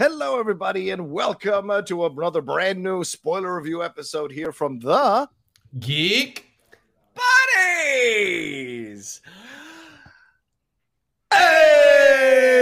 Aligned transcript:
Hello, 0.00 0.40
everybody, 0.40 0.88
and 0.88 1.10
welcome 1.10 1.68
uh, 1.68 1.82
to 1.82 2.06
another 2.06 2.40
brand 2.40 2.82
new 2.82 3.04
spoiler 3.04 3.54
review 3.54 3.84
episode 3.84 4.32
here 4.32 4.50
from 4.50 4.78
the 4.78 5.28
Geek 5.78 6.46
buddies. 7.14 9.20
Hey! 11.30 12.56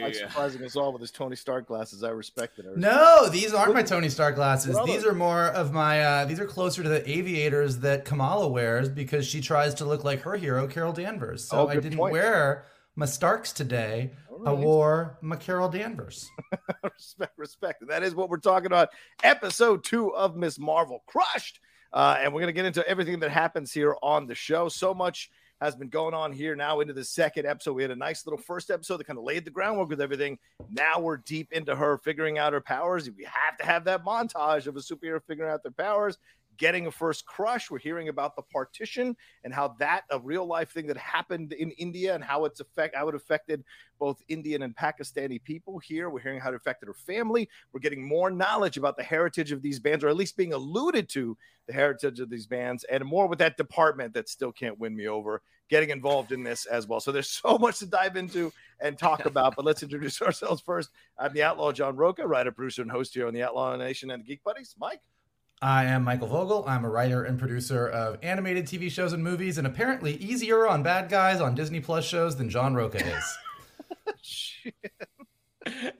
Like 0.00 0.14
surprising 0.14 0.62
us 0.62 0.76
all 0.76 0.92
with 0.92 1.00
his 1.00 1.10
Tony 1.10 1.34
Stark 1.34 1.66
glasses. 1.66 2.04
I 2.04 2.10
respect 2.10 2.60
it. 2.60 2.66
I 2.66 2.68
respect 2.68 2.94
No, 2.94 3.28
these 3.28 3.52
aren't 3.52 3.74
my 3.74 3.82
Tony 3.82 4.08
Stark 4.08 4.36
glasses. 4.36 4.78
These 4.86 5.04
are 5.04 5.12
more 5.12 5.46
of 5.48 5.72
my. 5.72 6.04
Uh, 6.04 6.24
these 6.24 6.38
are 6.38 6.46
closer 6.46 6.84
to 6.84 6.88
the 6.88 7.10
aviators 7.10 7.80
that 7.80 8.04
Kamala 8.04 8.46
wears 8.46 8.88
because 8.88 9.26
she 9.26 9.40
tries 9.40 9.74
to 9.74 9.84
look 9.84 10.04
like 10.04 10.20
her 10.20 10.36
hero, 10.36 10.68
Carol 10.68 10.92
Danvers. 10.92 11.48
So 11.48 11.62
Oh, 11.62 11.66
I 11.66 11.74
didn't 11.74 11.98
point. 11.98 12.12
wear 12.12 12.66
my 12.96 13.06
Starks 13.06 13.52
today. 13.52 14.12
I 14.44 14.50
right. 14.50 14.58
wore 14.58 15.18
Carol 15.40 15.68
Danvers. 15.68 16.28
respect, 16.82 17.38
respect. 17.38 17.84
That 17.88 18.02
is 18.02 18.14
what 18.14 18.28
we're 18.28 18.38
talking 18.38 18.66
about. 18.66 18.90
Episode 19.22 19.84
two 19.84 20.14
of 20.14 20.36
Miss 20.36 20.58
Marvel 20.58 21.04
Crushed. 21.06 21.60
Uh, 21.92 22.16
and 22.18 22.32
we're 22.32 22.40
going 22.40 22.48
to 22.48 22.54
get 22.54 22.64
into 22.64 22.86
everything 22.88 23.20
that 23.20 23.30
happens 23.30 23.72
here 23.72 23.96
on 24.02 24.26
the 24.26 24.34
show. 24.34 24.68
So 24.68 24.92
much 24.92 25.30
has 25.60 25.76
been 25.76 25.88
going 25.88 26.14
on 26.14 26.32
here 26.32 26.56
now 26.56 26.80
into 26.80 26.92
the 26.92 27.04
second 27.04 27.46
episode. 27.46 27.74
We 27.74 27.82
had 27.82 27.92
a 27.92 27.96
nice 27.96 28.26
little 28.26 28.38
first 28.38 28.70
episode 28.70 28.96
that 28.96 29.06
kind 29.06 29.18
of 29.18 29.24
laid 29.24 29.44
the 29.44 29.50
groundwork 29.52 29.88
with 29.88 30.00
everything. 30.00 30.38
Now 30.68 30.98
we're 30.98 31.18
deep 31.18 31.52
into 31.52 31.76
her 31.76 31.98
figuring 31.98 32.38
out 32.38 32.52
her 32.52 32.60
powers. 32.60 33.08
We 33.08 33.24
have 33.24 33.56
to 33.58 33.64
have 33.64 33.84
that 33.84 34.04
montage 34.04 34.66
of 34.66 34.76
a 34.76 34.80
superhero 34.80 35.20
figuring 35.24 35.52
out 35.52 35.62
their 35.62 35.72
powers. 35.72 36.18
Getting 36.56 36.86
a 36.86 36.90
first 36.90 37.26
crush. 37.26 37.70
We're 37.70 37.78
hearing 37.78 38.08
about 38.08 38.36
the 38.36 38.42
partition 38.42 39.16
and 39.42 39.52
how 39.52 39.74
that 39.78 40.02
a 40.10 40.18
real 40.18 40.46
life 40.46 40.70
thing 40.70 40.86
that 40.86 40.96
happened 40.96 41.52
in 41.52 41.70
India 41.72 42.14
and 42.14 42.22
how 42.22 42.44
it's 42.44 42.60
affect 42.60 42.94
how 42.94 43.08
it 43.08 43.14
affected 43.14 43.64
both 43.98 44.22
Indian 44.28 44.62
and 44.62 44.76
Pakistani 44.76 45.42
people 45.42 45.78
here. 45.78 46.10
We're 46.10 46.20
hearing 46.20 46.40
how 46.40 46.50
it 46.50 46.54
affected 46.54 46.86
her 46.86 46.94
family. 46.94 47.48
We're 47.72 47.80
getting 47.80 48.06
more 48.06 48.30
knowledge 48.30 48.76
about 48.76 48.96
the 48.96 49.02
heritage 49.02 49.52
of 49.52 49.62
these 49.62 49.80
bands, 49.80 50.04
or 50.04 50.08
at 50.08 50.16
least 50.16 50.36
being 50.36 50.52
alluded 50.52 51.08
to 51.10 51.36
the 51.66 51.72
heritage 51.72 52.20
of 52.20 52.30
these 52.30 52.46
bands, 52.46 52.84
and 52.84 53.04
more 53.04 53.26
with 53.26 53.38
that 53.38 53.56
department 53.56 54.14
that 54.14 54.28
still 54.28 54.52
can't 54.52 54.78
win 54.78 54.94
me 54.94 55.08
over. 55.08 55.42
Getting 55.70 55.90
involved 55.90 56.30
in 56.32 56.42
this 56.42 56.66
as 56.66 56.86
well. 56.86 57.00
So 57.00 57.10
there's 57.10 57.30
so 57.42 57.56
much 57.58 57.78
to 57.78 57.86
dive 57.86 58.16
into 58.16 58.52
and 58.80 58.98
talk 58.98 59.24
about. 59.24 59.56
But 59.56 59.64
let's 59.64 59.82
introduce 59.82 60.20
ourselves 60.22 60.60
first. 60.60 60.90
I'm 61.18 61.32
the 61.32 61.42
Outlaw 61.42 61.72
John 61.72 61.96
Rocha, 61.96 62.26
writer, 62.26 62.52
producer, 62.52 62.82
and 62.82 62.90
host 62.90 63.14
here 63.14 63.26
on 63.26 63.34
the 63.34 63.42
Outlaw 63.42 63.74
Nation 63.76 64.10
and 64.10 64.22
the 64.22 64.26
Geek 64.26 64.44
Buddies. 64.44 64.74
Mike. 64.78 65.00
I 65.64 65.84
am 65.84 66.04
Michael 66.04 66.28
Vogel. 66.28 66.62
I'm 66.68 66.84
a 66.84 66.90
writer 66.90 67.24
and 67.24 67.38
producer 67.38 67.88
of 67.88 68.18
animated 68.22 68.66
TV 68.66 68.90
shows 68.90 69.14
and 69.14 69.24
movies, 69.24 69.56
and 69.56 69.66
apparently 69.66 70.14
easier 70.16 70.68
on 70.68 70.82
bad 70.82 71.08
guys 71.08 71.40
on 71.40 71.54
Disney 71.54 71.80
Plus 71.80 72.04
shows 72.04 72.36
than 72.36 72.50
John 72.50 72.74
Rocha 72.74 72.98
is. 72.98 73.38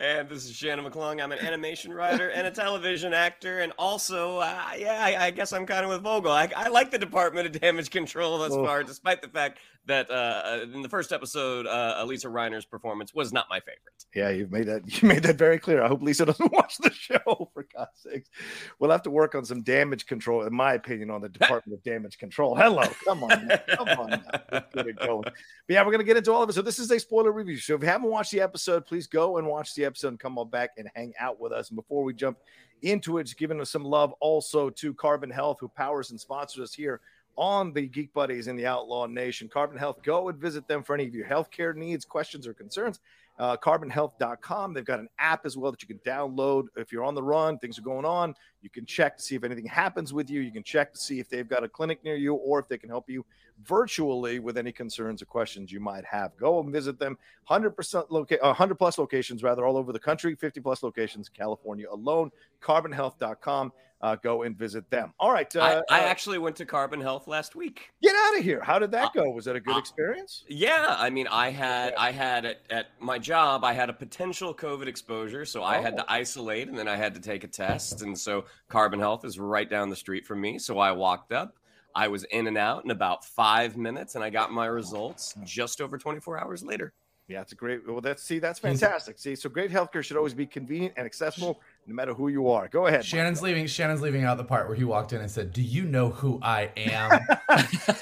And 0.00 0.28
this 0.28 0.44
is 0.44 0.54
Shannon 0.54 0.84
McClung. 0.84 1.22
I'm 1.22 1.32
an 1.32 1.38
animation 1.38 1.92
writer 1.92 2.28
and 2.30 2.46
a 2.46 2.50
television 2.50 3.14
actor, 3.14 3.60
and 3.60 3.72
also, 3.78 4.38
uh, 4.38 4.60
yeah, 4.78 4.98
I, 5.02 5.26
I 5.26 5.30
guess 5.30 5.52
I'm 5.52 5.64
kind 5.66 5.84
of 5.84 5.90
with 5.90 6.02
Vogel. 6.02 6.30
I, 6.32 6.50
I 6.56 6.68
like 6.68 6.90
the 6.90 6.98
Department 6.98 7.46
of 7.46 7.60
Damage 7.60 7.90
Control 7.90 8.38
thus 8.38 8.52
Oh. 8.52 8.64
far, 8.64 8.82
despite 8.82 9.22
the 9.22 9.28
fact 9.28 9.58
that 9.86 10.10
uh, 10.10 10.60
in 10.72 10.80
the 10.80 10.88
first 10.88 11.12
episode, 11.12 11.66
uh, 11.66 12.02
Alysia 12.02 12.30
Reiner's 12.32 12.64
performance 12.64 13.12
was 13.14 13.32
not 13.34 13.46
my 13.50 13.60
favorite. 13.60 13.80
Yeah, 14.14 14.30
you've 14.30 14.50
made 14.50 14.66
that 14.66 14.82
you 15.02 15.08
made 15.08 15.22
that 15.24 15.36
very 15.36 15.58
clear. 15.58 15.82
I 15.82 15.88
hope 15.88 16.00
Lisa 16.02 16.24
doesn't 16.24 16.52
watch 16.54 16.78
the 16.78 16.90
show 16.92 17.50
for 17.52 17.66
God's 17.76 17.90
sakes. 17.96 18.30
We'll 18.78 18.90
have 18.90 19.02
to 19.02 19.10
work 19.10 19.34
on 19.34 19.44
some 19.44 19.62
damage 19.62 20.06
control, 20.06 20.44
in 20.44 20.54
my 20.54 20.74
opinion, 20.74 21.10
on 21.10 21.20
the 21.20 21.28
Department 21.40 21.76
of 21.78 21.82
Damage 21.84 22.16
Control. 22.18 22.54
Hello, 22.54 22.84
come 23.04 23.24
on, 23.24 23.46
now. 23.46 23.58
come 23.76 23.88
on, 23.88 24.10
now. 24.10 24.22
Let's 24.52 24.74
get 24.74 24.86
it 24.86 24.98
going. 25.00 25.22
But 25.24 25.34
yeah, 25.68 25.84
we're 25.84 25.92
gonna 25.92 26.04
get 26.04 26.16
into 26.16 26.32
all 26.32 26.42
of 26.42 26.48
it. 26.48 26.54
So 26.54 26.62
this 26.62 26.78
is 26.78 26.90
a 26.90 26.98
spoiler 26.98 27.32
review. 27.32 27.58
So 27.58 27.74
if 27.74 27.82
you 27.82 27.88
haven't 27.88 28.08
watched 28.08 28.32
the 28.32 28.40
episode, 28.40 28.86
please 28.86 29.06
go 29.06 29.36
and 29.38 29.46
watch 29.46 29.53
the 29.74 29.84
episode 29.84 30.08
and 30.08 30.20
come 30.20 30.38
on 30.38 30.50
back 30.50 30.70
and 30.76 30.88
hang 30.94 31.12
out 31.18 31.40
with 31.40 31.52
us. 31.52 31.70
And 31.70 31.76
before 31.76 32.02
we 32.04 32.12
jump 32.14 32.38
into 32.82 33.18
it, 33.18 33.24
just 33.24 33.38
giving 33.38 33.60
us 33.60 33.70
some 33.70 33.84
love 33.84 34.12
also 34.20 34.70
to 34.70 34.94
Carbon 34.94 35.30
Health, 35.30 35.58
who 35.60 35.68
powers 35.68 36.10
and 36.10 36.20
sponsors 36.20 36.62
us 36.62 36.74
here 36.74 37.00
on 37.36 37.72
the 37.72 37.88
Geek 37.88 38.12
Buddies 38.12 38.46
in 38.46 38.56
the 38.56 38.66
Outlaw 38.66 39.06
Nation. 39.06 39.48
Carbon 39.48 39.76
Health, 39.78 40.02
go 40.02 40.28
and 40.28 40.38
visit 40.38 40.68
them 40.68 40.82
for 40.82 40.94
any 40.94 41.06
of 41.06 41.14
your 41.14 41.26
healthcare 41.26 41.74
needs, 41.74 42.04
questions, 42.04 42.46
or 42.46 42.54
concerns. 42.54 43.00
uh, 43.38 43.56
carbonhealth.com. 43.56 44.74
They've 44.74 44.84
got 44.84 45.00
an 45.00 45.08
app 45.18 45.44
as 45.46 45.56
well 45.56 45.72
that 45.72 45.82
you 45.82 45.88
can 45.88 45.98
download 45.98 46.66
if 46.76 46.92
you're 46.92 47.04
on 47.04 47.14
the 47.14 47.22
run, 47.22 47.58
things 47.58 47.78
are 47.78 47.82
going 47.82 48.04
on. 48.04 48.34
You 48.64 48.70
can 48.70 48.86
check 48.86 49.18
to 49.18 49.22
see 49.22 49.34
if 49.34 49.44
anything 49.44 49.66
happens 49.66 50.14
with 50.14 50.30
you. 50.30 50.40
You 50.40 50.50
can 50.50 50.62
check 50.62 50.90
to 50.94 50.98
see 50.98 51.20
if 51.20 51.28
they've 51.28 51.46
got 51.46 51.62
a 51.62 51.68
clinic 51.68 52.02
near 52.02 52.16
you 52.16 52.32
or 52.34 52.58
if 52.58 52.66
they 52.66 52.78
can 52.78 52.88
help 52.88 53.10
you 53.10 53.26
virtually 53.62 54.38
with 54.38 54.56
any 54.56 54.72
concerns 54.72 55.20
or 55.20 55.26
questions 55.26 55.70
you 55.70 55.80
might 55.80 56.04
have. 56.06 56.34
Go 56.38 56.58
and 56.60 56.72
visit 56.72 56.98
them. 56.98 57.18
100% 57.50 58.06
loca- 58.08 58.38
100 58.40 58.74
plus 58.76 58.96
locations 58.96 59.42
rather 59.42 59.66
all 59.66 59.76
over 59.76 59.92
the 59.92 59.98
country, 59.98 60.34
50 60.34 60.60
plus 60.60 60.82
locations 60.82 61.28
California 61.28 61.86
alone. 61.90 62.30
carbonhealth.com. 62.62 63.70
Uh, 64.00 64.16
go 64.16 64.42
and 64.42 64.58
visit 64.58 64.90
them. 64.90 65.14
All 65.18 65.32
right. 65.32 65.54
Uh, 65.56 65.82
I, 65.88 65.96
I 65.96 66.00
uh, 66.00 66.08
actually 66.08 66.36
went 66.36 66.56
to 66.56 66.66
Carbon 66.66 67.00
Health 67.00 67.26
last 67.26 67.56
week. 67.56 67.88
get 68.02 68.14
out 68.14 68.36
of 68.36 68.44
here. 68.44 68.60
How 68.62 68.78
did 68.78 68.90
that 68.90 69.06
Uh, 69.06 69.10
go? 69.22 69.30
Was 69.30 69.46
that 69.46 69.56
a 69.56 69.60
good 69.60 69.76
uh, 69.76 69.78
experience? 69.78 70.44
Yeah, 70.46 70.94
I 70.98 71.08
mean, 71.08 71.26
I 71.26 71.48
had 71.48 71.94
I 71.94 72.10
had 72.10 72.44
at, 72.44 72.60
at 72.68 72.86
my 73.00 73.18
job, 73.18 73.64
I 73.64 73.72
had 73.72 73.88
a 73.88 73.94
potential 73.94 74.52
COVID 74.52 74.88
exposure, 74.88 75.46
so 75.46 75.62
I 75.62 75.78
had 75.78 75.94
Oh. 75.94 75.98
to 75.98 76.12
isolate, 76.12 76.68
and 76.68 76.76
then 76.76 76.86
I 76.86 76.96
had 76.96 77.14
to 77.14 77.20
take 77.20 77.44
a 77.44 77.48
test, 77.48 78.02
and 78.02 78.18
so 78.18 78.44
Carbon 78.68 79.00
Health 79.00 79.24
is 79.24 79.38
right 79.38 79.68
down 79.68 79.90
the 79.90 79.96
street 79.96 80.26
from 80.26 80.40
me. 80.40 80.58
So 80.58 80.78
I 80.78 80.92
walked 80.92 81.32
up, 81.32 81.56
I 81.94 82.08
was 82.08 82.24
in 82.24 82.46
and 82.46 82.58
out 82.58 82.84
in 82.84 82.90
about 82.90 83.24
five 83.24 83.76
minutes, 83.76 84.14
and 84.14 84.24
I 84.24 84.30
got 84.30 84.52
my 84.52 84.66
results 84.66 85.34
just 85.44 85.80
over 85.80 85.96
24 85.96 86.38
hours 86.38 86.62
later. 86.64 86.92
Yeah, 87.28 87.40
it's 87.40 87.52
a 87.52 87.54
great. 87.54 87.88
Well, 87.88 88.02
that's 88.02 88.22
see, 88.22 88.38
that's 88.38 88.58
fantastic. 88.58 89.18
See, 89.18 89.34
so 89.34 89.48
great 89.48 89.70
healthcare 89.70 90.04
should 90.04 90.18
always 90.18 90.34
be 90.34 90.44
convenient 90.44 90.94
and 90.96 91.06
accessible, 91.06 91.60
no 91.86 91.94
matter 91.94 92.14
who 92.14 92.28
you 92.28 92.48
are. 92.48 92.68
Go 92.68 92.86
ahead. 92.86 93.00
Mike. 93.00 93.06
Shannon's 93.06 93.42
leaving. 93.42 93.66
Shannon's 93.66 94.00
leaving 94.00 94.24
out 94.24 94.38
the 94.38 94.44
part 94.44 94.68
where 94.68 94.76
he 94.76 94.84
walked 94.84 95.12
in 95.12 95.20
and 95.20 95.30
said, 95.30 95.52
"Do 95.52 95.62
you 95.62 95.84
know 95.84 96.10
who 96.10 96.38
I 96.42 96.70
am? 96.76 97.20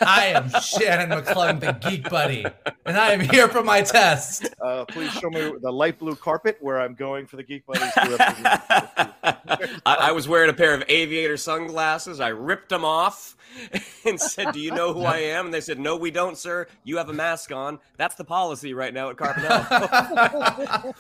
I 0.01 0.33
am 0.35 0.51
Shannon 0.61 1.11
McClung, 1.11 1.61
the 1.61 1.73
Geek 1.73 2.09
Buddy, 2.09 2.45
and 2.87 2.97
I 2.97 3.13
am 3.13 3.21
here 3.21 3.49
for 3.49 3.63
my 3.63 3.83
test." 3.83 4.49
Uh, 4.61 4.85
please 4.85 5.11
show 5.13 5.31
me 5.31 5.53
the 5.61 5.73
light 5.73 5.99
blue 5.99 6.15
carpet 6.15 6.59
where 6.61 6.81
I'm 6.81 6.95
going 6.95 7.27
for 7.27 7.37
the 7.37 7.43
Geek 7.43 7.67
Buddies. 7.67 7.91
I, 7.97 9.73
I 9.85 10.13
was 10.13 10.29
wearing 10.29 10.51
a 10.51 10.55
pair 10.55 10.75
of 10.75 10.85
aviator 10.89 11.37
sunglasses. 11.37 12.21
I 12.21 12.29
ripped 12.29 12.69
them 12.69 12.85
off 12.85 13.37
and 14.05 14.21
said, 14.21 14.53
"Do 14.53 14.61
you 14.61 14.71
know 14.71 14.93
who 14.93 15.03
I 15.03 15.19
am?" 15.19 15.47
And 15.47 15.55
they 15.55 15.61
said, 15.61 15.79
"No, 15.79 15.97
we 15.97 16.11
don't, 16.11 16.39
sir. 16.39 16.69
You 16.85 16.99
have 16.99 17.09
a 17.09 17.15
mask 17.15 17.51
on. 17.53 17.81
That's 17.97 18.15
the 18.15 18.25
policy 18.25 18.75
right 18.75 18.95
now 18.95 19.11
at 19.11 19.17
Carbon 19.17 19.45
Health." 19.45 20.95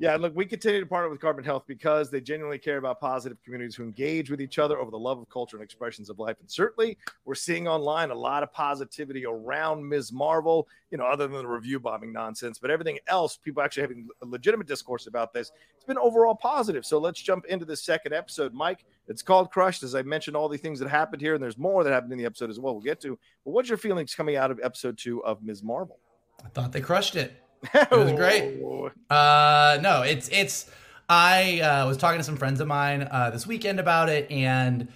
Yeah, 0.00 0.16
look, 0.16 0.34
we 0.34 0.44
continue 0.44 0.80
to 0.80 0.86
partner 0.86 1.08
with 1.08 1.20
Carbon 1.20 1.44
Health 1.44 1.64
because 1.66 2.10
they 2.10 2.20
genuinely 2.20 2.58
care 2.58 2.78
about 2.78 3.00
positive 3.00 3.38
communities 3.44 3.76
who 3.76 3.84
engage 3.84 4.30
with 4.30 4.40
each 4.40 4.58
other 4.58 4.78
over 4.78 4.90
the 4.90 4.98
love 4.98 5.18
of 5.18 5.28
culture 5.28 5.56
and 5.56 5.62
expressions 5.62 6.10
of 6.10 6.18
life. 6.18 6.36
And 6.40 6.50
certainly, 6.50 6.98
we're 7.24 7.34
seeing 7.36 7.68
online 7.68 8.10
a 8.10 8.14
lot 8.14 8.42
of 8.42 8.52
positivity 8.52 9.24
around 9.24 9.88
Ms. 9.88 10.12
Marvel, 10.12 10.66
you 10.90 10.98
know, 10.98 11.06
other 11.06 11.28
than 11.28 11.36
the 11.36 11.46
review 11.46 11.78
bombing 11.78 12.12
nonsense, 12.12 12.58
but 12.58 12.70
everything 12.70 12.98
else, 13.06 13.36
people 13.36 13.62
actually 13.62 13.82
having 13.82 14.08
a 14.22 14.26
legitimate 14.26 14.66
discourse 14.66 15.06
about 15.06 15.32
this. 15.32 15.52
It's 15.76 15.84
been 15.84 15.98
overall 15.98 16.34
positive. 16.34 16.84
So 16.84 16.98
let's 16.98 17.20
jump 17.20 17.44
into 17.46 17.64
the 17.64 17.76
second 17.76 18.12
episode. 18.12 18.52
Mike, 18.52 18.84
it's 19.06 19.22
called 19.22 19.50
Crushed. 19.50 19.84
As 19.84 19.94
I 19.94 20.02
mentioned, 20.02 20.36
all 20.36 20.48
the 20.48 20.58
things 20.58 20.80
that 20.80 20.88
happened 20.88 21.22
here, 21.22 21.34
and 21.34 21.42
there's 21.42 21.58
more 21.58 21.84
that 21.84 21.92
happened 21.92 22.12
in 22.12 22.18
the 22.18 22.26
episode 22.26 22.50
as 22.50 22.58
well. 22.58 22.74
We'll 22.74 22.82
get 22.82 23.00
to. 23.02 23.18
But 23.44 23.52
what's 23.52 23.68
your 23.68 23.78
feelings 23.78 24.14
coming 24.14 24.36
out 24.36 24.50
of 24.50 24.58
episode 24.62 24.98
two 24.98 25.24
of 25.24 25.42
Ms. 25.42 25.62
Marvel? 25.62 25.98
I 26.44 26.48
thought 26.48 26.72
they 26.72 26.80
crushed 26.80 27.16
it. 27.16 27.43
was 27.90 28.12
great. 28.12 28.62
Uh, 29.10 29.78
no, 29.80 30.02
it's 30.02 30.28
it's. 30.28 30.70
I 31.08 31.60
uh, 31.60 31.86
was 31.86 31.98
talking 31.98 32.18
to 32.18 32.24
some 32.24 32.36
friends 32.36 32.60
of 32.60 32.66
mine 32.66 33.06
uh, 33.10 33.30
this 33.30 33.46
weekend 33.46 33.78
about 33.78 34.08
it, 34.08 34.30
and 34.30 34.88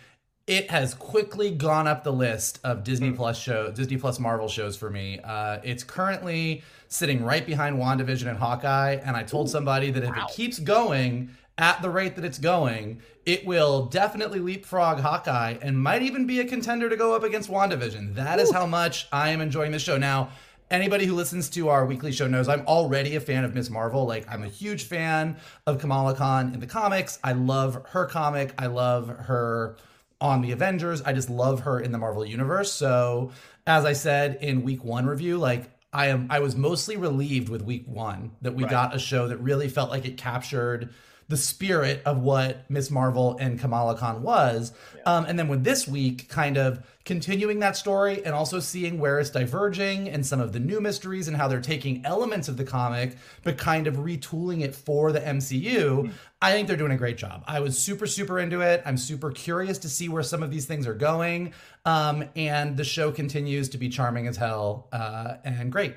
it 0.46 0.70
has 0.70 0.94
quickly 0.94 1.50
gone 1.50 1.86
up 1.86 2.02
the 2.02 2.12
list 2.12 2.60
of 2.64 2.82
Disney 2.82 3.12
Plus 3.12 3.38
show, 3.38 3.70
Disney 3.70 3.98
Plus 3.98 4.18
Marvel 4.18 4.48
shows 4.48 4.76
for 4.76 4.88
me. 4.88 5.20
Uh, 5.22 5.58
it's 5.62 5.84
currently 5.84 6.62
sitting 6.88 7.22
right 7.22 7.44
behind 7.44 7.76
WandaVision 7.76 8.28
and 8.28 8.38
Hawkeye, 8.38 8.94
and 9.04 9.14
I 9.14 9.22
told 9.22 9.50
somebody 9.50 9.90
that 9.90 10.02
if 10.02 10.16
it 10.16 10.28
keeps 10.34 10.58
going 10.58 11.30
at 11.58 11.82
the 11.82 11.90
rate 11.90 12.16
that 12.16 12.24
it's 12.24 12.38
going, 12.38 13.02
it 13.26 13.44
will 13.44 13.86
definitely 13.86 14.38
leapfrog 14.38 15.00
Hawkeye 15.00 15.56
and 15.60 15.78
might 15.78 16.02
even 16.02 16.26
be 16.26 16.40
a 16.40 16.46
contender 16.46 16.88
to 16.88 16.96
go 16.96 17.14
up 17.14 17.24
against 17.24 17.50
WandaVision. 17.50 18.14
That 18.14 18.38
is 18.38 18.50
how 18.50 18.64
much 18.64 19.06
I 19.12 19.30
am 19.30 19.42
enjoying 19.42 19.72
this 19.72 19.82
show 19.82 19.98
now 19.98 20.30
anybody 20.70 21.06
who 21.06 21.14
listens 21.14 21.48
to 21.50 21.68
our 21.68 21.84
weekly 21.86 22.12
show 22.12 22.26
knows 22.26 22.48
I'm 22.48 22.66
already 22.66 23.16
a 23.16 23.20
fan 23.20 23.44
of 23.44 23.54
Miss 23.54 23.70
Marvel. 23.70 24.06
Like 24.06 24.26
I'm 24.30 24.42
a 24.42 24.48
huge 24.48 24.84
fan 24.84 25.36
of 25.66 25.78
Kamala 25.78 26.14
Khan 26.14 26.52
in 26.54 26.60
the 26.60 26.66
comics. 26.66 27.18
I 27.24 27.32
love 27.32 27.82
her 27.90 28.06
comic. 28.06 28.54
I 28.58 28.66
love 28.66 29.08
her 29.08 29.76
on 30.20 30.42
the 30.42 30.52
Avengers. 30.52 31.00
I 31.02 31.12
just 31.12 31.30
love 31.30 31.60
her 31.60 31.78
in 31.80 31.92
the 31.92 31.98
Marvel 31.98 32.24
universe. 32.26 32.72
So, 32.72 33.30
as 33.66 33.84
I 33.84 33.92
said 33.92 34.38
in 34.40 34.62
week 34.62 34.82
1 34.84 35.06
review, 35.06 35.38
like 35.38 35.70
I 35.92 36.08
am 36.08 36.26
I 36.30 36.40
was 36.40 36.56
mostly 36.56 36.96
relieved 36.96 37.48
with 37.48 37.62
week 37.62 37.84
1 37.86 38.32
that 38.42 38.54
we 38.54 38.64
Right. 38.64 38.70
got 38.70 38.94
a 38.94 38.98
show 38.98 39.28
that 39.28 39.38
really 39.38 39.68
felt 39.68 39.90
like 39.90 40.04
it 40.06 40.16
captured 40.16 40.90
the 41.28 41.36
spirit 41.36 42.02
of 42.06 42.18
what 42.18 42.68
Miss 42.70 42.90
Marvel 42.90 43.36
and 43.38 43.60
Kamala 43.60 43.96
Khan 43.96 44.22
was. 44.22 44.72
Um, 45.04 45.26
and 45.26 45.38
then 45.38 45.48
with 45.48 45.62
this 45.62 45.86
week, 45.86 46.28
kind 46.28 46.56
of 46.56 46.82
continuing 47.04 47.58
that 47.60 47.76
story 47.76 48.24
and 48.24 48.34
also 48.34 48.60
seeing 48.60 48.98
where 48.98 49.18
it's 49.18 49.30
diverging 49.30 50.08
and 50.08 50.24
some 50.24 50.40
of 50.40 50.52
the 50.52 50.60
new 50.60 50.80
mysteries 50.80 51.28
and 51.28 51.36
how 51.36 51.46
they're 51.46 51.60
taking 51.60 52.04
elements 52.04 52.48
of 52.48 52.56
the 52.56 52.64
comic, 52.64 53.16
but 53.44 53.58
kind 53.58 53.86
of 53.86 53.96
retooling 53.96 54.62
it 54.62 54.74
for 54.74 55.12
the 55.12 55.20
MCU. 55.20 56.10
I 56.40 56.52
think 56.52 56.66
they're 56.66 56.76
doing 56.76 56.92
a 56.92 56.98
great 56.98 57.18
job. 57.18 57.44
I 57.46 57.60
was 57.60 57.78
super, 57.78 58.06
super 58.06 58.38
into 58.38 58.60
it. 58.62 58.82
I'm 58.86 58.96
super 58.96 59.30
curious 59.30 59.78
to 59.78 59.88
see 59.88 60.08
where 60.08 60.22
some 60.22 60.42
of 60.42 60.50
these 60.50 60.66
things 60.66 60.86
are 60.86 60.94
going. 60.94 61.52
Um, 61.84 62.24
and 62.36 62.76
the 62.76 62.84
show 62.84 63.12
continues 63.12 63.68
to 63.70 63.78
be 63.78 63.88
charming 63.88 64.26
as 64.26 64.36
hell 64.36 64.88
uh, 64.92 65.34
and 65.44 65.70
great. 65.70 65.94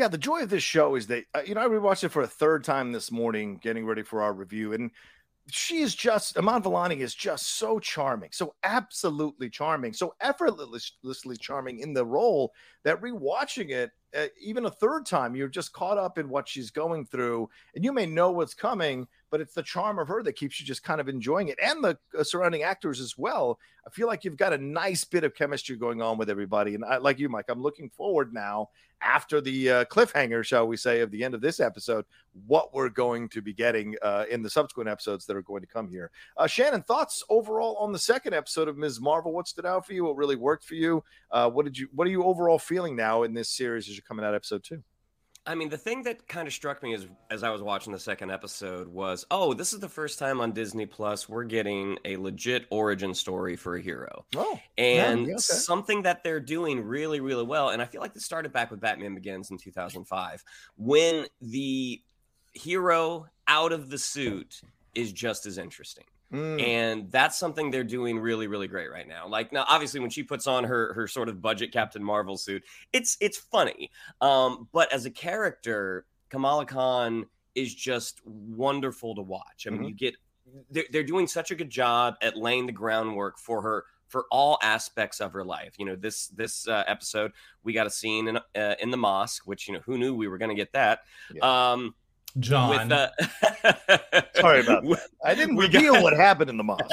Yeah, 0.00 0.08
the 0.08 0.16
joy 0.16 0.40
of 0.40 0.48
this 0.48 0.62
show 0.62 0.94
is 0.94 1.08
that 1.08 1.26
uh, 1.34 1.42
you 1.44 1.54
know 1.54 1.60
I 1.60 1.68
rewatched 1.68 2.04
it 2.04 2.08
for 2.08 2.22
a 2.22 2.26
third 2.26 2.64
time 2.64 2.90
this 2.90 3.12
morning, 3.12 3.60
getting 3.62 3.84
ready 3.84 4.02
for 4.02 4.22
our 4.22 4.32
review, 4.32 4.72
and 4.72 4.90
she 5.50 5.80
is 5.80 5.94
just 5.94 6.38
Iman 6.38 6.62
Vellani 6.62 7.00
is 7.00 7.14
just 7.14 7.58
so 7.58 7.78
charming, 7.78 8.30
so 8.32 8.54
absolutely 8.62 9.50
charming, 9.50 9.92
so 9.92 10.14
effortlessly 10.22 11.36
charming 11.36 11.80
in 11.80 11.92
the 11.92 12.06
role 12.06 12.50
that 12.82 12.98
rewatching 13.02 13.68
it, 13.68 13.90
uh, 14.16 14.28
even 14.40 14.64
a 14.64 14.70
third 14.70 15.04
time, 15.04 15.36
you're 15.36 15.48
just 15.48 15.74
caught 15.74 15.98
up 15.98 16.16
in 16.16 16.30
what 16.30 16.48
she's 16.48 16.70
going 16.70 17.04
through, 17.04 17.50
and 17.74 17.84
you 17.84 17.92
may 17.92 18.06
know 18.06 18.30
what's 18.30 18.54
coming, 18.54 19.06
but 19.30 19.40
it's 19.40 19.54
the 19.54 19.62
charm 19.62 19.98
of 19.98 20.08
her 20.08 20.22
that 20.22 20.34
keeps 20.34 20.60
you 20.60 20.66
just 20.66 20.82
kind 20.82 21.00
of 21.00 21.08
enjoying 21.08 21.48
it, 21.48 21.58
and 21.62 21.82
the 21.82 21.98
uh, 22.18 22.24
surrounding 22.24 22.62
actors 22.62 23.00
as 23.00 23.16
well. 23.16 23.58
I 23.86 23.90
feel 23.90 24.06
like 24.06 24.24
you've 24.24 24.36
got 24.36 24.52
a 24.52 24.58
nice 24.58 25.04
bit 25.04 25.24
of 25.24 25.34
chemistry 25.34 25.76
going 25.76 26.02
on 26.02 26.18
with 26.18 26.30
everybody, 26.30 26.74
and 26.74 26.84
I, 26.84 26.98
like 26.98 27.18
you, 27.18 27.28
Mike, 27.28 27.46
I'm 27.48 27.62
looking 27.62 27.90
forward 27.90 28.32
now 28.32 28.68
after 29.02 29.40
the 29.40 29.70
uh, 29.70 29.84
cliffhanger, 29.86 30.44
shall 30.44 30.66
we 30.66 30.76
say, 30.76 31.00
of 31.00 31.10
the 31.10 31.24
end 31.24 31.34
of 31.34 31.40
this 31.40 31.60
episode, 31.60 32.04
what 32.46 32.74
we're 32.74 32.88
going 32.88 33.28
to 33.30 33.40
be 33.40 33.52
getting 33.52 33.96
uh, 34.02 34.24
in 34.30 34.42
the 34.42 34.50
subsequent 34.50 34.88
episodes 34.88 35.26
that 35.26 35.36
are 35.36 35.42
going 35.42 35.62
to 35.62 35.66
come 35.66 35.88
here. 35.88 36.10
Uh, 36.36 36.46
Shannon, 36.46 36.82
thoughts 36.82 37.24
overall 37.28 37.76
on 37.76 37.92
the 37.92 37.98
second 37.98 38.34
episode 38.34 38.68
of 38.68 38.76
Ms. 38.76 39.00
Marvel? 39.00 39.32
What 39.32 39.48
stood 39.48 39.66
out 39.66 39.86
for 39.86 39.94
you? 39.94 40.04
What 40.04 40.16
really 40.16 40.36
worked 40.36 40.64
for 40.64 40.74
you? 40.74 41.02
Uh, 41.30 41.50
what 41.50 41.64
did 41.64 41.78
you? 41.78 41.88
What 41.94 42.06
are 42.06 42.10
you 42.10 42.24
overall 42.24 42.58
feeling 42.58 42.96
now 42.96 43.22
in 43.22 43.34
this 43.34 43.48
series 43.48 43.88
as 43.88 43.96
you're 43.96 44.04
coming 44.06 44.24
out 44.24 44.34
episode 44.34 44.62
two? 44.62 44.82
I 45.46 45.54
mean, 45.54 45.68
the 45.68 45.78
thing 45.78 46.02
that 46.02 46.28
kind 46.28 46.46
of 46.46 46.52
struck 46.54 46.82
me 46.82 46.94
as 46.94 47.06
as 47.30 47.42
I 47.42 47.50
was 47.50 47.62
watching 47.62 47.92
the 47.92 47.98
second 47.98 48.30
episode 48.30 48.88
was, 48.88 49.24
oh, 49.30 49.54
this 49.54 49.72
is 49.72 49.80
the 49.80 49.88
first 49.88 50.18
time 50.18 50.40
on 50.40 50.52
Disney 50.52 50.86
Plus 50.86 51.28
we're 51.28 51.44
getting 51.44 51.98
a 52.04 52.16
legit 52.16 52.66
origin 52.70 53.14
story 53.14 53.56
for 53.56 53.76
a 53.76 53.80
hero. 53.80 54.24
Oh, 54.36 54.60
and 54.76 55.26
yeah, 55.26 55.32
okay. 55.34 55.38
something 55.38 56.02
that 56.02 56.22
they're 56.22 56.40
doing 56.40 56.82
really 56.84 57.20
really 57.20 57.44
well 57.44 57.70
and 57.70 57.80
i 57.80 57.84
feel 57.84 58.00
like 58.00 58.14
this 58.14 58.24
started 58.24 58.52
back 58.52 58.70
with 58.70 58.80
batman 58.80 59.14
begins 59.14 59.50
in 59.50 59.58
2005 59.58 60.44
when 60.76 61.26
the 61.40 62.00
hero 62.52 63.26
out 63.46 63.72
of 63.72 63.90
the 63.90 63.98
suit 63.98 64.60
is 64.94 65.12
just 65.12 65.46
as 65.46 65.58
interesting 65.58 66.04
Mm, 66.32 66.62
and 66.62 67.10
that's 67.10 67.38
something 67.38 67.70
they're 67.70 67.82
doing 67.82 68.18
really 68.18 68.46
really 68.46 68.68
great 68.68 68.90
right 68.90 69.08
now. 69.08 69.26
Like 69.26 69.52
now 69.52 69.64
obviously 69.68 69.98
when 70.00 70.10
she 70.10 70.22
puts 70.22 70.46
on 70.46 70.62
her 70.64 70.94
her 70.94 71.08
sort 71.08 71.28
of 71.28 71.42
budget 71.42 71.72
captain 71.72 72.04
marvel 72.04 72.36
suit 72.36 72.62
it's 72.92 73.16
it's 73.20 73.36
funny. 73.38 73.90
Um 74.20 74.68
but 74.72 74.92
as 74.92 75.06
a 75.06 75.10
character 75.10 76.06
kamala 76.28 76.66
khan 76.66 77.26
is 77.56 77.74
just 77.74 78.24
wonderful 78.24 79.14
to 79.16 79.22
watch. 79.22 79.66
I 79.66 79.70
mean 79.70 79.82
Mhm. 79.82 79.88
you 79.88 79.94
get 79.94 80.14
they're, 80.70 80.84
they're 80.92 81.02
doing 81.04 81.26
such 81.26 81.50
a 81.50 81.54
good 81.54 81.70
job 81.70 82.14
at 82.22 82.36
laying 82.36 82.66
the 82.66 82.72
groundwork 82.72 83.38
for 83.38 83.60
her 83.62 83.84
for 84.06 84.26
all 84.32 84.58
aspects 84.62 85.20
of 85.20 85.32
her 85.32 85.44
life. 85.44 85.74
You 85.78 85.86
know 85.86 85.96
this 85.96 86.28
this 86.28 86.68
uh, 86.68 86.84
episode 86.86 87.32
we 87.64 87.72
got 87.72 87.86
a 87.88 87.90
scene 87.90 88.28
in 88.28 88.36
uh, 88.36 88.74
in 88.80 88.90
the 88.90 88.96
mosque 88.96 89.46
which 89.46 89.66
you 89.66 89.74
know 89.74 89.80
who 89.80 89.98
knew 89.98 90.14
we 90.14 90.28
were 90.28 90.38
going 90.38 90.48
to 90.48 90.54
get 90.54 90.72
that. 90.74 91.00
Um 91.42 91.94
John. 92.38 92.88
with 92.88 92.92
uh, 92.92 93.08
Sorry 94.34 94.60
about 94.60 94.84
that. 94.84 95.00
I 95.24 95.34
didn't 95.34 95.56
We 95.56 95.66
reveal 95.66 95.94
got- 95.94 96.02
what 96.02 96.12
happened 96.16 96.50
in 96.50 96.56
the 96.56 96.64
mosque. 96.64 96.90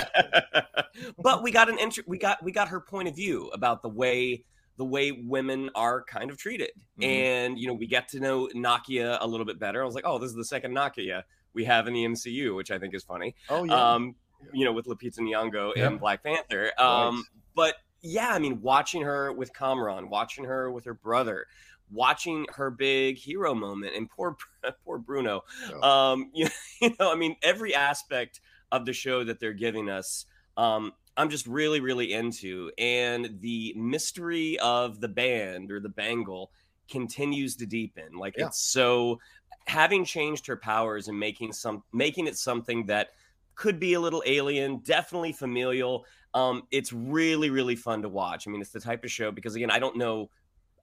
but 1.20 1.44
we 1.44 1.52
got 1.52 1.70
an 1.70 1.78
int- 1.80 2.08
we 2.08 2.18
got 2.18 2.44
we 2.44 2.52
got 2.52 2.70
her 2.70 2.80
point 2.80 3.08
of 3.08 3.16
view 3.16 3.50
about 3.54 3.82
the 3.82 3.90
way 3.90 4.44
the 4.78 4.86
way 4.86 5.12
women 5.12 5.70
are 5.76 6.04
kind 6.04 6.30
of 6.30 6.38
treated 6.38 6.70
Mhm. 7.00 7.06
and 7.06 7.60
you 7.60 7.68
know 7.68 7.74
we 7.74 7.88
get 7.88 8.08
to 8.10 8.20
know 8.20 8.48
Nakia 8.56 9.18
a 9.22 9.28
little 9.28 9.46
bit 9.46 9.58
better 9.60 9.82
i 9.82 9.86
was 9.86 9.96
like 9.96 10.06
oh 10.06 10.20
this 10.20 10.30
is 10.30 10.36
the 10.36 10.46
second 10.46 10.76
Nakia 10.76 11.24
we 11.54 11.66
have 11.66 11.88
in 11.88 11.94
the 11.94 12.06
mcu 12.06 12.56
which 12.56 12.70
i 12.70 12.78
think 12.78 12.94
is 12.94 13.04
funny 13.04 13.34
Oh 13.50 13.64
yeah. 13.64 13.94
um 13.94 14.16
you 14.54 14.66
know 14.66 14.72
with 14.74 14.86
Lupita 14.86 15.18
Nyong'o 15.20 15.74
Yeah. 15.76 15.88
and 15.88 16.00
black 16.00 16.24
panther 16.24 16.72
um 16.78 17.16
Nice. 17.16 17.26
but 17.56 17.76
yeah 18.04 18.30
i 18.30 18.38
mean 18.40 18.62
watching 18.62 19.02
her 19.02 19.34
with 19.34 19.52
Kamran 19.54 20.10
watching 20.10 20.46
her 20.46 20.72
with 20.72 20.86
her 20.86 20.94
brother 20.94 21.48
watching 21.90 22.46
her 22.56 22.70
big 22.70 23.18
hero 23.18 23.54
moment 23.54 23.96
and 23.96 24.10
poor 24.10 24.38
poor 24.84 24.98
Bruno. 24.98 25.44
Um, 25.82 26.32
you, 26.34 26.48
you 26.82 26.96
know, 27.00 27.12
I 27.12 27.16
mean, 27.16 27.36
every 27.42 27.74
aspect 27.74 28.42
of 28.72 28.86
the 28.86 28.94
show 28.94 29.24
that 29.24 29.40
they're 29.40 29.54
giving 29.54 29.90
us, 29.90 30.26
um, 30.58 30.94
I'm 31.16 31.30
just 31.30 31.48
really, 31.48 31.80
really 31.80 32.14
into. 32.14 32.72
And 32.78 33.40
the 33.42 33.74
mystery 33.76 34.60
of 34.60 35.00
the 35.00 35.08
band 35.08 35.72
or 35.72 35.80
the 35.80 35.90
bangle 35.90 36.52
continues 36.90 37.56
to 37.58 37.66
deepen. 37.66 38.14
Like 38.18 38.36
Yeah. 38.38 38.48
it's 38.48 38.60
so 38.60 39.20
having 39.68 40.06
changed 40.06 40.48
her 40.48 40.56
powers 40.58 41.08
and 41.08 41.20
making 41.20 41.54
some 41.54 41.84
making 41.92 42.28
it 42.28 42.38
something 42.38 42.86
that 42.88 43.10
could 43.56 43.80
be 43.80 43.94
a 43.94 44.00
little 44.00 44.24
alien, 44.26 44.78
definitely 44.80 45.34
familial. 45.34 46.06
Um, 46.34 46.64
it's 46.72 46.94
really, 46.94 47.50
really 47.50 47.76
fun 47.76 48.04
to 48.04 48.10
watch. 48.10 48.48
I 48.48 48.52
mean, 48.52 48.62
it's 48.62 48.72
the 48.72 48.80
type 48.80 49.04
of 49.04 49.12
show 49.12 49.32
because 49.32 49.56
again, 49.56 49.72
I 49.72 49.80
don't 49.80 49.98
know 49.98 50.30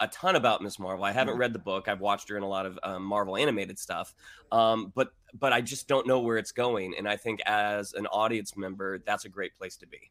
a 0.00 0.08
ton 0.08 0.36
about 0.36 0.62
Miss 0.62 0.78
Marvel. 0.78 1.04
I 1.04 1.12
haven't 1.12 1.36
read 1.36 1.52
the 1.52 1.58
book. 1.58 1.88
I've 1.88 2.00
watched 2.00 2.28
her 2.28 2.36
in 2.36 2.42
a 2.42 2.48
lot 2.48 2.66
of 2.66 2.78
um, 2.82 3.04
Marvel 3.04 3.36
animated 3.36 3.78
stuff, 3.78 4.14
um, 4.52 4.92
but 4.94 5.12
but 5.38 5.52
I 5.52 5.60
just 5.60 5.88
don't 5.88 6.06
know 6.06 6.20
where 6.20 6.38
it's 6.38 6.52
going. 6.52 6.94
And 6.96 7.08
I 7.08 7.16
think 7.16 7.40
as 7.46 7.94
an 7.94 8.06
audience 8.06 8.56
member, 8.56 8.98
that's 8.98 9.24
a 9.24 9.28
great 9.28 9.56
place 9.56 9.76
to 9.78 9.86
be. 9.86 10.10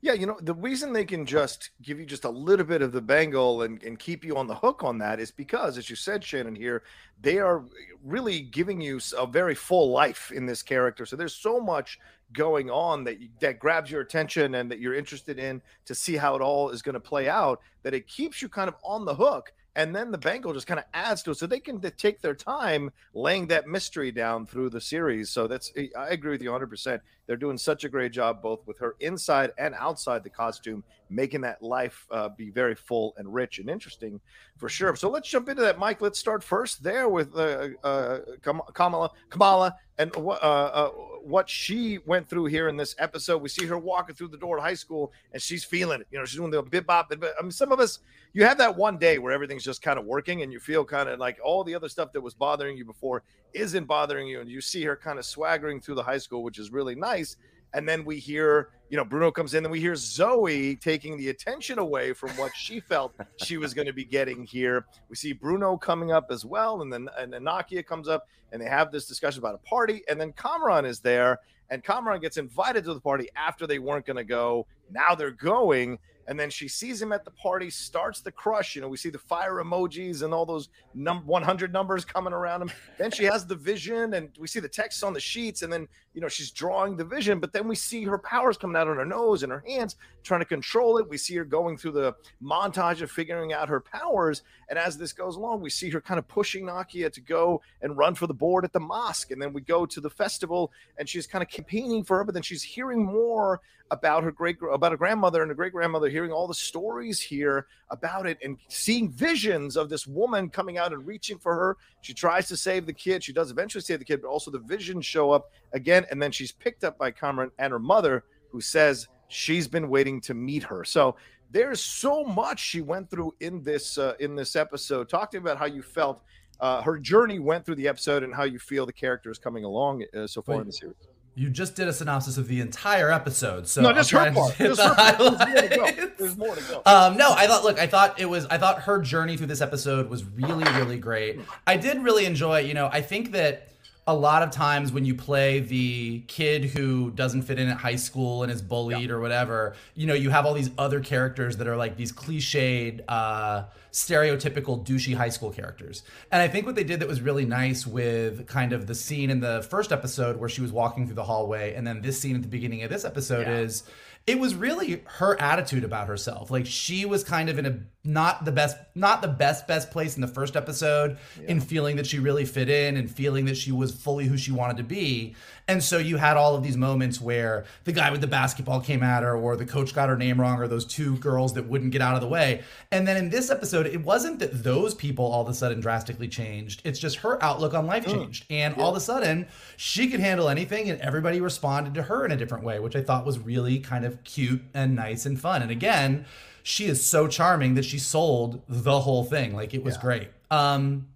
Yeah, 0.00 0.12
you 0.12 0.26
know, 0.26 0.38
the 0.40 0.54
reason 0.54 0.92
they 0.92 1.04
can 1.04 1.26
just 1.26 1.70
give 1.82 1.98
you 1.98 2.06
just 2.06 2.24
a 2.24 2.30
little 2.30 2.64
bit 2.64 2.82
of 2.82 2.92
the 2.92 3.00
bangle 3.00 3.62
and, 3.62 3.82
and 3.82 3.98
keep 3.98 4.24
you 4.24 4.36
on 4.36 4.46
the 4.46 4.54
hook 4.54 4.84
on 4.84 4.98
that 4.98 5.18
is 5.18 5.30
because, 5.30 5.78
as 5.78 5.90
you 5.90 5.96
said, 5.96 6.22
Shannon, 6.22 6.54
here, 6.54 6.82
they 7.20 7.38
are 7.38 7.64
really 8.02 8.40
giving 8.40 8.80
you 8.80 9.00
a 9.18 9.26
very 9.26 9.54
full 9.54 9.90
life 9.90 10.30
in 10.32 10.46
this 10.46 10.62
character. 10.62 11.06
So 11.06 11.16
there's 11.16 11.34
so 11.34 11.60
much 11.60 11.98
going 12.34 12.70
on 12.70 13.04
that 13.04 13.16
that 13.40 13.58
grabs 13.58 13.90
your 13.90 14.00
attention 14.00 14.56
and 14.56 14.70
that 14.70 14.80
you're 14.80 14.94
interested 14.94 15.38
in 15.38 15.62
to 15.86 15.94
see 15.94 16.16
how 16.16 16.34
it 16.34 16.42
all 16.42 16.70
is 16.70 16.82
going 16.82 16.94
to 16.94 17.00
play 17.00 17.28
out 17.28 17.60
that 17.82 17.94
it 17.94 18.06
keeps 18.06 18.42
you 18.42 18.48
kind 18.48 18.68
of 18.68 18.74
on 18.84 19.04
the 19.04 19.14
hook 19.14 19.52
and 19.76 19.94
then 19.94 20.10
the 20.10 20.18
bangle 20.18 20.52
just 20.52 20.66
kind 20.66 20.78
of 20.78 20.86
adds 20.94 21.22
to 21.22 21.30
it 21.30 21.36
so 21.36 21.46
they 21.46 21.60
can 21.60 21.80
take 21.96 22.20
their 22.20 22.34
time 22.34 22.90
laying 23.14 23.46
that 23.46 23.66
mystery 23.66 24.12
down 24.12 24.46
through 24.46 24.68
the 24.68 24.80
series 24.80 25.30
so 25.30 25.46
that's 25.46 25.72
i 25.96 26.08
agree 26.08 26.32
with 26.32 26.42
you 26.42 26.50
100% 26.50 27.00
they're 27.26 27.36
doing 27.36 27.58
such 27.58 27.84
a 27.84 27.88
great 27.88 28.12
job 28.12 28.42
both 28.42 28.66
with 28.66 28.78
her 28.78 28.96
inside 29.00 29.52
and 29.58 29.74
outside 29.74 30.22
the 30.22 30.30
costume 30.30 30.84
making 31.10 31.40
that 31.42 31.62
life 31.62 32.06
uh, 32.10 32.28
be 32.30 32.50
very 32.50 32.74
full 32.74 33.14
and 33.18 33.32
rich 33.32 33.58
and 33.58 33.68
interesting 33.68 34.20
for 34.56 34.68
sure. 34.68 34.94
So 34.96 35.10
let's 35.10 35.28
jump 35.28 35.48
into 35.48 35.62
that 35.62 35.78
mike. 35.78 36.00
Let's 36.00 36.18
start 36.18 36.42
first 36.42 36.82
there 36.82 37.08
with 37.08 37.34
uh, 37.36 37.68
uh, 37.82 38.20
kamala 38.42 39.10
kamala 39.30 39.76
and 39.98 40.14
what 40.16 40.42
uh, 40.42 40.46
uh, 40.46 40.88
what 41.22 41.48
she 41.48 41.98
went 42.06 42.28
through 42.28 42.46
here 42.46 42.68
in 42.68 42.76
this 42.76 42.94
episode. 42.98 43.42
We 43.42 43.48
see 43.48 43.66
her 43.66 43.78
walking 43.78 44.14
through 44.14 44.28
the 44.28 44.38
door 44.38 44.58
at 44.58 44.64
high 44.64 44.74
school 44.74 45.12
and 45.32 45.40
she's 45.40 45.64
feeling 45.64 46.00
it. 46.00 46.06
You 46.10 46.18
know 46.18 46.24
she's 46.24 46.38
doing 46.38 46.50
the 46.50 46.62
bip, 46.62 46.86
bop. 46.86 47.12
i 47.12 47.42
mean 47.42 47.50
some 47.50 47.72
of 47.72 47.80
us 47.80 48.00
you 48.32 48.44
have 48.44 48.58
that 48.58 48.76
one 48.76 48.98
day 48.98 49.18
where 49.18 49.32
everything's 49.32 49.64
just 49.64 49.80
kind 49.82 49.98
of 49.98 50.04
working 50.04 50.42
and 50.42 50.52
you 50.52 50.58
feel 50.58 50.84
kind 50.84 51.08
of 51.08 51.20
like 51.20 51.38
all 51.42 51.62
the 51.64 51.74
other 51.74 51.88
stuff 51.88 52.12
that 52.12 52.20
was 52.20 52.34
bothering 52.34 52.76
you 52.76 52.84
before 52.84 53.22
isn't 53.54 53.84
bothering 53.84 54.26
you 54.26 54.40
and 54.40 54.50
you 54.50 54.60
see 54.60 54.82
her 54.84 54.96
kind 54.96 55.18
of 55.18 55.24
swaggering 55.24 55.80
through 55.80 55.94
the 55.94 56.02
high 56.02 56.18
school 56.18 56.42
which 56.42 56.58
is 56.58 56.70
really 56.70 56.94
nice 56.94 57.36
and 57.72 57.88
then 57.88 58.04
we 58.04 58.18
hear 58.18 58.70
you 58.88 58.96
know 58.96 59.04
bruno 59.04 59.30
comes 59.30 59.54
in 59.54 59.64
and 59.64 59.72
we 59.72 59.80
hear 59.80 59.94
zoe 59.96 60.76
taking 60.76 61.16
the 61.16 61.28
attention 61.28 61.78
away 61.78 62.12
from 62.12 62.30
what 62.30 62.52
she 62.54 62.80
felt 62.80 63.14
she 63.36 63.56
was 63.56 63.74
going 63.74 63.86
to 63.86 63.92
be 63.92 64.04
getting 64.04 64.44
here. 64.44 64.86
We 65.08 65.16
see 65.16 65.32
bruno 65.32 65.76
coming 65.76 66.12
up 66.12 66.26
as 66.30 66.44
well 66.44 66.82
and 66.82 66.92
then 66.92 67.08
and 67.18 67.32
then 67.32 67.42
nakia 67.42 67.84
comes 67.84 68.08
up 68.08 68.28
and 68.52 68.60
they 68.60 68.68
have 68.68 68.92
this 68.92 69.06
discussion 69.06 69.40
about 69.40 69.54
a 69.54 69.68
party 69.68 70.02
and 70.08 70.20
then 70.20 70.32
kamran 70.32 70.84
is 70.84 71.00
there 71.00 71.40
and 71.70 71.82
kamran 71.82 72.20
gets 72.20 72.36
invited 72.36 72.84
to 72.84 72.94
the 72.94 73.00
party 73.00 73.28
after 73.36 73.66
they 73.66 73.78
weren't 73.78 74.06
going 74.06 74.16
to 74.16 74.24
go. 74.24 74.66
Now 74.90 75.14
they're 75.14 75.30
going 75.30 75.98
and 76.26 76.38
then 76.38 76.50
she 76.50 76.68
sees 76.68 77.00
him 77.00 77.12
at 77.12 77.24
the 77.24 77.30
party 77.30 77.70
starts 77.70 78.20
the 78.20 78.32
crush 78.32 78.74
you 78.74 78.82
know 78.82 78.88
we 78.88 78.96
see 78.96 79.10
the 79.10 79.18
fire 79.18 79.54
emojis 79.54 80.22
and 80.22 80.32
all 80.32 80.46
those 80.46 80.68
num- 80.94 81.26
100 81.26 81.72
numbers 81.72 82.04
coming 82.04 82.32
around 82.32 82.62
him. 82.62 82.70
Then 82.98 83.10
she 83.10 83.24
has 83.24 83.46
the 83.46 83.54
vision 83.56 84.14
and 84.14 84.30
we 84.38 84.46
see 84.46 84.60
the 84.60 84.68
text 84.68 85.02
on 85.02 85.12
the 85.12 85.20
sheets 85.20 85.62
and 85.62 85.72
then 85.72 85.88
you 86.14 86.20
know 86.20 86.28
she's 86.28 86.50
drawing 86.50 86.96
the 86.96 87.04
vision 87.04 87.40
but 87.40 87.52
then 87.52 87.66
we 87.66 87.74
see 87.74 88.04
her 88.04 88.18
powers 88.18 88.56
coming 88.56 88.76
out 88.76 88.88
on 88.88 88.96
her 88.96 89.04
nose 89.04 89.42
and 89.42 89.50
her 89.50 89.64
hands 89.66 89.96
trying 90.22 90.40
to 90.40 90.46
control 90.46 90.98
it. 90.98 91.08
We 91.08 91.18
see 91.18 91.34
her 91.36 91.44
going 91.44 91.76
through 91.76 91.92
the 91.92 92.14
montage 92.42 93.02
of 93.02 93.10
figuring 93.10 93.52
out 93.52 93.68
her 93.68 93.80
powers. 93.80 94.42
And 94.68 94.78
as 94.78 94.96
this 94.96 95.12
goes 95.12 95.36
along 95.36 95.60
we 95.60 95.70
see 95.70 95.90
her 95.90 96.00
kind 96.00 96.18
of 96.18 96.28
pushing 96.28 96.64
nakia 96.66 97.12
to 97.12 97.20
go 97.20 97.60
and 97.82 97.96
run 97.96 98.14
for 98.14 98.26
the 98.26 98.34
board 98.34 98.64
at 98.64 98.72
the 98.72 98.80
mosque. 98.80 99.30
And 99.30 99.40
then 99.40 99.52
we 99.52 99.60
go 99.60 99.86
to 99.86 100.00
the 100.00 100.10
festival 100.10 100.72
and 100.98 101.08
she's 101.08 101.26
kind 101.26 101.42
of 101.42 101.48
campaigning 101.48 102.04
for 102.04 102.18
her 102.18 102.24
but 102.24 102.34
then 102.34 102.42
she's 102.42 102.62
hearing 102.62 103.04
more 103.04 103.60
about 103.90 104.24
her 104.24 104.32
great 104.32 104.56
about 104.72 104.92
her 104.92 104.98
grandmother 104.98 105.42
and 105.42 105.50
her 105.50 105.54
great 105.54 105.72
grandmother 105.72 106.08
hearing 106.08 106.32
all 106.32 106.46
the 106.46 106.54
stories 106.54 107.20
here 107.20 107.66
about 107.90 108.26
it 108.26 108.38
and 108.42 108.56
seeing 108.68 109.10
visions 109.10 109.76
of 109.76 109.88
this 109.88 110.06
woman 110.06 110.48
coming 110.48 110.78
out 110.78 110.92
and 110.92 111.06
reaching 111.06 111.38
for 111.38 111.54
her. 111.54 111.76
She 112.00 112.14
tries 112.14 112.48
to 112.48 112.56
save 112.56 112.86
the 112.86 112.92
kid. 112.92 113.22
She 113.22 113.32
does 113.32 113.50
eventually 113.50 113.82
save 113.82 113.98
the 113.98 114.04
kid 114.04 114.22
but 114.22 114.28
also 114.28 114.50
the 114.50 114.58
visions 114.58 115.04
show 115.04 115.30
up 115.30 115.50
again 115.72 116.06
and 116.10 116.20
then 116.20 116.32
she's 116.32 116.52
picked 116.52 116.84
up 116.84 116.98
by 116.98 117.10
Kamran 117.10 117.50
and 117.58 117.72
her 117.72 117.78
mother 117.78 118.24
who 118.50 118.60
says 118.60 119.08
she's 119.28 119.68
been 119.68 119.88
waiting 119.88 120.20
to 120.22 120.34
meet 120.34 120.62
her. 120.62 120.84
So 120.84 121.16
there's 121.50 121.80
so 121.80 122.24
much 122.24 122.60
she 122.60 122.80
went 122.80 123.10
through 123.10 123.34
in 123.40 123.62
this 123.62 123.98
uh, 123.98 124.14
in 124.18 124.34
this 124.34 124.56
episode. 124.56 125.08
Talk 125.08 125.30
to 125.32 125.38
me 125.38 125.42
about 125.42 125.58
how 125.58 125.66
you 125.66 125.82
felt 125.82 126.22
uh, 126.60 126.82
her 126.82 126.98
journey 126.98 127.38
went 127.38 127.66
through 127.66 127.76
the 127.76 127.88
episode 127.88 128.22
and 128.22 128.34
how 128.34 128.44
you 128.44 128.58
feel 128.58 128.86
the 128.86 128.92
character 128.92 129.30
is 129.30 129.38
coming 129.38 129.64
along 129.64 130.04
uh, 130.16 130.26
so 130.26 130.40
far 130.40 130.56
Wait. 130.56 130.62
in 130.62 130.66
the 130.68 130.72
series 130.72 130.96
You 131.36 131.50
just 131.50 131.74
did 131.74 131.88
a 131.88 131.92
synopsis 131.92 132.38
of 132.38 132.46
the 132.46 132.60
entire 132.60 133.10
episode, 133.10 133.66
so 133.66 133.82
no 133.82 133.92
just 133.92 134.10
her 134.12 134.32
part 134.32 134.54
Just 134.58 134.80
her 134.80 134.94
part. 134.94 135.18
There's 135.18 135.36
more 135.36 135.62
to 135.62 135.68
go. 135.68 136.10
There's 136.18 136.36
more 136.36 136.54
to 136.54 136.62
go. 136.62 136.82
Um, 136.86 137.16
no, 137.16 137.32
I 137.32 137.48
thought. 137.48 137.64
Look, 137.64 137.80
I 137.80 137.88
thought 137.88 138.20
it 138.20 138.26
was. 138.26 138.46
I 138.46 138.58
thought 138.58 138.82
her 138.82 139.00
journey 139.00 139.36
through 139.36 139.48
this 139.48 139.60
episode 139.60 140.08
was 140.08 140.24
really, 140.24 140.64
really 140.78 140.96
great. 140.96 141.40
I 141.66 141.76
did 141.76 142.02
really 142.02 142.24
enjoy. 142.24 142.60
You 142.60 142.74
know, 142.74 142.88
I 142.92 143.00
think 143.00 143.32
that 143.32 143.68
a 144.06 144.14
lot 144.14 144.42
of 144.42 144.50
times 144.50 144.92
when 144.92 145.04
you 145.06 145.14
play 145.14 145.60
the 145.60 146.20
kid 146.26 146.64
who 146.64 147.10
doesn't 147.12 147.42
fit 147.42 147.58
in 147.58 147.68
at 147.68 147.78
high 147.78 147.96
school 147.96 148.42
and 148.42 148.52
is 148.52 148.60
bullied 148.60 149.10
or 149.10 149.18
whatever, 149.18 149.74
you 149.94 150.06
know, 150.06 150.12
you 150.14 150.28
have 150.28 150.44
all 150.44 150.52
these 150.52 150.70
other 150.76 151.00
characters 151.00 151.56
that 151.56 151.66
are 151.66 151.76
like 151.76 151.96
these 151.96 152.12
cliched, 152.12 153.00
uh, 153.08 153.64
stereotypical 153.92 154.84
douchey 154.84 155.14
high 155.14 155.28
school 155.30 155.50
characters. 155.50 156.02
And 156.30 156.42
I 156.42 156.48
think 156.48 156.66
what 156.66 156.74
they 156.74 156.84
did 156.84 157.00
that 157.00 157.08
was 157.08 157.22
really 157.22 157.46
nice 157.46 157.86
with 157.86 158.46
kind 158.46 158.72
of 158.72 158.86
the 158.86 158.94
scene 158.94 159.30
in 159.30 159.40
the 159.40 159.66
first 159.70 159.90
episode 159.90 160.36
where 160.36 160.48
she 160.48 160.60
was 160.60 160.72
walking 160.72 161.06
through 161.06 161.14
the 161.14 161.24
hallway, 161.24 161.74
and 161.74 161.86
then 161.86 162.02
this 162.02 162.20
scene 162.20 162.34
at 162.36 162.42
the 162.42 162.48
beginning 162.48 162.82
of 162.82 162.90
this 162.90 163.04
episode 163.04 163.48
is 163.48 163.84
it 164.26 164.38
was 164.38 164.54
really 164.54 165.02
her 165.04 165.38
attitude 165.40 165.84
about 165.84 166.08
herself. 166.08 166.50
Like 166.50 166.64
she 166.64 167.04
was 167.04 167.22
kind 167.22 167.50
of 167.50 167.58
in 167.58 167.66
a 167.66 167.78
not 168.04 168.44
the 168.44 168.52
best 168.52 168.76
not 168.94 169.20
the 169.20 169.28
best 169.28 169.66
best 169.66 169.90
place 169.90 170.14
in 170.16 170.22
the 170.22 170.28
first 170.28 170.56
episode 170.56 171.18
in 171.46 171.60
feeling 171.60 171.96
that 171.96 172.06
she 172.06 172.18
really 172.18 172.44
fit 172.44 172.68
in 172.68 172.96
and 172.96 173.10
feeling 173.10 173.46
that 173.46 173.56
she 173.56 173.72
was 173.72 173.92
fully 173.92 174.26
who 174.26 174.36
she 174.36 174.52
wanted 174.52 174.78
to 174.78 174.82
be. 174.82 175.34
And 175.66 175.82
so 175.82 175.96
you 175.96 176.18
had 176.18 176.36
all 176.36 176.54
of 176.54 176.62
these 176.62 176.76
moments 176.76 177.20
where 177.20 177.64
the 177.84 177.92
guy 177.92 178.10
with 178.10 178.20
the 178.20 178.26
basketball 178.26 178.80
came 178.80 179.02
at 179.02 179.22
her 179.22 179.34
or 179.34 179.56
the 179.56 179.64
coach 179.64 179.94
got 179.94 180.10
her 180.10 180.16
name 180.16 180.38
wrong 180.38 180.58
or 180.58 180.68
those 180.68 180.84
two 180.84 181.16
girls 181.18 181.54
that 181.54 181.66
wouldn't 181.66 181.90
get 181.90 182.02
out 182.02 182.14
of 182.14 182.20
the 182.20 182.28
way. 182.28 182.62
And 182.90 183.08
then 183.08 183.16
in 183.16 183.30
this 183.30 183.50
episode 183.50 183.86
it 183.86 184.02
wasn't 184.04 184.40
that 184.40 184.62
those 184.62 184.94
people 184.94 185.24
all 185.24 185.42
of 185.42 185.48
a 185.48 185.54
sudden 185.54 185.80
drastically 185.80 186.28
changed. 186.28 186.82
It's 186.84 186.98
just 186.98 187.16
her 187.16 187.42
outlook 187.42 187.72
on 187.72 187.86
life 187.86 188.04
changed. 188.04 188.44
And 188.50 188.74
all 188.76 188.90
of 188.90 188.96
a 188.96 189.00
sudden 189.00 189.46
she 189.76 190.08
could 190.08 190.20
handle 190.20 190.50
anything 190.50 190.90
and 190.90 191.00
everybody 191.00 191.40
responded 191.40 191.94
to 191.94 192.02
her 192.02 192.26
in 192.26 192.32
a 192.32 192.36
different 192.36 192.64
way, 192.64 192.78
which 192.78 192.94
I 192.94 193.02
thought 193.02 193.24
was 193.24 193.38
really 193.38 193.78
kind 193.78 194.04
of 194.04 194.22
cute 194.24 194.62
and 194.74 194.94
nice 194.94 195.24
and 195.24 195.40
fun. 195.40 195.62
And 195.62 195.70
again, 195.70 196.26
she 196.62 196.86
is 196.86 197.04
so 197.04 197.26
charming 197.26 197.74
that 197.74 197.86
she 197.86 197.98
sold 197.98 198.62
the 198.68 199.00
whole 199.00 199.24
thing. 199.24 199.54
Like 199.54 199.72
it 199.72 199.82
was 199.82 199.96
great. 199.96 200.28
Um 200.50 201.06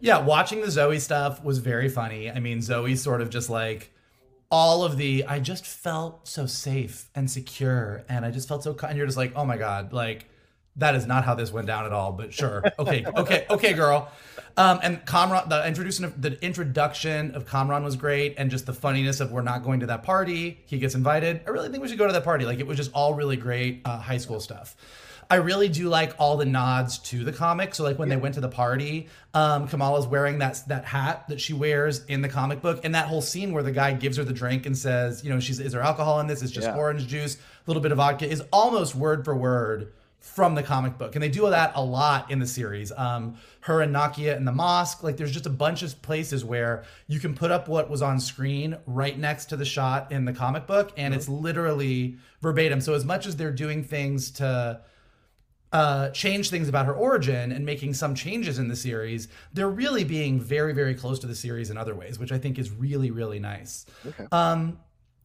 yeah, 0.00 0.18
watching 0.18 0.60
the 0.60 0.70
Zoe 0.70 0.98
stuff 0.98 1.42
was 1.44 1.58
very 1.58 1.88
funny. 1.88 2.30
I 2.30 2.40
mean, 2.40 2.62
Zoe 2.62 2.96
sort 2.96 3.20
of 3.20 3.30
just 3.30 3.50
like 3.50 3.92
all 4.50 4.84
of 4.84 4.96
the 4.96 5.24
I 5.26 5.38
just 5.38 5.66
felt 5.66 6.26
so 6.26 6.46
safe 6.46 7.08
and 7.14 7.30
secure 7.30 8.04
and 8.08 8.24
I 8.24 8.30
just 8.30 8.48
felt 8.48 8.64
so 8.64 8.76
and 8.82 8.96
you're 8.96 9.06
just 9.06 9.18
like, 9.18 9.32
"Oh 9.36 9.44
my 9.44 9.56
god, 9.56 9.92
like 9.92 10.26
that 10.76 10.94
is 10.94 11.06
not 11.06 11.24
how 11.24 11.34
this 11.34 11.52
went 11.52 11.66
down 11.66 11.84
at 11.84 11.92
all, 11.92 12.12
but 12.12 12.32
sure. 12.32 12.62
Okay, 12.78 13.04
okay, 13.16 13.46
okay, 13.50 13.72
girl. 13.74 14.10
Um, 14.56 14.80
and 14.82 15.04
Kamran, 15.04 15.48
the 15.48 15.66
introduction 15.66 16.04
of 16.04 16.20
the 16.20 16.42
introduction 16.42 17.34
of 17.34 17.46
Kamran 17.46 17.84
was 17.84 17.96
great, 17.96 18.34
and 18.38 18.50
just 18.50 18.66
the 18.66 18.72
funniness 18.72 19.20
of 19.20 19.30
we're 19.30 19.42
not 19.42 19.62
going 19.62 19.80
to 19.80 19.86
that 19.86 20.02
party. 20.02 20.60
He 20.66 20.78
gets 20.78 20.94
invited. 20.94 21.42
I 21.46 21.50
really 21.50 21.68
think 21.68 21.82
we 21.82 21.88
should 21.88 21.98
go 21.98 22.06
to 22.06 22.12
that 22.12 22.24
party. 22.24 22.44
Like 22.46 22.58
it 22.58 22.66
was 22.66 22.76
just 22.76 22.92
all 22.92 23.14
really 23.14 23.36
great 23.36 23.82
uh, 23.84 23.98
high 23.98 24.16
school 24.16 24.40
stuff. 24.40 24.76
I 25.30 25.36
really 25.36 25.68
do 25.68 25.88
like 25.88 26.12
all 26.18 26.36
the 26.36 26.44
nods 26.44 26.98
to 26.98 27.22
the 27.22 27.32
comic. 27.32 27.74
So 27.76 27.84
like 27.84 28.00
when 28.00 28.08
they 28.08 28.16
went 28.16 28.34
to 28.34 28.40
the 28.40 28.48
party, 28.48 29.06
um, 29.32 29.68
Kamala's 29.68 30.06
wearing 30.08 30.38
that 30.40 30.60
that 30.66 30.84
hat 30.84 31.28
that 31.28 31.40
she 31.40 31.52
wears 31.52 32.04
in 32.06 32.20
the 32.20 32.28
comic 32.28 32.60
book, 32.60 32.80
and 32.84 32.94
that 32.96 33.06
whole 33.06 33.22
scene 33.22 33.52
where 33.52 33.62
the 33.62 33.70
guy 33.70 33.92
gives 33.92 34.16
her 34.16 34.24
the 34.24 34.32
drink 34.32 34.66
and 34.66 34.76
says, 34.76 35.22
you 35.22 35.30
know, 35.30 35.38
she's 35.38 35.60
is 35.60 35.70
there 35.72 35.82
alcohol 35.82 36.18
in 36.18 36.26
this? 36.26 36.42
It's 36.42 36.50
just 36.50 36.66
Yeah. 36.66 36.74
orange 36.76 37.06
juice, 37.06 37.36
a 37.36 37.40
little 37.68 37.80
bit 37.80 37.92
of 37.92 37.98
vodka, 37.98 38.28
is 38.28 38.42
almost 38.52 38.96
word 38.96 39.24
for 39.24 39.36
word 39.36 39.92
from 40.18 40.54
the 40.54 40.62
comic 40.62 40.98
book. 40.98 41.14
And 41.14 41.22
they 41.22 41.30
do 41.30 41.48
that 41.48 41.72
a 41.76 41.82
lot 41.82 42.30
in 42.30 42.40
the 42.40 42.46
series. 42.46 42.92
Um, 42.94 43.36
her 43.60 43.80
and 43.80 43.94
Nakia 43.94 44.36
in 44.36 44.44
the 44.44 44.52
mosque, 44.52 45.02
like 45.02 45.16
there's 45.16 45.32
just 45.32 45.46
a 45.46 45.50
bunch 45.50 45.82
of 45.82 46.02
places 46.02 46.44
where 46.44 46.84
you 47.06 47.20
can 47.20 47.34
put 47.34 47.50
up 47.50 47.68
what 47.68 47.88
was 47.88 48.02
on 48.02 48.20
screen 48.20 48.76
right 48.86 49.18
next 49.18 49.46
to 49.46 49.56
the 49.56 49.64
shot 49.64 50.12
in 50.12 50.26
the 50.26 50.32
comic 50.32 50.66
book, 50.66 50.92
and 50.96 51.14
it's 51.14 51.28
literally 51.28 52.16
verbatim. 52.42 52.80
So 52.80 52.94
as 52.94 53.04
much 53.04 53.26
as 53.26 53.36
they're 53.36 53.52
doing 53.52 53.82
things 53.82 54.30
to 54.32 54.80
uh, 55.72 56.10
change 56.10 56.50
things 56.50 56.68
about 56.68 56.86
her 56.86 56.94
origin 56.94 57.52
and 57.52 57.64
making 57.64 57.94
some 57.94 58.14
changes 58.14 58.58
in 58.58 58.68
the 58.68 58.76
series, 58.76 59.28
they're 59.52 59.70
really 59.70 60.04
being 60.04 60.40
very, 60.40 60.72
very 60.72 60.94
close 60.94 61.18
to 61.20 61.26
the 61.26 61.34
series 61.34 61.70
in 61.70 61.76
other 61.76 61.94
ways, 61.94 62.18
which 62.18 62.32
I 62.32 62.38
think 62.38 62.58
is 62.58 62.70
really, 62.70 63.10
really 63.10 63.38
nice. 63.38 63.86
Okay. 64.06 64.26
Um, 64.32 64.78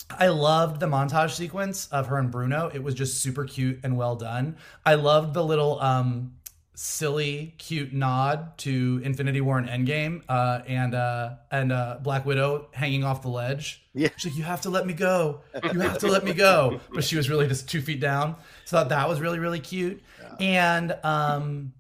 I 0.10 0.28
loved 0.28 0.80
the 0.80 0.86
montage 0.86 1.32
sequence 1.32 1.88
of 1.88 2.08
her 2.08 2.18
and 2.18 2.30
Bruno. 2.30 2.70
It 2.72 2.84
was 2.84 2.94
just 2.94 3.22
super 3.22 3.46
cute 3.46 3.80
and 3.84 3.98
well 3.98 4.16
done. 4.16 4.58
I 4.86 4.96
loved 4.96 5.34
the 5.34 5.44
little 5.44 5.82
um, 5.82 6.36
silly, 6.76 7.56
cute 7.58 7.94
nod 7.94 8.58
to 8.60 9.02
Infinity 9.04 9.42
War 9.42 9.58
and 9.58 9.68
Endgame, 9.68 10.22
uh, 10.30 10.62
and 10.68 10.94
uh, 10.94 11.36
and 11.52 11.72
uh, 11.72 11.98
Black 12.02 12.26
Widow 12.26 12.68
hanging 12.72 13.04
off 13.04 13.22
the 13.22 13.30
ledge. 13.30 13.84
Yeah. 13.94 14.10
she's 14.18 14.32
like, 14.32 14.38
"You 14.38 14.44
have 14.44 14.62
to 14.62 14.70
let 14.70 14.86
me 14.86 14.94
go. 14.94 15.42
You 15.64 15.80
have 15.80 15.98
to 16.00 16.08
let 16.08 16.24
me 16.24 16.34
go." 16.34 16.80
But 16.94 17.04
she 17.04 17.18
was 17.18 17.30
really 17.30 17.48
just 17.48 17.70
two 17.70 17.82
feet 17.82 18.00
down. 18.00 18.36
So 18.66 18.84
that 18.84 19.10
was 19.10 19.20
really 19.20 19.40
really 19.40 19.60
cute, 19.60 20.04
and 20.40 20.96
um, 21.04 21.74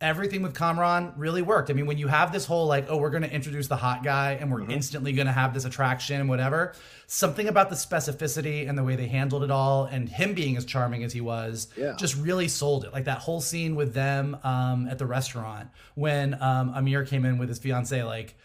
everything 0.00 0.42
with 0.42 0.54
Kamran 0.54 1.12
really 1.16 1.42
worked. 1.42 1.68
I 1.70 1.74
mean, 1.74 1.84
when 1.86 1.98
you 1.98 2.08
have 2.08 2.32
this 2.32 2.46
whole 2.46 2.66
like, 2.66 2.86
oh, 2.88 2.96
we're 2.96 3.10
going 3.10 3.22
to 3.22 3.30
introduce 3.32 3.68
the 3.68 3.76
hot 3.76 4.02
guy 4.02 4.32
and 4.40 4.50
we're 4.50 4.68
instantly 4.70 5.12
going 5.12 5.26
to 5.26 5.32
have 5.32 5.52
this 5.52 5.64
attraction 5.66 6.20
and 6.20 6.28
whatever, 6.28 6.72
something 7.06 7.46
about 7.48 7.68
the 7.68 7.76
specificity 7.76 8.68
and 8.68 8.78
the 8.78 8.82
way 8.82 8.96
they 8.96 9.08
handled 9.08 9.42
it 9.44 9.50
all 9.50 9.84
and 9.84 10.08
him 10.08 10.32
being 10.32 10.56
as 10.56 10.64
charming 10.64 11.04
as 11.04 11.12
he 11.12 11.20
was 11.20 11.68
Yeah. 11.76 11.96
just 11.98 12.16
really 12.16 12.48
sold 12.48 12.84
it. 12.84 12.92
Like 12.94 13.04
that 13.04 13.18
whole 13.18 13.40
scene 13.42 13.76
with 13.76 13.92
them 13.92 14.38
um, 14.42 14.88
at 14.88 14.98
the 14.98 15.06
restaurant 15.06 15.68
when 15.94 16.34
um, 16.42 16.72
Amir 16.74 17.04
came 17.04 17.24
in 17.26 17.36
with 17.36 17.48
his 17.50 17.58
fiance, 17.58 18.02
like 18.02 18.36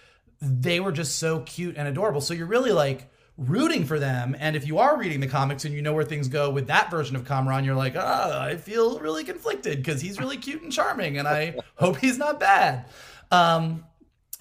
they 0.42 0.82
were 0.82 0.92
just 0.92 1.18
so 1.20 1.40
cute 1.40 1.76
and 1.78 1.88
adorable. 1.88 2.20
So 2.20 2.34
you're 2.34 2.48
really 2.48 2.72
like 2.74 3.10
rooting 3.38 3.86
for 3.86 4.00
them. 4.00 4.36
And 4.40 4.56
if 4.56 4.66
you 4.66 4.78
are 4.80 4.98
reading 4.98 5.20
the 5.20 5.28
comics 5.28 5.66
and 5.66 5.74
you 5.74 5.82
know 5.82 5.94
where 5.94 6.04
things 6.06 6.28
go 6.28 6.50
with 6.50 6.68
that 6.68 6.90
version 6.90 7.16
of 7.16 7.26
Kamran, 7.26 7.66
you're 7.66 7.76
like, 7.76 7.96
ah, 7.98 8.42
I 8.42 8.56
feel 8.56 9.00
really 9.00 9.24
conflicted 9.24 9.78
because 9.78 10.02
he's 10.02 10.20
really 10.20 10.38
cute 10.38 10.62
and 10.62 10.72
charming, 10.72 11.18
and 11.18 11.28
I 11.28 11.56
hope 11.76 11.98
he's 11.98 12.18
not 12.18 12.40
bad. 12.40 12.86
Um, 13.32 13.84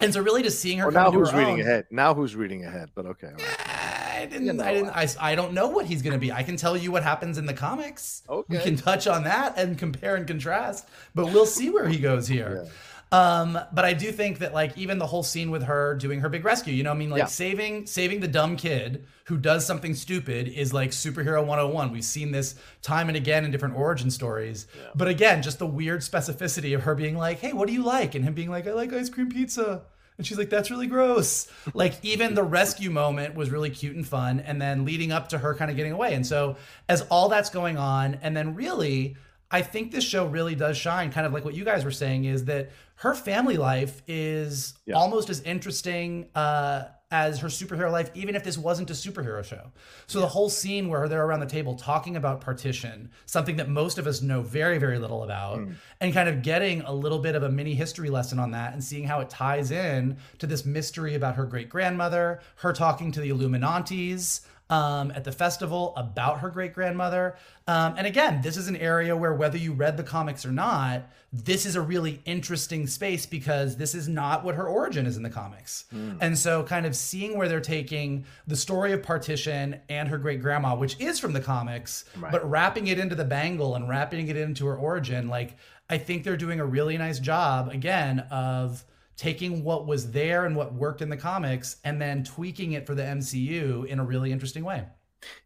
and 0.00 0.12
so 0.12 0.20
really 0.20 0.42
just 0.42 0.60
seeing 0.60 0.78
her 0.78 0.86
Well, 0.90 1.04
now 1.04 1.10
who's 1.10 1.30
her 1.30 1.38
reading 1.38 1.54
own- 1.54 1.60
ahead? 1.60 1.86
Now 1.90 2.14
who's 2.14 2.34
reading 2.36 2.64
ahead? 2.64 2.90
But 2.94 3.06
okay. 3.06 3.28
right. 3.32 4.20
I 4.22 4.26
didn't. 4.26 4.46
You 4.46 4.52
know 4.54 4.64
I 4.64 4.72
didn't. 4.74 4.90
I, 4.90 5.08
I 5.20 5.34
don't 5.34 5.52
know 5.52 5.68
what 5.68 5.86
he's 5.86 6.00
going 6.02 6.14
to 6.14 6.18
be. 6.18 6.32
I 6.32 6.42
can 6.42 6.56
tell 6.56 6.76
you 6.76 6.90
what 6.90 7.02
happens 7.02 7.36
in 7.36 7.46
the 7.46 7.52
comics. 7.52 8.22
Okay. 8.28 8.56
We 8.56 8.62
can 8.62 8.76
touch 8.76 9.06
on 9.06 9.24
that 9.24 9.58
and 9.58 9.76
compare 9.78 10.16
and 10.16 10.26
contrast, 10.26 10.88
but 11.14 11.26
we'll 11.26 11.46
see 11.46 11.68
where 11.70 11.86
he 11.88 11.98
goes 11.98 12.26
here. 12.26 12.66
Um, 13.14 13.58
but 13.72 13.84
I 13.84 13.92
do 13.92 14.10
think 14.12 14.38
that 14.40 14.52
like 14.52 14.76
even 14.76 14.98
the 14.98 15.06
whole 15.06 15.22
scene 15.22 15.50
with 15.50 15.62
her 15.64 15.94
doing 15.94 16.20
her 16.20 16.28
big 16.28 16.44
rescue, 16.44 16.74
you 16.74 16.82
know, 16.82 16.90
I 16.90 16.94
mean, 16.94 17.10
like 17.10 17.18
Yeah. 17.20 17.26
saving 17.26 17.86
saving 17.86 18.20
the 18.20 18.28
dumb 18.28 18.56
kid 18.56 19.04
who 19.26 19.36
does 19.38 19.64
something 19.64 19.94
stupid 19.94 20.48
is 20.48 20.72
like 20.74 20.90
superhero 20.90 21.44
101. 21.44 21.92
We've 21.92 22.04
seen 22.04 22.32
this 22.32 22.54
time 22.82 23.08
and 23.08 23.16
again 23.16 23.44
in 23.44 23.50
different 23.50 23.76
origin 23.76 24.10
stories. 24.10 24.66
But 24.94 25.08
again, 25.08 25.42
just 25.42 25.58
the 25.58 25.66
weird 25.66 26.00
specificity 26.00 26.74
of 26.74 26.82
her 26.82 26.94
being 26.94 27.16
like, 27.16 27.38
"Hey, 27.40 27.52
what 27.52 27.68
do 27.68 27.72
you 27.74 27.82
like?" 27.84 28.14
and 28.14 28.24
him 28.24 28.34
being 28.34 28.50
like, 28.50 28.66
"I 28.66 28.72
like 28.72 28.92
ice 28.92 29.08
cream 29.08 29.30
pizza." 29.30 29.82
And 30.16 30.24
she's 30.24 30.38
like, 30.38 30.48
that's 30.48 30.70
really 30.70 30.86
gross. 30.86 31.48
like, 31.74 31.94
even 32.04 32.34
the 32.34 32.44
rescue 32.44 32.88
moment 32.88 33.34
was 33.34 33.50
really 33.50 33.70
cute 33.70 33.96
and 33.96 34.06
fun. 34.06 34.38
And 34.38 34.62
then 34.62 34.84
leading 34.84 35.10
up 35.10 35.30
to 35.30 35.38
her 35.38 35.56
kind 35.56 35.72
of 35.72 35.76
getting 35.76 35.90
away. 35.90 36.14
And 36.14 36.24
so, 36.24 36.54
as 36.88 37.02
all 37.10 37.28
that's 37.28 37.50
going 37.50 37.76
on, 37.78 38.18
and 38.22 38.36
then 38.36 38.54
really, 38.54 39.16
I 39.50 39.62
think 39.62 39.90
this 39.90 40.04
show 40.04 40.24
really 40.26 40.54
does 40.54 40.76
shine, 40.76 41.10
kind 41.10 41.26
of 41.26 41.32
like 41.32 41.44
what 41.44 41.54
you 41.54 41.64
guys 41.64 41.84
were 41.84 41.90
saying, 41.90 42.26
is 42.26 42.44
that 42.44 42.70
her 42.96 43.14
family 43.14 43.56
life 43.56 44.02
is 44.06 44.74
Yeah. 44.86 44.94
almost 44.96 45.28
as 45.30 45.40
interesting 45.42 46.28
uh, 46.34 46.84
as 47.10 47.38
her 47.40 47.48
superhero 47.48 47.92
life, 47.92 48.10
even 48.14 48.34
if 48.34 48.42
this 48.42 48.58
wasn't 48.58 48.90
a 48.90 48.92
superhero 48.92 49.44
show. 49.44 49.70
So 50.08 50.20
the 50.20 50.26
whole 50.26 50.48
scene 50.48 50.88
where 50.88 51.06
they're 51.08 51.24
around 51.24 51.40
the 51.40 51.46
table 51.46 51.76
talking 51.76 52.16
about 52.16 52.40
partition, 52.40 53.10
something 53.26 53.56
that 53.56 53.68
most 53.68 53.98
of 53.98 54.06
us 54.08 54.20
know 54.20 54.42
very, 54.42 54.78
very 54.78 54.98
little 54.98 55.22
about, 55.22 55.60
and 56.00 56.12
kind 56.12 56.28
of 56.28 56.42
getting 56.42 56.80
a 56.82 56.92
little 56.92 57.20
bit 57.20 57.36
of 57.36 57.44
a 57.44 57.48
mini 57.48 57.74
history 57.74 58.10
lesson 58.10 58.40
on 58.40 58.50
that 58.52 58.72
and 58.72 58.82
seeing 58.82 59.04
how 59.04 59.20
it 59.20 59.30
ties 59.30 59.70
in 59.70 60.16
to 60.38 60.46
this 60.46 60.64
mystery 60.64 61.14
about 61.14 61.36
her 61.36 61.44
great 61.46 61.68
grandmother, 61.68 62.40
her 62.56 62.72
talking 62.72 63.12
to 63.12 63.20
the 63.20 63.28
Illuminantes 63.30 64.40
um, 64.70 65.10
at 65.10 65.24
the 65.24 65.32
festival 65.32 65.92
about 65.96 66.40
her 66.40 66.48
great 66.48 66.72
grandmother. 66.72 67.36
Um, 67.68 67.94
and 67.98 68.06
again, 68.06 68.40
this 68.42 68.56
is 68.56 68.66
an 68.68 68.76
area 68.76 69.14
where 69.16 69.34
whether 69.34 69.58
you 69.58 69.72
read 69.72 69.96
the 69.96 70.02
comics 70.02 70.44
or 70.46 70.52
not, 70.52 71.10
this 71.32 71.66
is 71.66 71.76
a 71.76 71.82
really 71.82 72.22
interesting 72.24 72.86
space 72.86 73.26
because 73.26 73.76
this 73.76 73.94
is 73.94 74.08
not 74.08 74.44
what 74.44 74.54
her 74.54 74.66
origin 74.66 75.04
is 75.06 75.16
in 75.16 75.22
the 75.22 75.30
comics. 75.30 75.84
And 76.20 76.38
so, 76.38 76.62
kind 76.62 76.86
of 76.86 76.94
seeing 76.96 77.36
where 77.36 77.48
they're 77.48 77.60
taking 77.60 78.24
the 78.46 78.56
story 78.56 78.92
of 78.92 79.02
partition 79.02 79.80
and 79.88 80.08
her 80.08 80.18
great 80.18 80.40
grandma, 80.40 80.76
which 80.76 80.98
is 81.00 81.18
from 81.18 81.32
the 81.32 81.40
comics, 81.40 82.04
but 82.32 82.48
wrapping 82.48 82.86
it 82.86 82.98
into 82.98 83.14
the 83.14 83.24
bangle 83.24 83.74
and 83.74 83.88
wrapping 83.88 84.28
it 84.28 84.36
into 84.36 84.66
her 84.66 84.76
origin, 84.76 85.28
like 85.28 85.56
I 85.90 85.98
think 85.98 86.24
they're 86.24 86.36
doing 86.36 86.60
a 86.60 86.66
really 86.66 86.96
nice 86.96 87.18
job 87.18 87.68
again 87.68 88.20
of 88.30 88.84
taking 89.16 89.62
what 89.62 89.86
was 89.86 90.10
there 90.10 90.46
and 90.46 90.56
what 90.56 90.74
worked 90.74 91.02
in 91.02 91.08
the 91.08 91.16
comics 91.16 91.76
and 91.84 92.00
then 92.00 92.24
tweaking 92.24 92.72
it 92.72 92.86
for 92.86 92.94
the 92.94 93.02
MCU 93.02 93.86
in 93.86 93.98
a 93.98 94.04
really 94.04 94.32
interesting 94.32 94.64
way. 94.64 94.84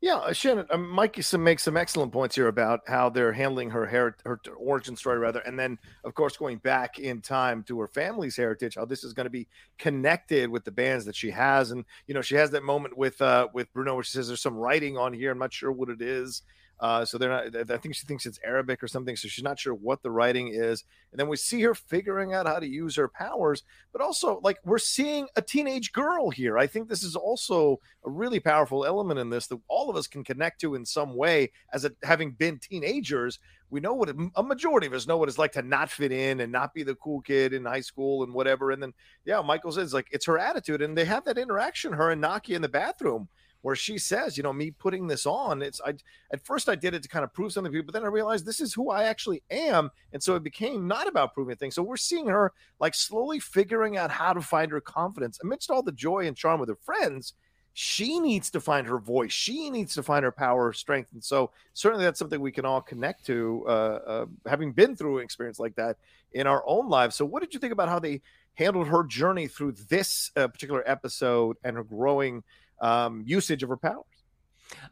Yeah, 0.01 0.17
uh, 0.17 0.33
Shannon, 0.33 0.67
um, 0.71 0.89
Mike 0.89 1.19
makes 1.35 1.63
some 1.63 1.77
excellent 1.77 2.13
points 2.13 2.35
here 2.35 2.49
about 2.49 2.81
how 2.87 3.09
they're 3.09 3.33
handling 3.33 3.71
her 3.71 3.87
her, 3.87 4.17
her 4.25 4.41
origin 4.57 4.97
story, 4.97 5.19
rather, 5.19 5.41
and 5.41 5.59
then 5.59 5.79
of 6.05 6.15
course 6.15 6.37
going 6.37 6.59
back 6.59 6.99
in 6.99 7.21
time 7.21 7.63
to 7.65 7.79
her 7.81 7.89
family's 7.89 8.37
heritage, 8.37 8.75
how 8.75 8.85
this 8.85 9.05
is 9.05 9.13
going 9.13 9.27
to 9.27 9.31
be 9.31 9.47
connected 9.79 10.51
with 10.51 10.65
the 10.65 10.71
bands 10.71 11.05
that 11.05 11.17
she 11.17 11.31
has, 11.31 11.71
and 11.71 11.85
you 12.07 12.15
know 12.15 12.23
she 12.23 12.35
has 12.35 12.51
that 12.51 12.63
moment 12.63 12.97
with 12.97 13.21
uh 13.23 13.49
with 13.53 13.73
Bruno 13.73 13.95
where 13.95 14.05
she 14.05 14.13
says 14.13 14.29
there's 14.29 14.41
some 14.41 14.57
writing 14.57 14.97
on 14.97 15.13
here, 15.13 15.31
I'm 15.31 15.39
not 15.39 15.53
sure 15.53 15.73
what 15.73 15.89
it 15.91 16.03
is. 16.03 16.43
Uh, 16.81 17.05
so 17.05 17.19
they're 17.19 17.29
not. 17.29 17.71
I 17.71 17.77
think 17.79 17.95
she 17.95 18.07
thinks 18.07 18.27
it's 18.27 18.38
Arabic 18.45 18.83
or 18.83 18.88
something. 18.88 19.17
So 19.17 19.29
she's 19.29 19.45
not 19.45 19.59
sure 19.59 19.75
what 19.75 20.03
the 20.03 20.11
writing 20.11 20.49
is. 20.49 20.85
And 21.11 21.19
then 21.19 21.29
we 21.29 21.37
see 21.37 21.61
her 21.62 21.75
figuring 21.75 22.35
out 22.35 22.47
how 22.47 22.59
to 22.59 22.69
use 22.69 22.97
her 22.97 23.09
powers. 23.09 23.64
But 23.93 24.01
also, 24.01 24.41
like 24.43 24.59
we're 24.64 24.79
seeing 24.79 25.27
a 25.37 25.43
teenage 25.43 25.93
girl 25.93 26.31
here. 26.31 26.59
I 26.59 26.67
think 26.67 26.88
this 26.88 27.03
is 27.03 27.17
also 27.17 27.81
a 28.05 28.11
really 28.11 28.41
powerful 28.41 28.85
element 28.85 29.19
in 29.19 29.31
this 29.31 29.49
that 29.49 29.61
all 29.69 29.91
of 29.91 29.97
us 29.97 30.07
can 30.07 30.23
connect 30.23 30.61
to 30.61 30.75
in 30.75 30.85
some 30.85 31.17
way. 31.17 31.51
As 31.73 31.85
a, 31.85 31.93
having 32.03 32.33
been 32.33 32.59
teenagers, 32.59 33.41
we 33.71 33.81
know 33.81 33.95
what 33.95 34.11
a 34.37 34.43
majority 34.43 34.87
of 34.87 34.95
us 34.95 35.07
know 35.07 35.19
what 35.19 35.29
it's 35.29 35.37
like 35.38 35.53
to 35.53 35.62
not 35.62 35.91
fit 35.91 36.12
in 36.12 36.41
and 36.41 36.51
not 36.51 36.73
be 36.73 36.83
the 36.83 36.95
cool 36.95 37.21
kid 37.21 37.53
in 37.53 37.64
high 37.64 37.81
school 37.81 38.23
and 38.23 38.33
whatever. 38.33 38.71
And 38.71 38.83
then, 38.83 38.95
yeah, 39.25 39.43
Michael 39.43 39.73
says 39.73 39.93
like 39.93 40.07
it's 40.11 40.27
her 40.27 40.38
attitude, 40.38 40.81
and 40.81 40.97
they 40.97 41.05
have 41.05 41.25
that 41.25 41.38
interaction, 41.38 41.93
her 41.93 42.11
and 42.11 42.21
Naki 42.21 42.55
in 42.55 42.62
the 42.62 42.69
bathroom 42.69 43.29
where 43.62 43.77
she 43.77 43.99
says, 43.99 44.37
you 44.37 44.42
know, 44.42 44.53
me 44.53 44.71
putting 44.71 45.07
this 45.07 45.27
on, 45.27 45.62
it's 45.62 45.81
I 45.85 45.94
at 46.33 46.44
first 46.44 46.68
I 46.68 46.75
did 46.75 46.94
it 46.94 47.03
to 47.03 47.09
kind 47.09 47.25
of 47.25 47.33
prove 47.33 47.53
something 47.53 47.73
to 47.73 47.77
people, 47.77 47.92
but 47.92 47.99
then 47.99 48.07
I 48.07 48.12
realized 48.12 48.47
this 48.47 48.61
is 48.61 48.73
who 48.73 48.90
I 48.90 49.05
actually 49.05 49.42
am. 49.51 49.90
And 50.12 50.23
so 50.23 50.37
it 50.37 50.42
became 50.42 50.87
not 50.87 51.09
about 51.09 51.35
proving 51.35 51.57
things. 51.57 51.75
So 51.75 51.83
we're 51.83 51.97
seeing 51.97 52.27
her 52.29 52.53
like 52.81 52.94
slowly 52.94 53.40
figuring 53.40 53.97
out 53.97 54.11
how 54.11 54.33
to 54.33 54.40
find 54.40 54.71
her 54.71 54.81
confidence 54.81 55.38
amidst 55.42 55.71
all 55.71 55.83
the 55.83 55.92
joy 55.92 56.27
and 56.27 56.37
charm 56.37 56.61
with 56.61 56.68
her 56.68 56.79
friends. 56.85 57.35
She 57.75 58.18
needs 58.18 58.51
to 58.51 58.61
find 58.61 58.88
her 58.88 58.99
voice. 58.99 59.33
She 59.33 59.71
needs 59.71 59.94
to 59.94 60.03
find 60.03 60.25
her 60.25 60.33
power, 60.33 60.73
strength. 60.73 61.12
And 61.12 61.23
so 61.23 61.53
certainly 61.75 62.05
that's 62.05 62.18
something 62.18 62.40
we 62.40 62.51
can 62.51 62.64
all 62.64 62.81
connect 62.81 63.25
to, 63.27 63.64
uh, 63.68 63.71
uh, 63.71 64.27
having 64.47 64.73
been 64.73 64.97
through 64.97 65.18
an 65.18 65.25
experience 65.25 65.61
like 65.61 65.77
that 65.77 65.97
in 66.33 66.49
our 66.49 66.64
own 66.66 66.88
lives. 66.88 67.14
So 67.14 67.25
what 67.25 67.40
did 67.40 67.55
you 67.55 67.61
think 67.61 67.73
about 67.73 67.88
how 67.88 68.01
they 68.01 68.21
handled 68.55 68.88
her 68.88 69.05
journey 69.05 69.47
through 69.47 69.73
this 69.88 70.33
uh, 70.35 70.49
particular 70.49 70.83
episode 70.87 71.57
and 71.62 71.77
her 71.77 71.85
growing 71.85 72.42
um, 72.81 73.23
usage 73.27 73.62
of 73.62 73.69
her 73.69 73.77
powers. 73.77 74.05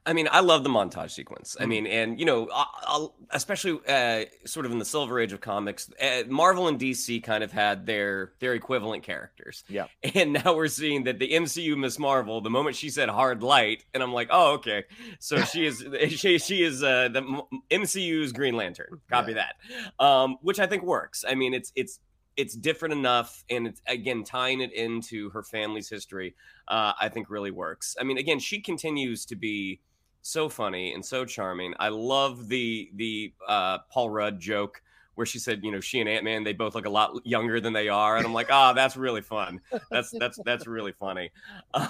I 0.04 0.12
mean, 0.12 0.28
I 0.30 0.40
love 0.40 0.62
the 0.62 0.70
montage 0.70 1.10
sequence. 1.10 1.54
Mm-hmm. 1.54 1.62
I 1.62 1.66
mean, 1.66 1.86
and 1.86 2.18
you 2.18 2.26
know, 2.26 2.48
I'll, 2.52 3.14
especially 3.30 3.80
uh, 3.88 4.24
sort 4.44 4.66
of 4.66 4.72
in 4.72 4.78
the 4.78 4.84
Silver 4.84 5.18
Age 5.20 5.32
of 5.32 5.40
comics, 5.40 5.90
uh, 6.00 6.22
Marvel 6.28 6.68
and 6.68 6.78
DC 6.78 7.22
kind 7.22 7.42
of 7.42 7.52
had 7.52 7.86
their 7.86 8.32
their 8.38 8.54
equivalent 8.54 9.02
characters. 9.02 9.64
Yeah. 9.68 9.86
And 10.16 10.32
now 10.32 10.54
we're 10.54 10.68
seeing 10.68 11.04
that 11.04 11.18
the 11.18 11.30
MCU 11.30 11.76
Miss 11.76 11.98
Marvel, 11.98 12.40
the 12.40 12.48
moment 12.48 12.76
she 12.76 12.88
said 12.88 13.08
hard 13.08 13.42
light, 13.42 13.84
and 13.92 14.02
I'm 14.02 14.14
like, 14.14 14.28
oh, 14.30 14.54
okay, 14.54 14.84
so 15.18 15.40
she 15.42 15.66
is 15.66 15.84
she 16.08 16.38
she 16.38 16.62
is 16.62 16.82
uh, 16.82 17.08
the 17.08 17.42
MCU's 17.70 18.32
Green 18.32 18.56
Lantern. 18.56 19.00
Copy 19.10 19.34
that. 19.34 19.56
Um, 19.98 20.36
which 20.40 20.58
I 20.58 20.66
think 20.66 20.84
works. 20.84 21.24
I 21.28 21.34
mean, 21.34 21.52
it's 21.52 21.72
it's 21.74 21.98
it's 22.36 22.54
different 22.54 22.92
enough 22.92 23.44
and 23.50 23.66
it's 23.66 23.82
again 23.86 24.22
tying 24.22 24.60
it 24.60 24.72
into 24.72 25.30
her 25.30 25.42
family's 25.42 25.88
history 25.88 26.34
uh, 26.68 26.92
i 27.00 27.08
think 27.08 27.30
really 27.30 27.50
works. 27.50 27.96
I 28.00 28.04
mean 28.04 28.18
again 28.18 28.38
she 28.38 28.60
continues 28.60 29.24
to 29.26 29.36
be 29.36 29.80
so 30.22 30.48
funny 30.48 30.92
and 30.92 31.04
so 31.04 31.24
charming. 31.24 31.74
I 31.78 31.88
love 31.88 32.48
the 32.48 32.90
the 32.94 33.32
uh, 33.46 33.78
paul 33.90 34.10
rudd 34.10 34.40
joke 34.40 34.82
where 35.14 35.26
she 35.26 35.38
said 35.38 35.60
you 35.62 35.72
know 35.72 35.80
she 35.80 36.00
and 36.00 36.08
ant-man 36.08 36.44
they 36.44 36.52
both 36.52 36.74
look 36.74 36.84
a 36.84 36.90
lot 36.90 37.24
younger 37.24 37.58
than 37.58 37.72
they 37.72 37.88
are 37.88 38.18
and 38.18 38.26
i'm 38.26 38.34
like 38.34 38.48
ah 38.50 38.70
oh, 38.70 38.74
that's 38.74 38.96
really 38.96 39.22
fun. 39.22 39.60
That's 39.90 40.10
that's 40.10 40.38
that's 40.44 40.66
really 40.66 40.92
funny. 40.92 41.30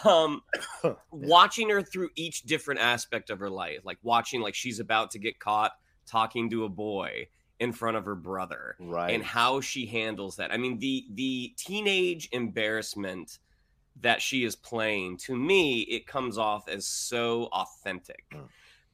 Um 0.05 0.43
watching 1.11 1.71
her 1.71 1.83
through 1.83 2.11
each 2.15 2.43
different 2.43 2.81
aspect 2.81 3.31
of 3.31 3.41
her 3.41 3.51
life 3.51 3.81
like 3.85 3.99
watching 4.03 4.41
like 4.41 4.55
she's 4.55 4.81
about 4.81 5.11
to 5.13 5.19
get 5.19 5.39
caught 5.41 5.73
talking 6.07 6.49
to 6.51 6.65
a 6.65 6.69
boy 6.69 7.27
in 7.61 7.73
front 7.73 7.97
of 7.97 8.05
her 8.05 8.15
brother 8.15 8.77
Right. 8.79 9.15
and 9.15 9.23
how 9.25 9.61
she 9.61 9.87
handles 9.87 10.37
that. 10.37 10.53
I 10.53 10.57
mean, 10.57 10.79
the 10.79 11.07
the 11.13 11.55
teenage 11.57 12.29
embarrassment 12.33 13.39
that 14.03 14.21
she 14.21 14.45
is 14.45 14.55
playing 14.55 15.17
to 15.17 15.35
me, 15.37 15.81
it 15.81 16.07
comes 16.07 16.37
off 16.39 16.69
as 16.69 16.87
so 16.87 17.45
authentic. 17.53 18.25
Mm. 18.33 18.49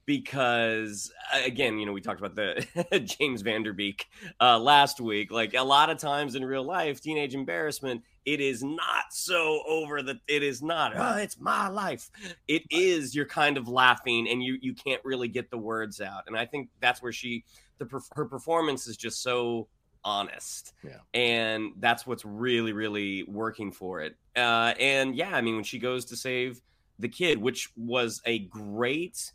because 0.05 1.11
again, 1.33 1.79
you 1.79 1.85
know, 1.85 1.93
we 1.93 2.01
talked 2.01 2.19
about 2.21 2.35
the 2.35 2.99
James 3.19 3.41
Van 3.41 3.63
Der 3.63 3.73
Beek 3.73 4.05
uh, 4.41 4.59
last 4.59 4.99
week. 4.99 5.31
Like 5.31 5.53
a 5.53 5.63
lot 5.63 5.89
of 5.89 5.97
times 5.97 6.35
in 6.35 6.43
real 6.45 6.63
life, 6.63 7.01
teenage 7.01 7.33
embarrassment, 7.35 8.03
it 8.25 8.39
is 8.41 8.63
not 8.63 9.05
so 9.11 9.61
over 9.67 10.01
the 10.01 10.19
it 10.27 10.43
is 10.43 10.61
not. 10.61 10.93
Oh, 10.95 11.17
it's 11.17 11.39
my 11.39 11.67
life. 11.69 12.09
It 12.47 12.63
is. 12.69 13.15
You're 13.15 13.25
kind 13.25 13.57
of 13.57 13.67
laughing, 13.67 14.27
and 14.29 14.41
you 14.43 14.57
you 14.61 14.73
can't 14.73 15.03
really 15.03 15.27
get 15.27 15.49
the 15.49 15.57
words 15.57 15.99
out. 16.01 16.23
And 16.27 16.37
I 16.37 16.45
think 16.45 16.69
that's 16.81 17.01
where 17.01 17.11
she 17.13 17.43
the 17.77 18.01
her 18.13 18.25
performance 18.25 18.87
is 18.87 18.97
just 18.97 19.21
so 19.21 19.67
honest. 20.03 20.73
Yeah. 20.83 20.97
And 21.13 21.73
that's 21.77 22.05
what's 22.05 22.25
really, 22.25 22.73
really 22.73 23.23
working 23.23 23.71
for 23.71 24.01
it. 24.01 24.15
Uh, 24.35 24.73
and 24.79 25.15
yeah, 25.15 25.35
I 25.35 25.41
mean, 25.41 25.55
when 25.55 25.63
she 25.63 25.79
goes 25.79 26.05
to 26.05 26.15
save 26.15 26.61
the 26.99 27.09
kid, 27.09 27.37
which 27.37 27.69
was 27.75 28.21
a 28.25 28.39
great 28.39 29.31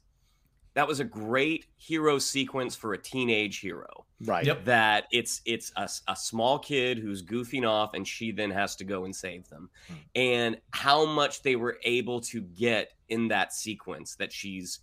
that 0.74 0.86
was 0.86 1.00
a 1.00 1.04
great 1.04 1.66
hero 1.76 2.20
sequence 2.20 2.76
for 2.76 2.92
a 2.92 2.98
teenage 2.98 3.58
hero. 3.58 4.06
Right. 4.24 4.46
Yep. 4.46 4.64
That 4.66 5.06
it's 5.10 5.40
it's 5.44 5.72
a, 5.76 5.88
a 6.06 6.14
small 6.14 6.58
kid 6.60 6.98
who's 6.98 7.20
goofing 7.20 7.68
off 7.68 7.94
and 7.94 8.06
she 8.06 8.30
then 8.30 8.52
has 8.52 8.76
to 8.76 8.84
go 8.84 9.04
and 9.04 9.14
save 9.14 9.48
them. 9.48 9.70
Hmm. 9.88 9.94
And 10.14 10.60
how 10.70 11.04
much 11.04 11.42
they 11.42 11.56
were 11.56 11.78
able 11.82 12.20
to 12.22 12.42
get 12.42 12.92
in 13.08 13.26
that 13.28 13.52
sequence 13.52 14.14
that 14.16 14.32
she's 14.32 14.80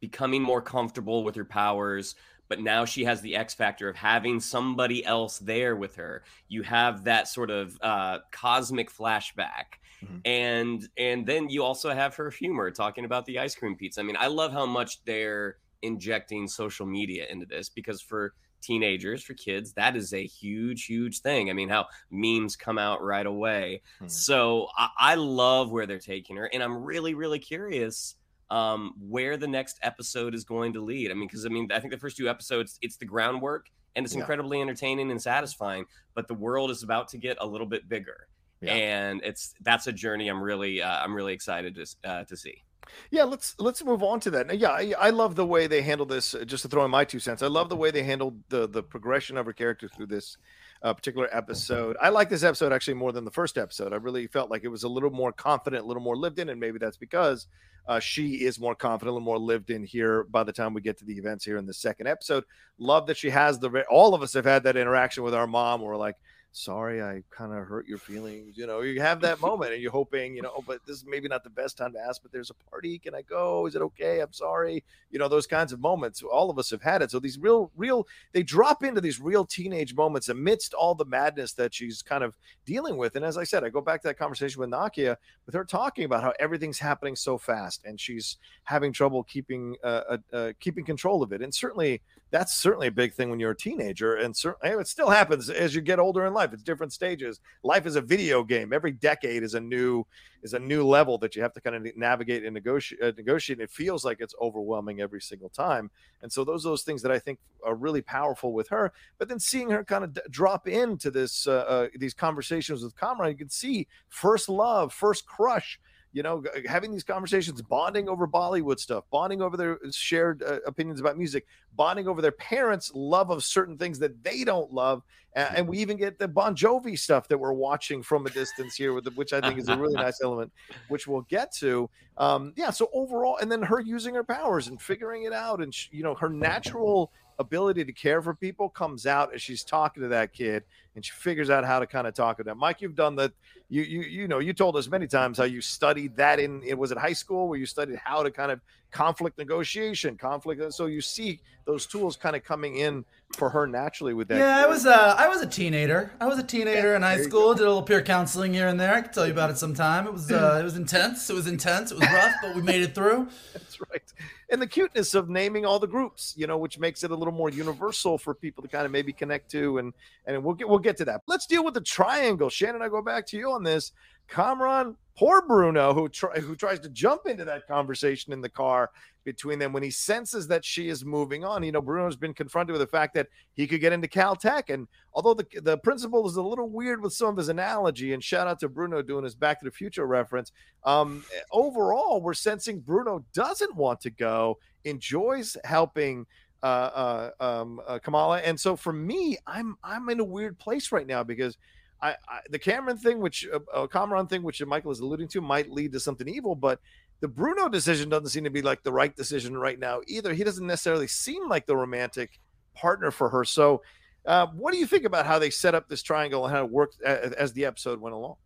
becoming 0.00 0.42
more 0.42 0.60
comfortable 0.60 1.24
with 1.24 1.36
her 1.36 1.44
powers, 1.44 2.14
but 2.52 2.60
now 2.60 2.84
she 2.84 3.02
has 3.04 3.22
the 3.22 3.34
X 3.34 3.54
factor 3.54 3.88
of 3.88 3.96
having 3.96 4.38
somebody 4.38 5.02
else 5.06 5.38
there 5.38 5.74
with 5.74 5.96
her. 5.96 6.22
You 6.48 6.62
have 6.64 7.04
that 7.04 7.26
sort 7.26 7.50
of 7.50 7.78
uh, 7.80 8.18
cosmic 8.30 8.92
flashback. 8.92 9.78
Mhm. 10.04 10.20
And 10.26 10.88
and 10.98 11.24
then 11.24 11.48
you 11.48 11.64
also 11.64 11.94
have 11.94 12.14
her 12.16 12.28
humor 12.28 12.70
talking 12.70 13.06
about 13.06 13.24
the 13.24 13.38
ice 13.38 13.54
cream 13.54 13.74
pizza. 13.74 14.00
I 14.00 14.02
mean, 14.02 14.18
I 14.18 14.26
love 14.26 14.52
how 14.52 14.66
much 14.66 15.02
they're 15.06 15.56
injecting 15.80 16.46
social 16.46 16.84
media 16.84 17.24
into 17.30 17.46
this 17.46 17.70
because 17.70 18.02
for 18.02 18.34
teenagers, 18.60 19.22
for 19.22 19.32
kids, 19.32 19.72
that 19.72 19.96
is 19.96 20.12
a 20.12 20.26
huge, 20.26 20.84
huge 20.84 21.20
thing. 21.20 21.48
I 21.48 21.54
mean, 21.54 21.70
how 21.70 21.86
memes 22.10 22.54
come 22.54 22.76
out 22.76 23.02
right 23.02 23.24
away. 23.24 23.80
Hmm. 23.98 24.08
So 24.08 24.68
I, 24.76 24.88
I 24.98 25.14
love 25.14 25.70
where 25.70 25.86
they're 25.86 25.98
taking 25.98 26.36
her, 26.36 26.50
and 26.52 26.62
I'm 26.62 26.84
really, 26.84 27.14
really 27.14 27.38
curious 27.38 28.16
um, 28.52 28.92
where 29.00 29.36
the 29.38 29.48
next 29.48 29.78
episode 29.82 30.34
is 30.34 30.44
going 30.44 30.74
to 30.74 30.80
lead. 30.80 31.10
I 31.10 31.14
mean, 31.14 31.26
because 31.26 31.46
I 31.46 31.48
mean, 31.48 31.72
I 31.72 31.80
think 31.80 31.90
the 31.92 31.98
first 31.98 32.18
two 32.18 32.28
episodes, 32.28 32.78
it's 32.82 32.96
the 32.98 33.06
groundwork 33.06 33.70
and 33.96 34.04
it's 34.04 34.14
Yeah. 34.14 34.20
incredibly 34.20 34.60
entertaining 34.60 35.10
and 35.10 35.20
satisfying, 35.20 35.86
but 36.14 36.28
the 36.28 36.34
world 36.34 36.70
is 36.70 36.82
about 36.82 37.08
to 37.08 37.18
get 37.18 37.38
a 37.40 37.46
little 37.46 37.66
bit 37.66 37.88
bigger. 37.88 38.28
Yeah. 38.60 38.74
And 38.74 39.22
it's 39.24 39.54
that's 39.62 39.86
a 39.86 39.92
journey 39.92 40.28
I'm 40.28 40.42
really 40.42 40.82
uh, 40.82 41.02
I'm 41.02 41.14
really 41.14 41.32
excited 41.32 41.74
to 41.76 41.86
uh, 42.10 42.24
to 42.24 42.36
see. 42.36 42.62
Yeah, 43.10 43.24
let's 43.24 43.54
let's 43.58 43.84
move 43.84 44.02
on 44.02 44.20
to 44.20 44.30
that. 44.32 44.58
Yeah, 44.58 44.70
I, 44.70 44.92
I 44.98 45.10
love 45.10 45.34
the 45.36 45.46
way 45.46 45.66
they 45.66 45.82
handled 45.82 46.08
this. 46.08 46.34
uh, 46.34 46.44
Just 46.44 46.62
to 46.62 46.68
throw 46.68 46.84
in 46.84 46.90
my 46.90 47.04
two 47.04 47.18
cents, 47.20 47.42
I 47.42 47.46
love 47.46 47.68
the 47.68 47.76
way 47.76 47.90
they 47.90 48.02
handled 48.02 48.42
the 48.48 48.68
the 48.68 48.82
progression 48.82 49.36
of 49.36 49.46
her 49.46 49.52
character 49.52 49.88
through 49.88 50.06
this 50.06 50.36
uh, 50.82 50.92
particular 50.92 51.28
episode. 51.32 51.96
I 52.00 52.08
like 52.08 52.28
this 52.28 52.42
episode 52.42 52.72
actually 52.72 52.94
more 52.94 53.12
than 53.12 53.24
the 53.24 53.30
first 53.30 53.56
episode. 53.56 53.92
I 53.92 53.96
really 53.96 54.26
felt 54.26 54.50
like 54.50 54.64
it 54.64 54.68
was 54.68 54.82
a 54.82 54.88
little 54.88 55.10
more 55.10 55.32
confident, 55.32 55.84
a 55.84 55.86
little 55.86 56.02
more 56.02 56.16
lived 56.16 56.38
in, 56.38 56.48
and 56.48 56.60
maybe 56.60 56.78
that's 56.78 56.96
because 56.96 57.46
uh, 57.86 58.00
she 58.00 58.44
is 58.44 58.58
more 58.60 58.74
confident, 58.74 59.10
a 59.10 59.12
little 59.12 59.24
more 59.24 59.38
lived 59.38 59.70
in 59.70 59.84
here. 59.84 60.24
By 60.24 60.42
the 60.44 60.52
time 60.52 60.74
we 60.74 60.80
get 60.80 60.98
to 60.98 61.04
the 61.04 61.18
events 61.18 61.44
here 61.44 61.56
in 61.58 61.66
the 61.66 61.74
second 61.74 62.08
episode, 62.08 62.44
love 62.78 63.06
that 63.06 63.16
she 63.16 63.30
has 63.30 63.58
the. 63.58 63.84
All 63.90 64.14
of 64.14 64.22
us 64.22 64.32
have 64.34 64.44
had 64.44 64.64
that 64.64 64.76
interaction 64.76 65.22
with 65.22 65.34
our 65.34 65.46
mom. 65.46 65.82
or 65.82 65.96
like, 65.96 66.16
sorry 66.52 67.02
i 67.02 67.22
kind 67.30 67.52
of 67.52 67.66
hurt 67.66 67.86
your 67.86 67.98
feelings 67.98 68.56
you 68.56 68.66
know 68.66 68.82
you 68.82 69.00
have 69.00 69.20
that 69.20 69.40
moment 69.40 69.72
and 69.72 69.82
you're 69.82 69.90
hoping 69.90 70.36
you 70.36 70.42
know 70.42 70.52
oh, 70.56 70.64
but 70.66 70.78
this 70.86 70.98
is 70.98 71.04
maybe 71.06 71.26
not 71.26 71.42
the 71.42 71.50
best 71.50 71.78
time 71.78 71.92
to 71.92 71.98
ask 71.98 72.22
but 72.22 72.30
there's 72.30 72.50
a 72.50 72.70
party 72.70 72.98
can 72.98 73.14
i 73.14 73.22
go? 73.22 73.66
Is 73.66 73.74
it 73.74 73.82
okay? 73.82 74.20
I'm 74.20 74.32
sorry. 74.32 74.84
You 75.10 75.18
know 75.18 75.28
those 75.28 75.46
kinds 75.46 75.72
of 75.72 75.80
moments 75.80 76.22
all 76.22 76.50
of 76.50 76.58
us 76.58 76.70
have 76.70 76.82
had 76.82 77.02
it. 77.02 77.10
So 77.10 77.18
these 77.18 77.38
real 77.38 77.70
real 77.76 78.06
they 78.32 78.42
drop 78.42 78.84
into 78.84 79.00
these 79.00 79.20
real 79.20 79.44
teenage 79.44 79.94
moments 79.94 80.28
amidst 80.28 80.74
all 80.74 80.94
the 80.94 81.04
madness 81.04 81.52
that 81.54 81.74
she's 81.74 82.02
kind 82.02 82.24
of 82.24 82.34
dealing 82.64 82.96
with. 82.96 83.16
And 83.16 83.24
as 83.24 83.36
i 83.36 83.44
said 83.44 83.64
i 83.64 83.68
go 83.68 83.80
back 83.80 84.02
to 84.02 84.08
that 84.08 84.18
conversation 84.18 84.60
with 84.60 84.70
nakia 84.70 85.16
with 85.46 85.54
her 85.54 85.64
talking 85.64 86.04
about 86.04 86.22
how 86.22 86.32
everything's 86.38 86.78
happening 86.78 87.16
so 87.16 87.38
fast 87.38 87.84
and 87.84 87.98
she's 87.98 88.36
having 88.64 88.92
trouble 88.92 89.24
keeping 89.24 89.76
uh, 89.82 90.02
uh, 90.10 90.18
uh, 90.32 90.52
keeping 90.60 90.84
control 90.84 91.22
of 91.22 91.32
it. 91.32 91.42
And 91.42 91.54
certainly 91.54 92.02
that's 92.30 92.54
certainly 92.54 92.86
a 92.86 92.92
big 92.92 93.12
thing 93.12 93.30
when 93.30 93.38
you're 93.38 93.50
a 93.50 93.56
teenager 93.56 94.14
and 94.14 94.34
certainly 94.34 94.74
it 94.80 94.86
still 94.88 95.10
happens 95.10 95.50
as 95.50 95.74
you 95.74 95.80
get 95.80 95.98
older 95.98 96.26
in 96.26 96.32
life 96.32 96.41
it's 96.52 96.62
different 96.62 96.92
stages. 96.92 97.40
Life 97.62 97.86
is 97.86 97.96
a 97.96 98.00
video 98.00 98.42
game. 98.42 98.72
Every 98.72 98.92
decade 98.92 99.42
is 99.42 99.54
a 99.54 99.60
new 99.60 100.04
is 100.42 100.54
a 100.54 100.58
new 100.58 100.84
level 100.84 101.18
that 101.18 101.36
you 101.36 101.42
have 101.42 101.52
to 101.52 101.60
kind 101.60 101.76
of 101.76 101.96
navigate 101.96 102.44
and 102.44 102.54
negotiate 102.54 103.02
uh, 103.02 103.12
negotiate 103.16 103.60
it 103.60 103.70
feels 103.70 104.04
like 104.04 104.20
it's 104.20 104.34
overwhelming 104.40 105.00
every 105.00 105.20
single 105.20 105.48
time. 105.50 105.90
And 106.22 106.32
so 106.32 106.44
those 106.44 106.66
are 106.66 106.70
those 106.70 106.82
things 106.82 107.02
that 107.02 107.12
i 107.12 107.18
think 107.18 107.38
are 107.64 107.74
really 107.74 108.02
powerful 108.02 108.52
with 108.52 108.68
her 108.68 108.92
but 109.18 109.28
then 109.28 109.38
seeing 109.38 109.70
her 109.70 109.84
kind 109.84 110.04
of 110.04 110.14
d- 110.14 110.20
drop 110.30 110.66
into 110.66 111.10
this 111.10 111.46
uh, 111.46 111.64
uh, 111.68 111.88
these 111.98 112.14
conversations 112.14 112.82
with 112.82 112.96
Kamran, 112.96 113.30
you 113.30 113.36
can 113.36 113.50
see 113.50 113.86
first 114.08 114.48
love 114.48 114.92
first 114.92 115.26
crush 115.26 115.78
you 116.12 116.22
know, 116.22 116.42
having 116.66 116.92
these 116.92 117.04
conversations, 117.04 117.62
bonding 117.62 118.08
over 118.08 118.28
Bollywood 118.28 118.78
stuff, 118.78 119.04
bonding 119.10 119.40
over 119.40 119.56
their 119.56 119.78
shared 119.90 120.42
uh, 120.42 120.58
opinions 120.66 121.00
about 121.00 121.16
music, 121.16 121.46
bonding 121.74 122.06
over 122.06 122.20
their 122.20 122.32
parents' 122.32 122.92
love 122.94 123.30
of 123.30 123.42
certain 123.42 123.78
things 123.78 123.98
that 123.98 124.22
they 124.22 124.44
don't 124.44 124.72
love. 124.72 125.02
A- 125.34 125.52
and 125.56 125.66
we 125.66 125.78
even 125.78 125.96
get 125.96 126.18
the 126.18 126.28
Bon 126.28 126.54
Jovi 126.54 126.98
stuff 126.98 127.28
that 127.28 127.38
we're 127.38 127.54
watching 127.54 128.02
from 128.02 128.26
a 128.26 128.30
distance 128.30 128.76
here, 128.76 128.92
with 128.92 129.04
the, 129.04 129.10
which 129.12 129.32
I 129.32 129.40
think 129.40 129.58
is 129.58 129.68
a 129.68 129.76
really 129.76 129.94
nice 129.94 130.20
element, 130.22 130.52
which 130.88 131.06
we'll 131.06 131.22
get 131.22 131.52
to. 131.56 131.88
Um, 132.18 132.52
yeah. 132.56 132.70
So 132.70 132.90
overall, 132.92 133.38
and 133.38 133.50
then 133.50 133.62
her 133.62 133.80
using 133.80 134.14
her 134.14 134.24
powers 134.24 134.68
and 134.68 134.80
figuring 134.80 135.24
it 135.24 135.32
out, 135.32 135.62
and 135.62 135.74
sh- 135.74 135.88
you 135.92 136.02
know, 136.02 136.14
her 136.14 136.28
natural 136.28 137.10
ability 137.38 137.84
to 137.86 137.92
care 137.92 138.20
for 138.20 138.34
people 138.34 138.68
comes 138.68 139.06
out 139.06 139.34
as 139.34 139.40
she's 139.40 139.64
talking 139.64 140.02
to 140.02 140.08
that 140.10 140.32
kid 140.34 140.64
and 140.94 141.04
she 141.04 141.12
figures 141.12 141.50
out 141.50 141.64
how 141.64 141.78
to 141.78 141.86
kind 141.86 142.06
of 142.06 142.14
talk 142.14 142.36
to 142.38 142.42
them. 142.42 142.58
Mike, 142.58 142.80
you've 142.80 142.94
done 142.94 143.16
that. 143.16 143.32
You 143.68 143.82
you 143.82 144.02
you 144.02 144.28
know 144.28 144.38
you 144.38 144.52
told 144.52 144.76
us 144.76 144.88
many 144.88 145.06
times 145.06 145.38
how 145.38 145.44
you 145.44 145.62
studied 145.62 146.16
that 146.16 146.38
in 146.38 146.62
it 146.62 146.76
was 146.76 146.92
at 146.92 146.98
high 146.98 147.14
school 147.14 147.48
where 147.48 147.58
you 147.58 147.64
studied 147.64 147.96
how 147.96 148.22
to 148.22 148.30
kind 148.30 148.52
of 148.52 148.60
conflict 148.90 149.38
negotiation, 149.38 150.16
conflict. 150.16 150.72
So 150.74 150.86
you 150.86 151.00
see 151.00 151.40
those 151.64 151.86
tools 151.86 152.16
kind 152.16 152.36
of 152.36 152.44
coming 152.44 152.76
in 152.76 153.04
for 153.36 153.48
her 153.48 153.66
naturally 153.66 154.14
with 154.14 154.28
that. 154.28 154.38
Yeah, 154.38 154.64
I 154.64 154.66
was 154.68 154.84
uh, 154.84 155.14
I 155.18 155.28
was 155.28 155.40
a 155.40 155.46
teenager. 155.46 156.12
I 156.20 156.26
was 156.26 156.38
a 156.38 156.42
teenager 156.42 156.94
in 156.94 157.02
high 157.02 157.22
school. 157.22 157.54
Did 157.54 157.62
a 157.62 157.68
little 157.68 157.82
peer 157.82 158.02
counseling 158.02 158.52
here 158.52 158.68
and 158.68 158.78
there. 158.78 158.94
I 158.94 159.00
can 159.00 159.12
tell 159.12 159.26
you 159.26 159.32
about 159.32 159.50
it 159.50 159.58
sometime. 159.58 160.06
It 160.06 160.12
was 160.12 160.30
uh, 160.30 160.58
it 160.60 160.64
was 160.64 160.76
intense. 160.76 161.28
It 161.30 161.34
was 161.34 161.46
intense. 161.46 161.90
It 161.90 161.98
was 161.98 162.08
rough, 162.12 162.34
but 162.42 162.54
we 162.54 162.62
made 162.62 162.82
it 162.82 162.94
through. 162.94 163.28
That's 163.54 163.80
right. 163.80 164.02
And 164.50 164.60
the 164.60 164.66
cuteness 164.66 165.14
of 165.14 165.30
naming 165.30 165.64
all 165.64 165.78
the 165.78 165.86
groups, 165.86 166.34
you 166.36 166.46
know, 166.46 166.58
which 166.58 166.78
makes 166.78 167.02
it 167.04 167.10
a 167.10 167.16
little 167.16 167.32
more 167.32 167.48
universal 167.48 168.18
for 168.18 168.34
people 168.34 168.62
to 168.62 168.68
kind 168.68 168.84
of 168.84 168.92
maybe 168.92 169.12
connect 169.12 169.50
to, 169.52 169.78
and 169.78 169.94
and 170.26 170.44
we'll 170.44 170.54
get 170.54 170.68
we'll 170.68 170.78
get 170.82 170.96
to 170.98 171.04
that. 171.06 171.22
Let's 171.26 171.46
deal 171.46 171.64
with 171.64 171.74
the 171.74 171.80
triangle. 171.80 172.48
Shannon, 172.48 172.82
I 172.82 172.88
go 172.88 173.02
back 173.02 173.26
to 173.28 173.36
you 173.36 173.50
on 173.50 173.62
this. 173.62 173.92
Kamran, 174.28 174.96
poor 175.16 175.42
Bruno, 175.42 175.92
who 175.92 176.08
try, 176.08 176.38
who 176.38 176.56
tries 176.56 176.80
to 176.80 176.88
jump 176.88 177.26
into 177.26 177.44
that 177.44 177.66
conversation 177.66 178.32
in 178.32 178.40
the 178.40 178.48
car 178.48 178.90
between 179.24 179.58
them 179.58 179.72
when 179.72 179.82
he 179.82 179.90
senses 179.90 180.48
that 180.48 180.64
she 180.64 180.88
is 180.88 181.04
moving 181.04 181.44
on. 181.44 181.62
You 181.62 181.72
know, 181.72 181.80
Bruno's 181.80 182.16
been 182.16 182.34
confronted 182.34 182.72
with 182.72 182.80
the 182.80 182.86
fact 182.86 183.14
that 183.14 183.28
he 183.54 183.66
could 183.66 183.80
get 183.80 183.92
into 183.92 184.08
Caltech, 184.08 184.72
and 184.72 184.88
although 185.12 185.34
the 185.34 185.46
the 185.60 185.78
principal 185.78 186.26
is 186.26 186.36
a 186.36 186.42
little 186.42 186.68
weird 186.68 187.02
with 187.02 187.12
some 187.12 187.28
of 187.28 187.36
his 187.36 187.48
analogy, 187.48 188.14
and 188.14 188.24
shout 188.24 188.46
out 188.46 188.58
to 188.60 188.68
Bruno 188.68 189.02
doing 189.02 189.24
his 189.24 189.34
Back 189.34 189.60
to 189.60 189.64
the 189.64 189.70
Future 189.70 190.06
reference. 190.06 190.50
Um, 190.84 191.24
overall, 191.52 192.20
we're 192.20 192.34
sensing 192.34 192.80
Bruno 192.80 193.24
doesn't 193.34 193.76
want 193.76 194.00
to 194.00 194.10
go, 194.10 194.58
enjoys 194.84 195.56
helping 195.64 196.26
uh, 196.62 196.66
uh, 196.66 197.30
um, 197.40 197.80
uh, 197.86 197.98
Kamala, 197.98 198.38
and 198.38 198.58
so 198.58 198.76
for 198.76 198.92
me, 198.92 199.36
I'm 199.46 199.76
I'm 199.82 200.08
in 200.08 200.20
a 200.20 200.24
weird 200.24 200.58
place 200.58 200.92
right 200.92 201.06
now 201.06 201.22
because 201.22 201.56
I, 202.00 202.10
I 202.28 202.40
the 202.50 202.58
Kamran 202.58 202.98
thing, 202.98 203.20
which 203.20 203.46
uh, 203.52 203.60
uh, 203.72 203.86
Kamran 203.86 204.26
thing, 204.26 204.42
which 204.42 204.64
Michael 204.64 204.92
is 204.92 205.00
alluding 205.00 205.28
to, 205.28 205.40
might 205.40 205.70
lead 205.70 205.92
to 205.92 206.00
something 206.00 206.28
evil, 206.28 206.54
but 206.54 206.80
the 207.20 207.28
Bruno 207.28 207.68
decision 207.68 208.08
doesn't 208.08 208.28
seem 208.28 208.44
to 208.44 208.50
be 208.50 208.62
like 208.62 208.82
the 208.82 208.92
right 208.92 209.14
decision 209.14 209.56
right 209.56 209.78
now 209.78 210.00
either. 210.08 210.34
He 210.34 210.44
doesn't 210.44 210.66
necessarily 210.66 211.06
seem 211.06 211.48
like 211.48 211.66
the 211.66 211.76
romantic 211.76 212.40
partner 212.74 213.10
for 213.10 213.28
her. 213.28 213.44
So, 213.44 213.82
uh, 214.26 214.46
what 214.48 214.72
do 214.72 214.78
you 214.78 214.86
think 214.86 215.04
about 215.04 215.26
how 215.26 215.38
they 215.38 215.50
set 215.50 215.74
up 215.74 215.88
this 215.88 216.02
triangle 216.02 216.44
and 216.44 216.54
how 216.54 216.64
it 216.64 216.70
worked 216.70 217.00
as 217.02 217.52
the 217.52 217.64
episode 217.64 218.00
went 218.00 218.14
along? 218.14 218.36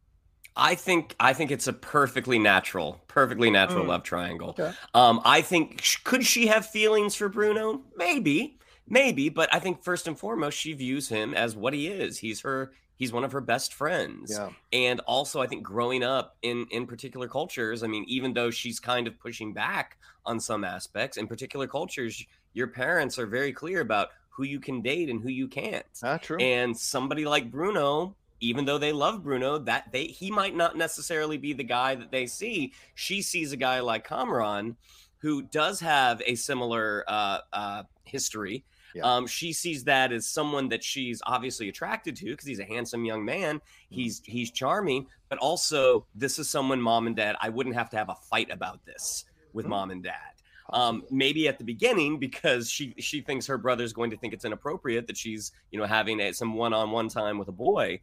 I 0.57 0.75
think 0.75 1.15
I 1.21 1.33
think 1.35 1.51
it's 1.51 1.67
a 1.67 1.73
perfectly 1.73 2.39
natural, 2.39 3.01
perfectly 3.09 3.51
natural 3.51 3.85
Mm. 3.85 3.89
love 3.89 4.03
triangle. 4.03 4.51
Okay. 4.51 4.73
Um, 4.95 5.21
I 5.25 5.43
think 5.43 5.85
could 6.05 6.25
she 6.25 6.47
have 6.47 6.67
feelings 6.69 7.15
for 7.15 7.29
Bruno? 7.29 7.83
Maybe, 7.97 8.59
maybe, 8.89 9.29
but 9.29 9.53
I 9.55 9.59
think 9.59 9.83
first 9.85 10.07
and 10.09 10.19
foremost 10.19 10.59
she 10.59 10.73
views 10.73 11.09
him 11.09 11.35
as 11.35 11.55
what 11.55 11.75
he 11.75 11.89
is. 11.89 12.19
He's 12.19 12.41
her. 12.41 12.73
He's 12.99 13.13
one 13.13 13.25
of 13.25 13.33
her 13.33 13.43
best 13.43 13.75
friends. 13.75 14.31
Yeah. 14.33 14.49
And 14.73 15.01
also, 15.01 15.43
I 15.43 15.47
think 15.47 15.63
growing 15.63 16.03
up 16.03 16.37
in 16.41 16.67
in 16.71 16.87
particular 16.87 17.29
cultures, 17.29 17.83
I 17.83 17.87
mean, 17.89 18.05
even 18.09 18.33
though 18.33 18.51
she's 18.51 18.81
kind 18.81 19.07
of 19.07 19.19
pushing 19.19 19.53
back 19.53 19.99
on 20.25 20.41
some 20.41 20.65
aspects, 20.65 21.19
in 21.19 21.27
particular 21.27 21.67
cultures, 21.67 22.25
your 22.55 22.69
parents 22.69 23.19
are 23.19 23.27
very 23.27 23.53
clear 23.53 23.81
about 23.83 24.09
who 24.31 24.45
you 24.45 24.61
can 24.61 24.81
date 24.81 25.11
and 25.11 25.23
who 25.23 25.29
you 25.29 25.47
can't. 25.49 25.85
Ah, 26.03 26.17
true. 26.17 26.39
And 26.39 26.75
somebody 26.77 27.27
like 27.27 27.51
Bruno, 27.51 28.15
even 28.41 28.65
though 28.65 28.79
they 28.79 28.93
love 28.93 29.23
Bruno, 29.23 29.59
that 29.59 29.91
they 29.93 30.05
he 30.07 30.31
might 30.31 30.55
not 30.55 30.77
necessarily 30.77 31.39
be 31.39 31.53
the 31.53 31.65
guy 31.65 31.95
that 31.95 32.11
they 32.11 32.27
see. 32.27 32.73
She 32.95 33.23
sees 33.23 33.53
a 33.53 33.57
guy 33.57 33.81
like 33.81 34.07
Kamran, 34.07 34.77
who 35.19 35.43
does 35.43 35.81
have 35.81 36.23
a 36.27 36.35
similar 36.35 37.05
uh, 37.09 37.41
uh, 37.53 37.83
history. 38.05 38.65
Yeah. 38.95 39.03
Um, 39.03 39.27
she 39.27 39.53
sees 39.53 39.85
that 39.85 40.11
as 40.13 40.27
someone 40.27 40.69
that 40.71 40.83
she's 40.83 41.21
obviously 41.27 41.69
attracted 41.69 42.17
to 42.17 42.27
because 42.27 42.47
he's 42.47 42.61
a 42.61 42.65
handsome 42.65 43.05
young 43.05 43.25
man. 43.25 43.61
He's 43.91 44.23
he's 44.25 44.51
charming, 44.51 45.07
but 45.29 45.39
also 45.39 46.07
this 46.15 46.39
is 46.39 46.49
someone 46.49 46.81
mom 46.81 47.07
and 47.07 47.17
dad. 47.17 47.37
I 47.41 47.51
wouldn't 47.51 47.75
have 47.77 47.91
to 47.91 47.97
have 47.97 48.09
a 48.09 48.15
fight 48.15 48.51
about 48.51 48.85
this 48.87 49.25
with 49.53 49.67
Mhm. 49.67 49.71
mom 49.71 49.91
and 49.91 50.03
dad. 50.03 50.36
Um, 50.71 51.05
maybe 51.11 51.47
at 51.47 51.59
the 51.59 51.65
beginning 51.65 52.19
because 52.19 52.69
she 52.69 52.95
she 52.99 53.21
thinks 53.21 53.47
her 53.47 53.57
brother's 53.59 53.93
going 53.93 54.11
to 54.11 54.17
think 54.17 54.35
it's 54.35 54.45
inappropriate 54.45 55.07
that 55.07 55.17
she's 55.17 55.53
you 55.71 55.79
know 55.79 55.87
having 55.87 56.19
a, 56.21 56.33
some 56.33 56.55
one 56.55 56.73
on 56.73 56.91
one 56.91 57.09
time 57.09 57.39
with 57.39 57.49
a 57.49 57.53
boy, 57.53 58.01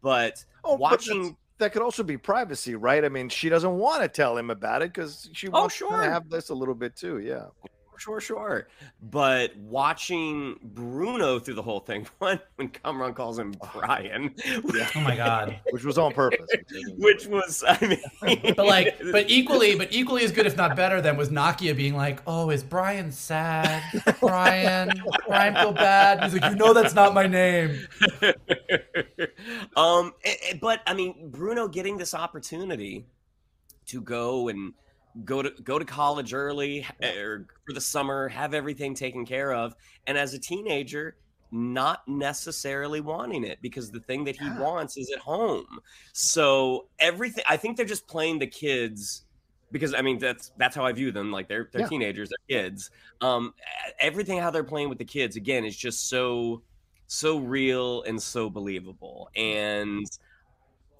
but 0.00 0.44
Oh, 0.64 0.72
but 0.76 0.80
watching 0.80 1.36
that 1.58 1.72
could 1.72 1.82
also 1.82 2.02
be 2.02 2.16
privacy, 2.16 2.74
right? 2.74 3.04
I 3.04 3.08
mean, 3.08 3.28
she 3.28 3.48
doesn't 3.48 3.76
want 3.76 4.02
to 4.02 4.08
tell 4.08 4.36
him 4.36 4.50
about 4.50 4.82
it 4.82 4.92
because 4.92 5.28
she 5.32 5.48
Oh, 5.48 5.62
wants 5.62 5.78
to 5.78 5.88
have 5.88 6.28
this 6.30 6.48
a 6.50 6.54
little 6.54 6.74
bit 6.74 6.96
too. 6.96 7.18
Yeah. 7.18 7.46
Sure, 7.96 8.20
sure. 8.20 8.68
But 9.02 9.56
watching 9.56 10.58
Bruno 10.62 11.38
through 11.38 11.54
the 11.54 11.62
whole 11.62 11.80
thing, 11.80 12.06
when 12.18 12.40
when 12.56 12.68
Kamran 12.68 13.14
calls 13.14 13.38
him 13.38 13.54
Brian, 13.72 14.34
Oh 14.94 15.00
my 15.00 15.16
god. 15.16 15.60
Which 15.70 15.84
was 15.84 15.98
on 15.98 16.12
purpose. 16.12 16.48
which 16.96 17.26
was 17.26 17.64
I 17.66 17.98
mean, 18.22 18.54
But 18.56 18.66
like, 18.66 18.98
but 19.12 19.30
equally, 19.30 19.76
but 19.76 19.92
equally 19.92 20.24
as 20.24 20.32
good, 20.32 20.46
if 20.46 20.56
not 20.56 20.76
better, 20.76 21.00
than 21.00 21.16
was 21.16 21.30
Nakia 21.30 21.76
being 21.76 21.94
like, 21.94 22.20
"Oh, 22.26 22.50
is 22.50 22.62
Brian 22.62 23.10
sad? 23.10 23.82
Brian, 24.20 24.90
Brian 25.26 25.54
feel 25.54 25.72
bad." 25.72 26.22
He's 26.22 26.40
like, 26.40 26.50
"You 26.50 26.56
know, 26.56 26.72
that's 26.72 26.94
not 26.94 27.14
my 27.14 27.26
name." 27.26 27.86
um, 29.76 30.12
eh, 30.24 30.34
eh, 30.50 30.58
but 30.60 30.80
I 30.86 30.94
mean, 30.94 31.30
Bruno 31.30 31.68
getting 31.68 31.96
this 31.96 32.14
opportunity 32.14 33.06
to 33.86 34.00
go 34.00 34.48
and 34.48 34.74
go 35.24 35.42
to 35.42 35.50
go 35.62 35.78
to 35.78 35.84
college 35.84 36.34
early 36.34 36.84
eh, 37.00 37.14
or 37.16 37.46
for 37.66 37.72
the 37.72 37.80
summer, 37.80 38.28
have 38.28 38.54
everything 38.54 38.94
taken 38.94 39.24
care 39.24 39.52
of, 39.52 39.74
and 40.06 40.18
as 40.18 40.34
a 40.34 40.38
teenager, 40.38 41.16
not 41.52 42.02
necessarily 42.08 43.00
wanting 43.00 43.44
it 43.44 43.58
because 43.62 43.90
the 43.90 44.00
thing 44.00 44.24
that 44.24 44.36
he 44.36 44.44
Yeah. 44.46 44.58
wants 44.58 44.96
is 44.96 45.10
at 45.14 45.20
home. 45.20 45.78
So 46.12 46.88
everything, 46.98 47.44
I 47.48 47.56
think 47.56 47.76
they're 47.76 47.86
just 47.86 48.08
playing 48.08 48.38
the 48.40 48.46
kids. 48.48 49.24
Because 49.70 49.94
I 49.94 50.02
mean 50.02 50.18
that's 50.18 50.52
that's 50.56 50.76
how 50.76 50.84
I 50.84 50.92
view 50.92 51.10
them. 51.12 51.32
Like 51.32 51.48
they're 51.48 51.68
they're 51.72 51.82
Yeah. 51.82 51.88
teenagers, 51.88 52.28
they're 52.48 52.62
kids. 52.62 52.90
Um, 53.20 53.54
everything 54.00 54.38
how 54.38 54.50
they're 54.50 54.62
playing 54.64 54.88
with 54.88 54.98
the 54.98 55.04
kids 55.04 55.36
again 55.36 55.64
is 55.64 55.76
just 55.76 56.08
so 56.08 56.62
so 57.06 57.38
real 57.38 58.02
and 58.02 58.20
so 58.22 58.48
believable. 58.50 59.28
And 59.36 60.06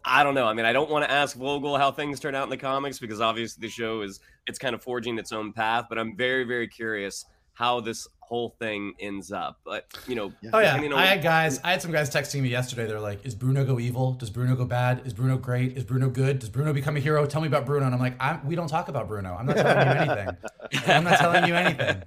I 0.05 0.23
don't 0.23 0.35
know. 0.35 0.47
I 0.47 0.53
mean, 0.53 0.67
I 0.67 0.73
don't 0.73 0.91
want 0.91 1.05
to 1.05 1.11
ask 1.11 1.37
Vogel 1.37 1.79
how 1.79 1.91
things 1.91 2.21
turn 2.21 2.35
out 2.35 2.45
in 2.45 2.51
the 2.51 2.57
comics 2.57 2.99
because 2.99 3.21
obviously 3.21 3.67
the 3.67 3.71
show 3.71 4.03
is 4.03 4.21
it's 4.47 4.59
kind 4.59 4.75
of 4.75 4.83
forging 4.83 5.19
its 5.19 5.33
own 5.33 5.53
path. 5.53 5.87
But 5.89 5.99
I'm 5.99 6.17
very 6.17 6.45
very 6.45 6.69
curious 6.69 7.25
how 7.55 7.81
this 7.81 8.07
whole 8.21 8.57
thing 8.59 8.95
ends 9.01 9.33
up. 9.33 9.61
But 9.65 9.87
you 10.07 10.15
know, 10.15 10.33
Oh 10.53 10.59
yeah, 10.59 10.71
depending 10.73 10.93
on 10.93 10.99
I 10.99 11.07
had 11.07 11.23
guys. 11.23 11.61
I 11.65 11.71
had 11.71 11.81
some 11.81 11.93
guys 11.93 12.11
texting 12.11 12.43
me 12.43 12.49
yesterday. 12.49 12.87
They're 12.87 13.01
like, 13.01 13.25
"Is 13.25 13.35
Bruno 13.35 13.65
go 13.65 13.79
evil? 13.79 14.13
Does 14.13 14.31
Bruno 14.31 14.57
go 14.57 14.65
bad? 14.65 15.03
Is 15.07 15.15
Bruno 15.15 15.39
great? 15.39 15.77
Is 15.77 15.85
Bruno 15.85 16.11
good? 16.11 16.39
Does 16.39 16.51
Bruno 16.51 16.73
become 16.73 16.97
a 16.97 17.01
hero? 17.01 17.25
Tell 17.27 17.41
me 17.41 17.49
about 17.49 17.65
Bruno." 17.65 17.87
And 17.87 17.95
I'm 17.95 18.01
like, 18.01 18.17
I'm, 18.21 18.47
"We 18.47 18.57
don't 18.57 18.69
talk 18.69 18.89
about 18.89 19.09
Bruno. 19.09 19.35
I'm 19.35 19.47
not 19.47 19.57
telling 19.57 19.87
you 19.87 20.13
anything. 20.13 20.37
I'm 20.87 21.05
not 21.05 21.19
telling 21.19 21.47
you 21.47 21.55
anything." 21.55 22.03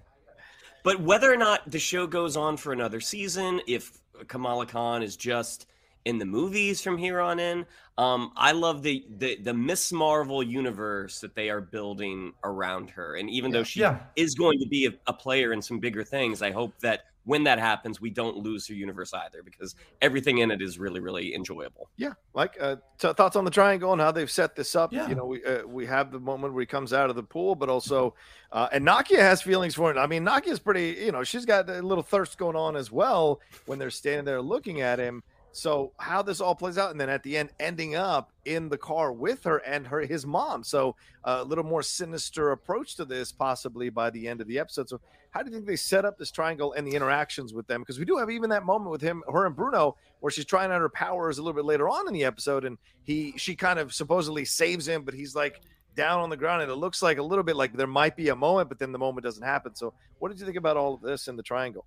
But 0.83 1.01
whether 1.01 1.31
or 1.31 1.37
not 1.37 1.69
the 1.69 1.79
show 1.79 2.07
goes 2.07 2.37
on 2.37 2.57
for 2.57 2.71
another 2.71 2.99
season, 2.99 3.61
if 3.67 3.97
Kamala 4.27 4.65
Khan 4.65 5.03
is 5.03 5.17
just 5.17 5.67
in 6.07 6.17
the 6.17 6.25
movies 6.25 6.81
from 6.81 6.97
here 6.97 7.19
on 7.19 7.37
in, 7.39 7.65
um, 7.97 8.31
I 8.37 8.51
love 8.53 8.81
the, 8.81 9.05
the 9.17 9.35
the 9.47 9.53
Miss 9.53 9.91
Marvel 9.91 10.41
universe 10.41 11.19
that 11.19 11.35
they 11.35 11.49
are 11.49 11.61
building 11.61 12.33
around 12.43 12.89
her. 12.91 13.15
And 13.17 13.29
even 13.29 13.51
though 13.51 13.63
she 13.65 13.81
Yeah. 13.81 13.99
is 14.15 14.33
going 14.35 14.59
to 14.59 14.67
be 14.67 14.85
a, 14.87 14.93
a 15.07 15.13
player 15.13 15.51
in 15.53 15.61
some 15.61 15.79
bigger 15.79 16.03
things, 16.03 16.41
I 16.41 16.51
hope 16.51 16.73
that 16.79 16.99
when 17.25 17.43
that 17.43 17.59
happens, 17.59 17.99
we 17.99 18.09
don't 18.09 18.37
lose 18.37 18.65
her 18.69 18.73
universe 18.73 19.13
either 19.13 19.43
because 19.43 19.75
everything 20.01 20.37
in 20.37 20.49
it 20.49 20.61
is 20.61 20.79
really 20.79 21.01
really 21.01 21.35
enjoyable. 21.35 21.89
Yeah, 21.97 22.13
like 22.33 22.55
uh, 22.61 22.77
t- 22.99 23.11
thoughts 23.13 23.35
on 23.35 23.43
the 23.43 23.51
triangle 23.51 23.91
and 23.91 23.99
how 24.01 24.11
they've 24.13 24.31
set 24.31 24.55
this 24.55 24.75
up. 24.77 24.93
Yeah. 24.93 25.09
You 25.09 25.15
know, 25.15 25.25
we 25.25 25.43
uh, 25.43 25.67
we 25.67 25.85
have 25.87 26.11
the 26.11 26.21
moment 26.21 26.53
where 26.53 26.61
he 26.61 26.67
comes 26.67 26.93
out 26.93 27.09
of 27.09 27.17
the 27.17 27.23
pool, 27.23 27.53
but 27.55 27.67
also, 27.67 28.13
uh, 28.53 28.69
and 28.71 28.87
Nakia 28.87 29.19
has 29.19 29.41
feelings 29.41 29.75
for 29.75 29.91
it. 29.91 29.97
I 29.97 30.07
mean, 30.07 30.23
Nakia's 30.23 30.59
pretty. 30.59 31.03
You 31.05 31.11
know, 31.11 31.23
she's 31.25 31.45
got 31.45 31.69
a 31.69 31.81
little 31.81 32.03
thirst 32.03 32.37
going 32.37 32.55
on 32.55 32.77
as 32.77 32.93
well 32.93 33.41
when 33.65 33.77
they're 33.77 33.89
standing 33.89 34.23
there 34.23 34.41
looking 34.41 34.79
at 34.79 34.97
him. 34.97 35.21
So 35.57 35.93
how 35.97 36.21
this 36.21 36.39
all 36.39 36.53
plays 36.53 36.77
out, 36.77 36.91
and 36.91 37.01
then 37.01 37.09
at 37.09 37.23
the 37.23 37.35
end, 37.35 37.49
ending 37.59 37.95
up 37.95 38.31
in 38.45 38.69
the 38.69 38.77
car 38.77 39.11
with 39.11 39.43
her 39.45 39.57
and 39.57 39.87
her 39.87 40.01
his 40.01 40.23
mom. 40.25 40.63
So 40.63 40.95
a 41.23 41.43
little 41.43 41.63
more 41.63 41.81
sinister 41.81 42.51
approach 42.51 42.95
to 42.97 43.05
this, 43.05 43.31
possibly 43.31 43.89
by 43.89 44.11
the 44.11 44.27
end 44.27 44.39
of 44.39 44.47
the 44.47 44.59
episode. 44.59 44.87
So 44.87 45.01
how 45.31 45.41
do 45.41 45.49
you 45.49 45.55
think 45.55 45.65
they 45.65 45.75
set 45.75 46.05
up 46.05 46.17
this 46.17 46.29
triangle 46.29 46.73
and 46.73 46.85
the 46.85 46.95
interactions 46.95 47.55
with 47.55 47.65
them? 47.65 47.81
Because 47.81 47.97
we 47.97 48.05
do 48.05 48.17
have 48.17 48.29
even 48.29 48.51
that 48.51 48.65
moment 48.65 48.91
with 48.91 49.01
him, 49.01 49.23
her 49.31 49.47
and 49.47 49.55
Bruno, 49.55 49.97
where 50.19 50.31
she's 50.31 50.45
trying 50.45 50.71
out 50.71 50.79
her 50.79 50.89
powers 50.89 51.39
a 51.39 51.41
little 51.41 51.55
bit 51.55 51.65
later 51.65 51.89
on 51.89 52.07
in 52.07 52.13
the 52.13 52.23
episode, 52.23 52.63
and 52.63 52.77
he 53.03 53.33
she 53.37 53.55
kind 53.55 53.79
of 53.79 53.93
supposedly 53.93 54.45
saves 54.45 54.87
him, 54.87 55.01
but 55.01 55.15
he's 55.15 55.35
like 55.35 55.61
down 55.95 56.19
on 56.19 56.29
the 56.29 56.37
ground, 56.37 56.61
and 56.61 56.71
it 56.71 56.75
looks 56.75 57.01
like 57.01 57.17
a 57.17 57.23
little 57.23 57.43
bit 57.43 57.55
like 57.55 57.73
there 57.73 57.87
might 57.87 58.15
be 58.15 58.29
a 58.29 58.35
moment, 58.35 58.69
but 58.69 58.77
then 58.77 58.91
the 58.91 58.99
moment 58.99 59.23
doesn't 59.23 59.43
happen. 59.43 59.73
So 59.73 59.95
what 60.19 60.29
did 60.29 60.39
you 60.39 60.45
think 60.45 60.57
about 60.57 60.77
all 60.77 60.93
of 60.93 61.01
this 61.01 61.27
in 61.27 61.35
the 61.35 61.41
triangle? 61.41 61.85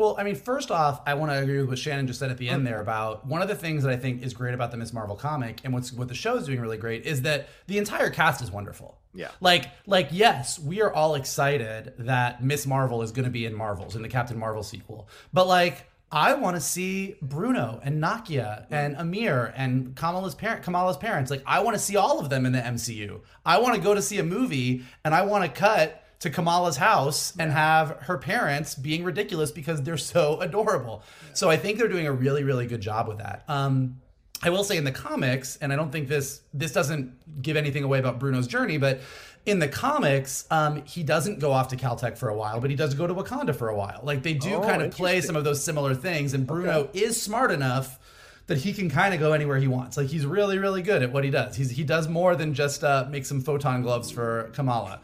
Well, 0.00 0.16
I 0.18 0.22
mean, 0.22 0.34
first 0.34 0.70
off, 0.70 1.02
I 1.06 1.12
want 1.12 1.30
to 1.30 1.38
agree 1.38 1.58
with 1.58 1.68
what 1.68 1.78
Shannon 1.78 2.06
just 2.06 2.20
said 2.20 2.30
at 2.30 2.38
the 2.38 2.48
end 2.48 2.62
mm. 2.62 2.64
there 2.64 2.80
about 2.80 3.26
one 3.26 3.42
of 3.42 3.48
the 3.48 3.54
things 3.54 3.82
that 3.82 3.92
I 3.92 3.98
think 3.98 4.22
is 4.22 4.32
great 4.32 4.54
about 4.54 4.70
the 4.70 4.78
Miss 4.78 4.94
Marvel 4.94 5.14
comic 5.14 5.60
and 5.62 5.74
what's 5.74 5.92
what 5.92 6.08
the 6.08 6.14
show 6.14 6.36
is 6.36 6.46
doing 6.46 6.58
really 6.58 6.78
great 6.78 7.04
is 7.04 7.20
that 7.22 7.50
the 7.66 7.76
entire 7.76 8.08
cast 8.08 8.40
is 8.40 8.50
wonderful. 8.50 8.96
Yeah. 9.12 9.28
Like, 9.42 9.66
like 9.86 10.08
yes, 10.10 10.58
we 10.58 10.80
are 10.80 10.90
all 10.90 11.16
excited 11.16 11.92
that 11.98 12.42
Miss 12.42 12.66
Marvel 12.66 13.02
is 13.02 13.12
going 13.12 13.26
to 13.26 13.30
be 13.30 13.44
in 13.44 13.54
Marvels 13.54 13.94
in 13.94 14.00
the 14.00 14.08
Captain 14.08 14.38
Marvel 14.38 14.62
sequel, 14.62 15.08
but 15.32 15.46
like. 15.46 15.86
I 16.12 16.34
want 16.34 16.56
to 16.56 16.60
see 16.60 17.14
Bruno 17.22 17.78
and 17.84 18.02
Nakia 18.02 18.66
mm. 18.66 18.66
and 18.72 18.96
Amir 18.96 19.54
and 19.54 19.94
Kamala's 19.94 20.34
parent, 20.34 20.64
Kamala's 20.64 20.96
parents. 20.96 21.30
Like, 21.30 21.44
I 21.46 21.60
want 21.60 21.76
to 21.76 21.78
see 21.80 21.94
all 21.94 22.18
of 22.18 22.28
them 22.28 22.46
in 22.46 22.50
the 22.50 22.58
MCU. 22.58 23.20
I 23.46 23.60
want 23.60 23.76
to 23.76 23.80
go 23.80 23.94
to 23.94 24.02
see 24.02 24.18
a 24.18 24.24
movie 24.24 24.82
and 25.04 25.14
I 25.14 25.22
want 25.22 25.44
to 25.44 25.50
cut 25.60 26.02
to 26.20 26.30
Kamala's 26.30 26.76
house 26.76 27.32
and 27.38 27.50
have 27.50 27.96
her 28.02 28.18
parents 28.18 28.74
being 28.74 29.04
ridiculous 29.04 29.50
because 29.50 29.82
they're 29.82 29.96
so 29.96 30.40
adorable. 30.40 31.02
So 31.34 31.50
I 31.50 31.56
think 31.56 31.78
they're 31.78 31.88
doing 31.88 32.06
a 32.06 32.12
really, 32.12 32.44
really 32.44 32.66
good 32.66 32.80
job 32.80 33.08
with 33.08 33.18
that. 33.18 33.44
Um, 33.48 34.00
I 34.42 34.48
will 34.50 34.64
say 34.64 34.76
in 34.78 34.84
the 34.84 34.92
comics, 34.92 35.56
and 35.60 35.72
I 35.72 35.76
don't 35.76 35.90
think 35.92 36.08
this 36.08 36.40
this 36.54 36.72
doesn't 36.72 37.42
give 37.42 37.56
anything 37.56 37.84
away 37.84 37.98
about 37.98 38.18
Bruno's 38.18 38.46
journey, 38.46 38.78
but 38.78 39.00
in 39.46 39.58
the 39.58 39.68
comics, 39.68 40.46
um, 40.50 40.82
he 40.84 41.02
doesn't 41.02 41.40
go 41.40 41.52
off 41.52 41.68
to 41.68 41.76
Caltech 41.76 42.16
for 42.16 42.28
a 42.28 42.34
while, 42.36 42.60
but 42.60 42.68
he 42.70 42.76
does 42.76 42.94
go 42.94 43.06
to 43.06 43.14
Wakanda 43.14 43.54
for 43.54 43.68
a 43.68 43.76
while. 43.76 44.00
Like 44.02 44.22
they 44.22 44.34
do 44.34 44.54
Oh, 44.56 44.60
kind 44.62 44.82
of 44.82 44.90
play 44.92 45.20
some 45.20 45.36
of 45.36 45.44
those 45.44 45.62
similar 45.62 45.94
things, 45.94 46.32
and 46.34 46.46
Bruno 46.46 46.88
is 46.92 47.20
smart 47.20 47.50
enough 47.50 47.98
that 48.46 48.58
he 48.58 48.72
can 48.72 48.90
kind 48.90 49.14
of 49.14 49.20
go 49.20 49.32
anywhere 49.32 49.58
he 49.58 49.68
wants. 49.68 49.96
Like 49.96 50.08
he's 50.08 50.24
really, 50.26 50.58
really 50.58 50.82
good 50.82 51.02
at 51.02 51.12
what 51.12 51.24
he 51.24 51.30
does. 51.30 51.56
He's 51.56 51.70
he 51.70 51.84
does 51.84 52.08
more 52.08 52.34
than 52.34 52.52
just 52.54 52.82
uh, 52.84 53.06
make 53.10 53.24
some 53.26 53.40
photon 53.40 53.82
gloves 53.82 54.10
for 54.10 54.50
Kamala. 54.54 55.00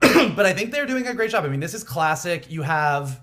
but 0.36 0.46
I 0.46 0.52
think 0.52 0.72
they're 0.72 0.86
doing 0.86 1.06
a 1.06 1.14
great 1.14 1.30
job. 1.30 1.44
I 1.44 1.48
mean, 1.48 1.60
this 1.60 1.74
is 1.74 1.84
classic. 1.84 2.50
You 2.50 2.62
have 2.62 3.20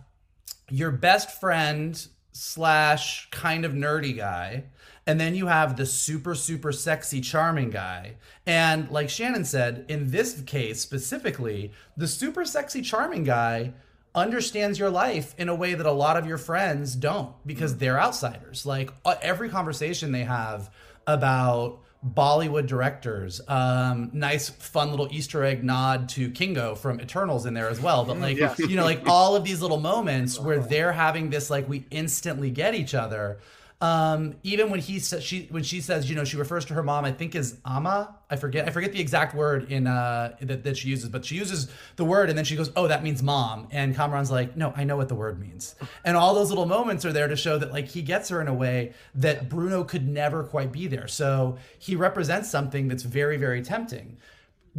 your 0.69 0.91
best 0.91 1.39
friend 1.39 2.07
slash 2.31 3.29
kind 3.31 3.63
of 3.63 3.71
nerdy 3.71 4.15
guy, 4.15 4.65
and 5.07 5.19
then 5.19 5.35
you 5.35 5.47
have 5.47 5.77
the 5.77 5.85
super 5.85 6.35
super 6.35 6.71
sexy 6.71 7.21
charming 7.21 7.69
guy. 7.69 8.15
And 8.45 8.89
like 8.91 9.09
Shannon 9.09 9.45
said, 9.45 9.85
in 9.87 10.11
this 10.11 10.41
case 10.41 10.81
specifically, 10.81 11.71
the 11.95 12.07
super 12.07 12.45
sexy 12.45 12.81
charming 12.81 13.23
guy 13.23 13.73
understands 14.15 14.79
your 14.79 14.89
life 14.89 15.35
in 15.37 15.49
a 15.49 15.55
way 15.55 15.73
that 15.73 15.85
a 15.85 15.91
lot 15.91 16.17
of 16.17 16.25
your 16.25 16.37
friends 16.37 16.95
don't 16.95 17.33
because 17.45 17.77
they're 17.77 17.99
outsiders. 17.99 18.65
Like 18.65 18.91
uh, 19.03 19.15
every 19.21 19.49
conversation 19.49 20.11
they 20.11 20.23
have 20.23 20.71
about 21.05 21.79
Bollywood 22.13 22.67
directors. 22.67 23.41
Um, 23.47 24.09
nice, 24.13 24.49
fun 24.49 24.91
little 24.91 25.07
Easter 25.11 25.43
egg 25.43 25.63
nod 25.63 26.09
to 26.09 26.29
Kingo 26.29 26.75
from 26.75 27.01
Eternals 27.01 27.45
in 27.45 27.53
there 27.53 27.69
as 27.69 27.79
well. 27.81 28.05
But 28.05 28.19
like, 28.19 28.37
Yes. 28.37 28.59
you 28.59 28.75
know, 28.75 28.83
like 28.83 29.07
all 29.07 29.35
of 29.35 29.43
these 29.43 29.61
little 29.61 29.79
moments 29.79 30.39
where 30.45 30.59
they're 30.59 30.91
having 30.93 31.29
this 31.29 31.49
like 31.49 31.67
we 31.67 31.85
instantly 31.91 32.51
get 32.51 32.75
each 32.75 32.93
other. 32.93 33.39
Um, 33.81 34.35
even 34.43 34.69
when 34.69 34.79
he 34.79 34.99
says 34.99 35.21
she 35.21 35.47
when 35.51 35.63
she 35.63 35.81
says, 35.81 36.09
you 36.09 36.15
know, 36.15 36.23
she 36.23 36.37
refers 36.37 36.63
to 36.65 36.73
her 36.75 36.83
mom, 36.83 37.03
I 37.03 37.11
think 37.11 37.35
is 37.35 37.57
Ama. 37.65 38.15
I 38.29 38.37
forget 38.37 38.67
I 38.67 38.71
forget 38.71 38.93
the 38.93 39.01
exact 39.01 39.35
word 39.35 39.69
in 39.69 39.85
uh 39.85 40.35
that, 40.41 40.63
that 40.63 40.77
she 40.77 40.87
uses, 40.87 41.09
but 41.09 41.25
she 41.25 41.35
uses 41.35 41.69
the 41.97 42.05
word 42.05 42.29
and 42.29 42.37
then 42.37 42.45
she 42.45 42.55
goes, 42.55 42.71
Oh, 42.77 42.87
that 42.87 43.03
means 43.03 43.21
mom. 43.21 43.67
And 43.71 43.93
Kamran's 43.93 44.31
like, 44.31 44.55
No, 44.55 44.73
I 44.77 44.85
know 44.85 44.95
what 44.95 45.09
the 45.09 45.15
word 45.15 45.39
means. 45.39 45.75
And 46.05 46.15
all 46.15 46.35
those 46.35 46.49
little 46.49 46.67
moments 46.67 47.03
are 47.03 47.11
there 47.11 47.27
to 47.27 47.35
show 47.35 47.57
that 47.57 47.71
like 47.73 47.87
he 47.87 48.01
gets 48.01 48.29
her 48.29 48.39
in 48.39 48.47
a 48.47 48.53
way 48.53 48.93
that 49.15 49.49
Bruno 49.49 49.83
could 49.83 50.07
never 50.07 50.43
quite 50.43 50.71
be 50.71 50.87
there. 50.87 51.07
So 51.07 51.57
he 51.79 51.95
represents 51.95 52.49
something 52.49 52.87
that's 52.87 53.03
very, 53.03 53.37
very 53.37 53.61
tempting. 53.61 54.17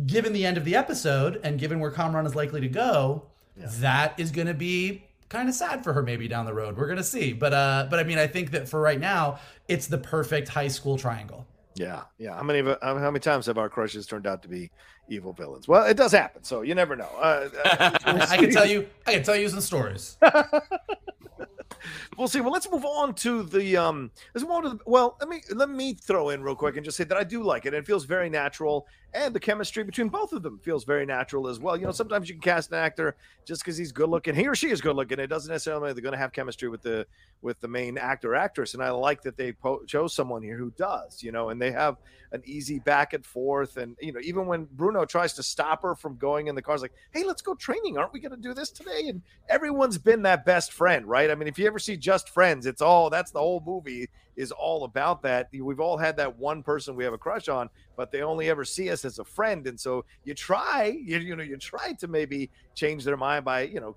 Given 0.06 0.32
the 0.32 0.46
end 0.46 0.56
of 0.56 0.64
the 0.64 0.76
episode 0.76 1.40
and 1.42 1.58
given 1.58 1.80
where 1.80 1.90
Kamran 1.90 2.26
is 2.26 2.34
likely 2.34 2.60
to 2.60 2.68
go, 2.68 3.24
that 3.56 4.18
is 4.18 4.30
gonna 4.30 4.54
be 4.54 5.04
kind 5.28 5.48
of 5.48 5.54
sad 5.54 5.82
for 5.82 5.92
her 5.92 6.02
maybe 6.02 6.28
down 6.28 6.46
the 6.46 6.54
road. 6.54 6.76
We're 6.76 6.88
gonna 6.88 7.02
see. 7.02 7.32
But 7.32 7.52
uh 7.52 7.86
but 7.90 7.98
I 7.98 8.04
mean 8.04 8.18
I 8.18 8.26
think 8.26 8.50
that 8.52 8.68
for 8.68 8.80
right 8.80 9.00
now, 9.00 9.38
it's 9.68 9.86
the 9.86 9.98
perfect 9.98 10.48
high 10.48 10.68
school 10.68 10.96
triangle. 10.96 11.46
Yeah, 11.76 12.02
yeah. 12.18 12.34
How 12.34 12.42
many 12.42 12.60
of, 12.60 12.78
how 12.80 12.94
many 12.94 13.20
times 13.20 13.46
have 13.46 13.58
our 13.58 13.68
crushes 13.68 14.06
turned 14.06 14.26
out 14.26 14.42
to 14.42 14.48
be 14.48 14.70
evil 15.10 15.34
villains? 15.34 15.68
Well, 15.68 15.84
it 15.84 15.96
does 15.96 16.10
happen, 16.10 16.42
so 16.42 16.62
you 16.62 16.74
never 16.74 16.96
know. 16.96 17.10
Uh, 17.18 17.50
uh, 17.64 18.26
I 18.30 18.38
can 18.38 18.50
tell 18.50 18.66
you, 18.66 18.88
I 19.06 19.12
can 19.12 19.22
tell 19.22 19.36
you 19.36 19.48
some 19.50 19.60
stories. 19.60 20.16
we'll 22.16 22.28
see. 22.28 22.40
Well, 22.40 22.52
let's 22.52 22.70
move 22.70 22.86
on 22.86 23.14
to 23.16 23.42
the 23.42 23.76
um. 23.76 24.10
Let's 24.34 24.42
move 24.42 24.52
on 24.52 24.62
to 24.62 24.68
the. 24.70 24.78
Well, 24.86 25.16
let 25.20 25.28
me 25.28 25.42
let 25.54 25.68
me 25.68 25.92
throw 25.94 26.30
in 26.30 26.42
real 26.42 26.56
quick 26.56 26.76
and 26.76 26.84
just 26.84 26.96
say 26.96 27.04
that 27.04 27.16
I 27.16 27.24
do 27.24 27.42
like 27.42 27.66
it. 27.66 27.74
It 27.74 27.86
feels 27.86 28.06
very 28.06 28.30
natural, 28.30 28.86
and 29.16 29.34
the 29.34 29.40
chemistry 29.40 29.82
between 29.82 30.10
both 30.10 30.32
of 30.34 30.42
them 30.42 30.58
feels 30.58 30.84
very 30.84 31.06
natural 31.06 31.48
as 31.48 31.58
well. 31.58 31.76
You 31.76 31.86
know, 31.86 31.92
sometimes 31.92 32.28
you 32.28 32.34
can 32.34 32.42
cast 32.42 32.70
an 32.70 32.78
actor 32.78 33.16
just 33.46 33.62
because 33.62 33.78
he's 33.78 33.90
good 33.90 34.10
looking, 34.10 34.34
he 34.34 34.46
or 34.46 34.54
she 34.54 34.68
is 34.68 34.82
good 34.82 34.94
looking. 34.94 35.18
It 35.18 35.28
doesn't 35.28 35.50
necessarily 35.50 35.86
mean 35.86 35.94
they're 35.94 36.02
going 36.02 36.12
to 36.12 36.18
have 36.18 36.32
chemistry 36.32 36.68
with 36.68 36.82
the 36.82 37.06
with 37.40 37.58
the 37.60 37.68
main 37.68 37.96
actor 37.96 38.34
actress. 38.34 38.74
And 38.74 38.82
I 38.82 38.90
like 38.90 39.22
that 39.22 39.38
they 39.38 39.52
po- 39.52 39.84
chose 39.86 40.14
someone 40.14 40.42
here 40.42 40.58
who 40.58 40.70
does. 40.76 41.22
You 41.22 41.32
know, 41.32 41.48
and 41.48 41.60
they 41.60 41.72
have 41.72 41.96
an 42.32 42.42
easy 42.44 42.78
back 42.78 43.14
and 43.14 43.24
forth. 43.24 43.78
And 43.78 43.96
you 44.00 44.12
know, 44.12 44.20
even 44.22 44.46
when 44.46 44.68
Bruno 44.72 45.06
tries 45.06 45.32
to 45.34 45.42
stop 45.42 45.82
her 45.82 45.94
from 45.94 46.16
going 46.16 46.48
in 46.48 46.54
the 46.54 46.62
car, 46.62 46.74
it's 46.74 46.82
like, 46.82 46.92
hey, 47.12 47.24
let's 47.24 47.40
go 47.40 47.54
training. 47.54 47.96
Aren't 47.96 48.12
we 48.12 48.20
going 48.20 48.36
to 48.36 48.36
do 48.36 48.52
this 48.52 48.70
today? 48.70 49.08
And 49.08 49.22
everyone's 49.48 49.98
been 49.98 50.22
that 50.22 50.44
best 50.44 50.72
friend, 50.72 51.06
right? 51.06 51.30
I 51.30 51.34
mean, 51.34 51.48
if 51.48 51.58
you 51.58 51.66
ever 51.66 51.78
see 51.78 51.96
Just 51.96 52.28
Friends, 52.28 52.66
it's 52.66 52.82
all 52.82 53.08
that's 53.08 53.30
the 53.30 53.38
whole 53.38 53.62
movie 53.64 54.08
is 54.36 54.52
all 54.52 54.84
about 54.84 55.22
that. 55.22 55.48
We've 55.52 55.80
all 55.80 55.96
had 55.96 56.18
that 56.18 56.38
one 56.38 56.62
person 56.62 56.94
we 56.94 57.04
have 57.04 57.14
a 57.14 57.18
crush 57.18 57.48
on, 57.48 57.70
but 57.96 58.12
they 58.12 58.22
only 58.22 58.50
ever 58.50 58.64
see 58.64 58.90
us 58.90 59.04
as 59.06 59.18
a 59.18 59.24
friend. 59.24 59.66
And 59.66 59.78
so 59.78 60.04
you 60.24 60.34
try, 60.34 60.98
you, 61.02 61.18
you 61.18 61.36
know, 61.36 61.42
you 61.42 61.56
try 61.56 61.94
to 61.94 62.08
maybe 62.08 62.50
change 62.74 63.04
their 63.04 63.16
mind 63.16 63.44
by, 63.44 63.62
you 63.62 63.80
know, 63.80 63.94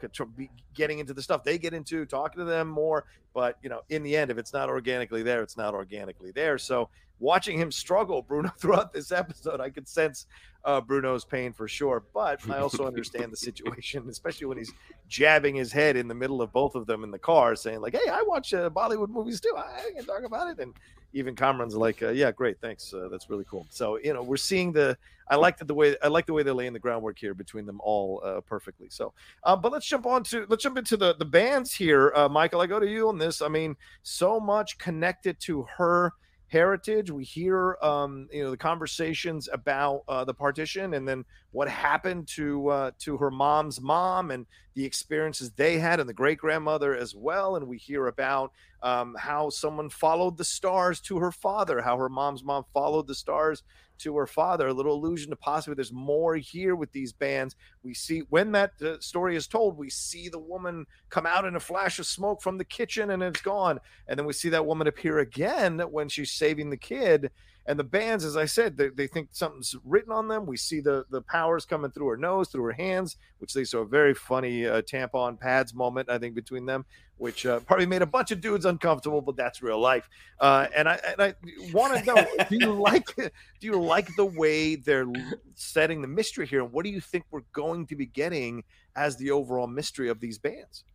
getting 0.73 0.99
into 0.99 1.13
the 1.13 1.21
stuff 1.21 1.43
they 1.43 1.57
get 1.57 1.73
into, 1.73 2.05
talking 2.05 2.39
to 2.39 2.45
them 2.45 2.69
more. 2.69 3.05
But, 3.33 3.57
you 3.61 3.69
know, 3.69 3.81
in 3.89 4.03
the 4.03 4.15
end, 4.15 4.31
if 4.31 4.37
it's 4.37 4.53
not 4.53 4.69
organically 4.69 5.23
there, 5.23 5.41
it's 5.43 5.57
not 5.57 5.73
organically 5.73 6.31
there. 6.31 6.57
So 6.57 6.89
watching 7.19 7.59
him 7.59 7.71
struggle, 7.71 8.21
Bruno, 8.21 8.49
throughout 8.57 8.93
this 8.93 9.11
episode, 9.11 9.59
I 9.59 9.69
could 9.69 9.87
sense 9.87 10.25
uh, 10.65 10.81
Bruno's 10.81 11.25
pain 11.25 11.53
for 11.53 11.67
sure. 11.67 12.03
But 12.13 12.47
I 12.49 12.59
also 12.59 12.85
understand 12.85 13.31
the 13.31 13.37
situation, 13.37 14.05
especially 14.09 14.47
when 14.47 14.57
he's 14.57 14.71
jabbing 15.07 15.55
his 15.55 15.71
head 15.71 15.95
in 15.95 16.07
the 16.07 16.15
middle 16.15 16.41
of 16.41 16.51
both 16.51 16.75
of 16.75 16.85
them 16.85 17.03
in 17.03 17.11
the 17.11 17.19
car, 17.19 17.55
saying 17.55 17.81
like, 17.81 17.93
"Hey, 17.93 18.09
I 18.09 18.23
watch 18.23 18.53
uh, 18.53 18.69
Bollywood 18.69 19.09
movies 19.09 19.39
too. 19.39 19.53
I 19.55 19.91
can 19.95 20.05
talk 20.05 20.23
about 20.23 20.49
it." 20.49 20.59
And 20.59 20.73
even 21.13 21.35
Kamran's 21.35 21.75
like, 21.75 22.01
uh, 22.01 22.09
"Yeah, 22.09 22.31
great, 22.31 22.59
thanks. 22.59 22.93
Uh, 22.93 23.07
that's 23.11 23.29
really 23.29 23.45
cool." 23.49 23.65
So 23.69 23.97
you 24.03 24.13
know, 24.13 24.23
we're 24.23 24.37
seeing 24.37 24.71
the. 24.71 24.97
I 25.31 25.35
like 25.35 25.59
the, 25.59 25.75
way 25.75 25.95
I 26.01 26.07
like 26.07 26.25
the 26.25 26.33
way 26.33 26.41
they're 26.41 26.55
laying 26.55 26.73
the 26.73 26.79
groundwork 26.79 27.19
here 27.19 27.35
between 27.35 27.67
them 27.67 27.79
all 27.83 28.19
uh, 28.25 28.41
perfectly. 28.41 28.87
So, 28.89 29.13
uh, 29.43 29.55
but 29.55 29.71
let's 29.71 29.85
jump 29.85 30.07
on 30.07 30.23
to 30.23 30.47
let's 30.49 30.63
jump 30.63 30.77
into 30.77 30.97
the 30.97 31.13
the 31.15 31.25
bands 31.25 31.71
here, 31.71 32.11
uh, 32.15 32.27
Michael. 32.27 32.61
I 32.61 32.65
go 32.65 32.79
to 32.79 32.87
you 32.87 33.09
on 33.09 33.19
this. 33.19 33.41
I 33.41 33.47
mean, 33.47 33.75
so 34.01 34.39
much 34.39 34.79
connected 34.79 35.39
to 35.41 35.67
her 35.77 36.13
heritage. 36.49 37.09
We 37.11 37.23
hear, 37.23 37.77
um, 37.81 38.27
you 38.31 38.43
know, 38.43 38.51
the 38.51 38.57
conversations 38.57 39.47
about 39.51 40.03
uh, 40.07 40.25
the 40.25 40.33
partition, 40.33 40.93
and 40.93 41.07
then 41.07 41.25
what 41.51 41.69
happened 41.69 42.27
to 42.35 42.67
uh, 42.69 42.91
to 42.99 43.17
her 43.17 43.31
mom's 43.31 43.79
mom, 43.79 44.31
and 44.31 44.45
the 44.73 44.85
experiences 44.85 45.51
they 45.51 45.79
had, 45.79 45.99
and 45.99 46.09
the 46.09 46.13
great 46.13 46.37
grandmother 46.37 46.95
as 46.95 47.15
well. 47.15 47.55
And 47.55 47.67
we 47.67 47.77
hear 47.77 48.07
about 48.07 48.51
um, 48.83 49.15
how 49.17 49.49
someone 49.49 49.89
followed 49.89 50.37
the 50.37 50.43
stars 50.43 50.99
to 51.01 51.19
her 51.19 51.31
father, 51.31 51.81
how 51.81 51.97
her 51.97 52.09
mom's 52.09 52.43
mom 52.43 52.65
followed 52.73 53.07
the 53.07 53.15
stars 53.15 53.63
to 53.99 54.17
her 54.17 54.27
father. 54.27 54.67
A 54.67 54.73
little 54.73 54.93
allusion 54.93 55.29
to 55.29 55.35
possibly 55.35 55.75
there's 55.75 55.93
more 55.93 56.35
here 56.35 56.75
with 56.75 56.91
these 56.91 57.13
bands. 57.13 57.55
We 57.83 57.93
see 57.93 58.23
when 58.29 58.51
that 58.53 58.73
uh, 58.81 58.99
story 58.99 59.35
is 59.35 59.47
told, 59.47 59.77
we 59.77 59.89
see 59.89 60.29
the 60.29 60.39
woman 60.39 60.85
come 61.09 61.25
out 61.25 61.45
in 61.45 61.55
a 61.55 61.59
flash 61.59 61.99
of 61.99 62.05
smoke 62.05 62.41
from 62.41 62.57
the 62.57 62.65
kitchen 62.65 63.11
and 63.11 63.21
it's 63.23 63.41
gone. 63.41 63.79
And 64.07 64.17
then 64.17 64.25
we 64.25 64.33
see 64.33 64.49
that 64.49 64.65
woman 64.65 64.87
appear 64.87 65.19
again 65.19 65.79
when 65.79 66.09
she's 66.09 66.31
saving 66.31 66.69
the 66.69 66.77
kid. 66.77 67.31
And 67.69 67.77
the 67.77 67.83
bands, 67.83 68.25
as 68.25 68.35
I 68.35 68.45
said, 68.45 68.77
they, 68.77 68.89
they 68.89 69.05
think 69.05 69.29
something's 69.31 69.75
written 69.85 70.11
on 70.11 70.27
them. 70.27 70.47
We 70.47 70.57
see 70.57 70.79
the 70.79 71.05
the 71.11 71.21
powers 71.21 71.65
coming 71.65 71.91
through 71.91 72.07
her 72.07 72.17
nose, 72.17 72.49
through 72.49 72.63
her 72.63 72.71
hands, 72.71 73.17
which 73.37 73.53
they 73.53 73.63
saw 73.63 73.81
a 73.81 73.85
very 73.85 74.15
funny 74.15 74.65
uh, 74.65 74.81
tampon 74.81 75.39
pads 75.39 75.75
moment, 75.75 76.09
I 76.09 76.17
think, 76.17 76.33
between 76.33 76.65
them, 76.65 76.83
which 77.17 77.45
uh, 77.45 77.59
probably 77.59 77.85
made 77.85 78.01
a 78.01 78.07
bunch 78.07 78.31
of 78.31 78.41
dudes 78.41 78.65
uncomfortable, 78.65 79.21
but 79.21 79.35
that's 79.35 79.61
real 79.61 79.79
life. 79.79 80.09
Uh, 80.39 80.65
and 80.75 80.89
I 80.89 80.99
and 81.05 81.21
I 81.21 81.35
want 81.71 81.95
to 81.95 82.03
know, 82.03 82.25
do 82.49 82.57
you 82.59 82.73
like 82.73 83.15
do 83.15 83.29
you 83.61 83.79
like 83.79 84.15
the 84.15 84.25
way 84.25 84.75
they're 84.75 85.05
setting 85.53 86.01
the 86.01 86.07
mystery 86.07 86.47
here, 86.47 86.63
and 86.63 86.71
what 86.71 86.85
do 86.85 86.89
you 86.89 86.99
think 86.99 87.25
we're 87.29 87.41
going 87.53 87.85
to 87.85 87.95
be 87.95 88.07
getting 88.07 88.63
as 88.95 89.15
the 89.17 89.29
overall 89.29 89.67
mystery 89.67 90.09
of 90.09 90.19
these 90.19 90.39
bands? 90.39 90.85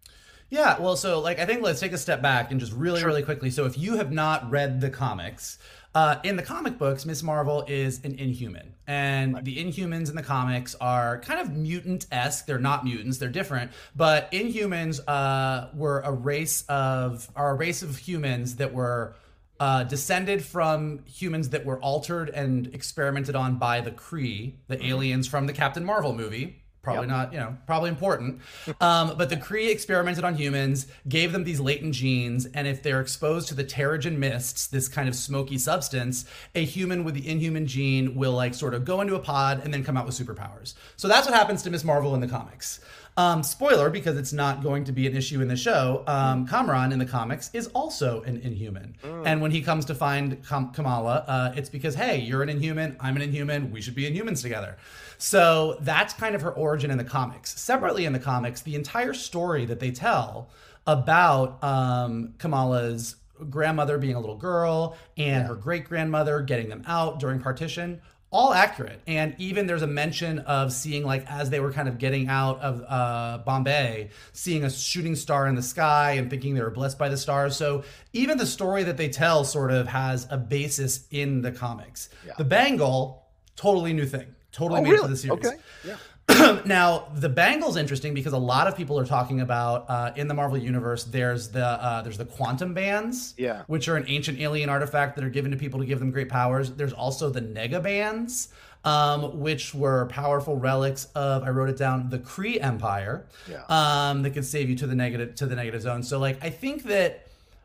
Yeah, 0.50 0.78
well, 0.78 0.96
so 0.96 1.20
like 1.20 1.38
I 1.38 1.46
think 1.46 1.62
let's 1.62 1.80
take 1.80 1.92
a 1.92 1.98
step 1.98 2.20
back 2.20 2.50
and 2.50 2.60
just 2.60 2.72
really, 2.72 3.00
sure. 3.00 3.08
really 3.08 3.22
quickly. 3.22 3.50
So 3.50 3.64
if 3.64 3.78
you 3.78 3.96
have 3.96 4.12
not 4.12 4.48
read 4.50 4.80
the 4.80 4.90
comics, 4.90 5.58
uh, 5.94 6.16
in 6.24 6.36
the 6.36 6.42
comic 6.42 6.76
books, 6.78 7.06
Miss 7.06 7.22
Marvel 7.22 7.64
is 7.68 8.00
an 8.04 8.18
Inhuman, 8.18 8.74
and 8.86 9.34
right. 9.34 9.44
the 9.44 9.56
Inhumans 9.56 10.10
in 10.10 10.16
the 10.16 10.22
comics 10.22 10.74
are 10.80 11.20
kind 11.20 11.40
of 11.40 11.52
mutant 11.52 12.06
esque. 12.10 12.46
They're 12.46 12.58
not 12.58 12.84
mutants; 12.84 13.18
they're 13.18 13.28
different. 13.28 13.70
But 13.94 14.30
Inhumans 14.32 15.00
uh, 15.06 15.68
were 15.74 16.00
a 16.00 16.12
race 16.12 16.64
of 16.68 17.30
are 17.36 17.50
a 17.50 17.54
race 17.54 17.82
of 17.82 17.96
humans 17.96 18.56
that 18.56 18.72
were 18.72 19.14
uh, 19.60 19.84
descended 19.84 20.44
from 20.44 21.04
humans 21.06 21.50
that 21.50 21.64
were 21.64 21.78
altered 21.78 22.28
and 22.28 22.74
experimented 22.74 23.36
on 23.36 23.58
by 23.58 23.80
the 23.80 23.92
Kree, 23.92 24.54
the 24.66 24.76
mm-hmm. 24.76 24.86
aliens 24.86 25.28
from 25.28 25.46
the 25.46 25.52
Captain 25.52 25.84
Marvel 25.84 26.12
movie 26.12 26.63
probably 26.84 27.08
yep. 27.08 27.08
not 27.08 27.32
you 27.32 27.40
know 27.40 27.56
probably 27.66 27.90
important. 27.90 28.40
Um, 28.80 29.14
but 29.16 29.30
the 29.30 29.36
kree 29.36 29.70
experimented 29.70 30.22
on 30.22 30.36
humans 30.36 30.86
gave 31.08 31.32
them 31.32 31.44
these 31.44 31.58
latent 31.58 31.94
genes 31.94 32.46
and 32.46 32.68
if 32.68 32.82
they're 32.82 33.00
exposed 33.00 33.48
to 33.48 33.54
the 33.54 33.64
terrigen 33.64 34.18
mists 34.18 34.66
this 34.66 34.86
kind 34.86 35.08
of 35.08 35.16
smoky 35.16 35.58
substance 35.58 36.24
a 36.54 36.64
human 36.64 37.02
with 37.02 37.14
the 37.14 37.28
inhuman 37.28 37.66
gene 37.66 38.14
will 38.14 38.32
like 38.32 38.54
sort 38.54 38.74
of 38.74 38.84
go 38.84 39.00
into 39.00 39.14
a 39.14 39.20
pod 39.20 39.62
and 39.64 39.72
then 39.72 39.82
come 39.82 39.96
out 39.96 40.06
with 40.06 40.14
superpowers. 40.14 40.74
So 40.96 41.08
that's 41.08 41.26
what 41.26 41.34
happens 41.34 41.62
to 41.62 41.70
miss 41.70 41.82
marvel 41.82 42.14
in 42.14 42.20
the 42.20 42.28
comics 42.28 42.80
um, 43.16 43.42
spoiler, 43.42 43.90
because 43.90 44.16
it's 44.16 44.32
not 44.32 44.62
going 44.62 44.84
to 44.84 44.92
be 44.92 45.06
an 45.06 45.16
issue 45.16 45.40
in 45.40 45.48
the 45.48 45.56
show. 45.56 46.02
Um, 46.06 46.46
Kamran 46.46 46.92
in 46.92 46.98
the 46.98 47.06
comics 47.06 47.50
is 47.52 47.68
also 47.68 48.22
an 48.22 48.38
Inhuman, 48.38 48.96
mm. 49.02 49.22
and 49.26 49.40
when 49.40 49.50
he 49.50 49.62
comes 49.62 49.84
to 49.86 49.94
find 49.94 50.44
Kam- 50.46 50.72
Kamala, 50.72 51.24
uh, 51.26 51.52
it's 51.56 51.68
because 51.68 51.94
hey, 51.94 52.18
you're 52.18 52.42
an 52.42 52.48
Inhuman, 52.48 52.96
I'm 53.00 53.16
an 53.16 53.22
Inhuman, 53.22 53.70
we 53.70 53.80
should 53.80 53.94
be 53.94 54.10
Inhumans 54.10 54.42
together. 54.42 54.76
So 55.18 55.78
that's 55.80 56.12
kind 56.12 56.34
of 56.34 56.42
her 56.42 56.52
origin 56.52 56.90
in 56.90 56.98
the 56.98 57.04
comics. 57.04 57.58
Separately 57.60 58.04
in 58.04 58.12
the 58.12 58.18
comics, 58.18 58.62
the 58.62 58.74
entire 58.74 59.14
story 59.14 59.64
that 59.66 59.80
they 59.80 59.90
tell 59.90 60.50
about 60.86 61.62
um, 61.62 62.34
Kamala's 62.38 63.16
grandmother 63.50 63.98
being 63.98 64.14
a 64.14 64.20
little 64.20 64.36
girl 64.36 64.96
and 65.16 65.42
yeah. 65.42 65.48
her 65.48 65.54
great 65.54 65.84
grandmother 65.84 66.40
getting 66.40 66.68
them 66.68 66.82
out 66.86 67.18
during 67.18 67.40
partition 67.40 68.00
all 68.34 68.52
accurate 68.52 69.00
and 69.06 69.32
even 69.38 69.68
there's 69.68 69.82
a 69.82 69.86
mention 69.86 70.40
of 70.40 70.72
seeing 70.72 71.04
like 71.04 71.24
as 71.30 71.50
they 71.50 71.60
were 71.60 71.70
kind 71.70 71.88
of 71.88 71.98
getting 71.98 72.26
out 72.26 72.60
of 72.60 72.84
uh, 72.88 73.38
bombay 73.46 74.10
seeing 74.32 74.64
a 74.64 74.70
shooting 74.70 75.14
star 75.14 75.46
in 75.46 75.54
the 75.54 75.62
sky 75.62 76.12
and 76.12 76.28
thinking 76.30 76.52
they 76.52 76.60
were 76.60 76.68
blessed 76.68 76.98
by 76.98 77.08
the 77.08 77.16
stars 77.16 77.56
so 77.56 77.84
even 78.12 78.36
the 78.36 78.44
story 78.44 78.82
that 78.82 78.96
they 78.96 79.08
tell 79.08 79.44
sort 79.44 79.70
of 79.70 79.86
has 79.86 80.26
a 80.30 80.36
basis 80.36 81.06
in 81.12 81.42
the 81.42 81.52
comics 81.52 82.08
yeah. 82.26 82.32
the 82.36 82.44
bangle 82.44 83.24
totally 83.54 83.92
new 83.92 84.04
thing 84.04 84.26
totally 84.54 84.80
oh, 84.80 84.82
made 84.82 84.90
really? 84.90 85.02
for 85.02 85.08
the 85.08 85.16
series. 85.16 85.46
Okay. 85.46 85.56
Yeah. 85.84 85.96
now 86.64 87.08
the 87.14 87.28
bangle's 87.28 87.76
interesting 87.76 88.14
because 88.14 88.32
a 88.32 88.38
lot 88.38 88.66
of 88.66 88.76
people 88.76 88.98
are 88.98 89.06
talking 89.06 89.40
about 89.40 89.88
uh, 89.88 90.12
in 90.16 90.28
the 90.28 90.34
Marvel 90.34 90.58
universe. 90.58 91.04
There's 91.04 91.48
the 91.48 91.64
uh, 91.64 92.02
there's 92.02 92.18
the 92.18 92.24
quantum 92.24 92.74
bands, 92.74 93.34
yeah, 93.36 93.62
which 93.66 93.88
are 93.88 93.96
an 93.96 94.04
ancient 94.08 94.40
alien 94.40 94.68
artifact 94.68 95.16
that 95.16 95.24
are 95.24 95.30
given 95.30 95.50
to 95.50 95.56
people 95.56 95.80
to 95.80 95.86
give 95.86 95.98
them 95.98 96.10
great 96.10 96.28
powers. 96.28 96.72
There's 96.72 96.92
also 96.92 97.30
the 97.30 97.40
nega 97.40 97.82
bands, 97.82 98.48
um, 98.84 99.40
which 99.40 99.74
were 99.74 100.06
powerful 100.06 100.56
relics 100.56 101.06
of 101.14 101.42
I 101.42 101.50
wrote 101.50 101.68
it 101.68 101.76
down 101.76 102.10
the 102.10 102.18
Kree 102.18 102.62
Empire, 102.62 103.26
yeah. 103.48 103.64
um, 103.68 104.22
that 104.22 104.30
could 104.30 104.44
save 104.44 104.68
you 104.68 104.76
to 104.76 104.86
the 104.86 104.94
negative 104.94 105.34
to 105.36 105.46
the 105.46 105.56
negative 105.56 105.82
zone. 105.82 106.02
So 106.02 106.18
like 106.18 106.42
I 106.44 106.50
think 106.50 106.84
that 106.84 107.23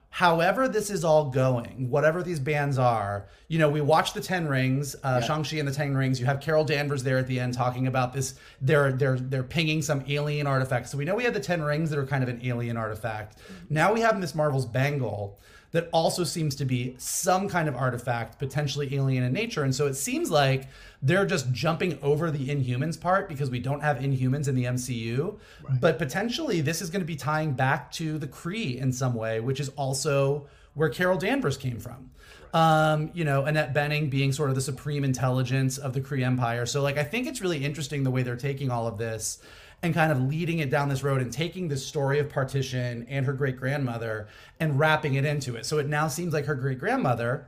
however 0.10 0.67
this 0.67 0.89
is 0.89 1.04
all 1.04 1.30
going, 1.30 1.89
whatever 1.89 2.24
these 2.24 2.39
bands 2.39 2.78
are, 2.78 3.28
you 3.48 3.60
know, 3.60 3.69
we 3.69 3.82
watch 3.82 4.13
the 4.13 4.22
Ten 4.22 4.48
Rings, 4.48 4.95
uh, 5.04 5.19
yeah. 5.19 5.28
Shang-Chi 5.28 5.58
and 5.58 5.67
the 5.67 5.74
Ten 5.74 5.95
Rings. 5.95 6.19
You 6.19 6.26
have 6.26 6.41
Carol 6.41 6.63
Danvers 6.63 7.04
there 7.04 7.17
at 7.17 7.28
the 7.28 7.39
end 7.39 7.54
talking 7.54 7.88
about 7.88 8.13
this. 8.13 8.36
They're 8.62 8.91
they're 8.91 9.19
they're 9.19 9.43
pinging 9.43 9.82
some 9.82 10.04
alien 10.08 10.48
artifact. 10.48 10.89
So 10.89 10.98
we 10.98 11.06
know 11.06 11.15
we 11.15 11.24
have 11.24 11.34
the 11.34 11.39
Ten 11.39 11.62
Rings 11.62 11.89
that 11.89 12.00
are 12.00 12.06
kind 12.06 12.24
of 12.24 12.30
an 12.30 12.41
alien 12.43 12.78
artifact. 12.78 13.38
Now 13.69 13.93
we 13.93 14.02
have 14.02 14.17
Miss 14.17 14.34
Marvel's 14.36 14.65
Bangle 14.65 15.39
that 15.72 15.88
also 15.94 16.23
seems 16.23 16.56
to 16.56 16.65
be 16.65 16.96
some 16.98 17.48
kind 17.48 17.69
of 17.69 17.75
artifact, 17.75 18.40
potentially 18.40 18.94
alien 18.96 19.23
in 19.23 19.31
nature. 19.31 19.63
And 19.63 19.73
so 19.73 19.86
it 19.86 19.94
seems 19.94 20.31
like 20.31 20.67
they're 21.02 21.25
just 21.25 21.52
jumping 21.52 21.97
over 22.02 22.29
the 22.29 22.50
Inhumans 22.50 23.00
part 23.00 23.29
because 23.29 23.50
we 23.50 23.60
don't 23.60 23.81
have 23.81 24.00
Inhumans 24.00 24.47
in 24.47 24.56
the 24.56 24.65
MCU. 24.65 25.37
Right. 25.63 25.81
But 25.81 25.97
potentially, 25.97 26.62
this 26.62 26.81
is 26.81 26.89
going 26.89 27.02
to 27.02 27.06
be 27.06 27.15
tying 27.15 27.54
back 27.54 27.91
to 27.93 28.17
the 28.17 28.27
Kree 28.27 28.77
in 28.77 28.91
some 28.91 29.13
way, 29.13 29.39
which 29.39 29.60
is 29.60 29.69
also 29.69 30.47
where 30.73 30.89
Carol 30.89 31.17
Danvers 31.17 31.58
came 31.58 31.79
from. 31.79 32.12
Um, 32.54 33.12
you 33.13 33.23
know, 33.23 33.45
Annette 33.45 33.73
Bening 33.73 34.10
being 34.10 34.31
sort 34.31 34.50
of 34.50 34.56
the 34.56 34.62
supreme 34.62 35.04
intelligence 35.04 35.77
of 35.77 35.93
the 35.93 36.02
Kree 36.02 36.23
Empire. 36.23 36.65
So, 36.65 36.81
like, 36.81 36.97
I 36.97 37.04
think 37.04 37.27
it's 37.27 37.41
really 37.41 37.63
interesting 37.63 38.04
the 38.04 38.12
way 38.12 38.23
they're 38.23 38.35
taking 38.35 38.71
all 38.71 38.87
of 38.87 38.97
this 38.97 39.39
and 39.81 39.93
kind 39.93 40.12
of 40.12 40.21
leading 40.21 40.60
it 40.60 40.69
down 40.69 40.89
this 40.89 41.04
road 41.04 41.21
and 41.21 41.31
taking 41.31 41.67
this 41.67 41.85
story 41.85 42.19
of 42.19 42.27
partition 42.27 43.06
and 43.08 43.25
her 43.25 43.33
great 43.33 43.56
grandmother 43.56 44.27
and 44.60 44.77
wrapping 44.77 45.13
it 45.13 45.25
into 45.25 45.56
it. 45.56 45.65
So 45.65 45.77
it 45.77 45.87
now 45.87 46.08
seems 46.08 46.33
like 46.33 46.45
her 46.45 46.56
great 46.56 46.79
grandmother 46.79 47.47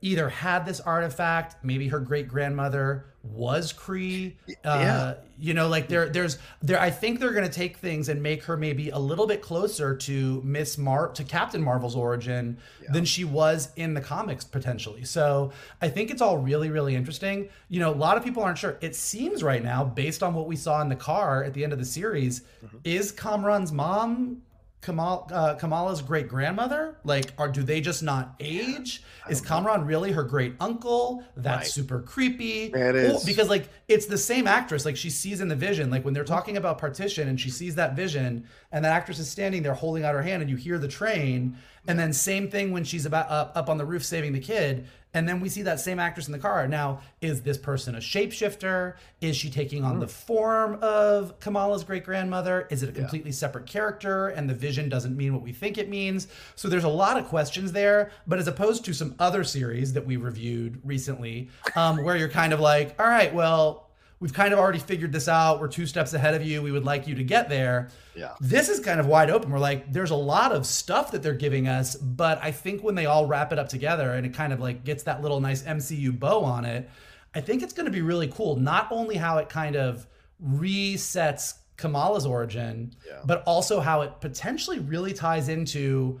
either 0.00 0.28
had 0.28 0.64
this 0.64 0.80
artifact, 0.80 1.56
maybe 1.64 1.88
her 1.88 2.00
great 2.00 2.28
grandmother 2.28 3.06
was 3.24 3.72
Kree. 3.72 4.34
Uh, 4.48 4.52
Yeah. 4.64 5.14
You 5.40 5.54
know, 5.54 5.68
like 5.68 5.86
there, 5.88 6.08
there's 6.08 6.38
there. 6.62 6.80
I 6.80 6.90
think 6.90 7.20
they're 7.20 7.32
gonna 7.32 7.48
take 7.48 7.76
things 7.76 8.08
and 8.08 8.20
make 8.22 8.42
her 8.44 8.56
maybe 8.56 8.90
a 8.90 8.98
little 8.98 9.26
bit 9.26 9.40
closer 9.42 9.94
to 9.96 10.42
Miss 10.44 10.76
Mar 10.78 11.08
to 11.08 11.22
Captain 11.22 11.62
Marvel's 11.62 11.94
origin 11.94 12.58
than 12.92 13.04
she 13.04 13.24
was 13.24 13.68
in 13.76 13.94
the 13.94 14.00
comics 14.00 14.44
potentially. 14.44 15.04
So 15.04 15.52
I 15.80 15.90
think 15.90 16.10
it's 16.10 16.22
all 16.22 16.38
really, 16.38 16.70
really 16.70 16.96
interesting. 16.96 17.48
You 17.68 17.78
know, 17.80 17.92
a 17.92 17.94
lot 17.94 18.16
of 18.16 18.24
people 18.24 18.42
aren't 18.42 18.58
sure. 18.58 18.78
It 18.80 18.96
seems 18.96 19.42
right 19.44 19.62
now, 19.62 19.84
based 19.84 20.22
on 20.24 20.34
what 20.34 20.46
we 20.48 20.56
saw 20.56 20.80
in 20.82 20.88
the 20.88 20.96
car 20.96 21.44
at 21.44 21.54
the 21.54 21.62
end 21.62 21.72
of 21.72 21.78
the 21.78 21.84
series, 21.84 22.42
is 22.82 23.12
Kamran's 23.12 23.70
mom 23.70 24.42
Kamal, 24.80 25.28
uh, 25.32 25.54
Kamala's 25.56 26.00
great 26.02 26.28
grandmother? 26.28 26.98
Like, 27.02 27.32
are 27.36 27.48
do 27.48 27.62
they 27.64 27.80
just 27.80 28.02
not 28.02 28.36
age? 28.38 29.02
Is 29.28 29.40
Kamran 29.40 29.84
really 29.84 30.12
her 30.12 30.22
great 30.22 30.54
uncle? 30.60 31.24
That's 31.36 31.56
Right. 31.58 31.66
super 31.66 32.00
creepy. 32.00 32.66
It 32.72 32.94
is. 32.94 33.22
Or- 33.22 33.26
because 33.26 33.48
like 33.48 33.68
it's 33.88 34.06
the 34.06 34.16
same 34.16 34.46
actress. 34.46 34.84
Like 34.84 34.96
she 34.96 35.10
sees 35.10 35.40
in 35.40 35.48
the 35.48 35.56
vision. 35.56 35.90
Like 35.90 36.04
when 36.04 36.14
they're 36.14 36.22
talking 36.24 36.56
about 36.56 36.78
partition 36.78 37.28
and 37.28 37.40
she 37.40 37.50
sees 37.50 37.74
that 37.74 37.96
vision, 37.96 38.44
and 38.70 38.84
that 38.84 38.92
actress 38.92 39.18
is 39.18 39.28
standing 39.28 39.62
there 39.64 39.74
holding 39.74 40.04
out 40.04 40.14
her 40.14 40.22
hand, 40.22 40.42
and 40.42 40.50
you 40.50 40.56
hear 40.56 40.78
the 40.78 40.88
train. 40.88 41.56
And 41.88 41.98
then 41.98 42.12
same 42.12 42.50
thing 42.50 42.70
when 42.70 42.84
she's 42.84 43.06
about 43.06 43.30
up, 43.30 43.52
up 43.56 43.68
on 43.68 43.78
the 43.78 43.84
roof 43.84 44.04
saving 44.04 44.34
the 44.34 44.40
kid. 44.40 44.86
And 45.14 45.26
then 45.26 45.40
we 45.40 45.48
see 45.48 45.62
that 45.62 45.80
same 45.80 45.98
actress 45.98 46.26
in 46.26 46.32
the 46.32 46.38
car. 46.38 46.68
Now, 46.68 47.00
is 47.22 47.40
this 47.40 47.56
person 47.56 47.94
a 47.94 47.98
shapeshifter? 47.98 48.96
Is 49.22 49.36
she 49.36 49.48
taking 49.48 49.82
on 49.82 49.98
the 50.00 50.06
form 50.06 50.78
of 50.82 51.40
Kamala's 51.40 51.82
great 51.82 52.04
grandmother? 52.04 52.68
Is 52.70 52.82
it 52.82 52.90
a 52.90 52.92
completely 52.92 53.32
separate 53.32 53.66
character 53.66 54.28
and 54.28 54.48
the 54.48 54.54
vision 54.54 54.90
doesn't 54.90 55.16
mean 55.16 55.32
what 55.32 55.42
we 55.42 55.52
think 55.52 55.78
it 55.78 55.88
means? 55.88 56.28
So 56.56 56.68
there's 56.68 56.84
a 56.84 56.88
lot 56.88 57.16
of 57.16 57.24
questions 57.24 57.72
there. 57.72 58.10
But 58.26 58.38
as 58.38 58.48
opposed 58.48 58.84
to 58.84 58.92
some 58.92 59.14
other 59.18 59.44
series 59.44 59.94
that 59.94 60.04
we 60.04 60.18
reviewed 60.18 60.78
recently, 60.84 61.48
um, 61.74 62.04
where 62.04 62.16
you're 62.16 62.28
kind 62.28 62.52
of 62.52 62.60
like, 62.60 62.94
all 63.00 63.08
right, 63.08 63.32
well, 63.32 63.87
we've 64.20 64.32
kind 64.32 64.52
of 64.52 64.58
already 64.58 64.78
figured 64.78 65.12
this 65.12 65.28
out. 65.28 65.60
We're 65.60 65.68
two 65.68 65.86
steps 65.86 66.12
ahead 66.12 66.34
of 66.34 66.42
you. 66.42 66.62
We 66.62 66.72
would 66.72 66.84
like 66.84 67.06
you 67.06 67.14
to 67.14 67.24
get 67.24 67.48
there. 67.48 67.88
Yeah. 68.14 68.34
This 68.40 68.68
is 68.68 68.80
kind 68.80 68.98
of 68.98 69.06
wide 69.06 69.30
open. 69.30 69.50
We're 69.50 69.58
like, 69.58 69.92
there's 69.92 70.10
a 70.10 70.16
lot 70.16 70.52
of 70.52 70.66
stuff 70.66 71.12
that 71.12 71.22
they're 71.22 71.34
giving 71.34 71.68
us, 71.68 71.94
but 71.96 72.42
I 72.42 72.50
think 72.50 72.82
when 72.82 72.94
they 72.94 73.06
all 73.06 73.26
wrap 73.26 73.52
it 73.52 73.58
up 73.58 73.68
together 73.68 74.12
and 74.14 74.26
it 74.26 74.34
kind 74.34 74.52
of 74.52 74.60
like 74.60 74.84
gets 74.84 75.04
that 75.04 75.22
little 75.22 75.40
nice 75.40 75.62
MCU 75.62 76.18
bow 76.18 76.42
on 76.42 76.64
it, 76.64 76.90
I 77.34 77.40
think 77.40 77.62
it's 77.62 77.72
going 77.72 77.86
to 77.86 77.92
be 77.92 78.02
really 78.02 78.28
cool. 78.28 78.56
Not 78.56 78.88
only 78.90 79.16
how 79.16 79.38
it 79.38 79.48
kind 79.48 79.76
of 79.76 80.06
resets 80.44 81.54
Kamala's 81.76 82.26
origin, 82.26 82.92
yeah. 83.06 83.20
but 83.24 83.42
also 83.44 83.80
how 83.80 84.02
it 84.02 84.20
potentially 84.20 84.80
really 84.80 85.12
ties 85.12 85.48
into 85.48 86.20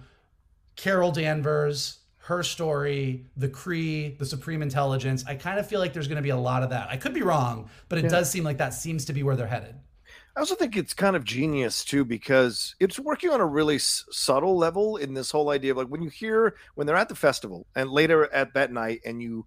Carol 0.76 1.10
Danvers, 1.10 1.98
her 2.28 2.42
story, 2.42 3.24
the 3.38 3.48
Kree, 3.48 4.18
the 4.18 4.26
Supreme 4.26 4.60
Intelligence. 4.60 5.24
I 5.26 5.34
kind 5.34 5.58
of 5.58 5.66
feel 5.66 5.80
like 5.80 5.94
there's 5.94 6.08
going 6.08 6.16
to 6.16 6.22
be 6.22 6.28
a 6.28 6.36
lot 6.36 6.62
of 6.62 6.68
that. 6.68 6.88
I 6.90 6.98
could 6.98 7.14
be 7.14 7.22
wrong, 7.22 7.70
but 7.88 7.96
it 7.96 8.10
does 8.10 8.30
seem 8.30 8.44
like 8.44 8.58
that 8.58 8.74
seems 8.74 9.06
to 9.06 9.14
be 9.14 9.22
where 9.22 9.34
they're 9.34 9.46
headed. 9.46 9.74
I 10.36 10.40
also 10.40 10.54
think 10.54 10.76
it's 10.76 10.92
kind 10.92 11.16
of 11.16 11.24
genius 11.24 11.86
too 11.86 12.04
because 12.04 12.74
it's 12.80 12.98
working 12.98 13.30
on 13.30 13.40
a 13.40 13.46
really 13.46 13.76
s- 13.76 14.04
subtle 14.10 14.58
level 14.58 14.98
in 14.98 15.14
this 15.14 15.30
whole 15.30 15.48
idea 15.48 15.70
of 15.70 15.78
like 15.78 15.86
when 15.86 16.02
you 16.02 16.10
hear 16.10 16.54
when 16.74 16.86
they're 16.86 16.96
at 16.96 17.08
the 17.08 17.14
festival 17.14 17.66
and 17.74 17.90
later 17.90 18.30
at 18.32 18.52
that 18.52 18.72
night 18.72 19.00
and 19.06 19.22
you 19.22 19.46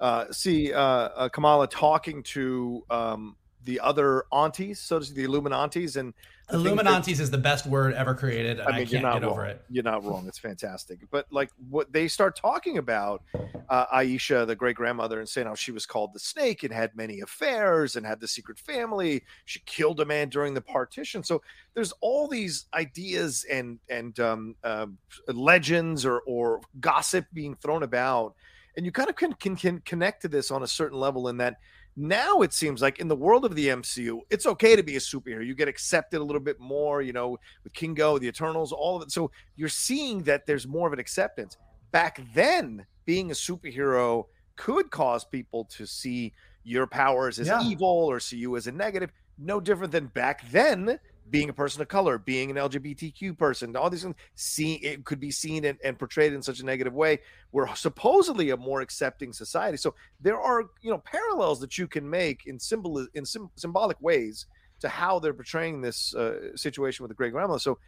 uh, 0.00 0.24
see 0.32 0.72
uh, 0.72 0.80
uh, 0.80 1.28
Kamala 1.28 1.68
talking 1.68 2.22
to 2.22 2.82
um, 2.88 3.36
the 3.62 3.78
other 3.78 4.24
aunties, 4.32 4.80
so 4.80 4.98
to 4.98 5.04
speak, 5.04 5.16
the 5.16 5.26
Illuminaunties, 5.26 5.98
and 5.98 6.14
Illuminaunties 6.50 7.20
is 7.20 7.30
the 7.30 7.38
best 7.38 7.66
word 7.66 7.94
ever 7.94 8.14
created, 8.14 8.60
and 8.60 8.68
I, 8.68 8.72
I 8.72 8.78
mean, 8.78 8.80
you're 8.80 9.00
can't 9.00 9.02
not 9.02 9.14
get 9.14 9.22
wrong. 9.22 9.32
over 9.32 9.46
it. 9.46 9.64
You're 9.70 9.84
not 9.84 10.04
wrong. 10.04 10.26
It's 10.26 10.38
fantastic. 10.38 10.98
But 11.10 11.26
like 11.30 11.50
what 11.70 11.92
they 11.92 12.08
start 12.08 12.36
talking 12.36 12.78
about, 12.78 13.22
uh, 13.68 13.86
Aisha, 13.86 14.46
the 14.46 14.56
great 14.56 14.76
grandmother, 14.76 15.18
and 15.18 15.28
saying 15.28 15.46
how 15.46 15.54
she 15.54 15.72
was 15.72 15.86
called 15.86 16.12
the 16.12 16.18
snake 16.18 16.62
and 16.62 16.72
had 16.72 16.96
many 16.96 17.20
affairs 17.20 17.96
and 17.96 18.04
had 18.04 18.20
the 18.20 18.28
secret 18.28 18.58
family. 18.58 19.22
She 19.44 19.60
killed 19.60 20.00
a 20.00 20.04
man 20.04 20.28
during 20.28 20.52
the 20.52 20.60
partition. 20.60 21.22
So 21.22 21.42
there's 21.74 21.92
all 22.00 22.28
these 22.28 22.66
ideas 22.74 23.46
and 23.50 23.78
and 23.88 24.18
um, 24.20 24.56
uh, 24.62 24.86
legends 25.28 26.04
or 26.04 26.22
or 26.26 26.60
gossip 26.80 27.26
being 27.32 27.54
thrown 27.54 27.82
about, 27.82 28.34
and 28.76 28.84
you 28.84 28.92
kind 28.92 29.08
of 29.08 29.16
can, 29.16 29.32
can 29.34 29.56
can 29.56 29.80
connect 29.80 30.22
to 30.22 30.28
this 30.28 30.50
on 30.50 30.62
a 30.62 30.68
certain 30.68 30.98
level 30.98 31.28
in 31.28 31.38
that 31.38 31.56
now 31.96 32.40
it 32.40 32.52
seems 32.52 32.80
like 32.80 32.98
in 33.00 33.08
the 33.08 33.16
world 33.16 33.44
of 33.44 33.54
the 33.54 33.68
MCU, 33.68 34.20
it's 34.30 34.46
okay 34.46 34.76
to 34.76 34.82
be 34.82 34.96
a 34.96 35.00
superhero. 35.00 35.44
You 35.46 35.54
get 35.54 35.68
accepted 35.68 36.20
a 36.20 36.24
little 36.24 36.40
bit 36.40 36.58
more, 36.58 37.02
you 37.02 37.12
know, 37.12 37.36
with 37.64 37.72
Kingo, 37.74 38.18
the 38.18 38.26
Eternals, 38.28 38.72
all 38.72 38.96
of 38.96 39.02
it. 39.02 39.10
So 39.12 39.30
you're 39.56 39.68
seeing 39.68 40.22
that 40.24 40.46
there's 40.46 40.66
more 40.66 40.86
of 40.86 40.92
an 40.92 40.98
acceptance. 40.98 41.56
Back 41.90 42.22
then, 42.34 42.86
being 43.04 43.30
a 43.30 43.34
superhero 43.34 44.24
could 44.56 44.90
cause 44.90 45.24
people 45.24 45.64
to 45.66 45.86
see 45.86 46.32
your 46.64 46.86
powers 46.86 47.38
as 47.38 47.48
Yeah. 47.48 47.62
evil 47.62 47.86
or 47.88 48.20
see 48.20 48.36
you 48.38 48.56
as 48.56 48.66
a 48.66 48.72
negative. 48.72 49.10
No 49.38 49.60
different 49.60 49.92
than 49.92 50.06
back 50.06 50.48
then 50.50 50.98
being 51.30 51.48
a 51.48 51.52
person 51.52 51.80
of 51.80 51.88
color, 51.88 52.18
being 52.18 52.50
an 52.50 52.56
LGBTQ 52.56 53.38
person, 53.38 53.74
all 53.76 53.90
these 53.90 54.02
things, 54.02 54.16
see 54.34 54.74
it 54.74 55.04
could 55.04 55.20
be 55.20 55.30
seen 55.30 55.64
and, 55.64 55.78
and 55.84 55.98
portrayed 55.98 56.32
in 56.32 56.42
such 56.42 56.60
a 56.60 56.64
negative 56.64 56.92
way. 56.92 57.20
We're 57.52 57.74
supposedly 57.74 58.50
a 58.50 58.56
more 58.56 58.80
accepting 58.80 59.32
society. 59.32 59.76
So 59.76 59.94
there 60.20 60.40
are, 60.40 60.64
you 60.80 60.90
know, 60.90 60.98
parallels 60.98 61.60
that 61.60 61.78
you 61.78 61.86
can 61.86 62.08
make 62.08 62.46
in 62.46 62.58
symbol 62.58 63.06
in 63.14 63.24
sym- 63.24 63.50
symbolic 63.56 64.00
ways 64.00 64.46
to 64.80 64.88
how 64.88 65.18
they're 65.18 65.32
portraying 65.32 65.80
this 65.80 66.14
uh, 66.14 66.56
situation 66.56 67.04
with 67.04 67.10
the 67.10 67.14
great 67.14 67.32
grandmother. 67.32 67.60
So 67.60 67.78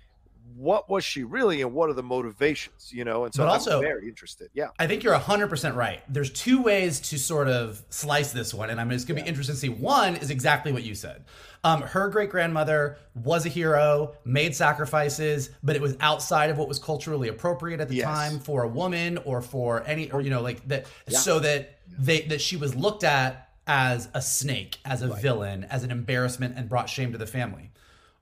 what 0.56 0.88
was 0.88 1.04
she 1.04 1.24
really 1.24 1.62
and 1.62 1.72
what 1.74 1.88
are 1.90 1.94
the 1.94 2.02
motivations, 2.02 2.92
you 2.92 3.04
know? 3.04 3.24
And 3.24 3.34
so 3.34 3.42
But 3.42 3.46
I'm 3.48 3.52
also- 3.54 3.80
very 3.80 4.06
interested. 4.08 4.50
Yeah. 4.54 4.68
I 4.78 4.86
think 4.86 5.02
you're 5.02 5.14
100% 5.14 5.74
right. 5.74 6.02
There's 6.08 6.30
two 6.30 6.62
ways 6.62 7.00
to 7.00 7.18
sort 7.18 7.48
of 7.48 7.82
slice 7.88 8.32
this 8.32 8.52
one, 8.54 8.70
and 8.70 8.80
i'm 8.80 8.88
just 8.90 9.08
going 9.08 9.16
to 9.16 9.22
be 9.24 9.28
interested 9.28 9.54
to 9.54 9.58
see. 9.58 9.68
One 9.68 10.16
is 10.16 10.30
exactly 10.30 10.70
what 10.70 10.82
you 10.84 10.94
said. 10.94 11.24
Um, 11.64 11.82
her 11.82 12.08
great 12.08 12.30
grandmother 12.30 12.98
was 13.14 13.46
a 13.46 13.48
hero, 13.48 14.14
made 14.24 14.54
sacrifices, 14.54 15.50
but 15.62 15.76
it 15.76 15.82
was 15.82 15.96
outside 16.00 16.50
of 16.50 16.58
what 16.58 16.68
was 16.68 16.78
culturally 16.78 17.28
appropriate 17.28 17.80
at 17.80 17.88
the 17.88 17.96
Yes. 17.96 18.04
time 18.06 18.38
for 18.38 18.62
a 18.64 18.68
woman 18.68 19.18
or 19.24 19.40
for 19.40 19.82
any, 19.86 20.10
or, 20.10 20.20
you 20.20 20.30
know, 20.30 20.42
like 20.42 20.66
that, 20.68 20.86
so 21.08 21.40
that 21.40 21.78
they, 21.98 22.20
that 22.22 22.40
she 22.40 22.56
was 22.56 22.74
looked 22.74 23.02
at 23.02 23.48
as 23.66 24.08
a 24.12 24.20
snake, 24.20 24.76
as 24.84 25.00
a 25.00 25.08
villain, 25.08 25.64
as 25.64 25.84
an 25.84 25.90
embarrassment, 25.90 26.56
and 26.58 26.68
brought 26.68 26.88
shame 26.90 27.12
to 27.12 27.18
the 27.18 27.26
family. 27.26 27.70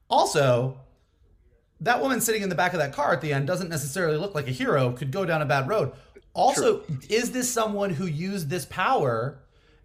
Also, 0.08 0.78
that 1.83 2.01
woman 2.01 2.20
sitting 2.20 2.43
in 2.43 2.49
the 2.49 2.55
back 2.55 2.72
of 2.72 2.78
that 2.78 2.93
car 2.93 3.12
at 3.12 3.20
the 3.20 3.33
end 3.33 3.47
doesn't 3.47 3.68
necessarily 3.68 4.16
look 4.16 4.35
like 4.35 4.47
a 4.49 4.53
hero, 4.53 4.93
could 4.93 5.11
go 5.11 5.24
down 5.24 5.43
a 5.43 5.47
bad 5.47 5.68
road. 5.68 5.93
Also, 6.35 6.83
is 7.11 7.33
this 7.33 7.51
someone 7.53 7.91
who 7.91 8.07
used 8.07 8.49
this 8.49 8.64
power 8.66 9.39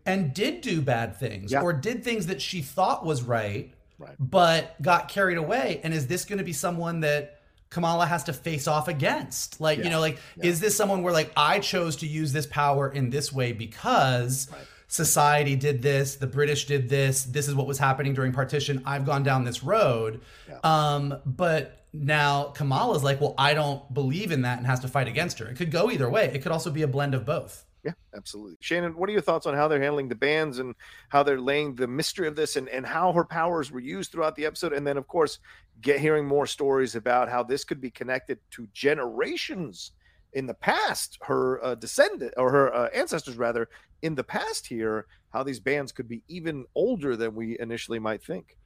and 0.06 0.34
did 0.34 0.62
do 0.62 0.82
bad 0.82 1.18
things 1.18 1.52
Yeah. 1.52 1.62
or 1.62 1.74
did 1.74 2.04
things 2.04 2.28
that 2.28 2.42
she 2.42 2.62
thought 2.62 3.06
was 3.06 3.22
right, 3.24 3.74
Right. 4.00 4.16
but 4.20 4.82
got 4.82 5.10
carried 5.10 5.38
away? 5.38 5.82
And 5.84 5.94
is 5.94 6.08
this 6.08 6.24
going 6.24 6.38
to 6.38 6.46
be 6.46 6.54
someone 6.54 7.02
that 7.02 7.42
Kamala 7.70 8.06
has 8.06 8.24
to 8.26 8.34
face 8.34 8.66
off 8.68 8.88
against? 8.88 9.60
Like, 9.60 9.80
you 9.80 9.90
know, 9.90 10.00
like, 10.00 10.20
is 10.42 10.62
this 10.62 10.78
someone 10.78 11.04
where, 11.04 11.12
like, 11.12 11.32
I 11.36 11.60
chose 11.60 11.98
to 11.98 12.08
use 12.08 12.32
this 12.32 12.46
power 12.46 12.90
in 12.90 13.10
this 13.10 13.34
way 13.34 13.52
because 13.52 14.48
society 14.88 15.58
did 15.58 15.82
this, 15.82 16.16
the 16.16 16.28
British 16.28 16.66
did 16.66 16.88
this, 16.88 17.24
this 17.24 17.50
is 17.50 17.56
what 17.56 17.68
was 17.68 17.78
happening 17.78 18.14
during 18.14 18.32
partition, 18.32 18.82
I've 18.86 19.06
gone 19.06 19.24
down 19.24 19.44
this 19.44 19.62
road. 19.64 20.22
Um, 20.64 21.18
but 21.26 21.74
now 22.04 22.46
Kamala's 22.46 23.04
like, 23.04 23.20
well, 23.22 23.36
I 23.38 23.54
don't 23.54 23.94
believe 23.94 24.32
in 24.32 24.42
that 24.44 24.58
and 24.58 24.68
has 24.68 24.80
to 24.82 24.88
fight 24.88 25.08
against 25.08 25.40
her. 25.40 25.48
It 25.48 25.56
could 25.56 25.72
go 25.72 25.90
either 25.92 26.10
way. 26.10 26.26
It 26.34 26.42
could 26.42 26.52
also 26.52 26.72
be 26.72 26.82
a 26.84 26.88
blend 26.88 27.16
of 27.16 27.26
both. 27.26 27.66
Yeah, 27.84 27.94
absolutely. 28.16 28.58
Shannon, 28.60 28.98
what 28.98 29.08
are 29.08 29.14
your 29.14 29.22
thoughts 29.22 29.46
on 29.46 29.54
how 29.54 29.68
they're 29.68 29.82
handling 29.82 30.10
the 30.10 30.16
bands 30.16 30.60
and 30.60 30.76
how 31.10 31.24
they're 31.24 31.40
laying 31.40 31.76
the 31.76 31.88
mystery 31.88 32.28
of 32.28 32.36
this 32.36 32.56
and, 32.56 32.68
and 32.70 32.86
how 32.86 33.14
her 33.14 33.24
powers 33.24 33.72
were 33.72 33.80
used 33.80 34.12
throughout 34.12 34.36
the 34.36 34.46
episode? 34.46 34.74
And 34.74 34.86
then, 34.86 34.98
of 34.98 35.08
course, 35.08 35.40
get 35.80 36.00
hearing 36.00 36.26
more 36.26 36.48
stories 36.48 36.96
about 36.96 37.30
how 37.30 37.44
this 37.44 37.64
could 37.64 37.80
be 37.80 37.92
connected 37.92 38.40
to 38.52 38.68
generations 38.74 39.92
in 40.34 40.46
the 40.46 40.54
past, 40.54 41.18
her 41.22 41.64
uh, 41.64 41.76
descendant 41.76 42.34
or 42.36 42.52
her 42.52 42.74
uh, 42.74 42.90
ancestors, 42.94 43.38
rather, 43.38 43.70
in 44.02 44.16
the 44.16 44.24
past 44.24 44.68
here, 44.68 45.06
how 45.32 45.44
these 45.44 45.60
bands 45.60 45.92
could 45.92 46.10
be 46.10 46.24
even 46.28 46.66
older 46.76 47.16
than 47.16 47.36
we 47.36 47.58
initially 47.60 48.00
might 48.00 48.24
think. 48.24 48.58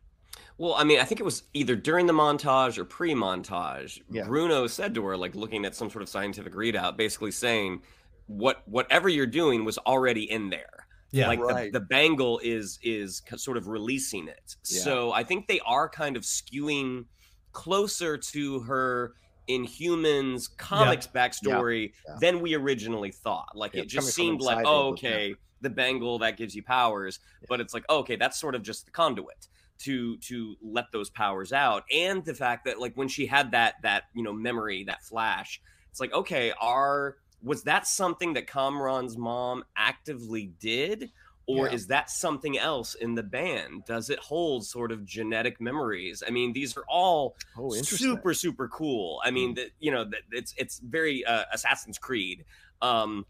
Well, 0.62 0.76
I 0.76 0.84
mean, 0.84 1.00
I 1.00 1.06
think 1.06 1.20
it 1.20 1.24
was 1.24 1.42
either 1.56 1.76
during 1.76 2.06
the 2.06 2.14
montage 2.14 2.78
or 2.78 2.86
pre-montage. 2.86 4.00
Yeah. 4.12 4.26
Bruno 4.26 4.68
said 4.68 4.94
to 4.94 5.04
her, 5.06 5.18
like 5.18 5.34
looking 5.34 5.66
at 5.66 5.74
some 5.74 5.90
sort 5.90 6.04
of 6.04 6.08
scientific 6.10 6.54
readout, 6.54 6.98
basically 6.98 7.32
saying, 7.32 7.82
"What 8.28 8.62
whatever 8.68 9.10
you're 9.10 9.26
doing 9.26 9.66
was 9.66 9.80
already 9.80 10.30
in 10.30 10.52
there. 10.52 10.86
Yeah. 11.10 11.30
like 11.30 11.40
Right. 11.40 11.74
the, 11.74 11.80
the 11.80 11.86
bangle 11.86 12.40
is 12.44 12.78
is 12.84 13.24
sort 13.38 13.58
of 13.58 13.70
releasing 13.70 14.28
it. 14.28 14.56
Yeah. 14.66 14.82
So 14.82 15.12
I 15.14 15.24
think 15.24 15.48
they 15.48 15.60
are 15.66 15.90
kind 15.90 16.16
of 16.16 16.22
skewing 16.22 17.06
closer 17.54 18.16
to 18.16 18.60
her 18.60 19.16
Inhumans 19.50 20.56
comics 20.58 21.08
backstory 21.08 21.94
Yeah. 22.08 22.18
than 22.22 22.40
we 22.40 22.54
originally 22.54 23.12
thought. 23.12 23.56
Like 23.56 23.74
Yeah, 23.74 23.82
it 23.82 23.88
just 23.88 24.14
seemed 24.14 24.42
like, 24.42 24.64
oh, 24.68 24.84
the 24.86 24.92
book, 24.92 25.02
yeah. 25.02 25.10
okay, 25.10 25.36
the 25.62 25.72
bangle 25.72 26.20
that 26.20 26.38
gives 26.38 26.56
you 26.56 26.62
powers, 26.62 27.20
but 27.50 27.60
it's 27.60 27.74
like, 27.74 27.84
okay, 27.90 28.16
that's 28.16 28.40
sort 28.40 28.54
of 28.54 28.62
just 28.62 28.86
the 28.86 28.92
conduit 28.92 29.48
to 29.84 30.18
to 30.18 30.56
let 30.62 30.86
those 30.92 31.10
powers 31.10 31.52
out 31.54 31.84
and 31.94 32.24
the 32.26 32.34
fact 32.34 32.66
that 32.66 32.80
like 32.80 32.96
when 32.96 33.08
she 33.08 33.26
had 33.26 33.52
that 33.52 33.76
that 33.84 34.04
you 34.14 34.24
know 34.24 34.34
memory 34.34 34.84
that 34.84 35.04
flash 35.04 35.62
it's 35.90 36.00
like 36.00 36.14
okay 36.14 36.54
are 36.60 37.18
was 37.44 37.64
that 37.64 37.88
something 37.88 38.34
that 38.34 38.48
Kamran's 38.48 39.18
mom 39.18 39.64
actively 39.76 40.54
did? 40.60 41.10
Or 41.48 41.68
Yeah. 41.68 41.74
is 41.74 41.88
that 41.88 42.10
something 42.10 42.58
else 42.58 42.94
in 42.94 43.16
the 43.16 43.24
band? 43.24 43.84
Does 43.86 44.10
it 44.10 44.20
hold 44.20 44.66
sort 44.66 44.92
of 44.92 45.04
genetic 45.04 45.60
memories? 45.60 46.24
I 46.26 46.30
mean, 46.30 46.54
these 46.54 46.78
are 46.78 46.86
all 46.88 47.36
Oh, 47.58 47.70
super 47.72 48.34
super 48.34 48.68
cool. 48.70 49.20
I 49.26 49.32
mean, 49.32 49.56
that 49.56 49.72
you 49.80 49.92
know, 49.92 50.06
that 50.06 50.22
it's 50.32 50.54
it's 50.58 50.80
very 50.80 51.26
uh, 51.26 51.46
Assassin's 51.52 51.98
Creed. 51.98 52.46
Um, 52.82 53.26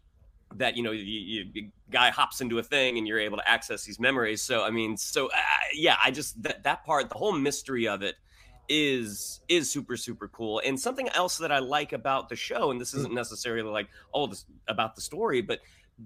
that 0.56 0.76
you 0.76 0.82
know, 0.82 0.92
you, 0.92 1.44
you, 1.52 1.70
guy 1.90 2.10
hops 2.10 2.40
into 2.40 2.58
a 2.58 2.62
thing 2.62 2.98
and 2.98 3.06
you're 3.06 3.20
able 3.20 3.36
to 3.36 3.48
access 3.48 3.84
these 3.84 4.00
memories. 4.00 4.42
So 4.42 4.62
I 4.64 4.70
mean, 4.70 4.96
so 4.96 5.26
uh, 5.28 5.30
yeah, 5.74 5.96
I 6.02 6.10
just 6.10 6.42
that 6.42 6.62
that 6.64 6.84
part, 6.84 7.08
the 7.08 7.16
whole 7.18 7.32
mystery 7.32 7.88
of 7.88 8.02
it 8.02 8.16
is 8.68 9.40
is 9.48 9.70
super 9.70 9.96
super 9.96 10.28
cool 10.28 10.62
and 10.64 10.78
something 10.78 11.08
else 11.10 11.36
that 11.38 11.50
i 11.50 11.58
like 11.58 11.92
about 11.92 12.28
the 12.28 12.36
show 12.36 12.70
and 12.70 12.80
this 12.80 12.94
isn't 12.94 13.12
necessarily 13.12 13.68
like 13.68 13.88
oh 14.14 14.28
this 14.28 14.44
about 14.68 14.94
the 14.94 15.00
story 15.00 15.42
but 15.42 15.58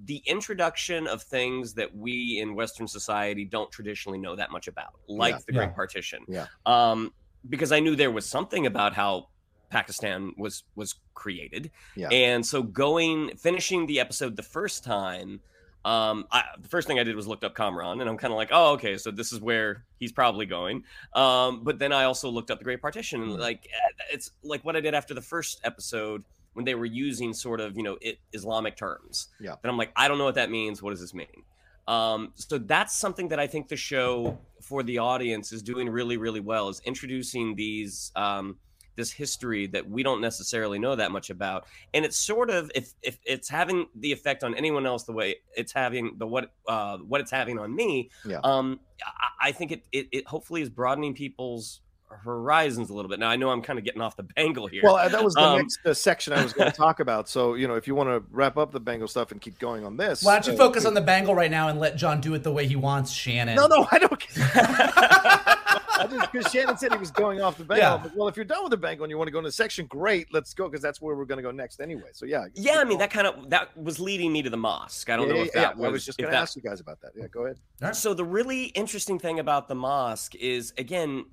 the 0.06 0.22
introduction 0.26 1.06
of 1.06 1.22
things 1.22 1.74
that 1.74 1.94
we 1.94 2.40
in 2.40 2.54
western 2.54 2.88
society 2.88 3.44
don't 3.44 3.70
traditionally 3.70 4.18
know 4.18 4.34
that 4.34 4.50
much 4.50 4.68
about 4.68 4.94
like 5.06 5.34
Yeah. 5.34 5.40
the 5.46 5.52
great 5.52 5.66
Yeah. 5.66 5.72
partition 5.74 6.24
Yeah. 6.26 6.46
um 6.64 7.12
because 7.48 7.72
i 7.72 7.78
knew 7.78 7.94
there 7.94 8.10
was 8.10 8.24
something 8.26 8.64
about 8.66 8.94
how 8.94 9.28
pakistan 9.70 10.32
was 10.36 10.62
was 10.74 10.94
created 11.14 11.70
Yeah. 11.96 12.08
and 12.10 12.44
so 12.44 12.62
going 12.62 13.36
finishing 13.36 13.86
the 13.86 14.00
episode 14.00 14.36
the 14.36 14.42
first 14.42 14.84
time 14.84 15.40
um 15.84 16.26
I, 16.32 16.42
the 16.60 16.68
first 16.68 16.88
thing 16.88 16.98
i 16.98 17.04
did 17.04 17.14
was 17.16 17.26
looked 17.26 17.44
up 17.44 17.54
kamran 17.54 18.00
and 18.00 18.08
i'm 18.10 18.16
kind 18.18 18.32
of 18.32 18.36
like 18.36 18.48
oh 18.52 18.72
okay 18.74 18.96
so 18.98 19.10
this 19.10 19.32
is 19.32 19.40
where 19.40 19.84
he's 19.98 20.12
probably 20.12 20.46
going 20.46 20.84
um 21.14 21.62
but 21.64 21.78
then 21.78 21.92
i 21.92 22.04
also 22.04 22.28
looked 22.28 22.50
up 22.50 22.58
the 22.58 22.64
great 22.64 22.82
partition 22.82 23.22
and 23.22 23.32
Hmm. 23.32 23.38
like 23.40 23.66
eh, 23.72 23.88
it's 24.12 24.30
like 24.42 24.64
what 24.64 24.74
i 24.76 24.80
did 24.80 24.94
after 24.94 25.14
the 25.14 25.22
first 25.22 25.60
episode 25.64 26.24
when 26.54 26.64
they 26.64 26.74
were 26.74 26.86
using 26.86 27.32
sort 27.34 27.60
of 27.60 27.76
you 27.76 27.82
know 27.82 27.98
it, 28.00 28.18
islamic 28.32 28.76
terms 28.76 29.28
Yeah. 29.40 29.54
then 29.62 29.70
i'm 29.70 29.76
like 29.76 29.92
i 29.96 30.08
don't 30.08 30.18
know 30.18 30.24
what 30.24 30.36
that 30.36 30.50
means 30.50 30.82
what 30.82 30.90
does 30.90 31.00
this 31.00 31.14
mean 31.14 31.42
um 31.88 32.32
so 32.34 32.58
that's 32.58 32.96
something 32.98 33.28
that 33.28 33.38
i 33.38 33.46
think 33.46 33.68
the 33.68 33.76
show 33.76 34.36
for 34.60 34.82
the 34.82 34.98
audience 34.98 35.52
is 35.52 35.62
doing 35.62 35.88
really 35.88 36.16
really 36.16 36.40
well 36.40 36.68
is 36.68 36.80
introducing 36.84 37.54
these 37.54 38.10
um 38.16 38.56
this 38.96 39.12
history 39.12 39.66
that 39.68 39.88
we 39.88 40.02
don't 40.02 40.20
necessarily 40.20 40.78
know 40.78 40.96
that 40.96 41.10
much 41.12 41.30
about 41.30 41.66
and 41.94 42.04
it's 42.04 42.16
sort 42.16 42.50
of 42.50 42.70
if 42.74 42.92
if 43.02 43.18
it's 43.24 43.48
having 43.48 43.86
the 43.96 44.10
effect 44.10 44.42
on 44.42 44.54
anyone 44.54 44.86
else 44.86 45.04
the 45.04 45.12
way 45.12 45.36
it's 45.56 45.72
having 45.72 46.16
the 46.18 46.26
what 46.26 46.52
uh 46.66 46.96
what 46.98 47.20
it's 47.20 47.30
having 47.30 47.58
on 47.58 47.74
me 47.74 48.10
Yeah. 48.24 48.40
um 48.42 48.80
i, 49.04 49.48
I 49.48 49.52
think 49.52 49.72
it, 49.72 49.84
it 49.92 50.08
it 50.12 50.26
hopefully 50.26 50.62
is 50.62 50.68
broadening 50.70 51.14
people's 51.14 51.80
horizons 52.08 52.88
a 52.88 52.94
little 52.94 53.08
bit 53.08 53.18
now 53.18 53.28
i 53.28 53.34
know 53.36 53.50
i'm 53.50 53.60
kind 53.62 53.78
of 53.80 53.84
getting 53.84 54.00
off 54.00 54.16
the 54.16 54.22
bangle 54.36 54.66
here 54.68 54.80
Well, 54.84 54.94
uh, 54.96 55.08
that 55.08 55.22
was 55.24 55.34
the 55.34 55.40
Um, 55.42 55.58
next 55.58 55.80
uh, 55.84 55.92
section 55.92 56.32
I 56.32 56.42
was 56.42 56.52
going 56.52 56.70
to 56.76 56.76
talk 56.76 57.00
about. 57.00 57.28
So, 57.28 57.54
you 57.54 57.66
know, 57.66 57.74
if 57.74 57.86
you 57.88 57.94
want 57.96 58.08
to 58.10 58.22
wrap 58.30 58.56
up 58.56 58.70
the 58.70 58.78
Bengal 58.80 59.08
stuff 59.08 59.32
and 59.32 59.40
keep 59.40 59.58
going 59.58 59.84
on 59.84 59.96
this, 59.96 60.22
Why 60.22 60.34
don't 60.38 60.46
you 60.46 60.52
uh, 60.52 60.56
focus 60.56 60.84
on 60.84 60.94
the 60.94 61.00
bangle 61.00 61.34
right 61.34 61.50
now 61.50 61.68
and 61.68 61.80
let 61.80 61.96
John 61.96 62.20
do 62.20 62.32
it 62.34 62.44
the 62.44 62.52
way 62.52 62.66
he 62.66 62.76
wants, 62.76 63.10
Shannon? 63.10 63.56
No, 63.56 63.66
no, 63.66 63.88
I 63.90 63.98
don't. 63.98 65.55
I 65.98 66.06
just 66.06 66.32
because 66.32 66.52
Shannon 66.52 66.76
said 66.76 66.92
he 66.92 66.98
was 66.98 67.10
going 67.10 67.40
off 67.40 67.56
the 67.58 67.64
Bengal. 67.64 67.82
Yeah. 67.98 68.02
Like, 68.04 68.16
well, 68.16 68.28
if 68.28 68.36
you're 68.36 68.44
done 68.44 68.62
with 68.62 68.70
the 68.70 68.76
Bengal 68.76 69.04
and 69.04 69.10
you 69.10 69.16
want 69.18 69.28
to 69.28 69.32
go 69.32 69.38
into 69.38 69.52
section, 69.52 69.86
great, 69.86 70.32
let's 70.32 70.52
go 70.54 70.68
because 70.68 70.82
that's 70.82 71.00
where 71.00 71.14
we're 71.16 71.24
going 71.24 71.38
to 71.38 71.42
go 71.42 71.50
next 71.50 71.80
anyway. 71.80 72.08
So 72.12 72.26
yeah, 72.26 72.46
yeah 72.54 72.78
i 72.80 72.84
mean 72.84 72.98
that 72.98 73.10
kind 73.10 73.26
of 73.26 73.50
that 73.50 73.76
was 73.76 73.98
leading 74.00 74.32
me 74.32 74.42
to 74.42 74.50
the 74.50 74.56
mosque 74.56 75.08
i 75.10 75.16
don't 75.16 75.26
Yeah, 75.28 75.32
know 75.32 75.38
yeah, 75.40 75.44
if 75.46 75.54
yeah, 75.54 75.60
that 75.62 75.76
was, 75.78 75.86
I 75.86 75.90
was 75.90 76.04
just 76.06 76.18
going 76.18 76.28
to 76.28 76.32
that- 76.36 76.42
ask 76.42 76.56
you 76.56 76.62
guys 76.62 76.80
about 76.80 77.00
that. 77.02 77.12
Yeah, 77.16 77.26
go 77.28 77.46
ahead. 77.46 77.96
So 77.96 78.14
the 78.14 78.24
really 78.24 78.64
interesting 78.64 79.18
thing 79.18 79.38
about 79.38 79.68
the 79.68 79.74
mosque 79.74 80.34
is 80.34 80.72
again, 80.78 81.26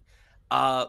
uh, 0.51 0.85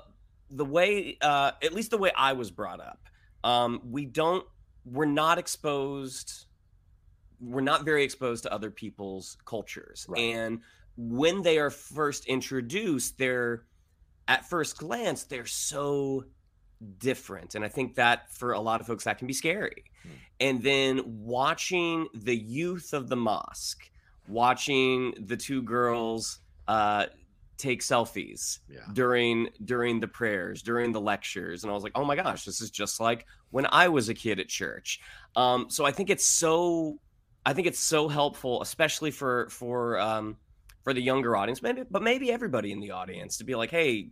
the 0.51 0.65
way, 0.65 1.17
uh, 1.21 1.53
at 1.63 1.73
least 1.73 1.91
the 1.91 1.99
way 1.99 2.13
I 2.17 2.33
was 2.35 2.51
brought 2.51 2.81
up, 2.81 3.01
um, 3.43 3.81
we 3.91 4.05
don't, 4.05 4.47
we're 4.85 5.05
not 5.07 5.39
exposed, 5.39 6.47
we're 7.41 7.61
not 7.63 7.85
very 7.85 8.05
exposed 8.05 8.43
to 8.45 8.53
other 8.53 8.71
people's 8.71 9.37
cultures, 9.45 10.07
Right. 10.09 10.21
and 10.21 10.61
when 10.97 11.43
they 11.43 11.59
are 11.59 11.71
first 11.71 12.27
introduced, 12.27 13.19
they're 13.19 13.65
at 14.29 14.49
first 14.49 14.79
glance 14.79 15.25
they're 15.25 15.47
so 15.47 16.25
different, 16.99 17.55
and 17.55 17.65
I 17.65 17.69
think 17.69 17.95
that 17.97 18.33
for 18.33 18.53
a 18.53 18.61
lot 18.61 18.81
of 18.81 18.87
folks 18.87 19.05
that 19.05 19.19
can 19.19 19.27
be 19.27 19.33
scary. 19.33 19.85
Hmm. 20.03 20.09
And 20.41 20.63
then 20.63 21.03
watching 21.07 22.09
the 22.15 22.37
youth 22.37 22.93
of 22.93 23.09
the 23.09 23.17
mosque 23.17 23.91
watching 24.29 25.15
the 25.27 25.37
two 25.37 25.61
girls 25.63 26.39
uh, 26.67 27.07
take 27.59 27.83
selfies 27.83 28.59
Yeah. 28.71 28.81
during 28.95 29.51
during 29.65 30.01
the 30.01 30.09
prayers 30.09 30.63
during 30.63 30.93
the 30.93 31.01
lectures 31.01 31.63
and 31.63 31.71
i 31.71 31.75
was 31.75 31.85
like 31.85 31.93
oh 31.95 32.05
my 32.05 32.17
gosh 32.17 32.45
this 32.45 32.61
is 32.61 32.71
just 32.71 32.99
like 33.01 33.27
when 33.51 33.67
i 33.71 33.87
was 33.87 34.09
a 34.09 34.15
kid 34.15 34.41
at 34.41 34.49
church 34.49 34.99
um, 35.37 35.67
so 35.69 35.85
i 35.85 35.93
think 35.93 36.09
it's 36.11 36.25
so 36.25 36.99
i 37.47 37.53
think 37.53 37.67
it's 37.69 37.79
so 37.79 38.09
helpful 38.09 38.61
especially 38.63 39.11
for 39.13 39.49
for 39.51 39.99
um, 40.01 40.37
for 40.85 40.93
the 40.95 41.03
younger 41.03 41.35
audience 41.37 41.61
maybe 41.63 41.83
but 41.91 42.03
maybe 42.03 42.31
everybody 42.31 42.71
in 42.71 42.79
the 42.81 42.91
audience 42.93 43.39
to 43.39 43.45
be 43.45 43.55
like 43.55 43.71
hey 43.71 44.11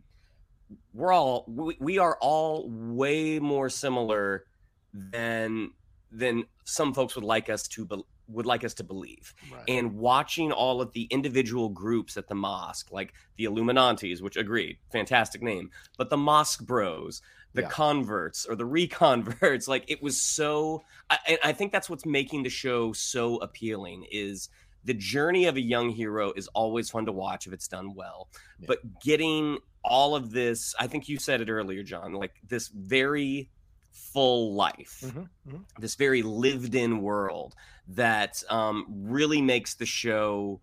we're 0.92 1.12
all 1.12 1.44
we, 1.46 1.76
we 1.80 1.98
are 1.98 2.16
all 2.20 2.66
way 2.68 3.38
more 3.38 3.68
similar 3.68 4.44
than 4.92 5.70
than 6.10 6.44
some 6.64 6.92
folks 6.92 7.14
would 7.14 7.24
like 7.24 7.48
us 7.48 7.66
to 7.68 7.84
be, 7.86 7.96
would 8.28 8.46
like 8.46 8.64
us 8.64 8.74
to 8.74 8.84
believe 8.84 9.34
Right. 9.50 9.64
and 9.68 9.94
watching 9.94 10.52
all 10.52 10.80
of 10.80 10.92
the 10.92 11.04
individual 11.04 11.68
groups 11.70 12.16
at 12.16 12.28
the 12.28 12.34
mosque, 12.34 12.90
like 12.92 13.12
the 13.36 13.44
Illuminaunties, 13.44 14.20
which 14.22 14.36
agreed, 14.36 14.78
fantastic 14.92 15.42
name, 15.42 15.70
but 15.98 16.08
the 16.10 16.16
mosque 16.16 16.64
bros, 16.64 17.20
the 17.54 17.62
Yeah. 17.62 17.68
converts 17.68 18.46
or 18.46 18.54
the 18.54 18.64
reconverts, 18.78 19.68
like 19.68 19.84
it 19.88 20.02
was 20.02 20.20
so. 20.20 20.84
I, 21.10 21.38
I 21.44 21.52
think 21.52 21.72
that's 21.72 21.90
what's 21.90 22.06
making 22.06 22.42
the 22.44 22.50
show 22.50 22.92
so 22.92 23.36
appealing 23.36 24.06
is 24.10 24.48
the 24.84 24.94
journey 24.94 25.46
of 25.46 25.56
a 25.56 25.60
young 25.60 25.90
hero 25.90 26.32
is 26.34 26.48
always 26.48 26.90
fun 26.90 27.06
to 27.06 27.12
watch 27.12 27.46
if 27.46 27.52
it's 27.52 27.68
done 27.68 27.94
well, 27.94 28.28
Yeah. 28.58 28.66
but 28.68 28.78
getting 29.02 29.58
all 29.84 30.14
of 30.14 30.30
this, 30.30 30.74
I 30.78 30.86
think 30.86 31.08
you 31.08 31.18
said 31.18 31.40
it 31.40 31.48
earlier, 31.50 31.82
John, 31.82 32.12
like 32.12 32.32
this 32.48 32.68
very 32.68 33.48
full 33.90 34.54
life 34.54 35.02
Mhm, 35.04 35.28
mhm. 35.46 35.64
this 35.78 35.96
very 35.96 36.22
lived 36.22 36.74
in 36.74 37.02
world 37.02 37.54
that 37.88 38.42
um, 38.48 38.86
really 38.88 39.42
makes 39.42 39.74
the 39.74 39.84
show 39.86 40.60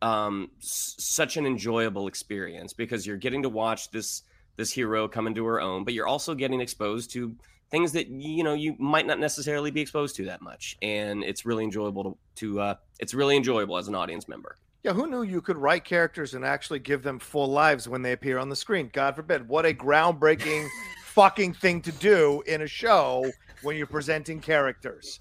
um, 0.00 0.50
s- 0.58 0.96
such 0.98 1.36
an 1.36 1.46
enjoyable 1.46 2.08
experience 2.08 2.72
because 2.72 3.06
you're 3.06 3.16
getting 3.16 3.42
to 3.42 3.48
watch 3.48 3.90
this 3.90 4.22
this 4.56 4.70
hero 4.72 5.08
come 5.08 5.26
into 5.26 5.44
her 5.46 5.60
own, 5.60 5.84
but 5.84 5.94
you're 5.94 6.06
also 6.08 6.34
getting 6.34 6.60
exposed 6.60 7.10
to 7.12 7.34
things 7.72 7.90
that 7.92 8.06
you 8.06 8.44
know 8.44 8.54
you 8.54 8.76
might 8.78 9.06
not 9.06 9.18
necessarily 9.18 9.72
be 9.72 9.80
exposed 9.80 10.14
to 10.16 10.26
that 10.26 10.40
much, 10.40 10.76
and 10.80 11.24
it's 11.24 11.44
really 11.44 11.64
enjoyable 11.64 12.04
to, 12.04 12.16
to 12.36 12.60
uh, 12.60 12.74
it's 13.00 13.14
really 13.14 13.36
enjoyable 13.36 13.76
as 13.76 13.88
an 13.88 13.96
audience 13.96 14.28
member. 14.28 14.56
Yeah, 14.84 14.92
who 14.92 15.08
knew 15.08 15.22
you 15.22 15.40
could 15.40 15.56
write 15.56 15.84
characters 15.84 16.34
and 16.34 16.44
actually 16.44 16.80
give 16.80 17.02
them 17.02 17.18
full 17.18 17.48
lives 17.48 17.88
when 17.88 18.02
they 18.02 18.12
appear 18.12 18.38
on 18.38 18.48
the 18.48 18.56
screen? 18.56 18.90
God 18.92 19.16
forbid. 19.16 19.48
What 19.48 19.64
a 19.64 19.72
groundbreaking 19.72 20.68
fucking 21.04 21.54
thing 21.54 21.80
to 21.82 21.92
do 21.92 22.42
in 22.46 22.62
a 22.62 22.66
show 22.66 23.30
when 23.62 23.76
you're 23.76 23.86
presenting 23.86 24.40
characters. 24.40 25.20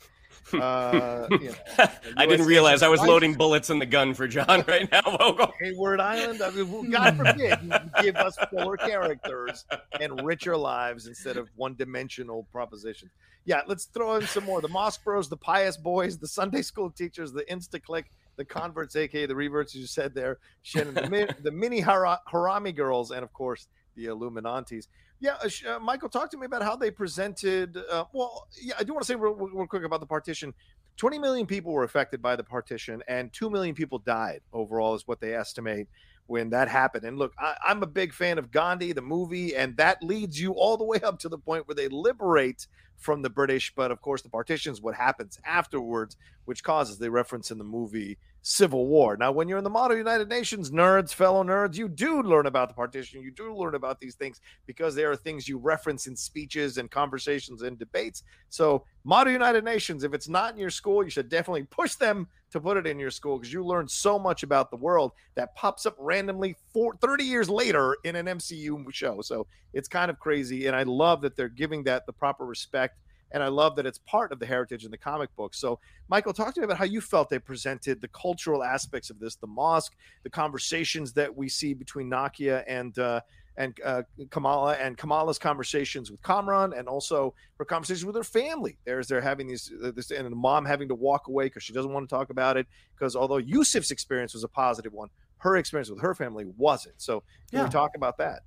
Uh, 0.54 1.28
you 1.32 1.50
know, 1.50 1.88
I 2.18 2.26
didn't 2.26 2.46
realize 2.46 2.82
I 2.84 2.88
was 2.88 3.02
loading 3.02 3.34
bullets 3.36 3.70
in 3.70 3.80
the 3.80 3.86
gun 3.86 4.14
for 4.14 4.28
John 4.28 4.64
right 4.68 4.92
now. 4.92 5.02
Vogel. 5.02 5.54
Hayward 5.62 6.00
Island. 6.00 6.42
I 6.42 6.50
mean, 6.52 6.72
well, 6.72 6.84
God 6.84 7.18
forbid 7.18 7.60
you 7.64 8.02
give 8.02 8.16
us 8.16 8.38
fuller 8.50 8.78
characters 8.78 9.66
and 10.00 10.24
richer 10.26 10.58
lives 10.58 11.08
instead 11.08 11.38
of 11.38 11.50
one-dimensional 11.56 12.48
propositions. 12.52 13.12
Yeah, 13.46 13.62
let's 13.68 13.86
throw 13.86 14.16
in 14.16 14.28
some 14.28 14.44
more. 14.44 14.62
The 14.62 14.68
Mosque 14.68 15.04
Bros, 15.04 15.28
the 15.28 15.38
Pious 15.38 15.78
Boys, 15.78 16.18
the 16.18 16.28
Sunday 16.28 16.62
School 16.62 16.92
teachers, 16.92 17.32
the 17.32 17.44
Insta 17.46 17.82
Click, 17.82 18.12
the 18.36 18.46
Converts, 18.46 18.96
aka 18.96 19.26
the 19.26 19.36
Reverts, 19.36 19.74
you 19.74 19.88
said 19.88 20.14
there, 20.14 20.38
Shannon, 20.62 20.94
the, 20.94 21.36
the 21.42 21.52
Mini 21.52 21.80
Hara- 21.80 22.22
Harami 22.32 22.76
Girls, 22.76 23.12
and 23.12 23.24
of 23.24 23.34
course 23.34 23.68
the 23.96 24.06
Illuminaunties. 24.06 24.88
Yeah, 25.22 25.36
uh, 25.44 25.76
uh, 25.76 25.80
Michael, 25.80 26.10
talk 26.10 26.32
to 26.32 26.38
me 26.38 26.48
about 26.48 26.64
how 26.64 26.76
they 26.76 26.90
presented. 26.90 27.78
Uh, 27.78 28.06
well, 28.12 28.48
yeah, 28.60 28.74
I 28.80 28.84
do 28.84 28.92
want 28.92 29.04
to 29.04 29.08
say 29.08 29.14
real, 29.14 29.36
real 29.36 29.68
quick 29.68 29.84
about 29.84 30.00
the 30.00 30.08
partition. 30.08 30.52
20 30.98 31.20
million 31.20 31.46
people 31.46 31.72
were 31.72 31.84
affected 31.84 32.24
by 32.24 32.36
the 32.36 32.44
partition, 32.44 33.04
and 33.08 33.32
2 33.32 33.52
million 33.52 33.76
people 33.76 34.00
died 34.00 34.42
overall, 34.52 34.96
is 34.96 35.08
what 35.08 35.22
they 35.22 35.36
estimate 35.36 35.88
when 36.26 36.50
that 36.50 36.68
happened. 36.68 37.06
And 37.06 37.20
look, 37.20 37.34
I, 37.38 37.56
I'm 37.68 37.84
a 37.84 37.88
big 37.88 38.14
fan 38.14 38.40
of 38.40 38.52
Gandhi, 38.52 38.94
the 38.94 39.02
movie, 39.02 39.56
and 39.56 39.78
that 39.78 40.02
leads 40.02 40.42
you 40.42 40.54
all 40.54 40.76
the 40.76 40.84
way 40.84 41.00
up 41.02 41.20
to 41.20 41.30
the 41.30 41.38
point 41.38 41.68
where 41.68 41.76
they 41.76 41.88
liberate 41.88 42.66
from 42.98 43.22
the 43.22 43.30
British. 43.30 43.74
But 43.76 43.92
of 43.92 44.02
course, 44.02 44.24
the 44.24 44.30
partition 44.30 44.74
is 44.74 44.82
what 44.82 44.96
happens 44.96 45.40
afterwards, 45.46 46.18
which 46.52 46.66
causes 46.66 46.98
they 46.98 47.08
reference 47.08 47.50
in 47.50 47.58
the 47.58 47.64
movie 47.64 48.18
Civil 48.42 48.86
War. 48.88 49.16
Now, 49.16 49.32
when 49.32 49.48
you're 49.48 49.58
in 49.58 49.64
the 49.64 49.70
model 49.70 49.96
United 49.96 50.28
Nations, 50.28 50.70
nerds, 50.70 51.14
fellow 51.14 51.46
nerds, 51.46 51.78
you 51.78 51.88
do 51.88 52.22
learn 52.22 52.46
about 52.46 52.68
the 52.68 52.74
partition. 52.74 53.22
You 53.22 53.32
do 53.32 53.56
learn 53.56 53.74
about 53.74 54.02
these 54.02 54.16
things 54.16 54.42
because 54.68 54.94
there 54.94 55.10
are 55.10 55.16
things 55.16 55.48
you 55.48 55.58
reference 55.58 56.08
in 56.08 56.16
speeches 56.18 56.78
and 56.78 56.92
conversations 56.92 57.62
and 57.62 57.80
debates. 57.80 58.24
So, 58.50 58.84
model 59.06 59.32
United 59.32 59.64
Nations, 59.64 60.04
if 60.04 60.14
it's 60.14 60.28
not 60.28 60.52
in 60.52 60.60
your 60.60 60.72
school, 60.72 61.06
you 61.06 61.10
should 61.10 61.30
definitely 61.30 61.64
push 61.64 61.96
them 61.96 62.28
to 62.52 62.60
put 62.60 62.76
it 62.76 62.86
in 62.86 63.00
your 63.00 63.12
school 63.12 63.38
because 63.40 63.54
you 63.54 63.64
learn 63.64 63.88
so 63.88 64.20
much 64.20 64.44
about 64.44 64.72
the 64.72 64.76
world 64.76 65.14
that 65.36 65.56
pops 65.56 65.86
up 65.86 65.96
randomly 65.98 66.58
for 66.74 66.96
30 66.96 67.24
years 67.24 67.50
later 67.50 67.96
in 68.04 68.18
an 68.18 68.26
MCU 68.26 68.94
show. 68.94 69.22
So 69.22 69.48
it's 69.72 69.88
kind 69.88 70.12
of 70.12 70.20
crazy. 70.20 70.68
And 70.68 70.76
I 70.76 70.84
love 70.84 71.22
that 71.22 71.38
they're 71.38 71.48
giving 71.48 71.86
that 71.86 72.06
the 72.06 72.12
proper 72.12 72.46
respect 72.46 72.98
and 73.32 73.42
I 73.44 73.48
love 73.48 73.76
that 73.78 73.86
it's 73.86 74.00
part 74.00 74.32
of 74.32 74.40
the 74.40 74.46
heritage 74.46 74.86
in 74.86 74.92
the 74.92 74.98
comic 74.98 75.34
book. 75.36 75.54
So, 75.54 75.80
Michael, 76.10 76.34
talk 76.34 76.54
to 76.56 76.62
me 76.62 76.66
about 76.66 76.78
how 76.78 76.86
you 76.86 77.02
felt 77.02 77.30
they 77.30 77.40
presented 77.40 78.02
the 78.02 78.08
cultural 78.10 78.64
aspects 78.64 79.10
of 79.10 79.20
this, 79.20 79.36
the 79.36 79.48
mosque, 79.48 79.94
the 80.24 80.30
conversations 80.30 81.14
that 81.14 81.36
we 81.36 81.50
see 81.50 81.74
between 81.74 82.10
Nakia 82.10 82.64
and 82.68 82.98
uh, 83.00 83.22
and 83.58 83.78
uh, 83.84 84.04
Kamala 84.30 84.74
and 84.76 84.98
Kamala's 84.98 85.38
conversations 85.38 86.10
with 86.10 86.22
Kamran 86.22 86.74
and 86.74 86.88
also 86.88 87.34
her 87.58 87.66
conversations 87.66 88.06
with 88.06 88.16
her 88.16 88.24
family. 88.24 88.78
There's 88.86 89.08
they're 89.08 89.22
having 89.22 89.48
these 89.48 89.72
uh, 89.84 89.92
this 89.92 90.12
and 90.12 90.26
the 90.26 90.36
mom 90.36 90.66
having 90.66 90.88
to 90.88 90.96
walk 90.96 91.28
away 91.28 91.46
because 91.46 91.64
she 91.64 91.74
doesn't 91.74 91.92
want 91.92 92.08
to 92.08 92.16
talk 92.16 92.30
about 92.30 92.58
it 92.58 92.68
because 92.96 93.16
although 93.16 93.40
Yusuf's 93.40 93.92
experience 93.92 94.34
was 94.34 94.44
a 94.44 94.48
positive 94.48 94.94
one, 94.94 95.10
her 95.38 95.58
experience 95.58 95.90
with 95.90 96.02
her 96.02 96.16
family 96.16 96.46
wasn't. 96.58 96.96
So 97.02 97.24
can 97.50 97.60
Yeah. 97.60 97.64
we 97.66 97.70
talk 97.70 97.92
about 97.96 98.18
that? 98.20 98.42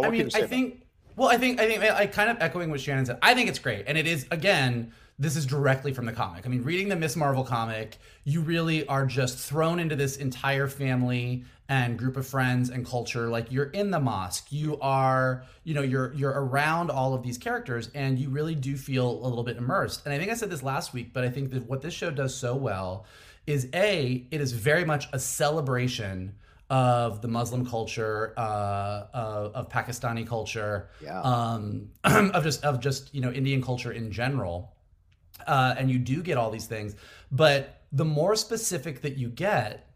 I 0.00 0.10
mean, 0.10 0.30
I 0.34 0.42
think. 0.42 0.87
Well, 1.18 1.30
I 1.30 1.36
think 1.36 1.60
I 1.60 1.66
think 1.66 1.82
I 1.82 2.06
kind 2.06 2.30
of 2.30 2.36
echoing 2.40 2.70
what 2.70 2.80
Shannon 2.80 3.04
said. 3.04 3.18
I 3.20 3.34
think 3.34 3.48
it's 3.48 3.58
great, 3.58 3.86
and 3.88 3.98
it 3.98 4.06
is 4.06 4.24
again. 4.30 4.92
This 5.20 5.34
is 5.34 5.46
directly 5.46 5.92
from 5.92 6.06
the 6.06 6.12
comic. 6.12 6.46
I 6.46 6.48
mean, 6.48 6.62
reading 6.62 6.88
the 6.88 6.94
Miss 6.94 7.16
Marvel 7.16 7.42
comic, 7.42 7.98
you 8.22 8.40
really 8.40 8.86
are 8.86 9.04
just 9.04 9.36
thrown 9.36 9.80
into 9.80 9.96
this 9.96 10.16
entire 10.16 10.68
family 10.68 11.42
and 11.68 11.98
group 11.98 12.16
of 12.16 12.24
friends 12.24 12.70
and 12.70 12.86
culture. 12.86 13.28
Like 13.28 13.50
you're 13.50 13.70
in 13.70 13.90
the 13.90 13.98
mosque, 13.98 14.46
you 14.50 14.78
are, 14.80 15.42
you 15.64 15.74
know, 15.74 15.82
you're 15.82 16.14
you're 16.14 16.30
around 16.30 16.92
all 16.92 17.14
of 17.14 17.24
these 17.24 17.36
characters, 17.36 17.90
and 17.96 18.16
you 18.16 18.28
really 18.28 18.54
do 18.54 18.76
feel 18.76 19.10
a 19.10 19.26
little 19.26 19.42
bit 19.42 19.56
immersed. 19.56 20.04
And 20.04 20.14
I 20.14 20.18
think 20.18 20.30
I 20.30 20.34
said 20.34 20.50
this 20.50 20.62
last 20.62 20.94
week, 20.94 21.12
but 21.12 21.24
I 21.24 21.30
think 21.30 21.50
that 21.50 21.68
what 21.68 21.82
this 21.82 21.94
show 21.94 22.12
does 22.12 22.32
so 22.32 22.54
well 22.54 23.06
is 23.44 23.66
a 23.74 24.24
it 24.30 24.40
is 24.40 24.52
very 24.52 24.84
much 24.84 25.08
a 25.12 25.18
celebration 25.18 26.36
of 26.70 27.22
the 27.22 27.28
Muslim 27.28 27.64
culture, 27.66 28.34
uh, 28.36 29.06
of, 29.14 29.54
of 29.54 29.68
Pakistani 29.70 30.26
culture, 30.26 30.90
Yeah. 31.02 31.20
um, 31.22 31.88
of 32.04 32.42
just 32.44 32.64
of 32.64 32.80
just 32.80 33.14
you 33.14 33.20
know 33.20 33.30
Indian 33.32 33.62
culture 33.62 33.92
in 33.92 34.10
general, 34.12 34.74
uh, 35.46 35.74
and 35.78 35.90
you 35.90 35.98
do 35.98 36.22
get 36.22 36.36
all 36.36 36.50
these 36.50 36.66
things. 36.66 36.94
But 37.32 37.82
the 37.92 38.04
more 38.04 38.36
specific 38.36 39.00
that 39.02 39.16
you 39.16 39.28
get, 39.28 39.86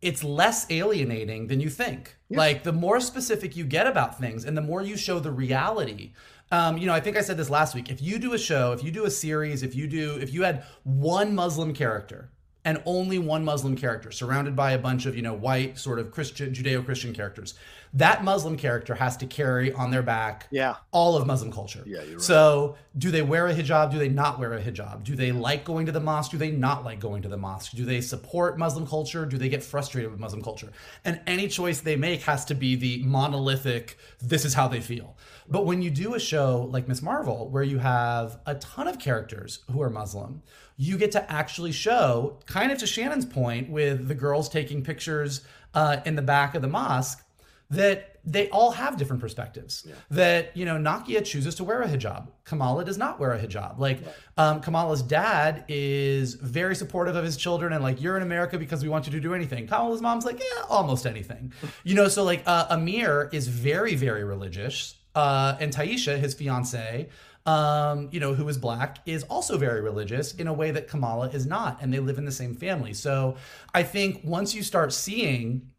it's 0.00 0.24
less 0.24 0.66
alienating 0.70 1.46
than 1.48 1.60
you 1.60 1.68
think. 1.70 2.16
Like 2.30 2.62
the 2.64 2.72
more 2.72 2.98
specific 3.00 3.56
you 3.56 3.64
get 3.64 3.86
about 3.86 4.18
things, 4.18 4.44
and 4.44 4.56
the 4.56 4.62
more 4.62 4.82
you 4.82 4.96
show 4.96 5.18
the 5.20 5.30
reality. 5.30 6.12
Um, 6.52 6.78
you 6.78 6.86
know, 6.86 6.94
I 6.94 7.00
think 7.00 7.16
I 7.16 7.22
said 7.22 7.36
this 7.36 7.50
last 7.50 7.74
week. 7.74 7.90
If 7.90 8.00
you 8.00 8.18
do 8.18 8.32
a 8.32 8.38
show, 8.38 8.72
if 8.72 8.82
you 8.84 8.90
do 8.92 9.04
a 9.04 9.10
series, 9.10 9.62
if 9.62 9.74
you 9.74 9.86
do, 9.88 10.16
if 10.20 10.32
you 10.32 10.42
had 10.44 10.64
one 10.84 11.34
Muslim 11.34 11.74
character 11.74 12.30
and 12.66 12.82
only 12.84 13.18
one 13.18 13.44
Muslim 13.44 13.76
character 13.76 14.10
surrounded 14.10 14.54
by 14.56 14.72
a 14.72 14.78
bunch 14.78 15.06
of, 15.06 15.16
you 15.16 15.22
know, 15.22 15.32
white 15.32 15.78
sort 15.78 15.98
of 16.00 16.10
Christian, 16.10 16.52
Judeo 16.52 16.84
Christian 16.84 17.14
characters, 17.14 17.54
that 17.94 18.24
Muslim 18.24 18.56
character 18.56 18.96
has 18.96 19.16
to 19.18 19.26
carry 19.26 19.72
on 19.72 19.90
their 19.92 20.02
back 20.02 20.48
Yeah. 20.50 20.74
all 20.90 21.16
of 21.16 21.26
Muslim 21.26 21.52
culture. 21.52 21.82
Yeah, 21.86 22.00
right. 22.00 22.20
So, 22.20 22.74
do 22.98 23.10
they 23.12 23.22
wear 23.22 23.46
a 23.46 23.54
hijab? 23.54 23.92
Do 23.92 23.98
they 23.98 24.08
not 24.08 24.38
wear 24.40 24.52
a 24.52 24.60
hijab? 24.60 25.04
Do 25.04 25.14
they 25.14 25.30
like 25.30 25.64
going 25.64 25.86
to 25.86 25.92
the 25.92 26.00
mosque? 26.00 26.32
Do 26.32 26.38
they 26.38 26.50
not 26.50 26.84
like 26.84 26.98
going 26.98 27.22
to 27.22 27.28
the 27.28 27.36
mosque? 27.36 27.72
Do 27.76 27.84
they 27.84 28.00
support 28.00 28.58
Muslim 28.58 28.86
culture? 28.86 29.24
Do 29.24 29.38
they 29.38 29.48
get 29.48 29.62
frustrated 29.62 30.10
with 30.10 30.18
Muslim 30.20 30.42
culture? 30.42 30.70
And 31.04 31.20
any 31.26 31.46
choice 31.46 31.80
they 31.80 31.96
make 31.96 32.22
has 32.22 32.44
to 32.46 32.54
be 32.54 32.74
the 32.74 33.02
monolithic, 33.04 33.96
this 34.20 34.44
is 34.44 34.54
how 34.54 34.66
they 34.68 34.80
feel. 34.80 35.16
But 35.48 35.64
when 35.64 35.80
you 35.82 35.90
do 35.90 36.14
a 36.14 36.20
show 36.20 36.68
like 36.70 36.88
Miss 36.88 37.00
Marvel, 37.00 37.48
where 37.48 37.62
you 37.62 37.78
have 37.78 38.40
a 38.44 38.56
ton 38.56 38.88
of 38.88 38.98
characters 38.98 39.60
who 39.70 39.80
are 39.80 39.90
Muslim, 39.90 40.42
you 40.76 40.98
get 40.98 41.12
to 41.12 41.32
actually 41.32 41.72
show, 41.72 42.38
kind 42.46 42.70
of 42.70 42.78
to 42.78 42.86
Shannon's 42.86 43.24
point, 43.26 43.70
with 43.70 44.08
the 44.08 44.14
girls 44.14 44.48
taking 44.48 44.82
pictures 44.82 45.42
uh, 45.74 45.98
in 46.04 46.16
the 46.16 46.22
back 46.22 46.54
of 46.54 46.62
the 46.62 46.68
mosque, 46.68 47.22
that 47.70 48.16
they 48.26 48.48
all 48.50 48.72
have 48.72 48.96
different 48.96 49.22
perspectives. 49.22 49.86
That 50.10 50.56
you 50.56 50.64
know, 50.64 50.76
Nakia 50.76 51.24
chooses 51.24 51.54
to 51.56 51.64
wear 51.64 51.82
a 51.82 51.88
hijab. 51.88 52.28
Kamala 52.44 52.84
does 52.84 52.98
not 52.98 53.20
wear 53.20 53.32
a 53.32 53.38
hijab. 53.38 53.78
Like 53.78 54.00
um, 54.36 54.60
Kamala's 54.60 55.02
dad 55.02 55.64
is 55.68 56.34
very 56.34 56.74
supportive 56.74 57.14
of 57.14 57.24
his 57.24 57.36
children 57.36 57.72
and 57.72 57.82
like 57.82 58.02
you're 58.02 58.16
in 58.16 58.22
America 58.22 58.58
because 58.58 58.82
we 58.82 58.88
want 58.88 59.06
you 59.06 59.12
to 59.12 59.20
do 59.20 59.32
anything. 59.32 59.66
Kamala's 59.68 60.02
mom's 60.02 60.24
like 60.24 60.40
yeah, 60.40 60.62
almost 60.68 61.06
anything. 61.06 61.52
You 61.84 61.94
know, 61.94 62.08
so 62.08 62.24
like 62.24 62.42
uh, 62.46 62.66
Amir 62.70 63.30
is 63.32 63.46
very 63.46 63.94
very 63.94 64.24
religious, 64.24 64.96
uh, 65.14 65.56
and 65.60 65.72
Tyesha, 65.72 66.18
his 66.18 66.34
fiance. 66.34 67.08
Um, 67.46 68.08
you 68.10 68.18
know, 68.18 68.34
who 68.34 68.48
is 68.48 68.58
black, 68.58 68.98
is 69.06 69.22
also 69.24 69.56
very 69.56 69.80
religious 69.80 70.34
in 70.34 70.48
a 70.48 70.52
way 70.52 70.72
that 70.72 70.88
Kamala 70.88 71.28
is 71.28 71.46
not, 71.46 71.80
and 71.80 71.94
they 71.94 72.00
live 72.00 72.18
in 72.18 72.24
the 72.24 72.32
same 72.32 72.54
family. 72.54 72.92
So 72.92 73.36
I 73.72 73.84
think 73.84 74.22
once 74.24 74.52
you 74.52 74.64
start 74.64 74.92
seeing 74.92 75.70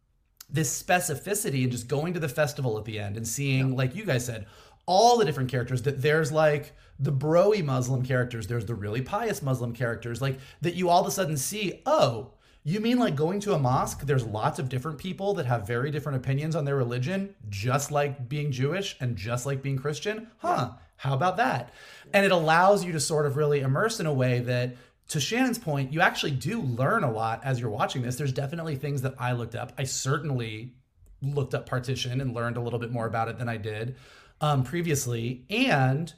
this 0.48 0.82
specificity 0.82 1.64
and 1.64 1.70
just 1.70 1.86
going 1.86 2.14
to 2.14 2.20
the 2.20 2.28
festival 2.28 2.78
at 2.78 2.86
the 2.86 2.98
end 2.98 3.18
and 3.18 3.28
seeing, 3.28 3.76
like 3.76 3.94
you 3.94 4.06
guys 4.06 4.24
said, 4.24 4.46
all 4.86 5.18
the 5.18 5.24
different 5.26 5.50
characters 5.50 5.82
that 5.82 6.00
there's 6.00 6.32
like 6.32 6.72
the 6.98 7.12
broy 7.12 7.62
Muslim 7.62 8.02
characters, 8.02 8.46
there's 8.46 8.64
the 8.64 8.74
really 8.74 9.02
pious 9.02 9.42
Muslim 9.42 9.74
characters, 9.74 10.22
like 10.22 10.38
that 10.62 10.74
you 10.74 10.88
all 10.88 11.02
of 11.02 11.06
a 11.06 11.10
sudden 11.10 11.36
see, 11.36 11.82
oh, 11.84 12.32
you 12.64 12.80
mean 12.80 12.98
like 12.98 13.14
going 13.14 13.40
to 13.40 13.52
a 13.52 13.58
mosque? 13.58 14.06
There's 14.06 14.24
lots 14.24 14.58
of 14.58 14.68
different 14.68 14.98
people 14.98 15.34
that 15.34 15.46
have 15.46 15.66
very 15.66 15.90
different 15.90 16.16
opinions 16.16 16.56
on 16.56 16.64
their 16.64 16.76
religion, 16.76 17.34
just 17.50 17.90
like 17.90 18.28
being 18.28 18.50
Jewish 18.50 18.96
and 19.00 19.16
just 19.16 19.44
like 19.44 19.62
being 19.62 19.78
Christian? 19.78 20.28
Huh, 20.38 20.72
how 20.98 21.14
about 21.14 21.38
that? 21.38 21.72
And 22.12 22.26
it 22.26 22.32
allows 22.32 22.84
you 22.84 22.92
to 22.92 23.00
sort 23.00 23.24
of 23.24 23.36
really 23.36 23.60
immerse 23.60 24.00
in 24.00 24.06
a 24.06 24.12
way 24.12 24.40
that 24.40 24.76
to 25.08 25.20
Shannon's 25.20 25.58
point, 25.58 25.92
you 25.92 26.00
actually 26.00 26.32
do 26.32 26.60
learn 26.60 27.02
a 27.02 27.10
lot 27.10 27.40
as 27.44 27.60
you're 27.60 27.70
watching 27.70 28.02
this. 28.02 28.16
There's 28.16 28.32
definitely 28.32 28.76
things 28.76 29.02
that 29.02 29.14
I 29.18 29.32
looked 29.32 29.54
up. 29.54 29.72
I 29.78 29.84
certainly 29.84 30.74
looked 31.22 31.54
up 31.54 31.66
partition 31.66 32.20
and 32.20 32.34
learned 32.34 32.56
a 32.56 32.60
little 32.60 32.78
bit 32.78 32.90
more 32.90 33.06
about 33.06 33.28
it 33.28 33.38
than 33.38 33.48
I 33.48 33.56
did 33.56 33.96
um, 34.40 34.64
previously. 34.64 35.44
And 35.48 36.12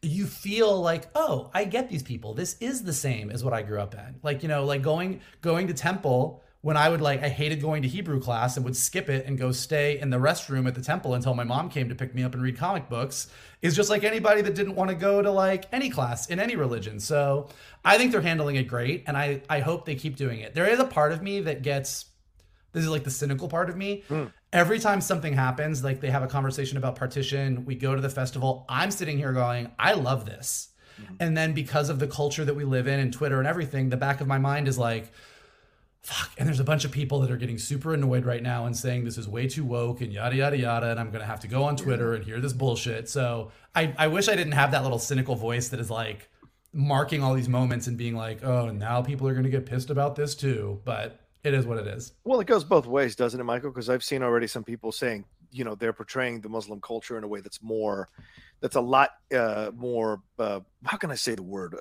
you 0.00 0.26
feel 0.26 0.80
like, 0.80 1.08
oh, 1.14 1.50
I 1.54 1.64
get 1.64 1.88
these 1.88 2.02
people. 2.02 2.34
This 2.34 2.56
is 2.58 2.82
the 2.82 2.92
same 2.92 3.30
as 3.30 3.44
what 3.44 3.52
I 3.52 3.62
grew 3.62 3.80
up 3.80 3.94
in. 3.94 4.16
Like, 4.22 4.42
you 4.42 4.48
know, 4.48 4.64
like 4.64 4.82
going 4.82 5.20
going 5.42 5.68
to 5.68 5.74
temple 5.74 6.42
when 6.62 6.76
I 6.76 6.88
would 6.88 7.00
like 7.00 7.22
I 7.22 7.28
hated 7.28 7.60
going 7.60 7.82
to 7.82 7.88
Hebrew 7.88 8.20
class 8.20 8.56
and 8.56 8.64
would 8.64 8.76
skip 8.76 9.10
it 9.10 9.26
and 9.26 9.36
go 9.36 9.52
stay 9.52 9.98
in 9.98 10.10
the 10.10 10.16
restroom 10.16 10.66
at 10.66 10.74
the 10.74 10.80
temple 10.80 11.14
until 11.14 11.34
my 11.34 11.44
mom 11.44 11.68
came 11.68 11.88
to 11.88 11.94
pick 11.94 12.14
me 12.14 12.22
up 12.22 12.34
and 12.34 12.42
read 12.42 12.56
comic 12.56 12.88
books 12.88 13.28
is 13.60 13.76
just 13.76 13.90
like 13.90 14.04
anybody 14.04 14.42
that 14.42 14.54
didn't 14.54 14.76
want 14.76 14.88
to 14.88 14.96
go 14.96 15.20
to 15.20 15.30
like 15.30 15.66
any 15.72 15.90
class 15.90 16.28
in 16.28 16.40
any 16.40 16.56
religion. 16.56 16.98
So 17.00 17.48
I 17.84 17.98
think 17.98 18.12
they're 18.12 18.20
handling 18.20 18.56
it 18.56 18.68
great 18.68 19.04
and 19.06 19.16
I 19.16 19.42
I 19.50 19.58
hope 19.60 19.84
they 19.84 19.96
keep 19.96 20.16
doing 20.16 20.40
it. 20.40 20.54
There 20.54 20.66
is 20.66 20.78
a 20.78 20.84
part 20.84 21.12
of 21.12 21.20
me 21.20 21.40
that 21.40 21.62
gets 21.62 22.06
this 22.72 22.84
is 22.84 22.90
like 22.90 23.04
the 23.04 23.10
cynical 23.10 23.48
part 23.48 23.68
of 23.68 23.76
me. 23.76 24.04
Hmm. 24.08 24.26
Every 24.52 24.78
time 24.78 25.00
something 25.00 25.32
happens, 25.32 25.82
like 25.82 26.00
they 26.00 26.10
have 26.10 26.22
a 26.22 26.26
conversation 26.26 26.78
about 26.78 26.96
partition, 26.96 27.64
we 27.64 27.74
go 27.74 27.94
to 27.94 28.00
the 28.00 28.08
festival, 28.08 28.64
I'm 28.68 28.90
sitting 28.90 29.18
here 29.18 29.32
going, 29.32 29.70
I 29.78 29.92
love 29.94 30.26
this. 30.26 30.68
Hmm. 30.96 31.14
And 31.20 31.36
then 31.36 31.52
because 31.54 31.90
of 31.90 31.98
the 31.98 32.06
culture 32.06 32.44
that 32.44 32.54
we 32.54 32.64
live 32.64 32.86
in 32.86 33.00
and 33.00 33.12
Twitter 33.12 33.38
and 33.38 33.48
everything, 33.48 33.88
the 33.88 33.96
back 33.96 34.20
of 34.20 34.26
my 34.26 34.38
mind 34.38 34.68
is 34.68 34.78
like, 34.78 35.12
fuck. 36.02 36.30
And 36.36 36.48
there's 36.48 36.60
a 36.60 36.64
bunch 36.64 36.84
of 36.84 36.90
people 36.90 37.20
that 37.20 37.30
are 37.30 37.36
getting 37.36 37.58
super 37.58 37.94
annoyed 37.94 38.24
right 38.24 38.42
now 38.42 38.66
and 38.66 38.76
saying 38.76 39.04
this 39.04 39.18
is 39.18 39.28
way 39.28 39.46
too 39.46 39.64
woke 39.64 40.00
and 40.00 40.12
yada, 40.12 40.36
yada, 40.36 40.56
yada. 40.56 40.90
And 40.90 41.00
I'm 41.00 41.10
going 41.10 41.20
to 41.20 41.26
have 41.26 41.40
to 41.40 41.48
go 41.48 41.62
on 41.64 41.76
Twitter 41.76 42.14
and 42.14 42.24
hear 42.24 42.40
this 42.40 42.52
bullshit. 42.52 43.08
So 43.08 43.52
I, 43.74 43.94
I 43.96 44.08
wish 44.08 44.28
I 44.28 44.34
didn't 44.34 44.52
have 44.52 44.72
that 44.72 44.82
little 44.82 44.98
cynical 44.98 45.36
voice 45.36 45.68
that 45.68 45.80
is 45.80 45.90
like 45.90 46.28
marking 46.72 47.22
all 47.22 47.34
these 47.34 47.48
moments 47.48 47.86
and 47.86 47.96
being 47.96 48.16
like, 48.16 48.42
oh, 48.42 48.70
now 48.70 49.02
people 49.02 49.28
are 49.28 49.32
going 49.32 49.44
to 49.44 49.50
get 49.50 49.66
pissed 49.66 49.90
about 49.90 50.16
this 50.16 50.34
too. 50.34 50.80
But 50.84 51.20
it 51.44 51.54
is 51.54 51.66
what 51.66 51.78
it 51.78 51.86
is. 51.86 52.12
Well, 52.24 52.40
it 52.40 52.46
goes 52.46 52.64
both 52.64 52.86
ways, 52.86 53.14
doesn't 53.14 53.38
it, 53.38 53.44
Michael? 53.44 53.70
Because 53.70 53.88
I've 53.88 54.04
seen 54.04 54.22
already 54.22 54.46
some 54.46 54.64
people 54.64 54.92
saying, 54.92 55.24
you 55.50 55.64
know, 55.64 55.74
they're 55.74 55.92
portraying 55.92 56.40
the 56.40 56.48
Muslim 56.48 56.80
culture 56.80 57.18
in 57.18 57.24
a 57.24 57.28
way 57.28 57.40
that's 57.40 57.62
more, 57.62 58.08
that's 58.62 58.76
a 58.76 58.80
lot 58.80 59.10
uh, 59.34 59.72
more. 59.76 60.22
Uh, 60.38 60.60
how 60.84 60.96
can 60.96 61.10
I 61.10 61.16
say 61.16 61.34
the 61.34 61.42
word? 61.42 61.74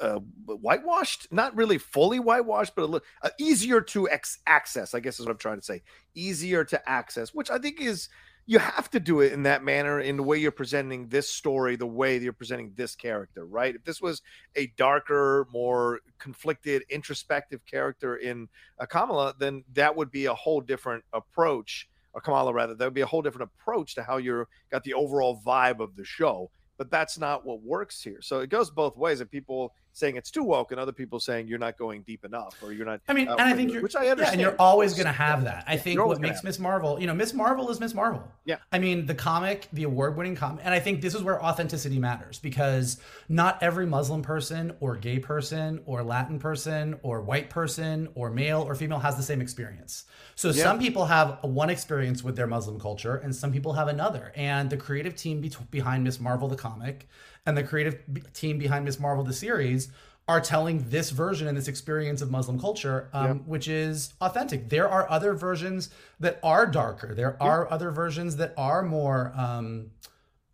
Uh, 0.00 0.18
whitewashed? 0.46 1.28
Not 1.30 1.54
really 1.54 1.78
fully 1.78 2.18
whitewashed, 2.18 2.74
but 2.74 2.82
a 2.82 2.86
little 2.86 3.06
uh, 3.22 3.30
easier 3.38 3.80
to 3.82 4.08
ex- 4.08 4.38
access. 4.46 4.94
I 4.94 5.00
guess 5.00 5.20
is 5.20 5.26
what 5.26 5.32
I'm 5.32 5.38
trying 5.38 5.58
to 5.58 5.64
say. 5.64 5.82
Easier 6.14 6.64
to 6.64 6.90
access, 6.90 7.34
which 7.34 7.50
I 7.50 7.58
think 7.58 7.80
is 7.80 8.08
you 8.46 8.58
have 8.58 8.90
to 8.90 8.98
do 8.98 9.20
it 9.20 9.32
in 9.32 9.44
that 9.44 9.62
manner 9.62 10.00
in 10.00 10.16
the 10.16 10.22
way 10.22 10.36
you're 10.36 10.50
presenting 10.50 11.08
this 11.08 11.28
story, 11.28 11.76
the 11.76 11.86
way 11.86 12.18
you're 12.18 12.32
presenting 12.32 12.72
this 12.74 12.96
character, 12.96 13.46
right? 13.46 13.74
If 13.74 13.84
this 13.84 14.00
was 14.00 14.20
a 14.56 14.66
darker, 14.76 15.46
more 15.52 16.00
conflicted, 16.18 16.82
introspective 16.90 17.64
character 17.66 18.16
in 18.16 18.48
uh, 18.80 18.86
Kamala, 18.86 19.34
then 19.38 19.62
that 19.74 19.94
would 19.94 20.10
be 20.10 20.26
a 20.26 20.34
whole 20.34 20.60
different 20.60 21.04
approach, 21.12 21.88
or 22.14 22.20
Kamala 22.20 22.52
rather, 22.52 22.74
that 22.74 22.84
would 22.84 22.94
be 22.94 23.00
a 23.00 23.06
whole 23.06 23.22
different 23.22 23.50
approach 23.54 23.94
to 23.94 24.02
how 24.02 24.18
you're 24.18 24.48
got 24.70 24.84
the 24.84 24.94
overall 24.94 25.40
vibe 25.44 25.80
of 25.80 25.96
the 25.96 26.04
show. 26.04 26.50
But 26.78 26.90
that's 26.90 27.18
not 27.18 27.44
what 27.44 27.62
works 27.62 28.02
here. 28.02 28.20
So 28.20 28.40
it 28.40 28.50
goes 28.50 28.70
both 28.70 28.96
ways. 28.96 29.20
If 29.20 29.30
people 29.30 29.74
saying 29.92 30.16
it's 30.16 30.30
too 30.30 30.42
woke, 30.42 30.70
and 30.72 30.80
other 30.80 30.92
people 30.92 31.20
saying 31.20 31.46
you're 31.48 31.58
not 31.58 31.76
going 31.76 32.02
deep 32.02 32.24
enough 32.24 32.56
or 32.62 32.72
you're 32.72 32.86
not. 32.86 33.00
I 33.08 33.12
mean, 33.12 33.28
uh, 33.28 33.32
and 33.32 33.42
I 33.42 33.54
think 33.54 33.72
you're, 33.72 33.82
which 33.82 33.94
I 33.96 34.08
understand 34.08 34.20
yeah, 34.20 34.32
and 34.32 34.40
you're 34.40 34.60
always 34.60 34.94
going 34.94 35.06
to 35.06 35.12
have 35.12 35.44
that. 35.44 35.64
I 35.66 35.76
think 35.76 36.02
what 36.04 36.20
makes 36.20 36.42
Miss 36.42 36.58
Marvel, 36.58 37.00
you 37.00 37.06
know, 37.06 37.14
Miss 37.14 37.34
Marvel 37.34 37.70
is 37.70 37.80
Miss 37.80 37.94
Marvel. 37.94 38.22
Yeah. 38.44 38.56
I 38.72 38.78
mean, 38.78 39.06
the 39.06 39.14
comic, 39.14 39.68
the 39.72 39.84
award-winning 39.84 40.36
comic, 40.36 40.64
and 40.64 40.72
I 40.74 40.80
think 40.80 41.02
this 41.02 41.14
is 41.14 41.22
where 41.22 41.42
authenticity 41.44 41.98
matters 41.98 42.38
because 42.38 42.98
not 43.28 43.62
every 43.62 43.86
Muslim 43.86 44.22
person 44.22 44.74
or 44.80 44.96
gay 44.96 45.18
person 45.18 45.80
or 45.84 46.02
Latin 46.02 46.38
person 46.38 46.98
or 47.02 47.20
white 47.22 47.50
person 47.50 48.08
or 48.14 48.30
male 48.30 48.62
or 48.62 48.74
female 48.74 48.98
has 48.98 49.16
the 49.16 49.22
same 49.22 49.40
experience. 49.40 50.04
So 50.34 50.48
Yeah. 50.48 50.62
some 50.62 50.78
people 50.78 51.06
have 51.06 51.38
one 51.42 51.70
experience 51.70 52.24
with 52.24 52.36
their 52.36 52.46
Muslim 52.46 52.80
culture, 52.80 53.16
and 53.16 53.34
some 53.34 53.52
people 53.52 53.74
have 53.74 53.88
another. 53.88 54.32
And 54.34 54.70
the 54.70 54.76
creative 54.76 55.14
team 55.14 55.40
be- 55.40 55.52
behind 55.70 56.04
Miss 56.04 56.18
Marvel 56.18 56.48
the 56.48 56.56
comic 56.56 57.08
and 57.46 57.56
the 57.56 57.62
creative 57.62 57.98
team 58.32 58.58
behind 58.58 58.84
Miss 58.84 59.00
Marvel 59.00 59.24
the 59.24 59.32
series 59.32 59.88
are 60.28 60.40
telling 60.40 60.88
this 60.88 61.10
version 61.10 61.48
and 61.48 61.56
this 61.56 61.66
experience 61.66 62.22
of 62.22 62.30
Muslim 62.30 62.58
culture, 62.58 63.08
um, 63.12 63.40
which 63.40 63.66
is 63.66 64.14
authentic. 64.20 64.68
There 64.68 64.88
are 64.88 65.10
other 65.10 65.34
versions 65.34 65.90
that 66.20 66.38
are 66.44 66.64
darker. 66.66 67.12
There 67.14 67.36
are 67.42 67.70
other 67.72 67.90
versions 67.90 68.36
that 68.36 68.54
are 68.56 68.82
more 68.82 69.32
um, 69.36 69.90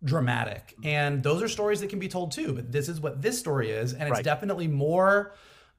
dramatic, 0.03 0.73
and 0.83 1.21
those 1.21 1.43
are 1.43 1.47
stories 1.47 1.81
that 1.81 1.89
can 1.91 1.99
be 1.99 2.07
told 2.07 2.31
too. 2.31 2.53
But 2.53 2.71
this 2.71 2.89
is 2.89 2.99
what 2.99 3.21
this 3.21 3.37
story 3.37 3.69
is, 3.69 3.93
and 3.93 4.03
it's 4.03 4.11
Right. 4.11 4.23
definitely 4.23 4.67
more 4.67 5.33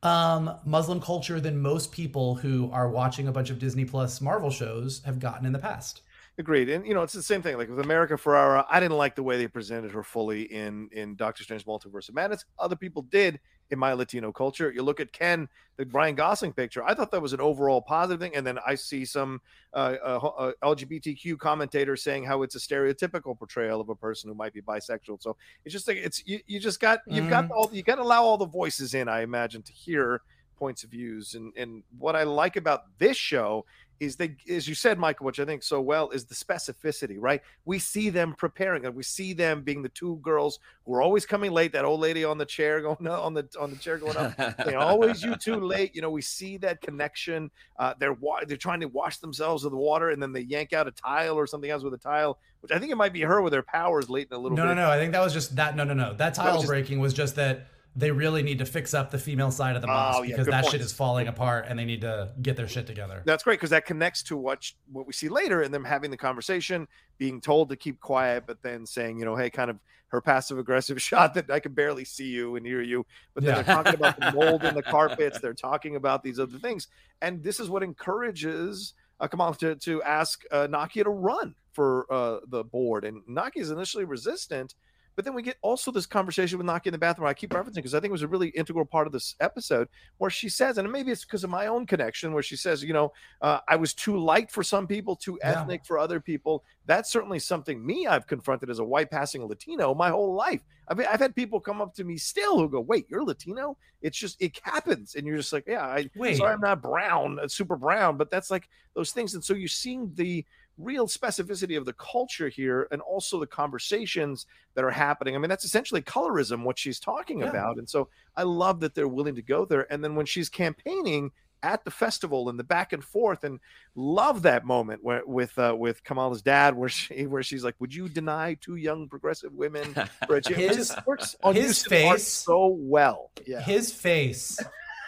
um, 0.05 0.55
Muslim 0.65 1.01
culture 1.01 1.41
than 1.41 1.61
most 1.61 1.91
people 1.91 2.37
who 2.37 2.71
are 2.73 2.89
watching 2.89 3.27
a 3.27 3.33
bunch 3.33 3.51
of 3.51 3.59
Disney 3.59 3.85
Plus 3.85 4.21
Marvel 4.21 4.51
shows 4.51 5.03
have 5.05 5.19
gotten 5.19 5.45
in 5.45 5.53
the 5.53 5.59
past. 5.59 6.03
Agreed, 6.41 6.71
and 6.71 6.87
you 6.87 6.95
know 6.95 7.03
it's 7.03 7.13
the 7.13 7.23
same 7.23 7.43
thing. 7.43 7.59
Like 7.59 7.69
with 7.69 7.81
America 7.81 8.15
Ferrera, 8.15 8.65
I 8.71 8.81
didn't 8.81 8.97
like 8.97 9.15
the 9.15 9.23
way 9.23 9.37
they 9.37 9.47
presented 9.47 9.93
her 9.93 10.03
fully 10.03 10.45
in 10.45 10.89
in 10.91 11.15
Doctor 11.15 11.45
Strange: 11.45 11.67
Multiverse 11.67 12.09
of 12.09 12.15
Madness. 12.15 12.47
Other 12.59 12.77
people 12.77 13.03
did 13.03 13.39
in 13.71 13.79
my 13.79 13.93
Latino 13.93 14.33
culture. 14.33 14.73
You 14.73 14.83
look 14.83 15.01
at 15.01 15.13
Ken, 15.13 15.51
the 15.77 15.85
Brian 15.85 16.15
Gosling 16.15 16.55
picture. 16.55 16.83
I 16.83 16.95
thought 16.95 17.11
that 17.11 17.21
was 17.21 17.35
an 17.35 17.43
overall 17.43 17.83
positive 17.83 18.21
thing, 18.21 18.35
and 18.35 18.47
then 18.47 18.59
I 18.67 18.75
see 18.75 19.05
some 19.05 19.43
uh, 19.75 19.97
uh, 20.03 20.31
uh, 20.39 20.53
LGBTQ 20.65 21.39
commentators 21.39 22.03
saying 22.03 22.25
how 22.25 22.43
it's 22.43 22.55
a 22.55 22.59
stereotypical 22.59 23.39
portrayal 23.39 23.79
of 23.79 23.91
a 23.91 23.95
person 23.95 24.31
who 24.31 24.35
might 24.35 24.55
be 24.55 24.63
bisexual. 24.63 25.21
So 25.21 25.37
it's 25.67 25.75
just 25.75 25.87
like 25.89 25.99
it's 25.99 26.27
you, 26.27 26.41
you 26.47 26.59
just 26.59 26.81
got 26.81 27.01
you've 27.07 27.29
got 27.29 27.51
all 27.51 27.69
you 27.71 27.83
got 27.83 27.97
to 27.97 28.03
allow 28.03 28.23
all 28.23 28.39
the 28.39 28.47
voices 28.47 28.95
in. 28.95 29.11
I 29.11 29.21
imagine 29.21 29.61
to 29.61 29.73
hear 29.75 30.23
points 30.57 30.85
of 30.85 30.91
views, 30.91 31.35
and 31.35 31.53
and 31.55 31.83
what 31.99 32.17
I 32.17 32.23
like 32.23 32.57
about 32.57 32.85
this 32.99 33.19
show 33.19 33.67
is 34.01 34.17
they 34.17 34.35
as 34.49 34.67
you 34.67 34.75
said 34.75 34.99
michael 34.99 35.27
which 35.27 35.39
i 35.39 35.45
think 35.45 35.63
so 35.63 35.81
well 35.81 36.09
is 36.11 36.25
the 36.25 36.35
specificity 36.35 37.17
right 37.19 37.43
we 37.67 37.79
see 37.79 38.09
them 38.09 38.35
preparing 38.37 38.85
and 38.87 38.95
we 38.95 39.03
see 39.03 39.33
them 39.35 39.63
being 39.63 39.83
the 39.83 39.89
two 39.91 40.17
girls 40.23 40.59
who 40.87 40.95
are 40.95 41.03
always 41.03 41.27
coming 41.27 41.53
late 41.53 41.71
that 41.73 41.85
old 41.85 42.01
lady 42.01 42.25
on 42.25 42.39
the 42.39 42.45
chair 42.47 42.81
going 42.83 43.07
up, 43.07 43.23
on 43.25 43.35
the 43.35 43.47
on 43.61 43.71
the 43.71 43.77
chair 43.77 43.99
going 43.99 44.17
up 44.17 44.35
they 44.65 44.75
always 44.75 45.23
you 45.23 45.37
two 45.37 45.61
late 45.61 45.95
you 45.95 46.01
know 46.03 46.11
we 46.11 46.23
see 46.23 46.57
that 46.57 46.81
connection 46.81 47.51
uh 47.79 47.93
they're 48.01 48.15
wa- 48.15 48.41
they're 48.47 48.57
trying 48.57 48.81
to 48.81 48.87
wash 48.89 49.19
themselves 49.19 49.63
with 49.63 49.73
the 49.73 49.77
water 49.79 50.11
and 50.11 50.21
then 50.23 50.33
they 50.33 50.41
yank 50.41 50.73
out 50.73 50.89
a 50.89 50.91
tile 50.93 51.37
or 51.37 51.47
something 51.47 51.71
else 51.71 51.83
with 51.85 51.95
a 51.95 51.99
tile 51.99 52.39
which 52.63 52.73
i 52.73 52.79
think 52.79 52.91
it 52.91 52.97
might 52.97 53.13
be 53.13 53.21
her 53.21 53.43
with 53.43 53.53
her 53.53 53.63
powers 53.63 54.09
late 54.09 54.29
in 54.31 54.37
a 54.37 54.41
little 54.41 54.57
No, 54.57 54.63
bit 54.65 54.69
no, 54.69 54.75
no. 54.87 54.91
I 54.91 54.99
think 54.99 55.13
that 55.13 55.21
was 55.21 55.33
just 55.35 55.57
that. 55.57 55.77
No, 55.77 55.85
no, 55.85 55.95
no. 55.95 56.15
That 56.15 56.35
tile 56.35 56.53
was 56.55 56.63
just- 56.63 56.69
breaking 56.69 57.01
was 57.01 57.13
just 57.13 57.37
that 57.37 57.67
they 57.97 58.11
really 58.13 58.43
need 58.43 58.59
to 58.59 58.65
fix 58.67 58.95
up 58.95 59.11
the 59.11 59.19
female 59.19 59.51
side 59.51 59.75
of 59.75 59.83
the 59.83 59.89
mosque 59.89 60.21
Oh, 60.21 60.23
yeah, 60.23 60.37
because 60.37 60.47
that 60.47 60.63
point. 60.63 60.73
shit 60.73 60.81
is 60.81 60.93
falling 60.93 61.27
apart 61.27 61.67
and 61.69 61.79
they 61.79 61.85
need 61.85 62.03
to 62.03 62.33
get 62.41 62.57
their 62.57 62.69
shit 62.69 62.87
together. 62.87 63.23
That's 63.27 63.43
great 63.43 63.55
because 63.59 63.71
that 63.71 63.85
connects 63.85 64.23
to 64.25 64.37
what 64.37 64.63
sh- 64.63 64.73
what 64.93 65.07
we 65.07 65.13
see 65.13 65.29
later, 65.29 65.63
in 65.63 65.73
them 65.73 65.85
having 65.85 66.11
the 66.11 66.17
conversation, 66.17 66.87
being 67.19 67.41
told 67.41 67.69
to 67.71 67.77
keep 67.77 67.99
quiet, 68.01 68.45
but 68.47 68.59
then 68.63 68.87
saying, 68.87 69.19
you 69.19 69.25
know, 69.25 69.35
hey, 69.35 69.51
kind 69.51 69.71
of 69.71 69.79
her 70.09 70.21
passive 70.21 70.57
aggressive 70.59 71.03
shot 71.11 71.35
that 71.35 71.51
I 71.51 71.59
can 71.59 71.73
barely 71.73 72.05
see 72.05 72.29
you 72.29 72.55
and 72.57 72.65
hear 72.65 72.81
you, 72.81 73.05
but 73.35 73.43
then 73.45 73.57
Yeah. 73.57 73.63
they're 73.63 73.75
talking 73.75 73.95
about 73.95 74.17
the 74.17 74.31
mold 74.33 74.65
in 74.65 74.75
the 74.75 74.83
carpets, 74.91 75.41
they're 75.41 75.53
talking 75.55 75.97
about 75.97 76.23
these 76.23 76.39
other 76.39 76.59
things, 76.59 76.87
and 77.21 77.43
this 77.43 77.59
is 77.59 77.69
what 77.69 77.83
encourages 77.83 78.95
uh, 79.19 79.29
Kamal 79.29 79.53
to 79.55 79.75
to 79.77 80.03
ask 80.05 80.43
uh, 80.51 80.67
Nakia 80.69 81.05
to 81.05 81.11
run 81.11 81.55
for 81.73 82.07
uh, 82.11 82.39
the 82.49 82.65
board, 82.65 83.05
and 83.05 83.21
Nakia 83.29 83.61
is 83.63 83.71
initially 83.71 84.05
resistant. 84.05 84.75
But 85.17 85.25
then 85.25 85.35
we 85.35 85.43
get 85.43 85.57
also 85.63 85.91
this 85.91 86.07
conversation 86.07 86.57
with 86.59 86.67
Nakia 86.67 86.87
in 86.87 86.93
the 86.93 86.99
bathroom. 86.99 87.29
I 87.29 87.35
keep 87.35 87.51
referencing 87.51 87.75
because 87.77 87.95
I 87.95 88.01
think 88.01 88.11
it 88.11 88.13
was 88.13 88.23
a 88.23 88.29
really 88.29 88.49
integral 88.51 88.85
part 88.87 89.07
of 89.07 89.13
this 89.13 89.35
episode 89.41 89.89
where 90.19 90.31
she 90.31 90.49
says, 90.49 90.79
and 90.79 90.91
maybe 90.91 91.11
it's 91.11 91.25
because 91.25 91.45
of 91.45 91.51
my 91.51 91.67
own 91.67 91.87
connection, 91.87 92.33
where 92.33 92.43
she 92.43 92.57
says, 92.57 92.83
you 92.83 92.93
know, 92.93 93.13
uh, 93.43 93.59
I 93.69 93.77
was 93.77 93.93
too 93.93 94.17
light 94.19 94.51
for 94.51 94.63
some 94.63 94.87
people, 94.87 95.17
too 95.17 95.39
Yeah. 95.43 95.61
ethnic 95.63 95.85
for 95.85 95.99
other 95.99 96.21
people. 96.21 96.65
That's 96.87 97.11
certainly 97.13 97.39
something 97.39 97.85
me 97.85 98.07
I've 98.07 98.27
confronted 98.27 98.71
as 98.71 98.79
a 98.79 98.85
white 98.85 99.11
passing 99.11 99.45
Latino 99.47 99.95
my 99.95 100.11
whole 100.11 100.35
life. 100.35 100.63
I've, 100.89 100.99
I've 101.01 101.21
had 101.21 101.37
people 101.37 101.61
come 101.61 101.81
up 101.81 101.95
to 101.95 102.05
me 102.05 102.17
still 102.17 102.59
who 102.59 102.69
go, 102.69 102.81
"Wait, 102.81 103.07
you're 103.09 103.25
Latino?" 103.25 103.77
It's 104.03 104.19
just 104.19 104.41
it 104.43 104.59
happens, 104.63 105.15
and 105.15 105.25
you're 105.27 105.37
just 105.37 105.53
like, 105.53 105.65
"Yeah, 105.69 105.85
I 105.85 106.11
Wait. 106.17 106.37
sorry, 106.39 106.53
I'm 106.55 106.61
not 106.61 106.83
brown, 106.83 107.39
uh, 107.39 107.47
super 107.47 107.77
brown," 107.77 108.17
but 108.17 108.29
that's 108.31 108.51
like 108.51 108.69
those 108.95 109.13
things. 109.13 109.35
And 109.35 109.45
so 109.45 109.55
you're 109.55 109.69
seeing 109.69 110.11
the 110.15 110.45
real 110.79 111.07
specificity 111.07 111.77
of 111.77 111.85
the 111.85 111.93
culture 111.95 112.49
here, 112.49 112.89
and 112.91 113.03
also 113.03 113.39
the 113.39 113.47
conversations 113.47 114.47
that 114.75 114.85
are 114.85 114.91
happening. 114.91 115.35
I 115.35 115.39
mean, 115.39 115.49
that's 115.51 115.65
essentially 115.65 116.01
colorism, 116.03 116.65
what 116.65 116.79
she's 116.79 116.99
talking 117.01 117.41
Yeah. 117.41 117.51
about. 117.51 117.77
And 117.79 117.89
so 117.89 118.09
I 118.37 118.45
love 118.45 118.81
that 118.81 118.95
they're 118.95 119.09
willing 119.09 119.35
to 119.35 119.43
go 119.43 119.65
there. 119.65 119.91
And 119.93 120.03
then 120.03 120.15
when 120.15 120.27
she's 120.27 120.49
campaigning 120.49 121.33
at 121.63 121.85
the 121.85 121.91
festival 121.91 122.49
and 122.49 122.59
the 122.59 122.65
back 122.65 122.95
and 122.95 123.05
forth, 123.05 123.45
and 123.45 123.61
love 123.95 124.41
that 124.43 124.65
moment 124.65 125.05
where 125.05 125.21
with 125.27 125.59
uh, 125.59 125.75
with 125.79 126.03
Kamala's 126.05 126.41
dad, 126.41 126.75
where 126.75 126.89
she 126.89 127.27
where 127.27 127.43
she's 127.43 127.63
like, 127.63 127.75
"Would 127.81 127.95
you 127.95 128.09
deny 128.09 128.55
two 128.63 128.77
young 128.77 129.09
progressive 129.09 129.53
women 129.53 129.93
for 130.27 130.37
a 130.37 130.41
chance?" 130.41 130.59
It 130.59 130.69
His- 130.69 130.77
just 130.89 131.07
works 131.07 131.37
on 131.43 131.55
his 131.55 131.85
face- 131.85 132.27
so 132.27 132.69
well. 132.79 133.31
Yeah, 133.47 133.61
His 133.61 133.93
face, 133.93 134.59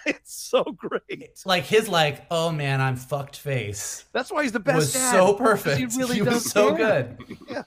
it's 0.07 0.35
so 0.35 0.65
great. 0.65 1.41
like 1.45 1.65
his 1.65 1.89
like, 1.89 2.27
oh 2.31 2.51
man, 2.51 2.81
I'm 2.81 2.97
fucked 2.97 3.37
face, 3.37 4.05
That's 4.13 4.31
why 4.33 4.43
he's 4.43 4.53
the 4.53 4.61
best. 4.61 4.77
was 4.77 4.93
dad, 4.93 5.13
so 5.13 5.33
'cause 5.35 5.39
perfect. 5.39 5.79
He 5.79 5.99
really 5.99 6.21
was 6.23 6.35
does 6.45 6.51
so 6.51 6.75
care. 6.77 7.17
good. 7.19 7.39
yeah. 7.51 7.63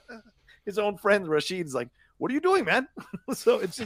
His 0.65 0.77
own 0.79 0.97
friend 0.97 1.27
Rashid's 1.27 1.75
like, 1.75 1.89
"What 2.17 2.31
are 2.31 2.33
you 2.33 2.39
doing, 2.41 2.65
man?" 2.65 2.87
so 3.33 3.59
it's 3.59 3.79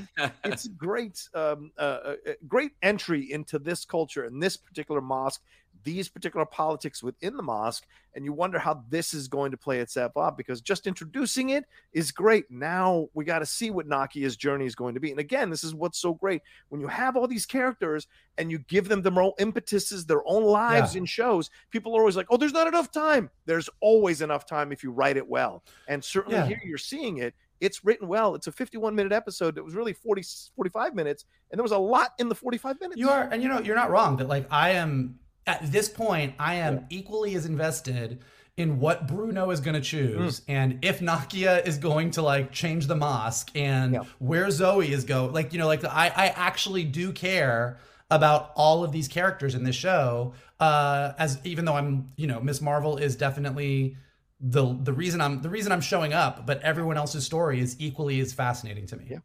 it's 0.45 0.67
great 0.69 1.27
um, 1.33 1.71
uh, 1.77 1.81
uh, 1.81 2.15
great 2.47 2.71
entry 2.81 3.31
into 3.31 3.59
this 3.59 3.83
culture 3.85 4.23
and 4.25 4.41
this 4.41 4.55
particular 4.55 5.01
mosque, 5.01 5.41
these 5.83 6.09
particular 6.09 6.45
politics 6.45 7.01
within 7.03 7.37
the 7.37 7.43
mosque, 7.43 7.85
and 8.15 8.25
you 8.25 8.33
wonder 8.33 8.59
how 8.59 8.83
this 8.89 9.13
is 9.13 9.27
going 9.27 9.51
to 9.51 9.57
play 9.57 9.79
itself 9.79 10.13
out 10.17 10.37
because 10.37 10.61
just 10.61 10.87
introducing 10.87 11.49
it 11.49 11.65
is 11.93 12.11
great. 12.11 12.49
Now 12.49 13.07
we 13.13 13.25
got 13.25 13.39
to 13.39 13.45
see 13.45 13.71
what 13.71 13.87
Nakia's 13.87 14.35
journey 14.35 14.65
is 14.65 14.75
going 14.75 14.93
to 14.93 14.99
be, 14.99 15.11
and 15.11 15.19
again, 15.19 15.49
this 15.49 15.63
is 15.63 15.73
what's 15.73 15.99
so 15.99 16.13
great 16.13 16.41
when 16.69 16.81
you 16.81 16.87
have 16.87 17.15
all 17.15 17.27
these 17.27 17.45
characters 17.45 18.07
and 18.37 18.51
you 18.51 18.59
give 18.59 18.87
them 18.87 19.01
their 19.01 19.21
own 19.21 19.33
impetuses, 19.37 20.05
their 20.05 20.27
own 20.27 20.43
lives 20.43 20.95
in 20.95 21.05
shows. 21.05 21.49
People 21.71 21.95
are 21.95 21.99
always 21.99 22.15
like, 22.15 22.27
"Oh, 22.29 22.37
there's 22.37 22.53
not 22.53 22.67
enough 22.67 22.91
time." 22.91 23.29
There's 23.45 23.69
always 23.79 24.21
enough 24.21 24.45
time 24.45 24.71
if 24.71 24.83
you 24.83 24.91
write 24.91 25.17
it 25.17 25.27
well, 25.27 25.63
and 25.87 26.03
certainly 26.03 26.37
Yeah. 26.37 26.45
here 26.45 26.61
you're 26.63 26.77
seeing 26.77 27.17
it 27.17 27.33
it's 27.61 27.83
written 27.83 28.07
well. 28.07 28.35
It's 28.35 28.47
a 28.47 28.53
51 28.53 28.95
minute 28.95 29.11
episode 29.11 29.53
that 29.55 29.63
was 29.65 29.75
really 29.75 29.91
40, 29.91 30.23
45 30.55 30.95
minutes, 30.95 31.25
and 31.51 31.59
there 31.59 31.63
was 31.63 31.73
a 31.73 31.77
lot 31.77 32.11
in 32.17 32.29
the 32.29 32.35
45 32.35 32.79
minutes. 32.79 32.97
You 32.97 33.09
are, 33.09 33.27
and 33.31 33.43
you 33.43 33.49
know, 33.49 33.59
you're 33.59 33.75
not 33.75 33.91
wrong. 33.91 34.15
That 34.15 34.29
like 34.29 34.47
I 34.49 34.69
am 34.69 35.19
at 35.47 35.71
this 35.71 35.89
point, 35.89 36.35
I 36.39 36.55
am 36.55 36.85
equally 36.89 37.35
as 37.35 37.45
invested 37.45 38.21
in 38.57 38.79
what 38.79 39.07
Bruno 39.07 39.51
is 39.51 39.61
going 39.61 39.75
to 39.75 39.81
choose, 39.81 40.41
and 40.47 40.79
if 40.81 40.99
Nakia 40.99 41.65
is 41.65 41.77
going 41.77 42.11
to 42.11 42.21
like 42.21 42.51
change 42.51 42.87
the 42.87 42.95
mosque, 42.95 43.49
and 43.55 43.93
Yeah. 43.93 44.03
where 44.19 44.51
Zoe 44.51 44.91
is 44.91 45.05
go. 45.05 45.27
Like 45.27 45.53
you 45.53 45.59
know, 45.59 45.67
like 45.67 45.83
I, 45.85 46.07
I 46.13 46.27
actually 46.35 46.83
do 46.83 47.13
care 47.13 47.79
about 48.11 48.51
all 48.55 48.83
of 48.83 48.91
these 48.91 49.07
characters 49.07 49.55
in 49.55 49.63
this 49.63 49.75
show. 49.77 50.33
Uh, 50.59 51.13
as 51.17 51.39
even 51.45 51.63
though 51.63 51.75
I'm, 51.75 52.11
you 52.17 52.27
know, 52.27 52.41
Miss 52.41 52.59
Marvel 52.59 52.97
is 52.97 53.15
definitely 53.15 53.95
the 54.41 54.77
the 54.83 54.91
reason 54.91 55.21
I'm 55.21 55.41
the 55.41 55.49
reason 55.49 55.71
I'm 55.71 55.79
showing 55.81 56.11
up, 56.11 56.45
but 56.45 56.61
everyone 56.61 56.97
else's 56.97 57.25
story 57.25 57.61
is 57.61 57.77
equally 57.79 58.19
as 58.19 58.33
fascinating 58.33 58.85
to 58.87 58.97
me. 58.97 59.05
Yeah. 59.09 59.17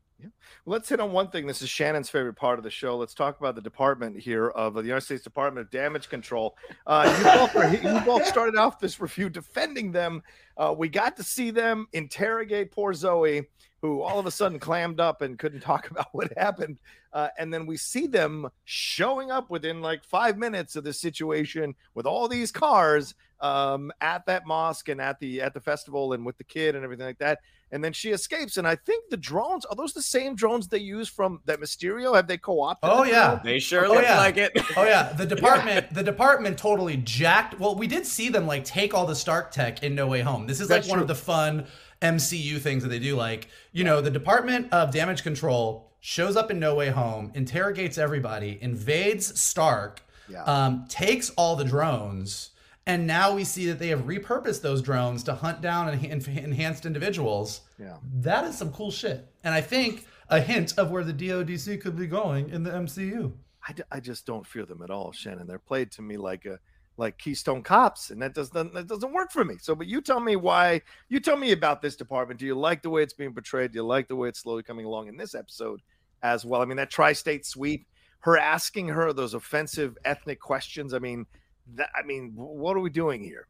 Let's 0.66 0.88
hit 0.88 1.00
on 1.00 1.12
one 1.12 1.28
thing. 1.28 1.46
This 1.46 1.62
is 1.62 1.68
Shannon's 1.68 2.08
favorite 2.08 2.34
part 2.34 2.58
of 2.58 2.64
the 2.64 2.70
show. 2.70 2.96
Let's 2.96 3.14
talk 3.14 3.38
about 3.38 3.54
the 3.54 3.60
department 3.60 4.18
here 4.18 4.48
of 4.48 4.74
the 4.74 4.82
United 4.82 5.02
States 5.02 5.22
Department 5.22 5.66
of 5.66 5.70
Damage 5.70 6.08
Control. 6.08 6.56
Uh, 6.86 7.14
you, 7.18 7.24
both 7.24 7.56
are, 7.56 7.74
you 7.74 8.04
both 8.04 8.26
started 8.26 8.56
off 8.56 8.78
this 8.78 9.00
review 9.00 9.28
defending 9.28 9.92
them. 9.92 10.22
Uh, 10.56 10.74
we 10.76 10.88
got 10.88 11.16
to 11.16 11.22
see 11.22 11.50
them 11.50 11.86
interrogate 11.92 12.70
poor 12.70 12.94
Zoe, 12.94 13.46
who 13.82 14.00
all 14.00 14.18
of 14.18 14.26
a 14.26 14.30
sudden 14.30 14.58
clammed 14.58 15.00
up 15.00 15.20
and 15.20 15.38
couldn't 15.38 15.60
talk 15.62 15.90
about 15.90 16.08
what 16.12 16.32
happened. 16.36 16.78
Uh, 17.12 17.28
and 17.38 17.52
then 17.52 17.66
we 17.66 17.76
see 17.76 18.06
them 18.06 18.48
showing 18.64 19.30
up 19.30 19.50
within 19.50 19.80
like 19.80 20.02
five 20.04 20.36
minutes 20.38 20.74
of 20.74 20.84
this 20.84 21.00
situation 21.00 21.74
with 21.94 22.06
all 22.06 22.26
these 22.26 22.50
cars 22.50 23.14
um, 23.40 23.92
at 24.00 24.24
that 24.26 24.46
mosque 24.46 24.88
and 24.88 25.00
at 25.00 25.20
the 25.20 25.42
at 25.42 25.52
the 25.52 25.60
festival 25.60 26.14
and 26.14 26.24
with 26.24 26.38
the 26.38 26.44
kid 26.44 26.74
and 26.74 26.82
everything 26.82 27.06
like 27.06 27.18
that 27.18 27.40
and 27.74 27.82
then 27.84 27.92
she 27.92 28.10
escapes. 28.12 28.56
And 28.56 28.66
I 28.66 28.76
think 28.76 29.10
the 29.10 29.16
drones 29.16 29.64
are 29.66 29.74
those 29.74 29.92
the 29.92 30.00
same 30.00 30.34
drones 30.36 30.68
they 30.68 30.78
use 30.78 31.08
from 31.08 31.40
that 31.44 31.60
Mysterio? 31.60 32.14
Have 32.14 32.26
they 32.28 32.38
co-opted? 32.38 32.88
Oh 32.90 33.02
yeah, 33.04 33.26
drones? 33.30 33.42
They 33.44 33.58
sure 33.58 33.84
Oh, 33.86 33.92
look 33.94 34.02
yeah. 34.04 34.16
like 34.18 34.36
it. 34.36 34.52
Oh 34.76 34.84
yeah, 34.84 35.12
the 35.12 35.26
department, 35.26 35.92
the 35.92 36.02
department 36.02 36.56
totally 36.56 36.96
jacked. 36.98 37.58
Well, 37.60 37.74
we 37.74 37.86
did 37.86 38.06
see 38.06 38.28
them 38.28 38.46
like 38.46 38.64
take 38.64 38.94
all 38.94 39.06
the 39.06 39.16
Stark 39.16 39.50
tech 39.50 39.82
in 39.82 39.94
No 39.94 40.06
Way 40.06 40.20
Home. 40.20 40.46
This 40.46 40.60
is 40.60 40.70
like 40.70 40.78
That's 40.78 40.88
one 40.88 40.98
true. 40.98 41.02
of 41.02 41.08
the 41.08 41.14
fun 41.14 41.66
MCU 42.00 42.58
things 42.60 42.82
that 42.84 42.88
they 42.90 42.98
do. 43.00 43.16
Like, 43.16 43.48
you 43.72 43.82
know, 43.84 44.00
the 44.00 44.10
Department 44.10 44.72
of 44.72 44.92
Damage 44.92 45.22
Control 45.22 45.90
shows 46.00 46.36
up 46.36 46.50
in 46.50 46.58
No 46.60 46.74
Way 46.74 46.90
Home, 46.90 47.32
interrogates 47.34 47.98
everybody, 47.98 48.58
invades 48.60 49.40
Stark, 49.40 50.02
Yeah. 50.28 50.44
um, 50.44 50.84
takes 50.88 51.30
all 51.30 51.56
the 51.56 51.64
drones, 51.64 52.50
and 52.86 53.06
now 53.06 53.32
we 53.34 53.42
see 53.44 53.64
that 53.66 53.78
they 53.78 53.88
have 53.88 54.00
repurposed 54.02 54.60
those 54.60 54.82
drones 54.82 55.22
to 55.24 55.34
hunt 55.34 55.62
down 55.62 55.88
en- 55.88 56.04
en- 56.04 56.36
enhanced 56.44 56.84
individuals. 56.84 57.62
Yeah. 57.78 57.96
That 58.20 58.44
is 58.44 58.56
some 58.56 58.72
cool 58.72 58.90
shit. 58.90 59.28
And 59.42 59.54
I 59.54 59.60
think 59.60 60.06
a 60.28 60.40
hint 60.40 60.78
of 60.78 60.90
where 60.90 61.04
the 61.04 61.12
DODC 61.12 61.80
could 61.80 61.96
be 61.96 62.06
going 62.06 62.50
in 62.50 62.62
the 62.62 62.70
MCU. 62.70 63.32
I, 63.66 63.72
d- 63.72 63.82
I 63.90 64.00
just 64.00 64.26
don't 64.26 64.46
fear 64.46 64.64
them 64.64 64.82
at 64.82 64.90
all, 64.90 65.12
Shannon. 65.12 65.46
They're 65.46 65.58
played 65.58 65.90
to 65.92 66.02
me 66.02 66.16
like 66.16 66.44
a 66.44 66.58
like 66.96 67.18
Keystone 67.18 67.62
Cops, 67.62 68.10
and 68.10 68.22
that 68.22 68.34
doesn't 68.34 68.72
that 68.74 68.86
doesn't 68.86 69.12
work 69.12 69.32
for 69.32 69.44
me. 69.44 69.56
So, 69.60 69.74
but 69.74 69.86
you 69.86 70.00
tell 70.00 70.20
me 70.20 70.36
why. 70.36 70.80
You 71.08 71.18
tell 71.18 71.36
me 71.36 71.52
about 71.52 71.82
this 71.82 71.96
department. 71.96 72.38
Do 72.38 72.46
you 72.46 72.54
like 72.54 72.82
the 72.82 72.90
way 72.90 73.02
it's 73.02 73.12
being 73.12 73.32
portrayed? 73.32 73.72
Do 73.72 73.78
you 73.78 73.84
like 73.84 74.06
the 74.06 74.16
way 74.16 74.28
it's 74.28 74.40
slowly 74.40 74.62
coming 74.62 74.86
along 74.86 75.08
in 75.08 75.16
this 75.16 75.34
episode 75.34 75.80
as 76.22 76.44
well? 76.44 76.62
I 76.62 76.66
mean, 76.66 76.76
that 76.76 76.90
tri-state 76.90 77.44
sweep, 77.46 77.86
her 78.20 78.38
asking 78.38 78.88
her 78.88 79.12
those 79.12 79.34
offensive 79.34 79.96
ethnic 80.04 80.40
questions. 80.40 80.94
I 80.94 81.00
mean, 81.00 81.26
that 81.74 81.88
I 81.96 82.06
mean, 82.06 82.32
what 82.36 82.76
are 82.76 82.80
we 82.80 82.90
doing 82.90 83.22
here? 83.22 83.48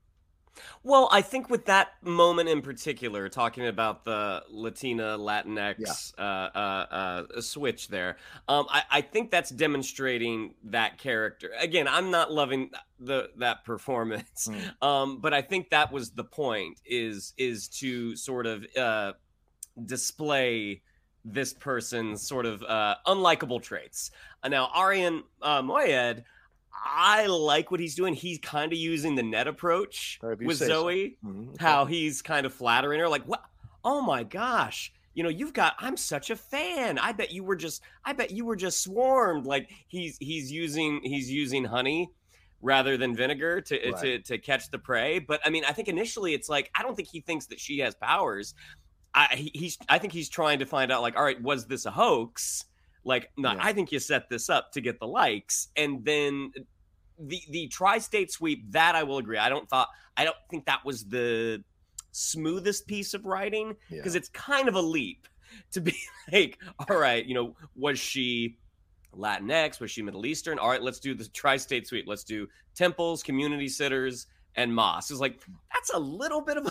Well, 0.83 1.09
I 1.11 1.23
think 1.23 1.51
with 1.51 1.67
that 1.67 1.93
moment 2.03 2.49
in 2.49 2.63
particular, 2.63 3.29
talking 3.29 3.67
about 3.67 4.05
the 4.05 4.43
Latina 4.51 5.19
Latinx 5.19 6.13
uh, 6.19 6.21
uh, 6.21 7.23
uh, 7.37 7.41
switch 7.41 7.89
there, 7.89 8.17
um, 8.49 8.67
I, 8.69 8.83
I 8.91 9.01
think 9.01 9.31
that's 9.31 9.51
demonstrating 9.51 10.55
that 10.65 10.99
character. 10.99 11.51
Again, 11.59 11.89
I'm 11.89 12.11
not 12.11 12.33
loving 12.33 12.71
the 12.99 13.31
that 13.39 13.65
performance, 13.65 14.49
um, 14.83 15.19
but 15.21 15.35
I 15.35 15.43
think 15.43 15.71
that 15.71 15.93
was 15.93 16.11
the 16.11 16.25
point 16.25 16.81
is 16.85 17.35
is 17.37 17.69
to 17.81 18.17
sort 18.17 18.47
of 18.47 18.67
uh, 18.77 19.13
display 19.85 20.83
this 21.25 21.55
person's 21.55 22.27
sort 22.27 22.47
of 22.47 22.63
uh, 22.63 22.97
unlikable 23.07 23.63
traits. 23.63 24.11
Now, 24.47 24.71
Arian 24.77 25.25
uh, 25.41 25.63
Moayed, 25.63 26.25
I 26.85 27.27
like 27.27 27.71
what 27.71 27.81
he's 27.81 27.95
doing. 27.95 28.15
He's 28.15 28.39
kind 28.39 28.73
of 28.73 28.79
using 28.79 29.15
the 29.15 29.23
net 29.23 29.47
approach 29.47 30.19
with 30.23 30.59
say 30.59 30.67
so. 30.67 30.83
Zoe 30.83 31.17
Mhm. 31.25 31.61
how 31.61 31.85
he's 31.85 32.23
kind 32.23 32.45
of 32.47 32.53
flattering 32.55 33.01
her 33.01 33.09
like 33.09 33.25
what 33.25 33.43
oh 33.85 34.01
my 34.01 34.23
gosh 34.25 34.93
you 35.15 35.23
know 35.23 35.29
you've 35.29 35.53
got 35.53 35.75
i'm 35.79 35.97
such 35.97 36.31
a 36.31 36.37
fan 36.37 36.99
i 36.99 37.13
bet 37.13 37.31
you 37.31 37.45
were 37.45 37.55
just 37.55 37.83
i 38.05 38.13
bet 38.13 38.31
you 38.31 38.45
were 38.45 38.57
just 38.57 38.83
swarmed 38.83 39.45
like 39.47 39.71
he's 39.89 40.17
he's 40.19 40.51
using 40.51 41.01
he's 41.05 41.31
using 41.31 41.65
honey 41.65 42.09
rather 42.63 42.97
than 42.97 43.15
vinegar 43.15 43.61
to 43.61 43.75
Right. 43.93 44.01
to 44.01 44.19
to 44.21 44.39
catch 44.39 44.71
the 44.71 44.79
prey 44.79 45.19
but 45.19 45.41
i 45.45 45.51
mean 45.51 45.65
i 45.67 45.73
think 45.73 45.89
initially 45.89 46.33
it's 46.35 46.49
like 46.49 46.71
i 46.75 46.83
don't 46.83 46.97
think 46.97 47.09
he 47.09 47.21
thinks 47.21 47.47
that 47.47 47.61
she 47.61 47.79
has 47.81 47.95
powers 47.95 48.55
i 49.15 49.27
he- 49.37 49.53
he's 49.55 49.79
i 49.89 49.99
think 49.99 50.13
he's 50.15 50.29
trying 50.31 50.59
to 50.61 50.67
find 50.67 50.91
out 50.91 51.03
like 51.03 51.15
all 51.17 51.25
right 51.25 51.41
was 51.43 51.67
this 51.67 51.85
a 51.87 51.91
hoax 51.91 52.65
like 53.05 53.31
no 53.37 53.53
Yeah. 53.53 53.59
i 53.61 53.73
think 53.73 53.93
you 53.93 53.99
set 53.99 54.29
this 54.29 54.49
up 54.51 54.73
to 54.73 54.81
get 54.81 54.99
the 54.99 55.07
likes 55.07 55.69
and 55.77 56.05
then 56.05 56.53
the 57.19 57.41
the 57.51 57.69
tri-state 57.69 58.31
sweep 58.33 58.71
that 58.73 58.95
i 58.95 59.03
will 59.03 59.19
agree. 59.19 59.39
I 59.39 59.49
don't 59.49 59.69
thought 59.69 59.89
i 60.17 60.25
don't 60.25 60.37
think 60.51 60.67
that 60.67 60.85
was 60.85 61.05
the 61.05 61.63
smoothest 62.13 62.87
piece 62.87 63.15
of 63.15 63.25
writing 63.25 63.77
Yeah. 63.91 63.99
because 63.99 64.15
it's 64.15 64.29
kind 64.31 64.69
of 64.69 64.75
a 64.75 64.81
leap 64.83 65.27
to 65.73 65.81
be 65.81 65.95
like 66.33 66.59
all 66.89 66.97
right 66.97 67.25
you 67.25 67.35
know 67.35 67.55
was 67.77 67.99
she 67.99 68.59
latinx? 69.15 69.79
Was 69.79 69.93
she 69.93 70.03
middle 70.03 70.27
eastern? 70.27 70.59
All 70.59 70.69
right 70.71 70.83
let's 70.83 70.99
do 70.99 71.15
the 71.15 71.29
tri-state 71.29 71.87
sweep. 71.87 72.07
Let's 72.09 72.25
do 72.25 72.49
temples 72.75 73.23
community 73.23 73.69
sitters 73.69 74.27
and 74.57 74.75
mosques. 74.75 75.13
It's 75.13 75.21
like 75.21 75.41
that's 75.73 75.91
a 75.95 75.99
little 75.99 76.41
bit 76.41 76.57
of 76.57 76.67
a 76.67 76.71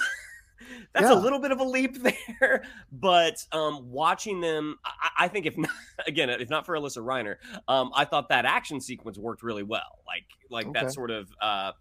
that's 0.93 1.09
Yeah. 1.09 1.13
a 1.13 1.19
little 1.19 1.39
bit 1.39 1.51
of 1.51 1.59
a 1.59 1.63
leap 1.63 1.97
there 2.39 2.63
but 2.91 3.35
um 3.51 3.89
watching 3.91 4.41
them 4.41 4.77
I, 4.85 5.25
I 5.25 5.27
think 5.27 5.45
if 5.45 5.57
not 5.57 5.71
again 6.07 6.29
if 6.29 6.49
not 6.49 6.65
for 6.65 6.75
alysia 6.75 7.03
reiner 7.03 7.35
um 7.67 7.91
i 7.95 8.05
thought 8.05 8.29
that 8.29 8.45
action 8.45 8.79
sequence 8.81 9.17
worked 9.17 9.43
really 9.43 9.63
well 9.63 9.99
like 10.07 10.25
like 10.49 10.67
Okay. 10.67 10.79
that 10.81 10.93
sort 10.93 11.11
of 11.11 11.29
uh 11.41 11.71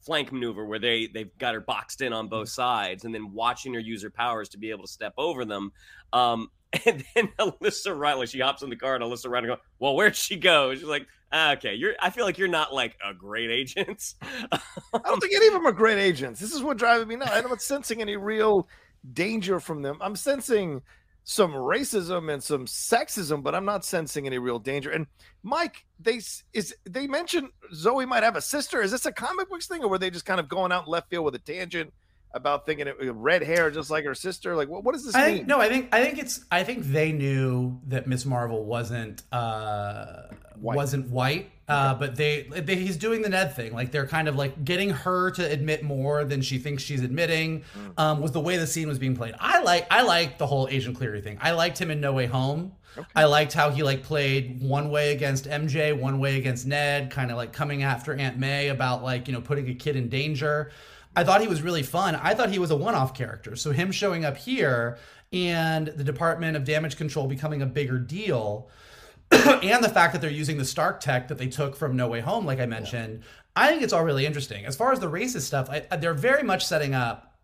flank 0.00 0.32
maneuver 0.32 0.64
where 0.64 0.78
they 0.78 1.08
they've 1.12 1.36
got 1.38 1.54
her 1.54 1.60
boxed 1.60 2.00
in 2.00 2.12
on 2.12 2.28
both 2.28 2.48
sides 2.48 3.04
and 3.04 3.14
then 3.14 3.32
watching 3.32 3.74
her 3.74 3.80
use 3.80 4.02
her 4.02 4.10
powers 4.10 4.48
to 4.50 4.58
be 4.58 4.70
able 4.70 4.82
to 4.84 4.90
step 4.90 5.12
over 5.18 5.44
them 5.44 5.72
um 6.12 6.48
and 6.84 7.02
then 7.14 7.28
Alysia 7.38 7.96
Reiner, 7.96 8.28
she 8.30 8.40
hops 8.40 8.60
in 8.60 8.68
the 8.68 8.76
car, 8.76 8.94
and 8.94 9.02
Alysia 9.02 9.24
Reiner 9.30 9.46
goes, 9.46 9.58
"Well, 9.78 9.96
where'd 9.96 10.14
she 10.14 10.36
go?" 10.36 10.74
She's 10.74 10.84
like, 10.84 11.06
Ah, 11.30 11.52
"Okay, 11.52 11.74
you're. 11.74 11.94
I 12.00 12.10
feel 12.10 12.24
like 12.24 12.38
you're 12.38 12.48
not 12.48 12.72
like 12.72 12.96
a 13.04 13.12
great 13.12 13.50
agent." 13.50 14.14
I 14.22 14.58
don't 15.04 15.20
think 15.20 15.34
any 15.34 15.48
of 15.48 15.52
them 15.52 15.66
are 15.66 15.72
great 15.72 15.98
agents. 15.98 16.40
This 16.40 16.52
is 16.52 16.62
what 16.62 16.78
driving 16.78 17.08
me 17.08 17.16
nuts. 17.16 17.32
I'm 17.34 17.48
not 17.48 17.62
sensing 17.62 18.00
any 18.00 18.16
real 18.16 18.68
danger 19.12 19.60
from 19.60 19.82
them. 19.82 19.98
I'm 20.00 20.16
sensing 20.16 20.82
some 21.24 21.52
racism 21.52 22.32
and 22.32 22.42
some 22.42 22.64
sexism, 22.64 23.42
but 23.42 23.54
I'm 23.54 23.66
not 23.66 23.84
sensing 23.84 24.26
any 24.26 24.38
real 24.38 24.58
danger. 24.58 24.90
And 24.90 25.06
Mike, 25.42 25.84
they 26.00 26.20
is 26.54 26.74
they 26.88 27.06
mentioned 27.06 27.50
Zoe 27.74 28.06
might 28.06 28.22
have 28.22 28.36
a 28.36 28.40
sister. 28.40 28.80
Is 28.80 28.90
this 28.90 29.04
a 29.04 29.12
comic 29.12 29.50
books 29.50 29.66
thing, 29.66 29.84
or 29.84 29.88
were 29.88 29.98
they 29.98 30.10
just 30.10 30.24
kind 30.24 30.40
of 30.40 30.48
going 30.48 30.72
out 30.72 30.88
left 30.88 31.10
field 31.10 31.26
with 31.26 31.34
a 31.34 31.38
tangent 31.38 31.92
about 32.32 32.66
thinking 32.66 32.86
it 32.86 32.96
red 33.00 33.42
hair 33.42 33.70
just 33.70 33.90
like 33.90 34.04
her 34.04 34.14
sister? 34.14 34.54
Like, 34.56 34.68
what, 34.68 34.84
what 34.84 34.94
does 34.94 35.04
this 35.04 35.14
I 35.14 35.26
mean? 35.26 35.36
think 35.38 35.48
no, 35.48 35.60
I 35.60 35.68
think 35.68 35.94
I 35.94 36.04
think 36.04 36.18
it's 36.18 36.44
I 36.50 36.64
think 36.64 36.84
they 36.84 37.12
knew 37.12 37.80
that 37.86 38.06
Miss 38.06 38.24
Marvel 38.26 38.64
wasn't 38.64 39.22
uh 39.32 40.22
White. 40.60 40.76
wasn't 40.76 41.08
white. 41.10 41.50
Uh, 41.68 41.94
but 41.94 42.16
they, 42.16 42.48
they 42.50 42.76
he's 42.76 42.96
doing 42.96 43.20
the 43.20 43.28
Ned 43.28 43.54
thing. 43.54 43.74
Like 43.74 43.92
they're 43.92 44.06
kind 44.06 44.26
of 44.26 44.36
like 44.36 44.64
getting 44.64 44.88
her 44.88 45.30
to 45.32 45.44
admit 45.44 45.82
more 45.82 46.24
than 46.24 46.40
she 46.40 46.58
thinks 46.58 46.82
she's 46.82 47.02
admitting. 47.02 47.60
Mm. 47.60 48.00
Um, 48.02 48.20
was 48.22 48.32
the 48.32 48.40
way 48.40 48.56
the 48.56 48.66
scene 48.66 48.88
was 48.88 48.98
being 48.98 49.14
played. 49.14 49.34
I 49.38 49.62
like 49.62 49.86
I 49.90 50.02
like 50.02 50.38
the 50.38 50.46
whole 50.46 50.66
Agent 50.70 50.96
Cleary 50.96 51.20
thing. 51.20 51.36
I 51.42 51.50
liked 51.52 51.78
him 51.78 51.90
in 51.90 52.00
No 52.00 52.14
Way 52.14 52.26
Home. 52.26 52.72
I 53.14 53.24
liked 53.24 53.52
how 53.52 53.70
he 53.70 53.82
like 53.82 54.02
played 54.02 54.62
one 54.62 54.90
way 54.90 55.12
against 55.12 55.44
MJ, 55.44 55.96
one 55.96 56.18
way 56.18 56.38
against 56.38 56.66
Ned, 56.66 57.10
kind 57.10 57.30
of 57.30 57.36
like 57.36 57.52
coming 57.52 57.82
after 57.82 58.14
Aunt 58.14 58.38
May 58.38 58.68
about 58.68 59.02
like 59.02 59.28
you 59.28 59.34
know 59.34 59.40
putting 59.40 59.68
a 59.68 59.74
kid 59.74 59.94
in 59.94 60.08
danger. 60.08 60.72
I 61.18 61.24
thought 61.24 61.40
he 61.40 61.48
was 61.48 61.62
really 61.62 61.82
fun. 61.82 62.14
I 62.14 62.32
thought 62.32 62.50
he 62.50 62.60
was 62.60 62.70
a 62.70 62.76
one-off 62.76 63.12
character. 63.12 63.56
So 63.56 63.72
him 63.72 63.90
showing 63.90 64.24
up 64.24 64.36
here 64.36 64.98
and 65.32 65.88
the 65.88 66.04
Department 66.04 66.56
of 66.56 66.62
Damage 66.62 66.96
Control 66.96 67.26
becoming 67.26 67.60
a 67.60 67.66
bigger 67.66 67.98
deal, 67.98 68.70
and 69.32 69.82
the 69.82 69.88
fact 69.88 70.12
that 70.12 70.22
they're 70.22 70.30
using 70.30 70.58
the 70.58 70.64
Stark 70.64 71.00
tech 71.00 71.26
that 71.26 71.36
they 71.36 71.48
took 71.48 71.74
from 71.74 71.96
No 71.96 72.06
Way 72.06 72.20
Home, 72.20 72.46
like 72.46 72.60
I 72.60 72.66
mentioned, 72.66 73.24
I 73.56 73.68
think 73.68 73.82
it's 73.82 73.92
all 73.92 74.04
really 74.04 74.26
interesting. 74.26 74.64
As 74.64 74.76
far 74.76 74.92
as 74.92 75.00
the 75.00 75.10
racist 75.10 75.40
stuff, 75.40 75.68
I, 75.68 75.96
they're 75.96 76.14
very 76.14 76.44
much 76.44 76.64
setting 76.64 76.94
up 76.94 77.36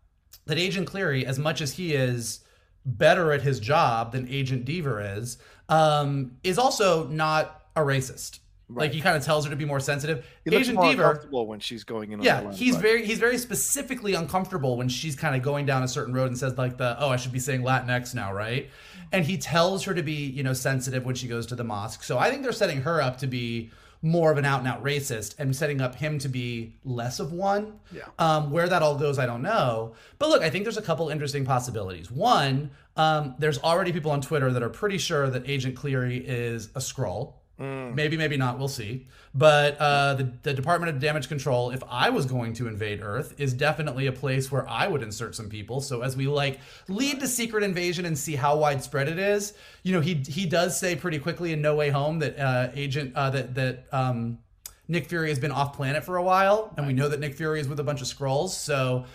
that 0.45 0.57
Agent 0.57 0.87
Cleary, 0.87 1.25
as 1.25 1.37
much 1.37 1.59
as 1.59 1.73
he 1.73 1.93
is 1.95 2.45
better 2.85 3.33
at 3.33 3.41
his 3.41 3.59
job 3.59 4.13
than 4.13 4.25
Agent 4.29 4.65
Deever 4.65 5.17
is, 5.17 5.37
um, 5.67 6.37
is 6.45 6.57
also 6.57 7.07
not 7.07 7.65
a 7.75 7.81
racist. 7.81 8.39
Like 8.67 8.93
he 8.93 9.01
kind 9.01 9.15
of 9.15 9.23
tells 9.23 9.45
her 9.45 9.51
to 9.51 9.55
be 9.55 9.65
more 9.65 9.79
sensitive. 9.79 10.25
He 10.43 10.55
Agent 10.55 10.75
more 10.75 10.85
Deever, 10.85 10.91
uncomfortable 10.91 11.45
when 11.45 11.59
she's 11.59 11.83
going 11.83 12.11
in. 12.11 12.21
Yeah, 12.21 12.41
line, 12.41 12.53
he's 12.53 12.75
very 12.77 13.05
he's 13.05 13.19
very 13.19 13.37
specifically 13.37 14.15
uncomfortable 14.15 14.75
when 14.75 14.89
she's 14.89 15.15
kind 15.15 15.35
of 15.35 15.43
going 15.43 15.67
down 15.67 15.83
a 15.83 15.87
certain 15.87 16.13
road 16.13 16.27
and 16.27 16.37
says 16.37 16.57
like 16.57 16.77
the 16.77 16.95
oh 16.99 17.09
I 17.09 17.17
should 17.17 17.31
be 17.31 17.39
saying 17.39 17.61
Latinx 17.61 18.15
now 18.15 18.33
right, 18.33 18.69
and 19.11 19.23
he 19.23 19.37
tells 19.37 19.83
her 19.83 19.93
to 19.93 20.01
be 20.01 20.13
you 20.13 20.41
know 20.41 20.53
sensitive 20.53 21.05
when 21.05 21.13
she 21.13 21.27
goes 21.27 21.45
to 21.47 21.55
the 21.55 21.63
mosque. 21.63 22.03
So 22.03 22.17
I 22.17 22.31
think 22.31 22.41
they're 22.41 22.51
setting 22.51 22.81
her 22.81 23.01
up 23.01 23.19
to 23.19 23.27
be 23.27 23.71
more 24.01 24.31
of 24.31 24.37
an 24.37 24.45
out 24.45 24.59
and 24.59 24.67
out 24.67 24.83
racist 24.83 25.35
and 25.39 25.55
setting 25.55 25.81
up 25.81 25.95
him 25.95 26.19
to 26.19 26.29
be 26.29 26.75
less 26.83 27.19
of 27.19 27.31
one. 27.33 27.79
Yeah. 27.91 28.03
Um, 28.19 28.51
where 28.51 28.67
that 28.67 28.83
all 28.83 28.97
goes, 28.97 29.17
I 29.17 29.25
don't 29.25 29.41
know. 29.41 29.95
But 30.19 30.29
look, 30.29 30.43
I 30.43 30.49
think 30.49 30.63
there's 30.63 30.77
a 30.77 30.81
couple 30.81 31.09
interesting 31.09 31.43
possibilities. 31.43 32.11
One, 32.11 32.69
um, 32.97 33.35
there's 33.39 33.57
already 33.59 33.91
people 33.91 34.11
on 34.11 34.21
Twitter 34.21 34.51
that 34.51 34.61
are 34.61 34.69
pretty 34.69 34.99
sure 34.99 35.29
that 35.29 35.49
Agent 35.49 35.75
Cleary 35.75 36.17
is 36.17 36.67
a 36.75 36.79
Skrull. 36.79 37.33
Maybe, 37.57 38.17
maybe 38.17 38.35
not. 38.35 38.59
We'll 38.59 38.67
see. 38.67 39.07
But 39.33 39.77
uh, 39.79 40.15
the, 40.15 40.31
the 40.43 40.53
Department 40.53 40.93
of 40.93 40.99
Damage 40.99 41.27
Control, 41.29 41.71
if 41.71 41.81
I 41.89 42.09
was 42.09 42.25
going 42.25 42.53
to 42.55 42.67
invade 42.67 43.01
Earth, 43.01 43.33
is 43.37 43.53
definitely 43.53 44.07
a 44.07 44.11
place 44.11 44.51
where 44.51 44.67
I 44.69 44.87
would 44.87 45.01
insert 45.01 45.35
some 45.35 45.49
people. 45.49 45.79
So 45.81 46.01
as 46.01 46.17
we 46.17 46.27
like 46.27 46.59
lead 46.87 47.19
to 47.21 47.27
Secret 47.27 47.63
Invasion 47.63 48.05
and 48.05 48.17
see 48.17 48.35
how 48.35 48.57
widespread 48.57 49.07
it 49.07 49.19
is, 49.19 49.53
you 49.83 49.93
know, 49.93 50.01
he 50.01 50.15
he 50.15 50.45
does 50.45 50.77
say 50.79 50.95
pretty 50.95 51.19
quickly 51.19 51.53
in 51.53 51.61
No 51.61 51.75
Way 51.75 51.89
Home 51.89 52.19
that 52.19 52.37
uh, 52.37 52.69
Agent 52.73 53.15
uh, 53.15 53.29
that 53.29 53.55
that 53.55 53.85
um, 53.91 54.39
Nick 54.87 55.07
Fury 55.07 55.29
has 55.29 55.39
been 55.39 55.51
off 55.51 55.75
planet 55.75 56.03
for 56.03 56.17
a 56.17 56.23
while, 56.23 56.73
and 56.77 56.85
we 56.85 56.93
know 56.93 57.07
that 57.09 57.19
Nick 57.19 57.35
Fury 57.35 57.59
is 57.59 57.67
with 57.67 57.79
a 57.79 57.83
bunch 57.83 58.01
of 58.01 58.07
Skrulls. 58.07 58.49
So 58.49 59.05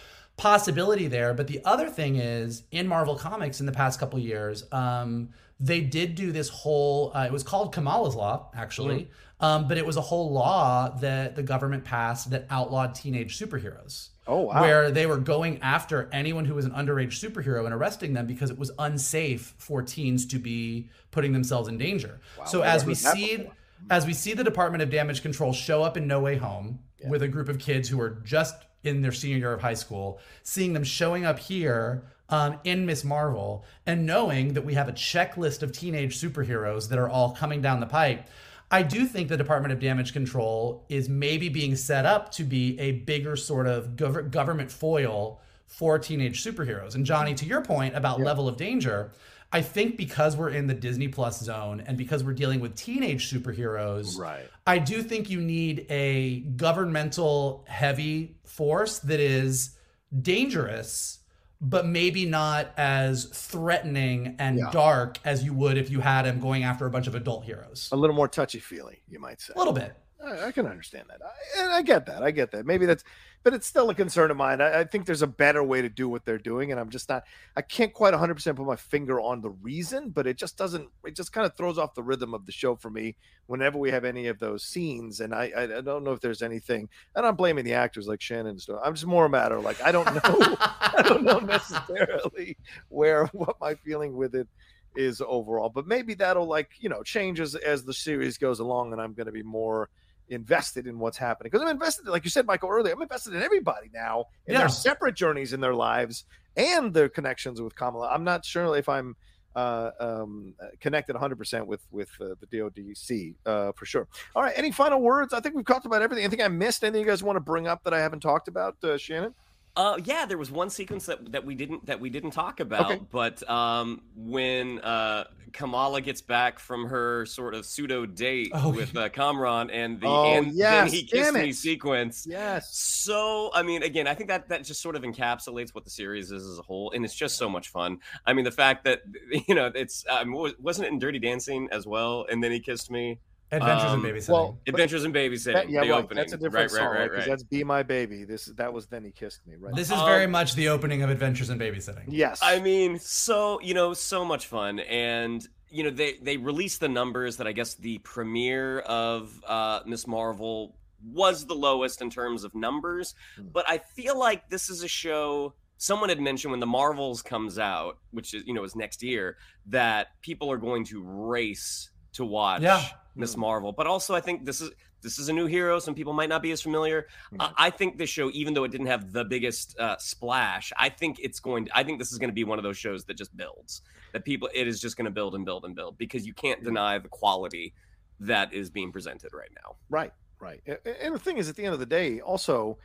possibility 0.40 1.06
there. 1.06 1.34
But 1.34 1.48
the 1.48 1.60
other 1.66 1.90
thing 1.90 2.16
is 2.16 2.62
in 2.70 2.88
Marvel 2.88 3.14
Comics 3.14 3.60
in 3.60 3.66
the 3.66 3.72
past 3.72 4.00
couple 4.00 4.18
years, 4.18 4.64
um, 4.72 5.28
they 5.60 5.80
did 5.82 6.14
do 6.14 6.32
this 6.32 6.48
whole. 6.48 7.12
Uh, 7.14 7.24
it 7.26 7.32
was 7.32 7.42
called 7.42 7.72
Kamala's 7.74 8.14
Law, 8.14 8.50
actually, 8.56 9.10
um, 9.40 9.68
but 9.68 9.76
it 9.78 9.84
was 9.86 9.96
a 9.96 10.00
whole 10.00 10.32
law 10.32 10.88
that 11.00 11.36
the 11.36 11.42
government 11.42 11.84
passed 11.84 12.30
that 12.30 12.46
outlawed 12.50 12.94
teenage 12.94 13.38
superheroes. 13.38 14.08
Oh, 14.26 14.42
wow. 14.42 14.60
Where 14.60 14.90
they 14.90 15.06
were 15.06 15.16
going 15.16 15.60
after 15.60 16.08
anyone 16.12 16.44
who 16.44 16.54
was 16.54 16.64
an 16.64 16.70
underage 16.72 17.12
superhero 17.18 17.64
and 17.64 17.74
arresting 17.74 18.12
them 18.12 18.26
because 18.26 18.50
it 18.50 18.58
was 18.58 18.70
unsafe 18.78 19.54
for 19.58 19.82
teens 19.82 20.24
to 20.26 20.38
be 20.38 20.88
putting 21.10 21.32
themselves 21.32 21.68
in 21.68 21.78
danger. 21.78 22.20
so 22.46 22.58
never 22.58 22.70
as 22.70 22.84
we 22.84 22.94
see 22.94 23.38
before. 23.38 23.52
as 23.90 24.06
we 24.06 24.12
see 24.12 24.32
the 24.32 24.44
Department 24.44 24.82
of 24.82 24.90
Damage 24.90 25.22
Control 25.22 25.52
show 25.52 25.82
up 25.82 25.96
in 25.96 26.06
No 26.06 26.20
Way 26.20 26.36
Home 26.36 26.78
with 27.08 27.22
a 27.22 27.28
group 27.28 27.48
of 27.48 27.58
kids 27.58 27.88
who 27.88 28.00
are 28.00 28.10
just 28.24 28.54
in 28.84 29.02
their 29.02 29.12
senior 29.12 29.38
year 29.38 29.52
of 29.52 29.60
high 29.60 29.74
school, 29.74 30.20
seeing 30.42 30.72
them 30.74 30.84
showing 30.84 31.24
up 31.24 31.38
here 31.38 32.04
um, 32.30 32.58
in 32.64 32.86
Miss 32.86 33.04
Marvel, 33.04 33.64
and 33.86 34.06
knowing 34.06 34.54
that 34.54 34.64
we 34.64 34.74
have 34.74 34.88
a 34.88 34.92
checklist 34.92 35.62
of 35.62 35.72
teenage 35.72 36.18
superheroes 36.18 36.88
that 36.88 36.98
are 36.98 37.08
all 37.08 37.32
coming 37.32 37.60
down 37.60 37.80
the 37.80 37.86
pipe. 37.86 38.26
I 38.70 38.82
do 38.84 39.04
think 39.04 39.28
the 39.28 39.36
Department 39.36 39.72
of 39.72 39.80
Damage 39.80 40.12
Control 40.12 40.86
is 40.88 41.08
maybe 41.08 41.48
being 41.48 41.74
set 41.74 42.06
up 42.06 42.30
to 42.32 42.44
be 42.44 42.78
a 42.78 42.92
bigger 42.92 43.34
sort 43.34 43.66
of 43.66 43.96
gov- 43.96 44.30
government 44.30 44.70
foil 44.70 45.40
for 45.66 45.98
teenage 45.98 46.42
superheroes. 46.44 46.94
And 46.94 47.04
Johnny, 47.04 47.34
to 47.34 47.44
your 47.44 47.62
point 47.62 47.96
about 47.96 48.20
level 48.20 48.48
of 48.48 48.56
danger, 48.56 49.10
I 49.52 49.62
think 49.62 49.96
because 49.96 50.36
we're 50.36 50.50
in 50.50 50.68
the 50.68 50.74
Disney 50.74 51.08
Plus 51.08 51.40
zone 51.40 51.82
and 51.84 51.98
because 51.98 52.22
we're 52.22 52.32
dealing 52.34 52.60
with 52.60 52.76
teenage 52.76 53.28
superheroes, 53.32 54.16
Right. 54.16 54.48
I 54.66 54.78
do 54.78 55.02
think 55.02 55.30
you 55.30 55.40
need 55.40 55.86
a 55.90 56.40
governmental 56.40 57.64
heavy 57.68 58.36
force 58.44 59.00
that 59.00 59.18
is 59.18 59.76
dangerous, 60.22 61.19
but 61.60 61.86
maybe 61.86 62.24
not 62.24 62.72
as 62.76 63.26
threatening 63.26 64.36
and 64.38 64.58
Yeah. 64.58 64.70
dark 64.70 65.18
as 65.24 65.44
you 65.44 65.52
would 65.54 65.76
if 65.76 65.90
you 65.90 66.00
had 66.00 66.24
him 66.24 66.40
going 66.40 66.62
after 66.64 66.86
a 66.86 66.90
bunch 66.90 67.06
of 67.06 67.14
adult 67.14 67.44
heroes. 67.44 67.88
A 67.92 67.96
little 67.96 68.16
more 68.16 68.28
touchy 68.28 68.58
feely, 68.58 69.02
you 69.08 69.18
might 69.18 69.40
say. 69.40 69.52
A 69.54 69.58
little 69.58 69.72
bit. 69.74 69.94
I, 70.24 70.46
I 70.46 70.52
can 70.52 70.66
understand 70.66 71.04
that. 71.08 71.20
I, 71.24 71.62
and 71.62 71.72
I 71.72 71.82
get 71.82 72.06
that. 72.06 72.22
I 72.22 72.30
get 72.30 72.50
that. 72.52 72.64
Maybe 72.66 72.86
that's, 72.86 73.04
but 73.42 73.54
it's 73.54 73.66
still 73.66 73.88
a 73.88 73.94
concern 73.94 74.30
of 74.30 74.36
mine. 74.36 74.60
I, 74.60 74.80
I 74.80 74.84
think 74.84 75.06
there's 75.06 75.22
a 75.22 75.26
better 75.26 75.62
way 75.62 75.80
to 75.80 75.88
do 75.88 76.08
what 76.08 76.24
they're 76.24 76.38
doing, 76.38 76.70
and 76.70 76.80
I'm 76.80 76.90
just 76.90 77.08
not. 77.08 77.24
I 77.56 77.62
can't 77.62 77.92
quite 77.92 78.12
100 78.12 78.34
percent 78.34 78.56
put 78.56 78.66
my 78.66 78.76
finger 78.76 79.20
on 79.20 79.40
the 79.40 79.50
reason, 79.50 80.10
but 80.10 80.26
it 80.26 80.36
just 80.36 80.58
doesn't. 80.58 80.88
It 81.04 81.16
just 81.16 81.32
kind 81.32 81.46
of 81.46 81.56
throws 81.56 81.78
off 81.78 81.94
the 81.94 82.02
rhythm 82.02 82.34
of 82.34 82.46
the 82.46 82.52
show 82.52 82.76
for 82.76 82.90
me 82.90 83.16
whenever 83.46 83.78
we 83.78 83.90
have 83.90 84.04
any 84.04 84.26
of 84.26 84.38
those 84.38 84.64
scenes. 84.64 85.20
And 85.20 85.34
I, 85.34 85.52
I, 85.56 85.62
I 85.78 85.80
don't 85.80 86.04
know 86.04 86.12
if 86.12 86.20
there's 86.20 86.42
anything. 86.42 86.88
And 87.14 87.24
I'm 87.24 87.30
not 87.30 87.38
blaming 87.38 87.64
the 87.64 87.74
actors 87.74 88.06
like 88.06 88.20
Shannon 88.20 88.48
and 88.48 88.60
stuff. 88.60 88.80
I'm 88.84 88.94
just 88.94 89.06
more 89.06 89.24
a 89.24 89.30
matter 89.30 89.56
of 89.56 89.64
like 89.64 89.82
I 89.82 89.92
don't 89.92 90.12
know. 90.12 90.20
I 90.60 91.02
don't 91.04 91.24
know 91.24 91.38
necessarily 91.40 92.56
where 92.88 93.26
what 93.26 93.56
my 93.60 93.74
feeling 93.74 94.16
with 94.16 94.34
it 94.34 94.48
is 94.96 95.22
overall, 95.26 95.68
but 95.68 95.86
maybe 95.86 96.14
that'll 96.14 96.46
like 96.46 96.70
you 96.78 96.88
know 96.88 97.02
change 97.02 97.40
as 97.40 97.54
as 97.54 97.84
the 97.84 97.94
series 97.94 98.36
goes 98.36 98.60
along, 98.60 98.92
and 98.92 99.00
I'm 99.00 99.14
going 99.14 99.26
to 99.26 99.32
be 99.32 99.42
more 99.42 99.88
invested 100.30 100.86
in 100.86 100.98
what's 100.98 101.18
happening 101.18 101.50
because 101.50 101.62
I'm 101.62 101.68
invested, 101.70 102.06
like 102.06 102.24
you 102.24 102.30
said, 102.30 102.46
Michael 102.46 102.70
earlier. 102.70 102.94
I'm 102.94 103.02
invested 103.02 103.34
in 103.34 103.42
everybody 103.42 103.90
now 103.92 104.26
in 104.46 104.52
Yeah. 104.54 104.60
their 104.60 104.68
separate 104.68 105.14
journeys 105.14 105.52
in 105.52 105.60
their 105.60 105.74
lives 105.74 106.24
and 106.56 106.94
their 106.94 107.08
connections 107.08 107.60
with 107.60 107.74
Kamala. 107.76 108.08
I'm 108.08 108.24
not 108.24 108.44
sure 108.44 108.76
if 108.76 108.88
I'm 108.88 109.16
uh, 109.56 109.90
um, 109.98 110.54
connected 110.80 111.16
100% 111.16 111.66
with 111.66 111.84
with 111.90 112.08
uh, 112.20 112.34
the 112.40 112.46
DODC 112.46 113.34
uh, 113.44 113.72
for 113.72 113.84
sure. 113.84 114.06
All 114.36 114.42
right, 114.44 114.52
any 114.56 114.70
final 114.70 115.00
words? 115.00 115.34
I 115.34 115.40
think 115.40 115.56
we've 115.56 115.66
talked 115.66 115.86
about 115.86 116.02
everything. 116.02 116.24
Anything 116.24 116.44
I 116.44 116.48
missed? 116.48 116.84
Anything 116.84 117.00
you 117.00 117.06
guys 117.06 117.22
want 117.24 117.34
to 117.36 117.40
bring 117.40 117.66
up 117.66 117.82
that 117.82 117.92
I 117.92 117.98
haven't 117.98 118.20
talked 118.20 118.46
about, 118.46 118.76
uh, 118.84 118.96
Shannon? 118.96 119.34
Uh, 119.76 119.98
yeah, 120.04 120.26
there 120.26 120.38
was 120.38 120.50
one 120.50 120.68
sequence 120.68 121.06
that, 121.06 121.32
that 121.32 121.44
we 121.46 121.54
didn't 121.54 121.86
that 121.86 122.00
we 122.00 122.10
didn't 122.10 122.32
talk 122.32 122.60
about, 122.60 122.90
Okay. 122.90 123.00
but 123.12 123.48
um, 123.48 124.02
when 124.16 124.80
uh, 124.80 125.24
Kamala 125.52 126.00
gets 126.00 126.20
back 126.20 126.58
from 126.58 126.86
her 126.88 127.24
sort 127.26 127.54
of 127.54 127.64
pseudo 127.64 128.04
date 128.04 128.50
Oh, 128.52 128.70
with 128.70 128.96
uh, 128.96 129.08
Kamran 129.10 129.70
and 129.70 130.00
the 130.00 130.06
Oh, 130.08 130.24
and 130.24 130.52
yes, 130.52 130.90
then 130.90 130.98
he 130.98 131.04
kissed 131.04 131.34
me 131.34 131.52
sequence. 131.52 132.26
Yes. 132.28 132.70
So, 132.76 133.50
I 133.54 133.62
mean, 133.62 133.82
again, 133.84 134.06
I 134.08 134.14
think 134.14 134.28
that 134.28 134.48
that 134.48 134.64
just 134.64 134.82
sort 134.82 134.96
of 134.96 135.02
encapsulates 135.02 135.72
what 135.74 135.84
the 135.84 135.90
series 135.90 136.32
is 136.32 136.44
as 136.44 136.58
a 136.58 136.62
whole, 136.62 136.90
and 136.90 137.04
it's 137.04 137.14
just 137.14 137.36
so 137.36 137.48
much 137.48 137.68
fun. 137.68 137.98
I 138.26 138.32
mean, 138.32 138.44
the 138.44 138.50
fact 138.50 138.84
that 138.84 139.02
you 139.48 139.54
know 139.54 139.70
it's 139.74 140.04
um, 140.10 140.32
wasn't 140.58 140.88
it 140.88 140.92
in 140.92 140.98
Dirty 140.98 141.20
Dancing 141.20 141.68
as 141.70 141.86
well, 141.86 142.26
and 142.28 142.42
then 142.42 142.50
he 142.50 142.58
kissed 142.60 142.90
me. 142.90 143.20
Adventures 143.52 143.90
Um, 143.90 144.04
in 144.06 144.14
babysitting. 144.14 144.28
well, 144.30 144.58
Adventures 144.66 145.04
in 145.04 145.12
Babysitting. 145.12 145.52
That- 145.54 145.70
yeah, 145.70 145.80
the 145.82 145.90
right. 145.90 146.04
opening. 146.04 146.16
That's 146.22 146.32
a 146.32 146.36
different 146.36 146.70
right, 146.72 146.78
song, 146.78 146.86
right, 146.88 146.98
right, 147.00 147.10
Because 147.10 147.18
right. 147.26 147.28
that's 147.28 147.42
"Be 147.42 147.64
My 147.64 147.82
Baby." 147.82 148.24
This 148.24 148.46
that 148.56 148.72
was 148.72 148.86
then 148.86 149.04
he 149.04 149.10
kissed 149.10 149.46
me, 149.46 149.56
right? 149.58 149.74
this 149.74 149.88
is 149.88 149.98
um, 149.98 150.06
very 150.06 150.26
much 150.26 150.54
the 150.54 150.68
opening 150.68 151.02
of 151.02 151.10
Adventures 151.10 151.50
in 151.50 151.58
Babysitting. 151.58 152.04
yes. 152.08 152.38
I 152.42 152.60
mean, 152.60 152.98
so 152.98 153.60
you 153.60 153.74
know, 153.74 153.92
so 153.94 154.24
much 154.24 154.46
fun, 154.46 154.78
and 154.80 155.46
you 155.68 155.82
know, 155.84 155.90
they 155.90 156.14
they 156.22 156.36
released 156.36 156.80
the 156.80 156.88
numbers 156.88 157.36
that 157.38 157.46
I 157.46 157.52
guess 157.52 157.74
the 157.74 157.98
premiere 157.98 158.80
of 158.80 159.32
uh, 159.46 159.80
Miss 159.86 160.06
Marvel 160.06 160.76
was 161.02 161.46
the 161.46 161.54
lowest 161.54 162.02
in 162.02 162.10
terms 162.10 162.44
of 162.44 162.54
numbers, 162.54 163.14
Hmm. 163.36 163.46
but 163.52 163.64
I 163.68 163.78
feel 163.78 164.18
like 164.18 164.48
this 164.50 164.68
is 164.70 164.82
a 164.82 164.88
show. 164.88 165.54
Someone 165.78 166.10
had 166.10 166.20
mentioned 166.20 166.50
when 166.50 166.60
the 166.60 166.66
Marvels 166.66 167.22
comes 167.22 167.58
out, 167.58 167.98
which 168.10 168.34
is 168.34 168.44
you 168.46 168.52
know 168.54 168.62
is 168.64 168.76
next 168.76 169.02
year, 169.02 169.38
that 169.66 170.08
people 170.20 170.52
are 170.52 170.58
going 170.58 170.84
to 170.84 171.02
race 171.02 171.90
to 172.12 172.24
watch 172.24 172.62
Yeah. 172.62 172.84
Miss 173.14 173.36
Marvel. 173.36 173.72
But 173.72 173.86
also, 173.86 174.14
I 174.14 174.20
think 174.20 174.44
this 174.44 174.60
is 174.60 174.70
this 175.02 175.18
is 175.18 175.28
a 175.28 175.32
new 175.32 175.46
hero. 175.46 175.78
Some 175.78 175.94
people 175.94 176.12
might 176.12 176.28
not 176.28 176.42
be 176.42 176.52
as 176.52 176.60
familiar. 176.60 177.06
I 177.38 177.52
I 177.56 177.70
think 177.70 177.98
this 177.98 178.10
show, 178.10 178.30
even 178.32 178.54
though 178.54 178.64
it 178.64 178.70
didn't 178.70 178.86
have 178.88 179.12
the 179.12 179.24
biggest 179.24 179.78
uh, 179.78 179.96
splash, 179.98 180.72
I 180.78 180.88
think 180.90 181.18
it's 181.20 181.40
going. 181.40 181.66
To, 181.66 181.76
I 181.76 181.84
think 181.84 181.98
this 181.98 182.12
is 182.12 182.18
going 182.18 182.30
to 182.30 182.34
be 182.34 182.44
one 182.44 182.58
of 182.58 182.62
those 182.64 182.76
shows 182.76 183.04
that 183.06 183.14
just 183.14 183.36
builds. 183.36 183.82
That 184.12 184.24
people, 184.24 184.48
it 184.52 184.66
is 184.66 184.80
just 184.80 184.96
going 184.96 185.04
to 185.06 185.10
build 185.10 185.34
and 185.34 185.44
build 185.44 185.64
and 185.64 185.74
build 185.74 185.96
because 185.96 186.26
you 186.26 186.34
can't 186.34 186.62
deny 186.62 186.98
the 186.98 187.08
quality 187.08 187.74
that 188.20 188.52
is 188.52 188.68
being 188.68 188.92
presented 188.92 189.32
right 189.32 189.50
now. 189.62 189.76
Right, 189.88 190.12
right. 190.40 190.60
And 191.00 191.14
the 191.14 191.18
thing 191.18 191.38
is, 191.38 191.48
at 191.48 191.56
the 191.56 191.64
end 191.64 191.74
of 191.74 191.80
the 191.80 191.86
day, 191.86 192.20
also, 192.20 192.78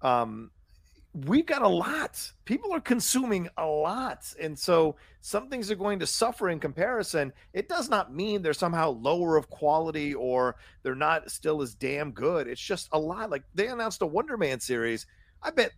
um, 0.00 0.50
we've 1.14 1.46
got 1.46 1.62
a 1.62 1.68
lot. 1.68 2.32
People 2.44 2.72
are 2.72 2.80
consuming 2.80 3.48
a 3.58 3.66
lot, 3.66 4.32
and 4.40 4.58
so 4.58 4.96
some 5.20 5.48
things 5.48 5.70
are 5.70 5.76
going 5.76 5.98
to 5.98 6.06
suffer 6.06 6.48
in 6.48 6.58
comparison. 6.58 7.32
It 7.52 7.68
does 7.68 7.88
not 7.88 8.14
mean 8.14 8.42
they're 8.42 8.54
somehow 8.54 8.90
lower 8.90 9.36
of 9.36 9.50
quality 9.50 10.14
or 10.14 10.56
they're 10.82 10.94
not 10.94 11.30
still 11.30 11.62
as 11.62 11.74
damn 11.74 12.12
good. 12.12 12.48
It's 12.48 12.60
just 12.60 12.88
a 12.92 12.98
lot. 12.98 13.30
Like 13.30 13.44
they 13.54 13.68
announced 13.68 14.02
a 14.02 14.06
Wonder 14.06 14.36
Man 14.36 14.58
series. 14.60 15.06
I 15.44 15.50
bet 15.50 15.72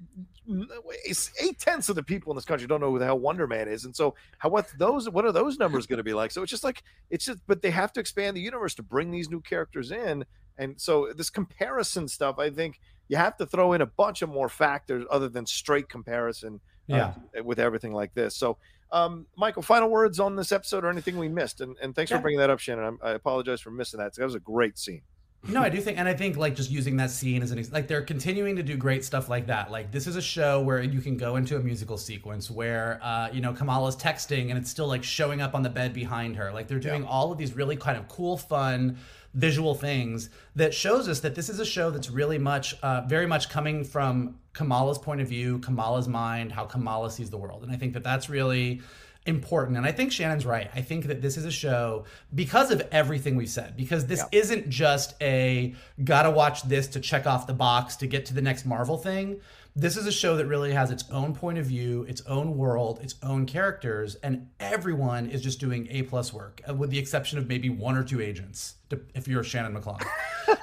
eight 1.41 1.59
tenths 1.59 1.89
of 1.89 1.97
the 1.97 2.03
people 2.03 2.30
in 2.30 2.37
this 2.37 2.45
country 2.45 2.66
don't 2.66 2.80
know 2.80 2.91
who 2.91 2.99
the 2.99 3.07
hell 3.07 3.18
Wonder 3.18 3.47
Man 3.47 3.66
is, 3.66 3.87
and 3.87 3.97
so 3.97 4.14
how 4.39 4.51
what's 4.51 4.72
those? 4.74 5.09
What 5.09 5.24
are 5.24 5.32
those 5.32 5.59
numbers 5.59 5.87
going 5.87 5.97
to 5.97 6.05
be 6.05 6.14
like? 6.14 6.30
So 6.30 6.43
it's 6.43 6.51
just 6.51 6.64
like 6.64 6.82
it's 7.11 7.24
just, 7.24 7.41
but 7.47 7.62
they 7.62 7.70
have 7.70 7.93
to 7.95 8.01
expand 8.01 8.37
the 8.37 8.43
universe 8.43 8.74
to 8.74 8.82
bring 8.82 9.11
these 9.11 9.30
new 9.30 9.41
characters 9.41 9.91
in, 9.91 10.24
and 10.59 10.80
so 10.80 11.12
this 11.16 11.30
comparison 11.30 12.09
stuff, 12.09 12.39
I 12.39 12.51
think 12.51 12.78
you 13.09 13.16
have 13.16 13.36
to 13.38 13.46
throw 13.46 13.72
in 13.74 13.80
a 13.80 13.86
bunch 13.86 14.22
of 14.22 14.28
more 14.28 14.48
factors 14.48 15.05
other 15.11 15.28
than 15.28 15.46
straight 15.46 15.88
comparison 15.88 16.61
uh, 16.90 17.12
with 17.44 17.59
everything 17.59 17.92
like 17.92 18.14
this. 18.14 18.36
So, 18.36 18.59
um, 18.92 19.26
Michael, 19.36 19.62
final 19.62 19.88
words 19.88 20.20
on 20.20 20.36
this 20.36 20.52
episode 20.52 20.84
or 20.84 20.88
anything 20.90 21.18
we 21.18 21.28
missed? 21.28 21.61
And, 21.61 21.76
and 21.82 21.94
thanks 21.94 22.11
Yeah. 22.11 22.18
for 22.18 22.22
bringing 22.22 22.40
that 22.40 22.50
up, 22.50 22.59
Shannon. 22.61 22.84
I'm, 22.84 22.98
I 23.02 23.11
apologize 23.12 23.61
for 23.61 23.70
missing 23.70 23.98
that. 23.98 24.14
That 24.14 24.24
was 24.24 24.34
a 24.34 24.40
great 24.40 24.78
scene. 24.78 25.02
No, 25.46 25.61
I 25.61 25.68
do 25.68 25.78
think, 25.78 25.98
and 25.98 26.09
I 26.09 26.14
think 26.14 26.38
like 26.38 26.55
just 26.57 26.70
using 26.70 26.96
that 26.96 27.11
scene 27.11 27.42
as 27.42 27.50
an 27.50 27.62
like 27.70 27.86
they're 27.86 28.00
continuing 28.00 28.57
to 28.57 28.62
do 28.62 28.78
great 28.78 29.05
stuff 29.05 29.28
like 29.28 29.46
that. 29.48 29.70
Like 29.70 29.92
this 29.92 30.07
is 30.07 30.16
a 30.16 30.22
show 30.22 30.62
where 30.62 30.82
you 30.82 31.02
can 31.02 31.18
go 31.18 31.36
into 31.36 31.57
a 31.57 31.61
musical 31.61 31.98
sequence 31.98 32.50
where 32.50 32.98
uh, 33.02 33.28
you 33.30 33.42
know 33.42 33.52
Kamala's 33.52 33.94
texting 33.94 34.48
and 34.48 34.57
it's 34.57 34.70
still 34.70 34.86
like 34.86 35.05
showing 35.05 35.42
up 35.42 35.55
on 35.55 35.62
the 35.62 35.68
bed 35.68 35.92
behind 35.92 36.36
her. 36.36 36.50
Like 36.50 36.66
they're 36.66 36.78
doing 36.78 37.05
all 37.05 37.30
of 37.30 37.36
these 37.36 37.55
really 37.55 37.76
kind 37.76 37.98
of 37.98 38.09
cool, 38.09 38.38
fun 38.38 38.96
visual 39.35 39.74
things 39.74 40.30
that 40.55 40.72
shows 40.72 41.09
us 41.09 41.20
that 41.20 41.35
this 41.35 41.49
is 41.49 41.59
a 41.59 41.64
show 41.66 41.91
that's 41.91 42.11
really 42.11 42.39
much, 42.39 42.74
uh, 42.82 43.03
very 43.03 43.26
much 43.26 43.49
coming 43.49 43.85
from 43.85 44.39
Kamala's 44.53 44.99
point 44.99 45.20
of 45.20 45.28
view, 45.28 45.59
Kamala's 45.59 46.09
mind, 46.09 46.53
how 46.53 46.64
Kamala 46.64 47.11
sees 47.11 47.30
the 47.30 47.37
world, 47.37 47.62
and 47.62 47.72
I 47.72 47.76
think 47.76 47.93
that 47.95 48.05
that's 48.05 48.30
really 48.30 48.80
important. 49.26 49.76
And 49.76 49.87
I 49.87 49.93
think 49.93 50.12
Shannon's 50.12 50.45
right. 50.45 50.70
I 50.74 50.82
think 50.82 51.07
that 51.07 51.22
this 51.22 51.37
is 51.37 51.45
a 51.45 51.51
show 51.51 52.05
because 52.35 52.70
of 52.70 52.87
everything 52.93 53.37
we've 53.37 53.49
said, 53.49 53.76
because 53.76 54.07
this 54.07 54.22
isn't 54.32 54.68
just 54.68 55.14
a 55.22 55.74
gotta 56.03 56.30
watch 56.30 56.62
this 56.62 56.87
to 56.89 57.01
check 57.01 57.26
off 57.26 57.47
the 57.47 57.55
box 57.55 57.97
to 57.97 58.07
get 58.07 58.26
to 58.26 58.35
the 58.35 58.43
next 58.43 58.66
Marvel 58.66 58.99
thing. 58.99 59.41
This 59.77 59.97
is 59.97 60.07
a 60.07 60.12
show 60.12 60.37
that 60.37 60.47
really 60.47 60.72
has 60.72 60.93
its 60.93 61.03
own 61.11 61.35
point 61.35 61.59
of 61.59 61.66
view, 61.66 62.05
its 62.05 62.22
own 62.27 62.57
world, 62.57 63.01
its 63.03 63.16
own 63.25 63.45
characters, 63.45 64.14
and 64.16 64.49
everyone 64.61 65.29
is 65.29 65.43
just 65.43 65.59
doing 65.59 65.89
A 65.91 66.03
plus 66.03 66.33
work, 66.33 66.62
uh, 66.68 66.75
with 66.75 66.91
the 66.91 66.99
exception 66.99 67.39
of 67.39 67.49
maybe 67.49 67.68
one 67.70 67.97
or 67.97 68.05
two 68.05 68.20
agents, 68.20 68.77
if 69.14 69.27
you're 69.27 69.43
Shannon 69.43 69.75
McClung. 69.75 70.03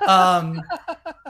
Um, 0.07 0.61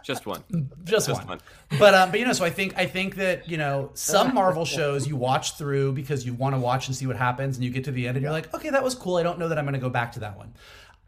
Just 0.02 0.26
one. 0.26 0.44
just, 0.86 1.08
Just 1.08 1.20
one. 1.20 1.28
one. 1.28 1.40
But 1.78 1.94
um, 1.94 2.12
but 2.12 2.20
you 2.20 2.26
know, 2.26 2.32
so 2.34 2.46
I 2.46 2.50
think 2.50 2.74
I 2.78 2.86
think 2.86 3.16
that 3.16 3.50
you 3.50 3.58
know 3.58 3.92
some 3.94 4.34
Marvel 4.34 4.64
shows 4.66 5.08
you 5.08 5.16
watch 5.18 5.58
through 5.58 5.92
because 5.94 6.26
you 6.26 6.34
want 6.34 6.56
to 6.56 6.60
watch 6.60 6.88
and 6.88 6.96
see 6.96 7.06
what 7.06 7.18
happens, 7.18 7.58
and 7.58 7.66
you 7.66 7.70
get 7.72 7.84
to 7.86 7.92
the 7.92 8.08
end 8.08 8.16
and 8.18 8.24
you're 8.24 8.32
like, 8.32 8.54
okay, 8.54 8.70
that 8.70 8.84
was 8.84 8.96
cool. 8.96 9.18
I 9.18 9.24
don't 9.24 9.40
know 9.40 9.50
that 9.50 9.58
I'm 9.58 9.66
going 9.66 9.74
to 9.74 9.80
go 9.80 9.90
back 9.90 10.14
to 10.14 10.20
that 10.22 10.38
one. 10.38 10.54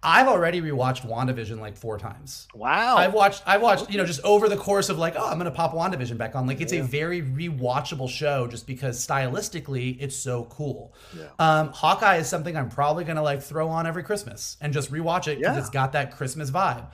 I've 0.04 0.28
already 0.28 0.62
rewatched 0.62 1.08
WandaVision 1.10 1.60
like 1.60 1.78
four 1.78 1.98
times. 1.98 2.48
Wow. 2.54 2.98
I've 2.98 3.14
watched 3.14 3.42
I've 3.46 3.62
watched, 3.62 3.90
you 3.90 3.98
know, 3.98 4.06
just 4.06 4.22
over 4.24 4.50
the 4.50 4.58
course 4.58 4.90
of 4.90 4.98
like, 4.98 5.16
oh, 5.18 5.30
I'm 5.30 5.38
gonna 5.38 5.52
pop 5.52 5.74
WandaVision 5.74 6.18
back 6.18 6.36
on. 6.36 6.46
Like 6.46 6.60
it's 6.62 6.74
a 6.74 6.82
very 6.82 7.22
rewatchable 7.22 8.10
show 8.10 8.48
just 8.48 8.68
because 8.68 9.06
stylistically 9.06 9.98
it's 10.00 10.16
so 10.16 10.46
cool. 10.46 10.94
Um, 11.40 11.70
Hawkeye 11.70 12.18
is 12.18 12.28
something 12.28 12.56
I'm 12.58 12.70
probably 12.70 13.04
gonna 13.06 13.24
like 13.24 13.42
throw 13.42 13.70
on 13.70 13.88
every 13.88 14.04
Christmas 14.04 14.58
and 14.62 14.74
just 14.74 14.92
rewatch 14.92 15.28
it 15.28 15.40
because 15.40 15.56
Yeah. 15.56 15.60
it's 15.60 15.70
got 15.70 15.94
that 15.94 16.16
Christmas 16.16 16.52
vibe. 16.52 16.86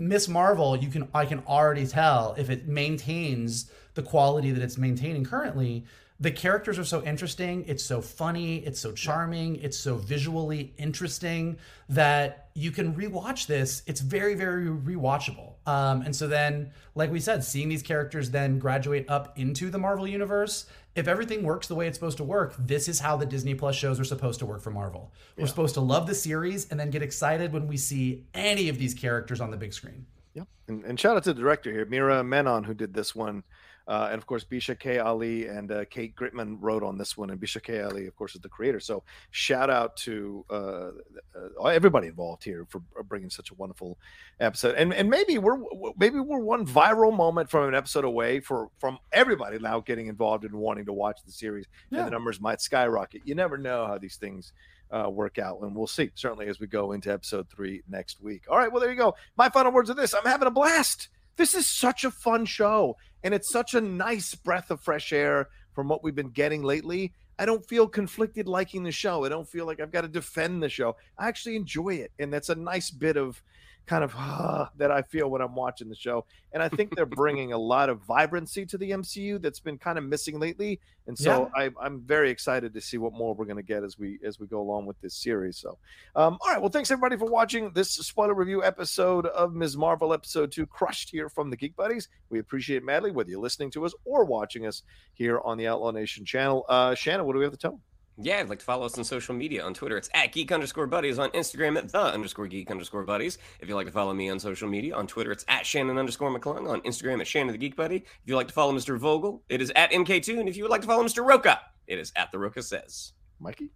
Miss 0.00 0.28
Marvel, 0.28 0.76
you 0.76 0.88
can 0.88 1.08
I 1.14 1.26
can 1.26 1.40
already 1.46 1.86
tell 1.86 2.34
if 2.38 2.50
it 2.50 2.66
maintains 2.68 3.70
the 3.94 4.02
quality 4.02 4.50
that 4.52 4.62
it's 4.62 4.78
maintaining 4.78 5.24
currently, 5.24 5.84
the 6.20 6.30
characters 6.32 6.78
are 6.78 6.84
so 6.84 7.02
interesting. 7.04 7.64
It's 7.68 7.84
so 7.84 8.00
funny. 8.00 8.56
It's 8.58 8.80
so 8.80 8.90
charming. 8.90 9.56
It's 9.56 9.78
so 9.78 9.96
visually 9.96 10.74
interesting 10.76 11.58
that 11.88 12.48
you 12.54 12.72
can 12.72 12.94
rewatch 12.94 13.46
this. 13.46 13.82
It's 13.86 14.00
very, 14.00 14.34
very 14.34 14.66
rewatchable. 14.66 15.52
Um, 15.66 16.02
and 16.02 16.16
so 16.16 16.26
then, 16.26 16.72
like 16.96 17.12
we 17.12 17.20
said, 17.20 17.44
seeing 17.44 17.68
these 17.68 17.84
characters 17.84 18.30
then 18.30 18.58
graduate 18.58 19.08
up 19.08 19.38
into 19.38 19.70
the 19.70 19.78
Marvel 19.78 20.08
universe. 20.08 20.66
If 20.96 21.06
everything 21.06 21.44
works 21.44 21.68
the 21.68 21.76
way 21.76 21.86
it's 21.86 21.96
supposed 21.96 22.16
to 22.16 22.24
work, 22.24 22.56
this 22.58 22.88
is 22.88 22.98
how 22.98 23.16
the 23.16 23.26
Disney 23.26 23.54
Plus 23.54 23.76
shows 23.76 24.00
are 24.00 24.04
supposed 24.04 24.40
to 24.40 24.46
work 24.46 24.60
for 24.60 24.72
Marvel. 24.72 25.12
We're 25.36 25.46
supposed 25.46 25.74
to 25.74 25.80
love 25.80 26.08
the 26.08 26.16
series 26.16 26.68
and 26.70 26.80
then 26.80 26.90
get 26.90 27.02
excited 27.02 27.52
when 27.52 27.68
we 27.68 27.76
see 27.76 28.24
any 28.34 28.68
of 28.68 28.78
these 28.78 28.94
characters 28.94 29.40
on 29.40 29.52
the 29.52 29.56
big 29.56 29.72
screen. 29.72 30.06
Yep. 30.34 30.48
And, 30.66 30.84
and 30.84 30.98
shout 30.98 31.16
out 31.16 31.22
to 31.24 31.32
the 31.32 31.40
director 31.40 31.70
here, 31.70 31.86
Meera 31.86 32.26
Menon, 32.26 32.64
who 32.64 32.74
did 32.74 32.92
this 32.92 33.14
one. 33.14 33.44
Uh, 33.88 34.10
and 34.12 34.18
of 34.18 34.26
course, 34.26 34.44
Bisha 34.44 34.78
K. 34.78 34.98
Ali 34.98 35.46
and 35.46 35.72
uh, 35.72 35.84
Kate 35.86 36.14
Gritmon 36.14 36.58
wrote 36.60 36.82
on 36.82 36.98
this 36.98 37.16
one, 37.16 37.30
and 37.30 37.40
Bisha 37.40 37.62
K. 37.62 37.80
Ali, 37.80 38.06
of 38.06 38.14
course, 38.14 38.34
is 38.34 38.42
the 38.42 38.48
creator. 38.48 38.80
So 38.80 39.02
shout 39.30 39.70
out 39.70 39.96
to 39.98 40.44
uh, 40.50 40.90
uh, 41.34 41.64
everybody 41.64 42.08
involved 42.08 42.44
here 42.44 42.66
for 42.68 42.82
bringing 43.04 43.30
such 43.30 43.50
a 43.50 43.54
wonderful 43.54 43.98
episode. 44.40 44.74
And 44.74 44.92
and 44.92 45.08
maybe 45.08 45.38
we're 45.38 45.58
maybe 45.96 46.20
we're 46.20 46.38
one 46.38 46.66
viral 46.66 47.16
moment 47.16 47.48
from 47.48 47.66
an 47.66 47.74
episode 47.74 48.04
away 48.04 48.40
for 48.40 48.68
from 48.78 48.98
everybody 49.10 49.58
now 49.58 49.80
getting 49.80 50.08
involved 50.08 50.44
and 50.44 50.54
wanting 50.54 50.84
to 50.84 50.92
watch 50.92 51.20
the 51.24 51.32
series, 51.32 51.64
yeah. 51.90 52.00
and 52.00 52.08
the 52.08 52.10
numbers 52.10 52.42
might 52.42 52.60
skyrocket. 52.60 53.22
You 53.24 53.34
never 53.34 53.56
know 53.56 53.86
how 53.86 53.96
these 53.96 54.16
things 54.16 54.52
uh, 54.90 55.08
work 55.08 55.38
out. 55.38 55.60
And 55.62 55.74
we'll 55.74 55.86
see, 55.86 56.10
certainly, 56.14 56.48
as 56.48 56.60
we 56.60 56.66
go 56.66 56.92
into 56.92 57.12
episode 57.12 57.48
three 57.48 57.82
next 57.88 58.20
week. 58.20 58.44
All 58.50 58.58
right, 58.58 58.70
well, 58.70 58.80
there 58.80 58.90
you 58.90 58.98
go. 58.98 59.14
My 59.36 59.48
final 59.48 59.72
words 59.72 59.90
are 59.90 59.94
this 59.94 60.14
I'm 60.14 60.24
having 60.24 60.48
a 60.48 60.50
blast. 60.50 61.08
This 61.36 61.54
is 61.54 61.68
such 61.68 62.02
a 62.02 62.10
fun 62.10 62.46
show, 62.46 62.96
and 63.22 63.34
it's 63.34 63.50
such 63.50 63.74
a 63.74 63.80
nice 63.80 64.34
breath 64.34 64.70
of 64.70 64.80
fresh 64.80 65.12
air 65.12 65.48
from 65.74 65.88
what 65.88 66.02
we've 66.02 66.14
been 66.14 66.30
getting 66.30 66.62
lately. 66.62 67.12
I 67.38 67.46
don't 67.46 67.64
feel 67.64 67.86
conflicted 67.86 68.48
liking 68.48 68.82
the 68.82 68.92
show. 68.92 69.24
I 69.24 69.28
don't 69.28 69.48
feel 69.48 69.64
like 69.64 69.80
I've 69.80 69.92
got 69.92 70.00
to 70.00 70.08
defend 70.08 70.62
the 70.62 70.68
show. 70.68 70.96
I 71.16 71.28
actually 71.28 71.56
enjoy 71.56 71.94
it, 71.94 72.10
and 72.18 72.32
that's 72.32 72.48
a 72.48 72.54
nice 72.54 72.90
bit 72.90 73.16
of 73.16 73.42
kind 73.88 74.04
of 74.04 74.14
uh, 74.16 74.66
that 74.76 74.90
I 74.90 75.02
feel 75.02 75.30
when 75.30 75.40
I'm 75.40 75.54
watching 75.54 75.88
the 75.88 75.96
show. 75.96 76.26
And 76.52 76.62
I 76.62 76.68
think 76.68 76.94
they're 76.94 77.06
bringing 77.06 77.52
a 77.52 77.58
lot 77.74 77.88
of 77.88 78.00
vibrancy 78.02 78.66
to 78.66 78.78
the 78.78 78.90
MCU 78.90 79.40
that's 79.40 79.60
been 79.60 79.78
kind 79.78 79.98
of 79.98 80.04
missing 80.04 80.38
lately. 80.38 80.78
And 81.06 81.18
so 81.18 81.50
yeah. 81.56 81.70
I, 81.80 81.86
am 81.86 82.02
very 82.02 82.30
excited 82.30 82.74
to 82.74 82.80
see 82.80 82.98
what 82.98 83.14
more 83.14 83.34
we're 83.34 83.46
going 83.46 83.56
to 83.56 83.62
get 83.62 83.82
as 83.82 83.98
we 83.98 84.18
as 84.22 84.38
we 84.38 84.46
go 84.46 84.60
along 84.60 84.86
with 84.86 85.00
this 85.00 85.14
series. 85.14 85.56
So, 85.56 85.78
um, 86.14 86.38
all 86.42 86.52
right. 86.52 86.60
Well, 86.60 86.70
thanks 86.70 86.90
everybody 86.90 87.16
for 87.16 87.30
watching 87.30 87.72
this 87.72 87.90
spoiler 87.90 88.34
review 88.34 88.62
episode 88.62 89.26
of 89.26 89.54
Ms. 89.54 89.76
Marvel 89.76 90.12
episode 90.12 90.52
two, 90.52 90.66
crushed 90.66 91.10
here 91.10 91.30
from 91.30 91.48
the 91.48 91.56
Geek 91.56 91.74
Buddies. 91.74 92.08
We 92.28 92.38
appreciate 92.38 92.76
it 92.78 92.84
madly 92.84 93.10
whether 93.10 93.30
you're 93.30 93.40
listening 93.40 93.70
to 93.72 93.86
us 93.86 93.94
or 94.04 94.24
watching 94.24 94.66
us 94.66 94.82
here 95.14 95.40
on 95.40 95.56
the 95.56 95.66
Outlaw 95.66 95.90
Nation 95.92 96.26
channel. 96.26 96.66
Uh, 96.68 96.94
Shannon, 96.94 97.26
what 97.26 97.32
do 97.32 97.38
we 97.38 97.44
have 97.44 97.52
to 97.52 97.58
tell 97.58 97.72
them? 97.72 97.80
Yeah, 98.20 98.38
I'd 98.38 98.48
like 98.48 98.58
to 98.58 98.64
follow 98.64 98.84
us 98.84 98.98
on 98.98 99.04
social 99.04 99.34
media. 99.34 99.62
On 99.62 99.72
Twitter, 99.72 99.96
it's 99.96 100.10
at 100.12 100.32
geek 100.32 100.50
underscore 100.50 100.88
buddies. 100.88 101.20
On 101.20 101.30
Instagram, 101.30 101.78
at 101.78 101.92
the 101.92 102.00
underscore 102.00 102.48
geek 102.48 102.68
underscore 102.68 103.04
buddies. 103.04 103.38
If 103.60 103.68
you'd 103.68 103.76
like 103.76 103.86
to 103.86 103.92
follow 103.92 104.12
me 104.12 104.28
on 104.28 104.40
social 104.40 104.68
media, 104.68 104.96
on 104.96 105.06
Twitter, 105.06 105.30
it's 105.30 105.44
at 105.46 105.64
Shannon 105.64 105.98
underscore 105.98 106.36
McClung. 106.36 106.68
On 106.68 106.80
Instagram, 106.80 107.20
at 107.20 107.28
Shannon 107.28 107.52
the 107.52 107.58
Geek 107.58 107.76
Buddy. 107.76 107.96
If 107.96 108.20
you'd 108.26 108.36
like 108.36 108.48
to 108.48 108.54
follow 108.54 108.72
Mr. 108.72 108.98
Vogel, 108.98 109.44
it 109.48 109.62
is 109.62 109.70
at 109.76 109.92
MK2. 109.92 110.40
And 110.40 110.48
if 110.48 110.56
you 110.56 110.64
would 110.64 110.70
like 110.70 110.80
to 110.80 110.88
follow 110.88 111.04
Mr. 111.04 111.24
Rocha, 111.24 111.60
it 111.86 111.98
is 111.98 112.12
at 112.16 112.32
the 112.32 112.38
Rocha 112.40 112.62
Says. 112.62 113.12
Mikey? 113.38 113.70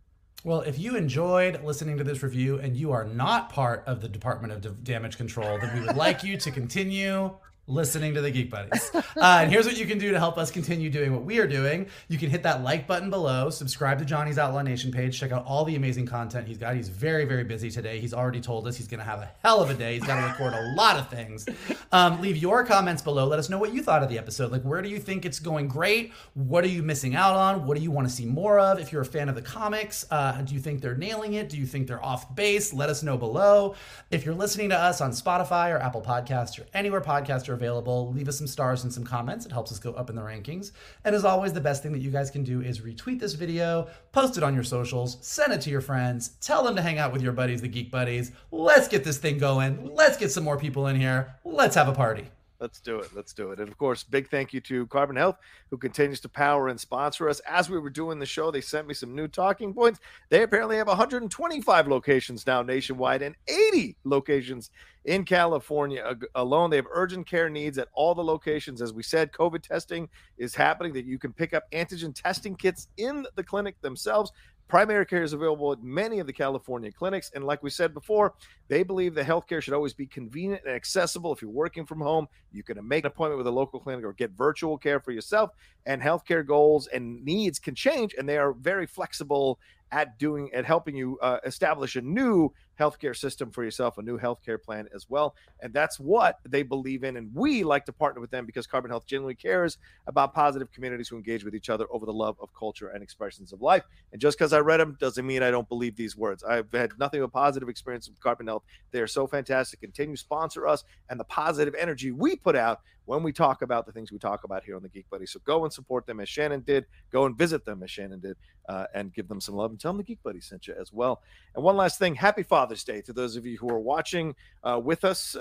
Well, 0.44 0.62
if 0.62 0.76
you 0.76 0.96
enjoyed 0.96 1.62
listening 1.62 1.98
to 1.98 2.04
this 2.04 2.24
review 2.24 2.58
and 2.58 2.76
you 2.76 2.90
are 2.90 3.04
not 3.04 3.48
part 3.50 3.84
of 3.86 4.00
the 4.00 4.08
Department 4.08 4.52
of 4.52 4.82
Damage 4.82 5.16
Control, 5.16 5.56
then 5.60 5.72
we 5.72 5.86
would 5.86 5.96
like 5.96 6.24
you 6.24 6.36
to 6.38 6.50
continue 6.50 7.30
listening 7.66 8.14
to 8.14 8.20
the 8.20 8.30
Geek 8.30 8.50
Buddies. 8.50 8.90
Uh, 8.94 9.40
and 9.42 9.50
here's 9.50 9.66
what 9.66 9.78
you 9.78 9.86
can 9.86 9.98
do 9.98 10.10
to 10.10 10.18
help 10.18 10.36
us 10.36 10.50
continue 10.50 10.90
doing 10.90 11.12
what 11.12 11.22
we 11.22 11.38
are 11.38 11.46
doing. 11.46 11.86
You 12.08 12.18
can 12.18 12.28
hit 12.28 12.42
that 12.42 12.62
like 12.62 12.86
button 12.86 13.08
below, 13.08 13.50
subscribe 13.50 13.98
to 14.00 14.04
Johnny's 14.04 14.38
Outlaw 14.38 14.62
Nation 14.62 14.90
page, 14.90 15.18
check 15.18 15.32
out 15.32 15.44
all 15.46 15.64
the 15.64 15.76
amazing 15.76 16.06
content 16.06 16.48
he's 16.48 16.58
got. 16.58 16.74
He's 16.74 16.88
very, 16.88 17.24
very 17.24 17.44
busy 17.44 17.70
today. 17.70 18.00
He's 18.00 18.14
already 18.14 18.40
told 18.40 18.66
us 18.66 18.76
he's 18.76 18.88
going 18.88 18.98
to 18.98 19.04
have 19.04 19.20
a 19.20 19.30
hell 19.44 19.60
of 19.60 19.70
a 19.70 19.74
day. 19.74 19.94
He's 19.94 20.04
got 20.04 20.20
to 20.20 20.26
record 20.26 20.54
a 20.54 20.74
lot 20.74 20.96
of 20.96 21.08
things. 21.08 21.46
Um, 21.92 22.20
leave 22.20 22.36
your 22.36 22.64
comments 22.64 23.02
below. 23.02 23.26
Let 23.26 23.38
us 23.38 23.48
know 23.48 23.58
what 23.58 23.72
you 23.72 23.82
thought 23.82 24.02
of 24.02 24.08
the 24.08 24.18
episode. 24.18 24.50
Like, 24.50 24.62
where 24.62 24.82
do 24.82 24.88
you 24.88 24.98
think 24.98 25.24
it's 25.24 25.38
going 25.38 25.68
great? 25.68 26.12
What 26.34 26.64
are 26.64 26.68
you 26.68 26.82
missing 26.82 27.14
out 27.14 27.36
on? 27.36 27.66
What 27.66 27.76
do 27.76 27.82
you 27.82 27.90
want 27.90 28.08
to 28.08 28.12
see 28.12 28.26
more 28.26 28.58
of? 28.58 28.80
If 28.80 28.92
you're 28.92 29.02
a 29.02 29.06
fan 29.06 29.28
of 29.28 29.34
the 29.34 29.42
comics, 29.42 30.04
uh, 30.10 30.40
do 30.42 30.54
you 30.54 30.60
think 30.60 30.80
they're 30.80 30.96
nailing 30.96 31.34
it? 31.34 31.48
Do 31.48 31.58
you 31.58 31.66
think 31.66 31.86
they're 31.86 32.04
off 32.04 32.34
base? 32.34 32.72
Let 32.72 32.88
us 32.88 33.02
know 33.02 33.16
below. 33.16 33.76
If 34.10 34.24
you're 34.24 34.34
listening 34.34 34.70
to 34.70 34.76
us 34.76 35.00
on 35.00 35.10
Spotify 35.12 35.72
or 35.72 35.78
Apple 35.78 36.02
Podcasts 36.02 36.58
or 36.58 36.66
anywhere 36.74 37.00
podcasts 37.00 37.48
are 37.52 37.54
available, 37.54 38.12
leave 38.12 38.28
us 38.28 38.38
some 38.38 38.48
stars 38.48 38.82
and 38.82 38.92
some 38.92 39.04
comments. 39.04 39.46
It 39.46 39.52
helps 39.52 39.70
us 39.70 39.78
go 39.78 39.92
up 39.92 40.10
in 40.10 40.16
the 40.16 40.22
rankings. 40.22 40.72
And 41.04 41.14
as 41.14 41.24
always, 41.24 41.52
the 41.52 41.60
best 41.60 41.82
thing 41.82 41.92
that 41.92 42.00
you 42.00 42.10
guys 42.10 42.30
can 42.30 42.42
do 42.42 42.60
is 42.60 42.80
retweet 42.80 43.20
this 43.20 43.34
video, 43.34 43.88
post 44.10 44.36
it 44.36 44.42
on 44.42 44.54
your 44.54 44.64
socials, 44.64 45.18
send 45.20 45.52
it 45.52 45.60
to 45.62 45.70
your 45.70 45.80
friends, 45.80 46.30
tell 46.40 46.64
them 46.64 46.74
to 46.76 46.82
hang 46.82 46.98
out 46.98 47.12
with 47.12 47.22
your 47.22 47.32
buddies, 47.32 47.60
the 47.60 47.68
Geek 47.68 47.90
Buddies. 47.90 48.32
Let's 48.50 48.88
get 48.88 49.04
this 49.04 49.18
thing 49.18 49.38
going. 49.38 49.94
Let's 49.94 50.16
get 50.16 50.32
some 50.32 50.44
more 50.44 50.58
people 50.58 50.88
in 50.88 50.96
here. 50.96 51.36
Let's 51.44 51.76
have 51.76 51.88
a 51.88 51.94
party. 51.94 52.28
Let's 52.62 52.80
do 52.80 53.00
it. 53.00 53.10
Let's 53.12 53.32
do 53.32 53.50
it. 53.50 53.58
And 53.58 53.68
of 53.68 53.76
course, 53.76 54.04
big 54.04 54.30
thank 54.30 54.52
you 54.52 54.60
to 54.60 54.86
Carbon 54.86 55.16
Health, 55.16 55.36
who 55.68 55.76
continues 55.76 56.20
to 56.20 56.28
power 56.28 56.68
and 56.68 56.78
sponsor 56.78 57.28
us. 57.28 57.40
As 57.40 57.68
we 57.68 57.76
were 57.80 57.90
doing 57.90 58.20
the 58.20 58.24
show, 58.24 58.52
they 58.52 58.60
sent 58.60 58.86
me 58.86 58.94
some 58.94 59.16
new 59.16 59.26
talking 59.26 59.74
points. 59.74 59.98
They 60.28 60.44
apparently 60.44 60.76
have 60.76 60.86
125 60.86 61.88
locations 61.88 62.46
now 62.46 62.62
nationwide 62.62 63.22
and 63.22 63.34
80 63.48 63.96
locations 64.04 64.70
in 65.04 65.24
California 65.24 66.14
alone. 66.36 66.70
They 66.70 66.76
have 66.76 66.86
urgent 66.92 67.26
care 67.26 67.50
needs 67.50 67.78
at 67.78 67.88
all 67.94 68.14
the 68.14 68.22
locations. 68.22 68.80
As 68.80 68.92
we 68.92 69.02
said, 69.02 69.32
COVID 69.32 69.62
testing 69.62 70.08
is 70.38 70.54
happening, 70.54 70.92
that 70.92 71.04
you 71.04 71.18
can 71.18 71.32
pick 71.32 71.54
up 71.54 71.64
antigen 71.72 72.14
testing 72.14 72.54
kits 72.54 72.86
in 72.96 73.26
the 73.34 73.42
clinic 73.42 73.80
themselves. 73.80 74.30
Primary 74.72 75.04
care 75.04 75.22
is 75.22 75.34
available 75.34 75.70
at 75.70 75.82
many 75.82 76.18
of 76.18 76.26
the 76.26 76.32
California 76.32 76.90
clinics. 76.90 77.30
And 77.34 77.44
like 77.44 77.62
we 77.62 77.68
said 77.68 77.92
before, 77.92 78.32
they 78.68 78.82
believe 78.82 79.14
that 79.16 79.26
healthcare 79.26 79.60
should 79.60 79.74
always 79.74 79.92
be 79.92 80.06
convenient 80.06 80.62
and 80.64 80.74
accessible. 80.74 81.30
If 81.30 81.42
you're 81.42 81.50
working 81.50 81.84
from 81.84 82.00
home, 82.00 82.26
you 82.52 82.62
can 82.62 82.78
make 82.88 83.04
an 83.04 83.08
appointment 83.08 83.36
with 83.36 83.46
a 83.46 83.50
local 83.50 83.78
clinic 83.78 84.02
or 84.02 84.14
get 84.14 84.30
virtual 84.30 84.78
care 84.78 84.98
for 84.98 85.10
yourself. 85.10 85.50
And 85.84 86.00
healthcare 86.00 86.46
goals 86.46 86.86
and 86.86 87.22
needs 87.22 87.58
can 87.58 87.74
change, 87.74 88.14
and 88.16 88.26
they 88.26 88.38
are 88.38 88.54
very 88.54 88.86
flexible 88.86 89.58
at 89.92 90.18
doing 90.18 90.50
at 90.54 90.64
helping 90.64 90.96
you 90.96 91.18
uh, 91.22 91.38
establish 91.44 91.96
a 91.96 92.00
new 92.00 92.50
healthcare 92.80 93.14
system 93.14 93.50
for 93.50 93.62
yourself, 93.62 93.98
a 93.98 94.02
new 94.02 94.18
healthcare 94.18 94.60
plan 94.60 94.88
as 94.94 95.08
well. 95.08 95.36
And 95.60 95.72
that's 95.72 96.00
what 96.00 96.38
they 96.48 96.62
believe 96.62 97.04
in. 97.04 97.16
And 97.16 97.30
we 97.34 97.62
like 97.62 97.84
to 97.84 97.92
partner 97.92 98.20
with 98.20 98.30
them 98.30 98.46
because 98.46 98.66
Carbon 98.66 98.90
Health 98.90 99.06
genuinely 99.06 99.34
cares 99.34 99.76
about 100.06 100.34
positive 100.34 100.72
communities 100.72 101.08
who 101.08 101.16
engage 101.16 101.44
with 101.44 101.54
each 101.54 101.68
other 101.68 101.86
over 101.90 102.06
the 102.06 102.12
love 102.12 102.36
of 102.40 102.52
culture 102.54 102.88
and 102.88 103.02
expressions 103.02 103.52
of 103.52 103.60
life. 103.60 103.84
And 104.12 104.20
just 104.20 104.38
because 104.38 104.54
I 104.54 104.60
read 104.60 104.80
them 104.80 104.96
doesn't 104.98 105.26
mean 105.26 105.42
I 105.42 105.50
don't 105.50 105.68
believe 105.68 105.94
these 105.94 106.16
words. 106.16 106.42
I've 106.42 106.72
had 106.72 106.98
nothing 106.98 107.20
but 107.20 107.32
positive 107.32 107.68
experience 107.68 108.08
with 108.08 108.18
Carbon 108.20 108.46
Health. 108.46 108.64
They 108.90 109.00
are 109.00 109.06
so 109.06 109.26
fantastic. 109.26 109.80
Continue 109.80 110.16
sponsor 110.16 110.66
us 110.66 110.84
and 111.10 111.20
the 111.20 111.24
positive 111.24 111.74
energy 111.78 112.10
we 112.10 112.36
put 112.36 112.56
out 112.56 112.80
when 113.04 113.22
we 113.22 113.32
talk 113.32 113.62
about 113.62 113.84
the 113.86 113.92
things 113.92 114.12
we 114.12 114.18
talk 114.18 114.44
about 114.44 114.64
here 114.64 114.76
on 114.76 114.82
the 114.82 114.88
Geek 114.88 115.08
Buddy. 115.10 115.26
So 115.26 115.40
go 115.44 115.64
and 115.64 115.72
support 115.72 116.06
them 116.06 116.20
as 116.20 116.28
Shannon 116.28 116.60
did. 116.60 116.86
Go 117.10 117.26
and 117.26 117.36
visit 117.36 117.64
them 117.64 117.82
as 117.82 117.90
Shannon 117.90 118.20
did, 118.20 118.36
uh, 118.68 118.86
and 118.94 119.12
give 119.12 119.28
them 119.28 119.40
some 119.40 119.56
love 119.56 119.72
tell 119.82 119.92
them 119.92 119.98
the 119.98 120.04
Geek 120.04 120.22
Buddy 120.22 120.40
sent 120.40 120.66
you 120.66 120.74
as 120.80 120.92
well. 120.92 121.20
And 121.54 121.64
one 121.64 121.76
last 121.76 121.98
thing: 121.98 122.14
Happy 122.14 122.42
Father's 122.42 122.84
Day 122.84 123.00
to 123.02 123.12
those 123.12 123.36
of 123.36 123.44
you 123.44 123.58
who 123.58 123.68
are 123.68 123.80
watching 123.80 124.34
uh, 124.62 124.80
with 124.82 125.04
us 125.04 125.36
uh, 125.36 125.38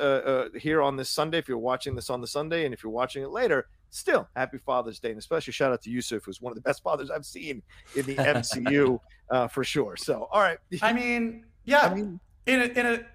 uh, 0.54 0.58
here 0.58 0.82
on 0.82 0.98
this 0.98 1.10
Sunday. 1.10 1.38
If 1.38 1.48
you're 1.48 1.58
watching 1.58 1.96
this 1.96 2.10
on 2.10 2.22
the 2.22 2.28
Sunday, 2.28 2.66
and 2.66 2.74
if 2.74 2.84
you're 2.84 2.92
watching 2.92 3.24
it 3.24 3.30
later, 3.30 3.68
still 3.90 4.28
happy 4.36 4.58
Father's 4.58 5.00
Day, 5.00 5.10
and 5.10 5.20
especially 5.20 5.54
shout 5.54 5.72
out 5.72 5.82
to 5.84 5.90
Yusuf, 5.90 6.24
who's 6.26 6.42
one 6.42 6.52
of 6.52 6.56
the 6.56 6.62
best 6.62 6.84
fathers 6.84 7.10
I've 7.10 7.26
seen 7.26 7.62
in 7.96 8.06
the 8.06 8.16
MCU 8.16 9.00
uh, 9.30 9.48
for 9.48 9.64
sure. 9.64 9.96
So, 9.96 10.28
all 10.32 10.42
right. 10.42 10.58
I 10.82 10.92
mean, 10.94 11.46
yeah, 11.64 11.82
I 11.82 11.94
mean, 11.94 12.20
in 12.46 12.62
a 12.62 12.66
in 12.66 12.86
a 12.86 13.06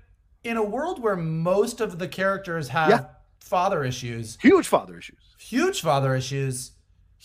in 0.44 0.56
a 0.56 0.62
world 0.62 1.02
where 1.02 1.16
most 1.16 1.80
of 1.80 1.98
the 1.98 2.08
characters 2.08 2.68
have 2.68 2.90
yeah 2.90 3.06
father 3.46 3.84
issues. 3.84 4.36
Huge 4.40 4.66
father 4.66 4.98
issues. 4.98 5.34
Huge 5.38 5.80
father 5.80 6.14
issues. 6.14 6.72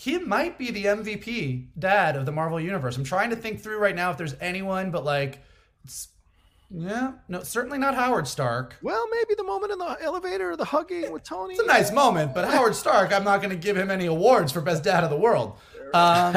He 0.01 0.17
might 0.17 0.57
be 0.57 0.71
the 0.71 0.85
MVP 0.85 1.67
dad 1.77 2.15
of 2.15 2.25
the 2.25 2.31
Marvel 2.31 2.59
Universe. 2.59 2.97
I'm 2.97 3.03
trying 3.03 3.29
to 3.29 3.35
think 3.35 3.61
through 3.61 3.77
right 3.77 3.95
now 3.95 4.09
if 4.09 4.17
there's 4.17 4.33
anyone, 4.41 4.89
but 4.89 5.05
like, 5.05 5.43
yeah, 6.71 7.11
no, 7.27 7.43
certainly 7.43 7.77
not 7.77 7.93
Howard 7.93 8.27
Stark. 8.27 8.77
Well, 8.81 9.07
maybe 9.11 9.35
the 9.35 9.43
moment 9.43 9.73
in 9.73 9.77
the 9.77 9.97
elevator, 10.01 10.55
the 10.55 10.65
hugging 10.65 11.11
with 11.11 11.21
Tony. 11.21 11.53
It's 11.53 11.61
a 11.61 11.67
nice 11.67 11.91
moment, 11.91 12.33
but 12.33 12.49
Howard 12.49 12.73
Stark, 12.73 13.13
I'm 13.13 13.23
not 13.23 13.43
going 13.43 13.51
to 13.51 13.55
give 13.55 13.77
him 13.77 13.91
any 13.91 14.07
awards 14.07 14.51
for 14.51 14.59
best 14.59 14.83
dad 14.83 15.03
of 15.03 15.11
the 15.11 15.17
world. 15.17 15.59
Um, 15.93 16.35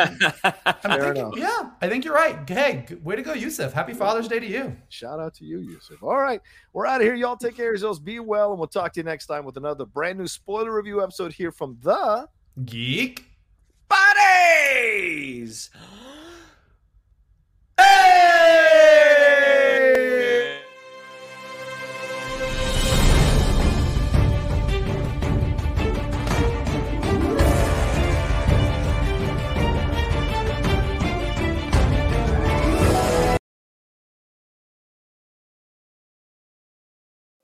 I'm 0.84 1.00
thinking, 1.00 1.32
yeah, 1.38 1.70
I 1.80 1.88
think 1.88 2.04
you're 2.04 2.12
right. 2.12 2.46
Hey, 2.46 2.84
way 3.02 3.16
to 3.16 3.22
go, 3.22 3.32
Yusuf. 3.32 3.72
Happy 3.72 3.94
Father's 3.94 4.28
Day 4.28 4.40
to 4.40 4.46
you. 4.46 4.76
Shout 4.90 5.20
out 5.20 5.32
to 5.36 5.46
you, 5.46 5.60
Yusuf. 5.60 6.02
All 6.02 6.20
right, 6.20 6.42
we're 6.74 6.86
out 6.86 7.00
of 7.00 7.06
here. 7.06 7.14
Y'all 7.14 7.38
take 7.38 7.56
care 7.56 7.68
of 7.68 7.72
yourselves. 7.72 7.98
Be 7.98 8.20
well, 8.20 8.50
and 8.50 8.58
we'll 8.58 8.68
talk 8.68 8.92
to 8.92 9.00
you 9.00 9.04
next 9.04 9.24
time 9.24 9.46
with 9.46 9.56
another 9.56 9.86
brand 9.86 10.18
new 10.18 10.26
spoiler 10.26 10.70
review 10.70 11.02
episode 11.02 11.32
here 11.32 11.50
from 11.50 11.78
the 11.80 12.28
Geek 12.66 13.30
Buddies. 13.88 15.70